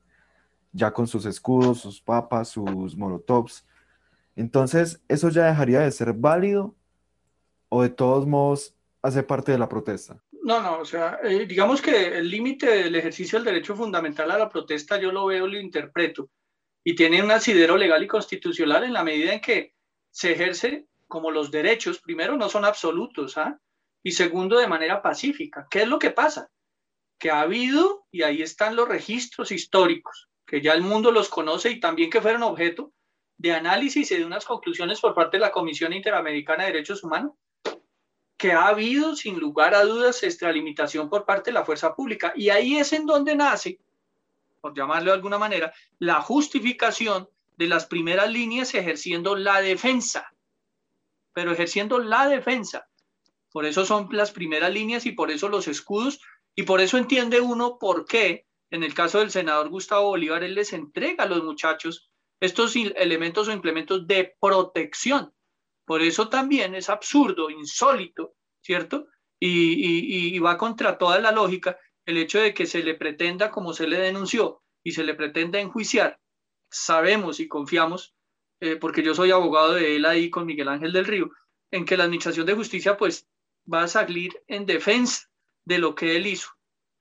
ya 0.73 0.93
con 0.93 1.07
sus 1.07 1.27
escudos, 1.27 1.81
sus 1.81 2.01
papas, 2.01 2.49
sus 2.49 2.97
molotovs. 2.97 3.67
Entonces, 4.35 5.01
¿eso 5.09 5.29
ya 5.29 5.47
dejaría 5.47 5.81
de 5.81 5.91
ser 5.91 6.13
válido 6.13 6.75
o 7.69 7.83
de 7.83 7.91
todos 7.91 8.27
modos 8.27 8.75
hace 9.03 9.23
parte 9.23 9.53
de 9.53 9.59
la 9.59 9.69
protesta? 9.69 10.23
No, 10.43 10.61
no, 10.61 10.81
o 10.81 10.85
sea, 10.85 11.21
eh, 11.23 11.47
digamos 11.47 11.81
que 11.81 12.19
el 12.19 12.29
límite 12.29 12.67
del 12.67 12.95
ejercicio 12.97 13.39
del 13.39 13.47
derecho 13.47 13.77
fundamental 13.77 14.31
a 14.31 14.39
la 14.39 14.49
protesta 14.49 14.99
yo 14.99 15.13
lo 15.13 15.27
veo, 15.27 15.47
lo 15.47 15.59
interpreto, 15.59 16.31
y 16.83 16.97
tiene 16.97 17.23
un 17.23 17.31
asidero 17.31 17.77
legal 17.77 18.03
y 18.03 18.09
constitucional 18.09 18.83
en 18.83 18.93
la 18.93 19.05
medida 19.05 19.33
en 19.33 19.41
que 19.41 19.75
se 20.11 20.33
ejerce 20.33 20.89
como 21.07 21.31
los 21.31 21.51
derechos, 21.51 22.01
primero, 22.01 22.37
no 22.37 22.49
son 22.49 22.65
absolutos, 22.65 23.37
¿ah? 23.37 23.61
y 24.03 24.13
segundo, 24.13 24.59
de 24.59 24.67
manera 24.67 25.03
pacífica. 25.03 25.69
¿Qué 25.71 25.83
es 25.83 25.89
lo 25.89 25.99
que 25.99 26.11
pasa? 26.11 26.51
Que 27.19 27.31
ha 27.31 27.43
habido, 27.43 28.07
y 28.11 28.23
ahí 28.23 28.43
están 28.43 28.75
los 28.75 28.89
registros 28.89 29.53
históricos, 29.53 30.29
que 30.47 30.61
ya 30.61 30.75
el 30.75 30.83
mundo 30.83 31.11
los 31.11 31.29
conoce 31.29 31.71
y 31.71 31.81
también 31.81 32.11
que 32.11 32.21
fueron 32.21 32.43
objeto 32.43 32.93
de 33.39 33.53
análisis 33.53 34.11
y 34.11 34.17
de 34.17 34.25
unas 34.25 34.45
conclusiones 34.45 35.01
por 35.01 35.15
parte 35.15 35.37
de 35.37 35.41
la 35.41 35.51
Comisión 35.51 35.93
Interamericana 35.93 36.65
de 36.65 36.73
Derechos 36.73 37.03
Humanos, 37.03 37.33
que 38.37 38.53
ha 38.53 38.67
habido 38.67 39.17
sin 39.17 39.39
lugar 39.39 39.75
a 39.75 39.85
dudas 39.85 40.23
extralimitación 40.23 41.09
por 41.09 41.25
parte 41.25 41.51
de 41.51 41.55
la 41.55 41.65
fuerza 41.65 41.95
pública. 41.95 42.33
Y 42.37 42.51
ahí 42.51 42.77
es 42.77 42.93
en 42.93 43.07
donde 43.07 43.37
nace, 43.37 43.79
por 44.61 44.77
llamarlo 44.77 45.11
de 45.11 45.17
alguna 45.17 45.39
manera, 45.39 45.73
la 45.99 46.21
justificación 46.21 47.29
de 47.57 47.67
las 47.67 47.87
primeras 47.87 48.31
líneas 48.31 48.75
ejerciendo 48.75 49.37
la 49.37 49.61
defensa, 49.61 50.33
pero 51.33 51.53
ejerciendo 51.53 51.99
la 51.99 52.29
defensa. 52.29 52.89
Por 53.53 53.67
eso 53.67 53.85
son 53.85 54.09
las 54.13 54.33
primeras 54.33 54.73
líneas 54.73 55.07
y 55.07 55.13
por 55.13 55.31
eso 55.31 55.49
los 55.49 55.69
escudos 55.69 56.21
y 56.55 56.63
por 56.63 56.81
eso 56.81 56.99
entiende 56.99 57.41
uno 57.41 57.79
por 57.79 58.07
qué 58.07 58.47
en 58.73 58.83
el 58.83 58.95
caso 58.95 59.21
del 59.21 59.31
senador 59.31 59.69
Gustavo 59.69 60.09
Bolívar 60.09 60.43
él 60.43 60.57
les 60.57 60.73
entrega 60.73 61.25
a 61.25 61.29
los 61.29 61.45
muchachos 61.45 62.11
estos 62.41 62.75
elementos 62.75 63.47
o 63.47 63.53
implementos 63.53 64.07
de 64.09 64.35
protección 64.41 65.33
por 65.85 66.03
eso 66.03 66.29
también 66.29 66.75
es 66.75 66.89
absurdo, 66.89 67.51
insólito, 67.51 68.35
¿cierto? 68.61 69.09
Y, 69.39 70.39
va 70.39 70.57
contra 70.57 70.97
toda 70.99 71.19
la 71.19 71.33
lógica 71.33 71.77
el 72.07 72.17
hecho 72.19 72.39
de 72.41 72.55
que 72.55 72.67
se 72.67 72.83
le 72.83 72.95
pretenda, 72.95 73.51
como 73.51 73.73
se 73.73 73.87
le 73.87 73.99
denunció, 73.99 74.63
y 74.83 74.93
se 74.93 75.05
le 75.05 75.15
pretenda 75.15 75.61
enjuiciar. 75.61 76.19
Sabemos 76.71 77.41
y 77.41 77.49
confiamos, 77.49 78.15
eh, 78.61 78.77
porque 78.77 79.03
yo 79.03 79.15
soy 79.15 79.31
abogado 79.31 79.75
de 79.75 79.97
él 79.97 80.07
ahí 80.07 80.31
con 80.31 80.47
Miguel 80.47 80.69
Ángel 80.69 80.93
del 80.93 81.05
Río, 81.05 81.31
en 81.71 81.85
que 81.85 81.97
la 81.97 82.05
Administración 82.05 82.47
de 82.47 82.55
Justicia 82.55 82.97
pues 82.97 83.29
va 83.73 83.83
a 83.83 83.89
salir 83.89 84.41
en 84.47 84.67
defensa 84.67 85.29
de 85.65 85.79
lo 85.79 85.95
que 85.95 86.17
él 86.17 86.27
hizo. 86.27 86.49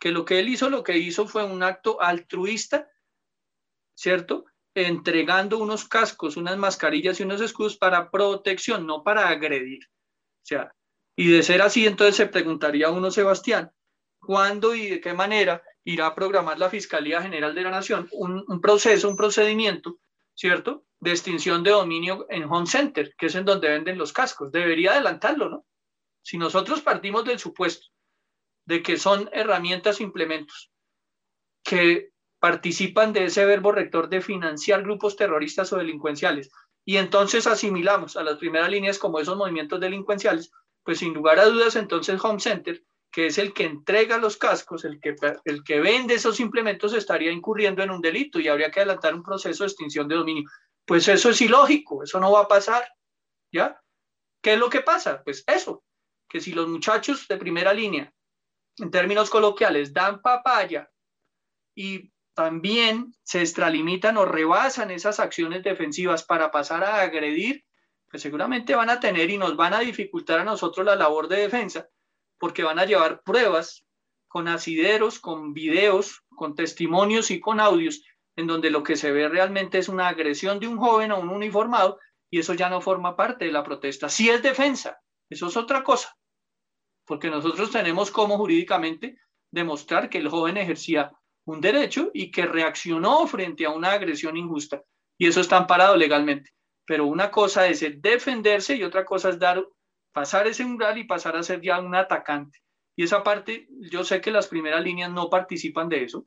Que 0.02 0.12
lo 0.12 0.26
que 0.26 0.40
él 0.40 0.50
hizo, 0.50 0.70
lo 0.70 0.84
que 0.84 0.98
hizo 0.98 1.28
fue 1.28 1.46
un 1.46 1.64
acto 1.64 2.02
altruista, 2.02 2.90
¿cierto? 3.96 4.46
entregando 4.74 5.58
unos 5.58 5.88
cascos, 5.88 6.38
unas 6.38 6.58
mascarillas 6.58 7.20
y 7.20 7.24
unos 7.24 7.42
escudos 7.42 7.78
para 7.78 8.10
protección, 8.10 8.88
no 8.88 9.04
para 9.04 9.28
agredir. 9.28 9.86
O 9.86 10.46
sea, 10.46 10.74
y 11.16 11.30
de 11.30 11.44
ser 11.44 11.62
así, 11.62 11.86
entonces 11.86 12.16
se 12.16 12.28
preguntaría 12.28 12.90
uno, 12.90 13.12
Sebastián, 13.12 13.72
¿cuándo 14.20 14.76
y 14.76 14.88
de 14.88 15.02
qué 15.02 15.14
manera 15.14 15.62
irá 15.84 16.08
a 16.08 16.16
programar 16.16 16.58
la 16.58 16.70
Fiscalía 16.70 17.22
General 17.22 17.54
de 17.54 17.62
la 17.62 17.72
Nación 17.72 18.08
un, 18.12 18.62
proceso, 18.62 19.10
un 19.10 19.18
procedimiento, 19.18 20.00
¿cierto? 20.36 20.86
De 21.00 21.12
extinción 21.12 21.64
de 21.64 21.72
dominio 21.72 22.26
en 22.30 22.44
Home 22.44 22.68
Center, 22.68 23.14
que 23.18 23.26
es 23.26 23.36
en 23.36 23.46
donde 23.46 23.70
venden 23.70 23.98
los 23.98 24.14
cascos. 24.14 24.52
Debería 24.52 24.92
adelantarlo, 24.92 25.50
¿no? 25.50 25.66
Si 26.24 26.38
nosotros 26.38 26.82
partimos 26.82 27.26
del 27.26 27.40
supuesto 27.40 27.88
de 28.72 28.82
que 28.82 28.96
son 28.96 29.30
herramientas, 29.34 30.00
implementos 30.00 30.72
que 31.62 32.12
participan 32.40 33.12
de 33.12 33.26
ese 33.26 33.44
verbo 33.44 33.74
rector 33.74 34.08
de 34.08 34.22
financiar 34.22 34.82
grupos 34.82 35.18
terroristas 35.18 35.74
o 35.74 35.78
delincuenciales. 35.78 36.50
Y 36.86 36.96
entonces 36.96 37.48
asimilamos 37.48 38.16
a 38.16 38.24
las 38.24 38.38
primeras 38.38 38.70
líneas 38.70 38.98
como 38.98 39.20
esos 39.20 39.36
movimientos 39.36 39.82
delincuenciales, 39.82 40.54
pues 40.84 41.00
sin 41.00 41.14
lugar 41.14 41.38
a 41.40 41.48
dudas 41.48 41.76
entonces 41.76 42.24
Home 42.24 42.40
Center, 42.40 42.82
que 43.12 43.26
es 43.26 43.38
el 43.40 43.54
que 43.54 43.66
entrega 43.66 44.18
los 44.18 44.38
cascos, 44.38 44.86
el 44.86 45.02
que, 45.02 45.18
el 45.44 45.66
que 45.66 45.82
vende 45.82 46.14
esos 46.14 46.40
implementos, 46.40 46.94
estaría 46.94 47.34
incurriendo 47.34 47.84
en 47.84 47.92
un 47.92 48.00
delito 48.00 48.40
y 48.40 48.48
habría 48.48 48.72
que 48.72 48.80
adelantar 48.80 49.14
un 49.14 49.22
proceso 49.22 49.66
de 49.66 49.68
extinción 49.68 50.08
de 50.08 50.16
dominio. 50.16 50.50
Pues 50.86 51.10
eso 51.10 51.30
es 51.30 51.42
ilógico, 51.42 52.04
eso 52.04 52.22
no 52.22 52.32
va 52.32 52.44
a 52.44 52.48
pasar, 52.48 52.88
¿ya? 53.52 53.82
¿Qué 54.42 54.54
es 54.54 54.60
lo 54.60 54.70
que 54.70 54.80
pasa? 54.80 55.22
Pues 55.26 55.44
eso, 55.46 55.84
que 56.30 56.40
si 56.40 56.54
los 56.54 56.70
muchachos 56.70 57.28
de 57.28 57.36
primera 57.36 57.74
línea, 57.74 58.12
en 58.78 58.92
términos 58.92 59.30
coloquiales, 59.30 59.94
dan 59.94 60.22
papaya 60.22 60.90
y 61.76 62.12
también 62.34 63.14
se 63.24 63.42
extralimitan 63.42 64.18
o 64.18 64.26
rebasan 64.26 64.92
esas 64.92 65.20
acciones 65.20 65.64
defensivas 65.64 66.24
para 66.24 66.52
pasar 66.52 66.84
a 66.84 67.02
agredir, 67.02 67.66
pues 68.10 68.24
seguramente 68.24 68.76
van 68.76 68.90
a 68.90 69.00
tener 69.00 69.30
y 69.30 69.38
nos 69.38 69.56
van 69.56 69.74
a 69.74 69.80
dificultar 69.80 70.40
a 70.40 70.44
nosotros 70.44 70.86
la 70.86 70.96
labor 70.96 71.28
de 71.28 71.38
defensa, 71.38 71.88
porque 72.38 72.64
van 72.64 72.80
a 72.80 72.86
llevar 72.86 73.22
pruebas 73.24 73.86
con 74.28 74.48
asideros, 74.48 75.20
con 75.20 75.54
videos, 75.54 76.24
con 76.30 76.56
testimonios 76.56 77.32
y 77.32 77.40
con 77.40 77.60
audios, 77.60 78.04
en 78.36 78.48
donde 78.48 78.70
lo 78.70 78.84
que 78.84 78.96
se 78.96 79.12
ve 79.12 79.28
realmente 79.28 79.78
es 79.78 79.90
una 79.90 80.08
agresión 80.08 80.60
de 80.60 80.68
un 80.68 80.78
joven 80.78 81.12
a 81.12 81.16
un 81.16 81.30
uniformado 81.30 82.00
y 82.30 82.40
eso 82.40 82.54
ya 82.54 82.70
no 82.70 82.82
forma 82.82 83.16
parte 83.18 83.46
de 83.46 83.52
la 83.52 83.64
protesta. 83.64 84.08
Si 84.08 84.30
es 84.30 84.42
defensa, 84.42 85.02
eso 85.30 85.48
es 85.48 85.58
otra 85.58 85.84
cosa, 85.84 86.18
porque 87.12 87.30
nosotros 87.30 87.70
tenemos 87.72 88.10
como 88.10 88.38
jurídicamente 88.38 89.18
demostrar 89.52 90.10
que 90.10 90.20
el 90.20 90.30
joven 90.30 90.56
ejercía 90.56 91.12
un 91.44 91.60
derecho 91.60 92.10
y 92.14 92.32
que 92.32 92.46
reaccionó 92.46 93.28
frente 93.28 93.66
a 93.66 93.72
una 93.72 93.92
agresión 93.92 94.38
injusta. 94.38 94.82
Y 95.18 95.28
eso 95.28 95.42
está 95.42 95.58
amparado 95.58 95.98
legalmente. 95.98 96.52
Pero 96.86 97.08
una 97.08 97.30
cosa 97.30 97.68
es 97.68 97.84
defenderse 98.02 98.78
y 98.78 98.86
otra 98.86 99.04
cosa 99.04 99.28
es 99.28 99.40
dar, 99.40 99.62
pasar 100.14 100.48
ese 100.48 100.64
umbral 100.64 101.00
y 101.00 101.04
pasar 101.04 101.36
a 101.36 101.44
ser 101.44 101.60
ya 101.60 101.82
un 101.82 101.94
atacante. 101.96 102.60
Y 102.96 103.04
esa 103.04 103.24
parte, 103.24 103.68
yo 103.92 104.06
sé 104.06 104.22
que 104.22 104.32
las 104.32 104.48
primeras 104.48 104.82
líneas 104.82 105.12
no 105.12 105.30
participan 105.30 105.90
de 105.90 106.06
eso. 106.06 106.26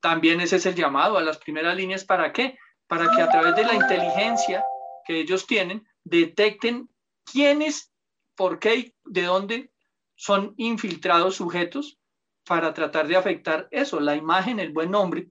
También 0.00 0.40
ese 0.40 0.56
es 0.56 0.64
el 0.64 0.76
llamado 0.76 1.18
a 1.18 1.22
las 1.22 1.36
primeras 1.36 1.76
líneas. 1.76 2.06
¿Para 2.06 2.32
qué? 2.32 2.56
Para 2.86 3.14
que 3.14 3.20
a 3.20 3.28
través 3.28 3.54
de 3.54 3.66
la 3.66 3.74
inteligencia 3.74 4.64
que 5.04 5.20
ellos 5.20 5.46
tienen, 5.46 5.86
detecten 6.04 6.88
quiénes, 7.30 7.92
por 8.34 8.58
qué 8.58 8.76
y 8.76 8.94
de 9.04 9.22
dónde 9.24 9.75
son 10.16 10.54
infiltrados 10.56 11.36
sujetos 11.36 11.98
para 12.44 12.74
tratar 12.74 13.06
de 13.06 13.16
afectar 13.16 13.68
eso, 13.70 14.00
la 14.00 14.16
imagen, 14.16 14.60
el 14.60 14.72
buen 14.72 14.90
nombre, 14.90 15.28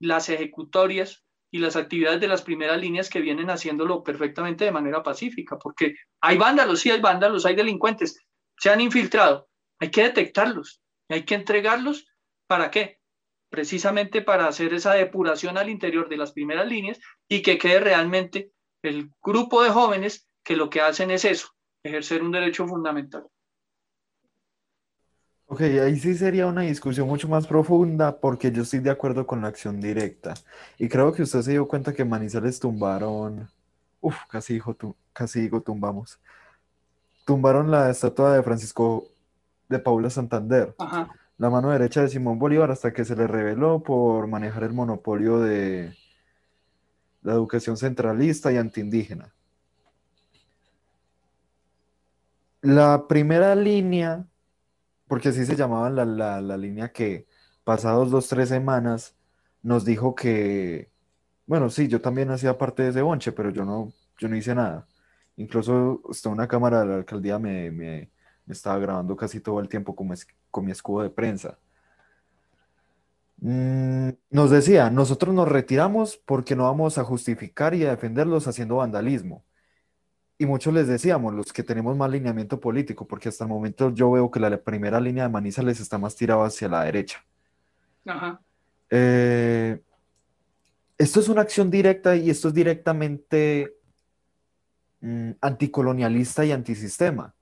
las 0.00 0.28
ejecutorias 0.28 1.24
y 1.50 1.58
las 1.58 1.76
actividades 1.76 2.20
de 2.20 2.28
las 2.28 2.42
primeras 2.42 2.80
líneas 2.80 3.08
que 3.08 3.20
vienen 3.20 3.50
haciéndolo 3.50 4.02
perfectamente 4.02 4.64
de 4.64 4.72
manera 4.72 5.02
pacífica, 5.02 5.58
porque 5.58 5.94
hay 6.20 6.36
vándalos, 6.36 6.80
sí 6.80 6.90
hay 6.90 7.00
vándalos, 7.00 7.46
hay 7.46 7.54
delincuentes, 7.54 8.18
se 8.58 8.70
han 8.70 8.80
infiltrado, 8.80 9.48
hay 9.78 9.90
que 9.90 10.02
detectarlos, 10.02 10.82
hay 11.08 11.24
que 11.24 11.34
entregarlos, 11.34 12.06
¿para 12.46 12.70
qué? 12.70 12.98
Precisamente 13.48 14.22
para 14.22 14.48
hacer 14.48 14.74
esa 14.74 14.94
depuración 14.94 15.56
al 15.56 15.70
interior 15.70 16.08
de 16.08 16.16
las 16.16 16.32
primeras 16.32 16.66
líneas 16.66 16.98
y 17.28 17.42
que 17.42 17.58
quede 17.58 17.80
realmente 17.80 18.50
el 18.82 19.10
grupo 19.22 19.62
de 19.62 19.70
jóvenes 19.70 20.28
que 20.44 20.56
lo 20.56 20.68
que 20.68 20.80
hacen 20.80 21.10
es 21.10 21.24
eso, 21.24 21.48
ejercer 21.82 22.22
un 22.22 22.32
derecho 22.32 22.66
fundamental. 22.66 23.26
Ok, 25.48 25.60
ahí 25.60 25.96
sí 25.96 26.14
sería 26.16 26.46
una 26.46 26.62
discusión 26.62 27.06
mucho 27.06 27.28
más 27.28 27.46
profunda 27.46 28.18
porque 28.18 28.50
yo 28.50 28.62
estoy 28.62 28.80
de 28.80 28.90
acuerdo 28.90 29.26
con 29.26 29.42
la 29.42 29.48
acción 29.48 29.80
directa. 29.80 30.34
Y 30.76 30.88
creo 30.88 31.12
que 31.12 31.22
usted 31.22 31.42
se 31.42 31.52
dio 31.52 31.68
cuenta 31.68 31.94
que 31.94 32.04
Manizales 32.04 32.58
tumbaron, 32.58 33.48
uf, 34.00 34.16
casi 34.28 34.54
dijo, 34.54 34.76
casi 35.12 35.42
digo 35.42 35.60
tumbamos, 35.60 36.18
tumbaron 37.24 37.70
la 37.70 37.90
estatua 37.90 38.34
de 38.34 38.42
Francisco 38.42 39.06
de 39.68 39.78
Paula 39.78 40.10
Santander, 40.10 40.74
la 41.38 41.50
mano 41.50 41.70
derecha 41.70 42.02
de 42.02 42.08
Simón 42.08 42.38
Bolívar 42.40 42.72
hasta 42.72 42.92
que 42.92 43.04
se 43.04 43.14
le 43.14 43.28
reveló 43.28 43.82
por 43.82 44.26
manejar 44.26 44.64
el 44.64 44.72
monopolio 44.72 45.38
de 45.40 45.96
la 47.22 47.32
educación 47.34 47.76
centralista 47.76 48.52
y 48.52 48.56
antiindígena. 48.56 49.32
La 52.62 53.06
primera 53.06 53.54
línea 53.54 54.26
porque 55.08 55.30
así 55.30 55.44
se 55.46 55.56
llamaba 55.56 55.90
la, 55.90 56.56
línea 56.56 56.92
que 56.92 57.26
pasados 57.64 58.10
dos, 58.10 58.28
tres 58.28 58.48
semanas 58.48 59.16
nos 59.62 59.84
dijo 59.84 60.14
que, 60.14 60.90
bueno, 61.46 61.70
sí, 61.70 61.88
yo 61.88 62.00
también 62.00 62.30
hacía 62.30 62.58
parte 62.58 62.82
de 62.84 62.90
ese 62.90 63.02
bonche, 63.02 63.32
pero 63.32 63.50
yo 63.50 63.64
no, 63.64 63.92
yo 64.18 64.28
no 64.28 64.36
hice 64.36 64.54
nada. 64.54 64.86
Incluso 65.36 66.02
una 66.26 66.48
cámara 66.48 66.80
de 66.80 66.86
la 66.86 66.94
alcaldía 66.96 67.38
me, 67.38 68.10
estaba 68.48 68.78
grabando 68.78 69.16
casi 69.16 69.40
todo 69.40 69.60
el 69.60 69.68
tiempo 69.68 69.94
con, 69.96 70.08
con 70.50 70.64
mi 70.64 70.72
escudo 70.72 71.02
de 71.02 71.10
prensa. 71.10 71.58
Mm, 73.38 74.10
nos 74.30 74.50
decía, 74.50 74.90
nosotros 74.90 75.34
nos 75.34 75.48
retiramos 75.48 76.16
porque 76.16 76.56
no 76.56 76.64
vamos 76.64 76.98
a 76.98 77.04
justificar 77.04 77.74
y 77.74 77.84
a 77.84 77.90
defenderlos 77.90 78.48
haciendo 78.48 78.76
vandalismo 78.76 79.44
y 80.38 80.46
muchos 80.46 80.74
les 80.74 80.86
decíamos, 80.86 81.34
los 81.34 81.52
que 81.52 81.62
tenemos 81.62 81.96
más 81.96 82.10
lineamiento 82.10 82.60
político, 82.60 83.06
porque 83.06 83.30
hasta 83.30 83.44
el 83.44 83.50
momento 83.50 83.90
yo 83.90 84.10
veo 84.10 84.30
que 84.30 84.40
la 84.40 84.56
primera 84.58 85.00
línea 85.00 85.24
de 85.24 85.30
Manizales 85.30 85.80
está 85.80 85.96
más 85.98 86.14
tirada 86.14 86.46
hacia 86.46 86.68
la 86.68 86.84
derecha. 86.84 87.24
Eh, 88.90 89.80
esto 90.98 91.20
es 91.20 91.28
una 91.28 91.40
acción 91.40 91.70
directa 91.70 92.14
y 92.16 92.30
esto 92.30 92.48
es 92.48 92.54
directamente 92.54 93.76
mm, 95.00 95.30
anticolonialista 95.40 96.44
y 96.44 96.52
antisistema. 96.52 97.34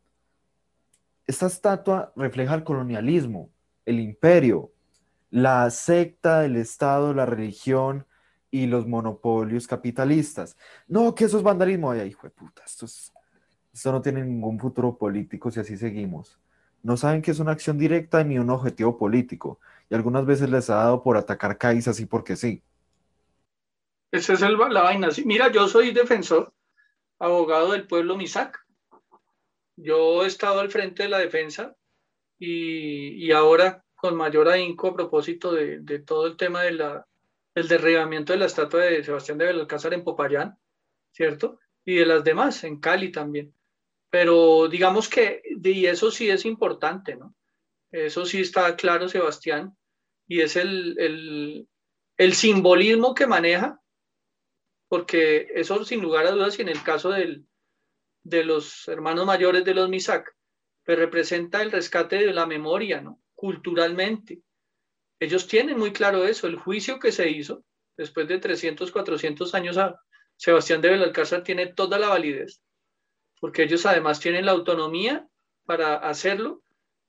Esta 1.26 1.46
estatua 1.46 2.12
refleja 2.14 2.54
el 2.54 2.64
colonialismo, 2.64 3.50
el 3.86 3.98
imperio, 3.98 4.70
la 5.30 5.68
secta 5.70 6.40
del 6.40 6.56
Estado, 6.56 7.12
la 7.12 7.26
religión, 7.26 8.06
y 8.54 8.68
los 8.68 8.86
monopolios 8.86 9.66
capitalistas. 9.66 10.56
No, 10.86 11.12
que 11.12 11.24
eso 11.24 11.38
es 11.38 11.42
vandalismo. 11.42 11.90
Ay, 11.90 12.06
hijo 12.10 12.28
de 12.28 12.30
puta, 12.30 12.62
esto, 12.64 12.86
esto 12.86 13.90
no 13.90 14.00
tiene 14.00 14.22
ningún 14.22 14.60
futuro 14.60 14.96
político 14.96 15.50
si 15.50 15.58
así 15.58 15.76
seguimos. 15.76 16.38
No 16.84 16.96
saben 16.96 17.20
que 17.20 17.32
es 17.32 17.40
una 17.40 17.50
acción 17.50 17.78
directa 17.78 18.22
ni 18.22 18.38
un 18.38 18.50
objetivo 18.50 18.96
político. 18.96 19.58
Y 19.90 19.96
algunas 19.96 20.24
veces 20.24 20.50
les 20.50 20.70
ha 20.70 20.76
dado 20.76 21.02
por 21.02 21.16
atacar 21.16 21.58
CAIS 21.58 21.88
así 21.88 22.06
porque 22.06 22.36
sí. 22.36 22.62
Esa 24.12 24.34
es 24.34 24.42
el, 24.42 24.56
la 24.56 24.82
vaina. 24.82 25.08
Mira, 25.24 25.50
yo 25.50 25.66
soy 25.66 25.90
defensor, 25.92 26.52
abogado 27.18 27.72
del 27.72 27.88
pueblo 27.88 28.16
Misac. 28.16 28.64
Yo 29.74 30.22
he 30.22 30.28
estado 30.28 30.60
al 30.60 30.70
frente 30.70 31.02
de 31.02 31.08
la 31.08 31.18
defensa 31.18 31.74
y, 32.38 33.16
y 33.16 33.32
ahora 33.32 33.84
con 33.96 34.14
mayor 34.14 34.48
ahínco 34.48 34.86
a 34.86 34.94
propósito 34.94 35.50
de, 35.50 35.80
de 35.80 35.98
todo 35.98 36.28
el 36.28 36.36
tema 36.36 36.62
de 36.62 36.70
la, 36.70 37.06
el 37.54 37.68
derribamiento 37.68 38.32
de 38.32 38.40
la 38.40 38.46
estatua 38.46 38.80
de 38.80 39.04
Sebastián 39.04 39.38
de 39.38 39.46
Belalcázar 39.46 39.94
en 39.94 40.04
Popayán, 40.04 40.58
¿cierto? 41.12 41.60
Y 41.84 41.96
de 41.96 42.06
las 42.06 42.24
demás, 42.24 42.64
en 42.64 42.80
Cali 42.80 43.12
también. 43.12 43.54
Pero 44.10 44.68
digamos 44.68 45.08
que, 45.08 45.42
y 45.62 45.86
eso 45.86 46.10
sí 46.10 46.30
es 46.30 46.44
importante, 46.44 47.16
¿no? 47.16 47.34
Eso 47.90 48.26
sí 48.26 48.40
está 48.40 48.74
claro, 48.74 49.08
Sebastián, 49.08 49.76
y 50.26 50.40
es 50.40 50.56
el, 50.56 51.68
el, 52.16 52.34
simbolismo 52.34 53.14
que 53.14 53.26
maneja, 53.26 53.80
porque 54.88 55.48
eso 55.54 55.84
sin 55.84 56.02
lugar 56.02 56.26
a 56.26 56.32
dudas, 56.32 56.58
y 56.58 56.62
en 56.62 56.70
el 56.70 56.82
caso 56.82 57.10
del, 57.10 57.46
de 58.24 58.44
los 58.44 58.88
hermanos 58.88 59.26
mayores 59.26 59.64
de 59.64 59.74
los 59.74 59.88
MISAC, 59.88 60.34
pues 60.84 60.98
representa 60.98 61.62
el 61.62 61.70
rescate 61.70 62.16
de 62.16 62.32
la 62.32 62.46
memoria, 62.46 63.00
¿no? 63.00 63.22
Culturalmente, 63.34 64.42
ellos 65.24 65.46
tienen 65.46 65.78
muy 65.78 65.92
claro 65.92 66.24
eso, 66.24 66.46
el 66.46 66.56
juicio 66.56 66.98
que 66.98 67.12
se 67.12 67.30
hizo 67.30 67.64
después 67.96 68.28
de 68.28 68.38
300, 68.38 68.90
400 68.90 69.54
años 69.54 69.78
a 69.78 70.00
Sebastián 70.36 70.80
de 70.80 70.90
Belalcázar 70.90 71.42
tiene 71.42 71.66
toda 71.68 71.98
la 71.98 72.08
validez, 72.08 72.60
porque 73.40 73.62
ellos 73.64 73.86
además 73.86 74.20
tienen 74.20 74.46
la 74.46 74.52
autonomía 74.52 75.28
para 75.64 75.96
hacerlo 75.96 76.62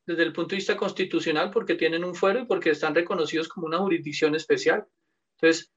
desde 0.06 0.24
el 0.24 0.34
punto 0.34 0.52
de 0.52 0.58
vista 0.58 0.78
constitucional, 0.78 1.50
porque 1.50 1.76
tienen 1.76 2.04
un 2.04 2.14
fuero 2.14 2.40
y 2.40 2.46
porque 2.46 2.70
están 2.70 2.94
reconocidos 2.94 3.48
como 3.48 3.66
una 3.66 3.80
jurisdicción 3.80 4.36
especial. 4.36 4.86
Entonces, 5.38 5.72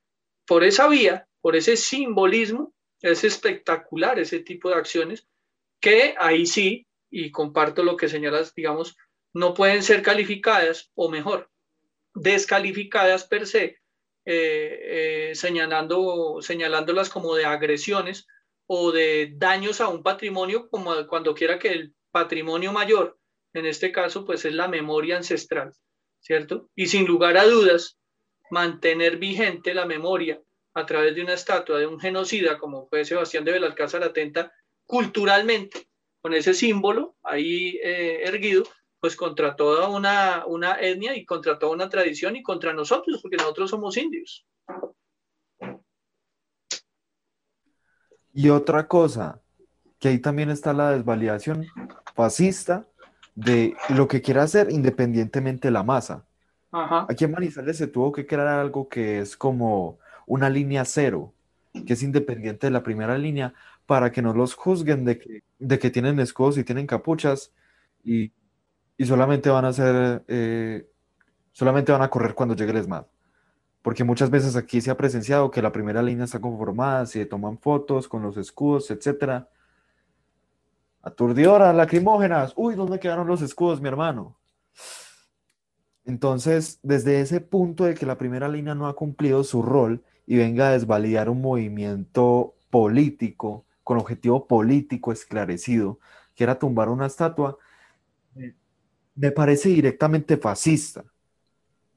por 0.46 0.64
esa 0.64 0.86
vía, 0.88 1.26
por 1.40 1.56
ese 1.56 1.76
simbolismo, 1.76 2.74
es 3.00 3.24
espectacular 3.24 4.18
ese 4.18 4.40
tipo 4.40 4.68
de 4.68 4.76
acciones 4.76 5.26
que 5.80 6.14
ahí 6.18 6.44
sí, 6.44 6.86
y 7.10 7.30
comparto 7.30 7.82
lo 7.82 7.96
que 7.96 8.08
señalas, 8.08 8.54
digamos, 8.54 8.96
no 9.32 9.54
pueden 9.54 9.82
ser 9.82 10.02
calificadas, 10.02 10.90
o 10.94 11.08
mejor, 11.08 11.48
descalificadas 12.20 13.24
per 13.24 13.46
se, 13.46 13.78
eh, 14.24 15.30
eh, 15.30 15.34
señalando, 15.34 16.38
señalándolas 16.40 17.08
como 17.08 17.34
de 17.34 17.44
agresiones 17.44 18.26
o 18.66 18.92
de 18.92 19.32
daños 19.36 19.80
a 19.80 19.88
un 19.88 20.02
patrimonio, 20.02 20.68
como 20.68 21.06
cuando 21.06 21.34
quiera 21.34 21.58
que 21.58 21.68
el 21.68 21.94
patrimonio 22.10 22.72
mayor, 22.72 23.18
en 23.54 23.66
este 23.66 23.92
caso, 23.92 24.24
pues 24.24 24.44
es 24.44 24.54
la 24.54 24.68
memoria 24.68 25.16
ancestral, 25.16 25.72
¿cierto? 26.20 26.68
Y 26.74 26.86
sin 26.86 27.06
lugar 27.06 27.36
a 27.38 27.46
dudas, 27.46 27.98
mantener 28.50 29.16
vigente 29.16 29.74
la 29.74 29.86
memoria 29.86 30.40
a 30.74 30.86
través 30.86 31.14
de 31.14 31.22
una 31.22 31.34
estatua 31.34 31.78
de 31.78 31.86
un 31.86 31.98
genocida 31.98 32.58
como 32.58 32.86
fue 32.88 33.04
Sebastián 33.04 33.44
de 33.44 33.52
Belalcázar 33.52 34.02
atenta 34.02 34.52
culturalmente 34.86 35.88
con 36.20 36.34
ese 36.34 36.54
símbolo 36.54 37.16
ahí 37.22 37.78
eh, 37.82 38.22
erguido 38.24 38.64
pues 39.00 39.16
contra 39.16 39.54
toda 39.56 39.88
una, 39.88 40.44
una 40.46 40.80
etnia 40.80 41.16
y 41.16 41.24
contra 41.24 41.58
toda 41.58 41.72
una 41.72 41.88
tradición 41.88 42.36
y 42.36 42.42
contra 42.42 42.72
nosotros, 42.72 43.20
porque 43.22 43.36
nosotros 43.36 43.70
somos 43.70 43.96
indios. 43.96 44.46
Y 48.32 48.50
otra 48.50 48.86
cosa, 48.86 49.40
que 49.98 50.08
ahí 50.08 50.18
también 50.18 50.50
está 50.50 50.72
la 50.72 50.90
desvalidación 50.90 51.66
fascista 52.14 52.86
de 53.34 53.76
lo 53.90 54.08
que 54.08 54.20
quiera 54.20 54.42
hacer 54.42 54.70
independientemente 54.70 55.68
de 55.68 55.72
la 55.72 55.82
masa. 55.82 56.24
Aquí 56.70 57.24
en 57.24 57.32
Manizales 57.32 57.78
se 57.78 57.86
tuvo 57.86 58.12
que 58.12 58.26
crear 58.26 58.46
algo 58.46 58.88
que 58.88 59.20
es 59.20 59.36
como 59.36 59.98
una 60.26 60.50
línea 60.50 60.84
cero, 60.84 61.32
que 61.86 61.94
es 61.94 62.02
independiente 62.02 62.66
de 62.66 62.72
la 62.72 62.82
primera 62.82 63.16
línea, 63.16 63.54
para 63.86 64.12
que 64.12 64.20
no 64.20 64.34
los 64.34 64.54
juzguen 64.54 65.04
de 65.04 65.18
que, 65.18 65.42
de 65.58 65.78
que 65.78 65.90
tienen 65.90 66.20
escudos 66.20 66.58
y 66.58 66.64
tienen 66.64 66.86
capuchas 66.86 67.52
y, 68.04 68.32
solamente 69.06 69.48
van 69.48 69.64
a 69.64 69.68
hacer, 69.68 70.24
eh, 70.26 70.90
solamente 71.52 71.92
van 71.92 72.02
a 72.02 72.10
correr 72.10 72.34
cuando 72.34 72.54
llegue 72.54 72.72
el 72.72 72.78
ESMAD. 72.78 73.06
Porque 73.80 74.04
muchas 74.04 74.28
veces 74.28 74.56
aquí 74.56 74.80
se 74.80 74.90
ha 74.90 74.96
presenciado 74.96 75.50
que 75.50 75.62
la 75.62 75.72
primera 75.72 76.02
línea 76.02 76.24
está 76.24 76.40
conformada, 76.40 77.06
se 77.06 77.24
toman 77.24 77.58
fotos 77.58 78.08
con 78.08 78.22
los 78.22 78.36
escudos, 78.36 78.90
etcétera. 78.90 79.48
Aturdidoras, 81.00 81.74
lacrimógenas. 81.74 82.52
Uy, 82.56 82.74
¿dónde 82.74 82.98
quedaron 82.98 83.28
los 83.28 83.40
escudos, 83.40 83.80
mi 83.80 83.88
hermano? 83.88 84.36
Entonces, 86.04 86.80
desde 86.82 87.20
ese 87.20 87.40
punto 87.40 87.84
de 87.84 87.94
que 87.94 88.06
la 88.06 88.18
primera 88.18 88.48
línea 88.48 88.74
no 88.74 88.88
ha 88.88 88.96
cumplido 88.96 89.44
su 89.44 89.62
rol 89.62 90.02
y 90.26 90.36
venga 90.36 90.68
a 90.68 90.72
desvalidar 90.72 91.28
un 91.30 91.40
movimiento 91.40 92.54
político, 92.70 93.64
con 93.84 93.98
objetivo 93.98 94.46
político 94.46 95.12
esclarecido, 95.12 95.98
que 96.34 96.44
era 96.44 96.58
tumbar 96.58 96.88
una 96.88 97.06
estatua, 97.06 97.58
me 99.18 99.32
parece 99.32 99.70
directamente 99.70 100.36
fascista. 100.36 101.04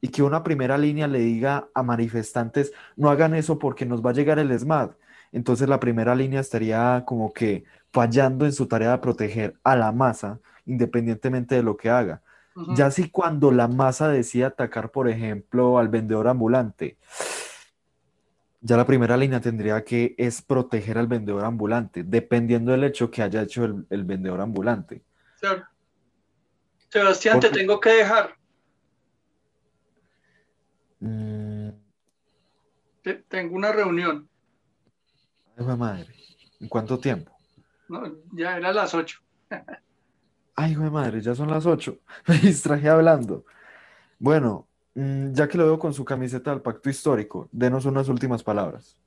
Y 0.00 0.08
que 0.08 0.22
una 0.22 0.42
primera 0.42 0.76
línea 0.76 1.06
le 1.06 1.20
diga 1.20 1.68
a 1.74 1.82
manifestantes, 1.84 2.72
no 2.96 3.08
hagan 3.08 3.34
eso 3.34 3.58
porque 3.58 3.86
nos 3.86 4.04
va 4.04 4.10
a 4.10 4.14
llegar 4.14 4.40
el 4.40 4.50
ESMAD. 4.50 4.90
Entonces 5.30 5.68
la 5.68 5.78
primera 5.78 6.14
línea 6.14 6.40
estaría 6.40 7.04
como 7.06 7.32
que 7.32 7.64
fallando 7.92 8.44
en 8.44 8.52
su 8.52 8.66
tarea 8.66 8.90
de 8.90 8.98
proteger 8.98 9.54
a 9.62 9.76
la 9.76 9.92
masa, 9.92 10.40
independientemente 10.66 11.54
de 11.54 11.62
lo 11.62 11.76
que 11.76 11.90
haga. 11.90 12.22
Ya 12.74 12.90
si 12.90 13.08
cuando 13.08 13.50
la 13.50 13.66
masa 13.66 14.08
decide 14.08 14.44
atacar, 14.44 14.90
por 14.90 15.08
ejemplo, 15.08 15.78
al 15.78 15.88
vendedor 15.88 16.28
ambulante, 16.28 16.98
ya 18.60 18.76
la 18.76 18.84
primera 18.84 19.16
línea 19.16 19.40
tendría 19.40 19.82
que 19.84 20.14
es 20.18 20.42
proteger 20.42 20.98
al 20.98 21.06
vendedor 21.06 21.44
ambulante, 21.44 22.04
dependiendo 22.04 22.72
del 22.72 22.84
hecho 22.84 23.10
que 23.10 23.22
haya 23.22 23.42
hecho 23.42 23.64
el, 23.64 24.04
vendedor 24.04 24.40
ambulante. 24.40 25.02
Claro. 25.40 25.64
Sebastián, 26.92 27.40
te 27.40 27.48
tengo 27.48 27.80
que 27.80 27.88
dejar. 27.88 28.36
Mm. 31.00 31.70
Tengo 33.28 33.56
una 33.56 33.72
reunión. 33.72 34.28
Ay, 35.56 35.64
madre. 35.78 36.14
¿En 36.60 36.68
cuánto 36.68 36.98
tiempo? 36.98 37.34
No, 37.88 38.02
ya 38.32 38.58
era 38.58 38.74
las 38.74 38.92
ocho. 38.92 39.20
Ay, 40.54 40.74
güey 40.74 40.90
madre, 40.90 41.22
ya 41.22 41.34
son 41.34 41.50
las 41.50 41.64
8. 41.64 41.98
Me 42.26 42.36
distraje 42.36 42.90
hablando. 42.90 43.46
Bueno, 44.18 44.68
mm, 44.94 45.32
ya 45.32 45.48
que 45.48 45.56
lo 45.56 45.64
veo 45.64 45.78
con 45.78 45.94
su 45.94 46.04
camiseta 46.04 46.50
del 46.50 46.60
pacto 46.60 46.90
histórico, 46.90 47.48
denos 47.52 47.86
unas 47.86 48.10
últimas 48.10 48.42
palabras. 48.42 48.98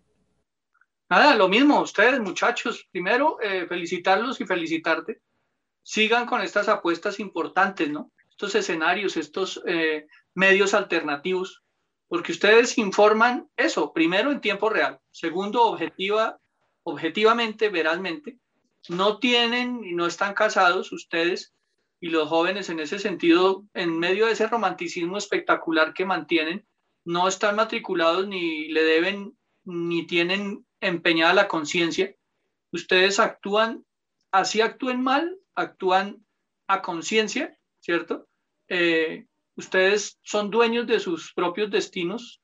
Nada, 1.07 1.35
lo 1.35 1.47
mismo, 1.47 1.81
ustedes 1.81 2.19
muchachos, 2.19 2.87
primero 2.91 3.37
eh, 3.43 3.67
felicitarlos 3.67 4.41
y 4.41 4.45
felicitarte. 4.45 5.21
Sigan 5.87 6.25
con 6.25 6.41
estas 6.41 6.67
apuestas 6.67 7.19
importantes, 7.19 7.91
¿no? 7.91 8.11
Estos 8.27 8.55
escenarios, 8.55 9.17
estos 9.17 9.61
eh, 9.67 10.07
medios 10.33 10.73
alternativos, 10.73 11.61
porque 12.07 12.31
ustedes 12.31 12.79
informan 12.79 13.47
eso, 13.55 13.93
primero 13.93 14.31
en 14.31 14.41
tiempo 14.41 14.67
real, 14.67 14.99
segundo 15.11 15.61
objetiva, 15.61 16.39
objetivamente, 16.81 17.69
veralmente, 17.69 18.39
no 18.89 19.19
tienen 19.19 19.83
y 19.83 19.93
no 19.93 20.07
están 20.07 20.33
casados 20.33 20.91
ustedes 20.91 21.53
y 21.99 22.09
los 22.09 22.29
jóvenes 22.29 22.69
en 22.69 22.79
ese 22.79 22.97
sentido, 22.97 23.63
en 23.75 23.99
medio 23.99 24.25
de 24.25 24.31
ese 24.31 24.47
romanticismo 24.47 25.19
espectacular 25.19 25.93
que 25.93 26.05
mantienen, 26.05 26.65
no 27.03 27.27
están 27.27 27.55
matriculados 27.55 28.27
ni 28.27 28.69
le 28.69 28.81
deben 28.83 29.37
ni 29.65 30.07
tienen 30.07 30.65
empeñada 30.81 31.35
la 31.35 31.47
conciencia. 31.47 32.15
Ustedes 32.71 33.19
actúan, 33.19 33.85
así 34.31 34.61
actúen 34.61 35.03
mal, 35.03 35.37
actúan 35.55 36.25
a 36.67 36.81
conciencia, 36.81 37.57
¿cierto? 37.79 38.27
Eh, 38.67 39.25
ustedes 39.55 40.19
son 40.23 40.49
dueños 40.49 40.87
de 40.87 40.99
sus 40.99 41.33
propios 41.33 41.71
destinos, 41.71 42.41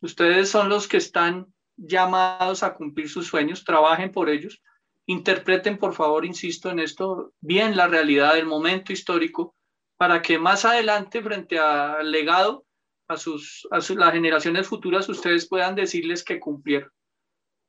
ustedes 0.00 0.48
son 0.48 0.68
los 0.68 0.88
que 0.88 0.96
están 0.96 1.52
llamados 1.76 2.62
a 2.62 2.74
cumplir 2.74 3.08
sus 3.08 3.26
sueños, 3.26 3.64
trabajen 3.64 4.12
por 4.12 4.28
ellos 4.28 4.62
interpreten, 5.06 5.78
por 5.78 5.94
favor, 5.94 6.24
insisto 6.24 6.70
en 6.70 6.78
esto, 6.78 7.32
bien 7.40 7.76
la 7.76 7.88
realidad 7.88 8.34
del 8.34 8.46
momento 8.46 8.92
histórico 8.92 9.54
para 9.96 10.22
que 10.22 10.38
más 10.38 10.64
adelante, 10.64 11.22
frente 11.22 11.58
al 11.58 12.10
legado, 12.10 12.66
a, 13.06 13.16
sus, 13.16 13.68
a 13.70 13.76
las 13.76 14.12
generaciones 14.12 14.66
futuras, 14.66 15.08
ustedes 15.08 15.46
puedan 15.46 15.74
decirles 15.74 16.24
que 16.24 16.40
cumplieron. 16.40 16.90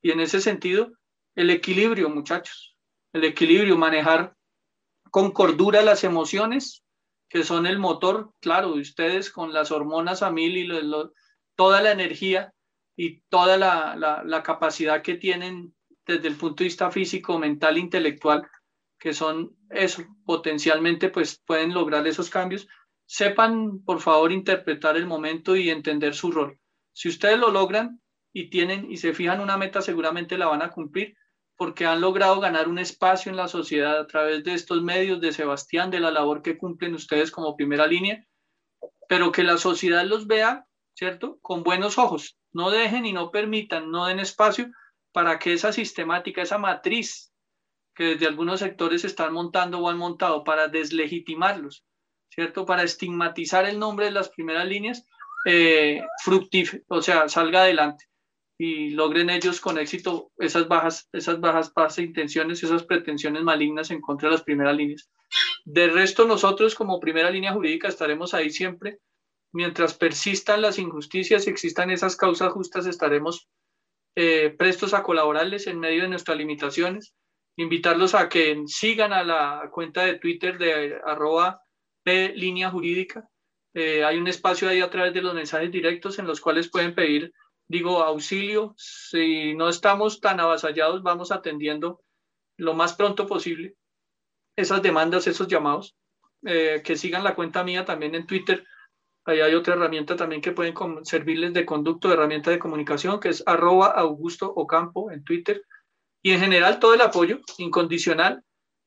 Y 0.01 0.11
en 0.11 0.21
ese 0.21 0.39
sentido, 0.39 0.93
el 1.35 1.49
equilibrio, 1.49 2.09
muchachos, 2.09 2.77
el 3.11 3.25
equilibrio, 3.25 3.77
manejar 3.77 4.33
con 5.15 5.31
cordura 5.31 5.81
las 5.81 6.03
emociones, 6.03 6.83
que 7.29 7.45
son 7.45 7.67
el 7.67 7.79
motor, 7.79 8.33
claro, 8.41 8.73
de 8.73 8.81
ustedes 8.81 9.31
con 9.31 9.53
las 9.53 9.71
hormonas 9.71 10.21
a 10.21 10.29
mil 10.29 10.57
y 10.57 10.67
toda 11.55 11.81
la 11.81 11.93
energía 11.93 12.53
y 12.97 13.21
toda 13.29 13.55
la, 13.55 13.95
la 14.25 14.43
capacidad 14.43 15.01
que 15.01 15.15
tienen 15.15 15.73
desde 16.05 16.27
el 16.27 16.35
punto 16.35 16.55
de 16.57 16.65
vista 16.65 16.91
físico, 16.91 17.39
mental, 17.39 17.77
intelectual, 17.77 18.45
que 18.99 19.13
son 19.13 19.55
eso, 19.69 20.03
potencialmente 20.25 21.07
pues 21.07 21.41
pueden 21.45 21.73
lograr 21.73 22.05
esos 22.07 22.29
cambios, 22.29 22.67
sepan 23.05 23.85
por 23.85 24.01
favor 24.01 24.33
interpretar 24.33 24.97
el 24.97 25.05
momento 25.05 25.55
y 25.55 25.69
entender 25.69 26.13
su 26.13 26.29
rol. 26.29 26.59
Si 26.91 27.07
ustedes 27.07 27.39
lo 27.39 27.51
logran 27.51 28.01
y 28.33 28.49
tienen 28.49 28.91
y 28.91 28.97
se 28.97 29.13
fijan 29.13 29.39
una 29.39 29.55
meta, 29.55 29.81
seguramente 29.81 30.37
la 30.37 30.47
van 30.47 30.61
a 30.61 30.71
cumplir 30.71 31.15
porque 31.57 31.85
han 31.85 32.01
logrado 32.01 32.39
ganar 32.39 32.67
un 32.67 32.79
espacio 32.79 33.29
en 33.29 33.37
la 33.37 33.47
sociedad 33.47 33.99
a 33.99 34.07
través 34.07 34.43
de 34.43 34.53
estos 34.53 34.81
medios 34.81 35.21
de 35.21 35.31
Sebastián, 35.31 35.89
de 35.89 35.99
la 35.99 36.11
labor 36.11 36.41
que 36.41 36.57
cumplen 36.57 36.93
ustedes 36.93 37.31
como 37.31 37.55
primera 37.55 37.87
línea, 37.87 38.25
pero 39.07 39.31
que 39.31 39.43
la 39.43 39.57
sociedad 39.57 40.05
los 40.05 40.27
vea, 40.27 40.65
¿cierto? 40.93 41.37
Con 41.41 41.63
buenos 41.63 41.97
ojos. 41.97 42.37
No 42.51 42.71
dejen 42.71 43.05
y 43.05 43.13
no 43.13 43.31
permitan, 43.31 43.91
no 43.91 44.05
den 44.07 44.19
espacio 44.19 44.69
para 45.11 45.39
que 45.39 45.53
esa 45.53 45.71
sistemática, 45.71 46.41
esa 46.41 46.57
matriz 46.57 47.31
que 47.93 48.03
desde 48.03 48.27
algunos 48.27 48.59
sectores 48.59 49.05
están 49.05 49.31
montando 49.31 49.79
o 49.79 49.89
han 49.89 49.97
montado 49.97 50.43
para 50.43 50.67
deslegitimarlos, 50.67 51.85
¿cierto? 52.29 52.65
Para 52.65 52.83
estigmatizar 52.83 53.65
el 53.65 53.79
nombre 53.79 54.05
de 54.05 54.11
las 54.11 54.29
primeras 54.29 54.67
líneas, 54.67 55.05
eh, 55.45 56.01
o 56.89 57.01
sea, 57.01 57.29
salga 57.29 57.61
adelante 57.61 58.05
y 58.57 58.91
logren 58.91 59.29
ellos 59.29 59.59
con 59.59 59.77
éxito 59.77 60.31
esas 60.37 60.67
bajas, 60.67 61.09
esas 61.11 61.39
bajas, 61.39 61.73
bajas 61.73 61.99
intenciones, 61.99 62.63
esas 62.63 62.83
pretensiones 62.83 63.43
malignas 63.43 63.91
en 63.91 64.01
contra 64.01 64.29
de 64.29 64.35
las 64.35 64.43
primeras 64.43 64.75
líneas. 64.75 65.09
De 65.65 65.87
resto, 65.87 66.25
nosotros 66.25 66.75
como 66.75 66.99
primera 66.99 67.29
línea 67.29 67.53
jurídica 67.53 67.87
estaremos 67.87 68.33
ahí 68.33 68.49
siempre. 68.49 68.99
Mientras 69.51 69.93
persistan 69.93 70.61
las 70.61 70.79
injusticias 70.79 71.47
y 71.47 71.49
existan 71.49 71.89
esas 71.89 72.15
causas 72.15 72.51
justas, 72.53 72.85
estaremos 72.85 73.47
eh, 74.15 74.53
prestos 74.57 74.93
a 74.93 75.03
colaborarles 75.03 75.67
en 75.67 75.79
medio 75.79 76.03
de 76.03 76.09
nuestras 76.09 76.37
limitaciones, 76.37 77.13
invitarlos 77.57 78.15
a 78.15 78.29
que 78.29 78.63
sigan 78.67 79.11
a 79.11 79.23
la 79.23 79.69
cuenta 79.71 80.05
de 80.05 80.19
Twitter 80.19 80.57
de 80.57 80.99
arroba 81.05 81.61
P 82.03 82.33
línea 82.35 82.69
jurídica. 82.69 83.27
Eh, 83.73 84.05
hay 84.05 84.17
un 84.17 84.27
espacio 84.27 84.69
ahí 84.69 84.79
a 84.79 84.89
través 84.89 85.13
de 85.13 85.21
los 85.21 85.33
mensajes 85.33 85.69
directos 85.71 86.19
en 86.19 86.27
los 86.27 86.39
cuales 86.39 86.69
pueden 86.69 86.95
pedir, 86.95 87.33
digo, 87.67 88.03
auxilio. 88.03 88.73
Si 88.77 89.53
no 89.55 89.69
estamos 89.69 90.19
tan 90.19 90.39
avasallados, 90.39 91.03
vamos 91.03 91.31
atendiendo 91.31 92.01
lo 92.57 92.73
más 92.73 92.93
pronto 92.93 93.27
posible 93.27 93.75
esas 94.55 94.81
demandas, 94.81 95.27
esos 95.27 95.47
llamados. 95.47 95.95
Eh, 96.47 96.83
que 96.85 96.95
sigan 96.95 97.23
la 97.23 97.33
cuenta 97.33 97.63
mía 97.63 97.85
también 97.85 98.13
en 98.13 98.27
Twitter, 98.27 98.65
Ahí 99.27 99.41
hay 99.41 99.55
otra 99.55 99.73
herramienta 99.73 100.15
también 100.15 100.39
que 100.39 100.51
pueden 100.51 100.75
servirles 101.03 101.51
de 101.53 101.65
conducto, 101.65 102.07
de 102.07 102.13
herramienta 102.13 102.51
de 102.51 102.59
comunicación, 102.59 103.19
que 103.19 103.29
es 103.29 103.43
arroba 103.47 103.87
Augusto 103.87 104.53
Ocampo 104.55 105.11
en 105.11 105.23
Twitter. 105.23 105.63
Y 106.21 106.31
en 106.31 106.39
general 106.39 106.79
todo 106.79 106.93
el 106.93 107.01
apoyo 107.01 107.39
incondicional. 107.57 108.43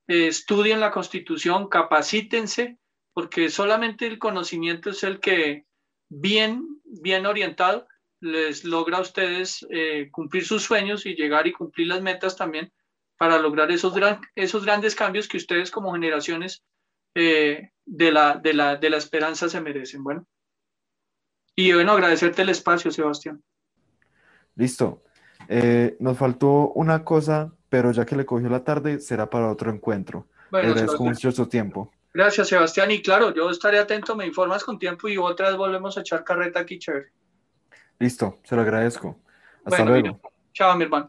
Eh, 0.07 0.29
estudien 0.29 0.79
la 0.79 0.93
constitución, 0.93 1.69
capacítense, 1.69 2.79
porque 3.13 3.51
solamente 3.51 4.07
el 4.07 4.21
conocimiento 4.21 4.91
es 4.91 5.03
el 5.03 5.19
que 5.19 5.65
bien, 6.09 6.65
bien 6.85 7.27
orientado 7.27 7.89
les 8.21 8.65
logra 8.65 8.99
a 8.99 9.03
ustedes 9.03 9.67
eh, 9.71 10.09
cumplir 10.11 10.45
sus 10.45 10.63
sueños 10.63 11.07
y 11.07 11.15
llegar 11.15 11.47
y 11.47 11.53
cumplir 11.53 11.89
las 11.89 12.03
metas 12.03 12.37
también 12.37 12.73
para 13.17 13.39
lograr 13.39 13.71
esos, 13.71 13.95
esos 14.35 14.65
grandes 14.65 14.95
cambios 14.95 15.29
que 15.29 15.37
ustedes 15.37 15.71
como 15.71 15.93
generaciones 15.93 16.65
eh, 17.15 17.71
de, 17.85 18.13
la, 18.13 18.37
de, 18.37 18.55
la, 18.55 18.77
de 18.77 18.91
la 18.91 18.97
esperanza 18.97 19.49
se 19.49 19.61
merecen. 19.61 20.05
Bueno. 20.05 20.27
Y 21.57 21.73
bueno, 21.73 21.93
agradecerte 21.93 22.43
el 22.43 22.51
espacio, 22.51 22.91
Sebastián. 22.91 23.43
Listo. 24.55 25.03
Eh, 25.49 25.97
nos 25.99 26.17
faltó 26.17 26.73
una 26.75 27.05
cosa, 27.05 27.53
pero 27.69 27.91
ya 27.91 28.05
que 28.05 28.17
le 28.17 28.27
cogió 28.27 28.49
la 28.49 28.65
tarde, 28.65 29.01
será 29.01 29.29
para 29.29 29.51
otro 29.51 29.71
encuentro. 29.71 30.29
Bueno, 30.51 30.69
agradezco 30.69 31.05
mucho 31.05 31.33
su 31.33 31.47
tiempo. 31.47 31.91
Gracias, 32.15 32.49
Sebastián. 32.49 32.91
Y 32.91 33.03
claro, 33.03 33.35
yo 33.35 33.51
estaré 33.51 33.79
atento, 33.79 34.15
me 34.15 34.27
informas 34.27 34.65
con 34.65 34.79
tiempo 34.79 35.09
y 35.09 35.17
otra 35.17 35.49
vez 35.49 35.57
volvemos 35.57 35.97
a 35.97 36.01
echar 36.01 36.25
carreta 36.25 36.61
aquí, 36.61 36.79
chévere. 36.79 37.13
Listo, 37.99 38.39
se 38.45 38.55
lo 38.55 38.63
agradezco. 38.63 39.19
Hasta 39.65 39.85
luego. 39.85 40.21
chao, 40.53 40.77
mi 40.77 40.85
hermano. 40.85 41.07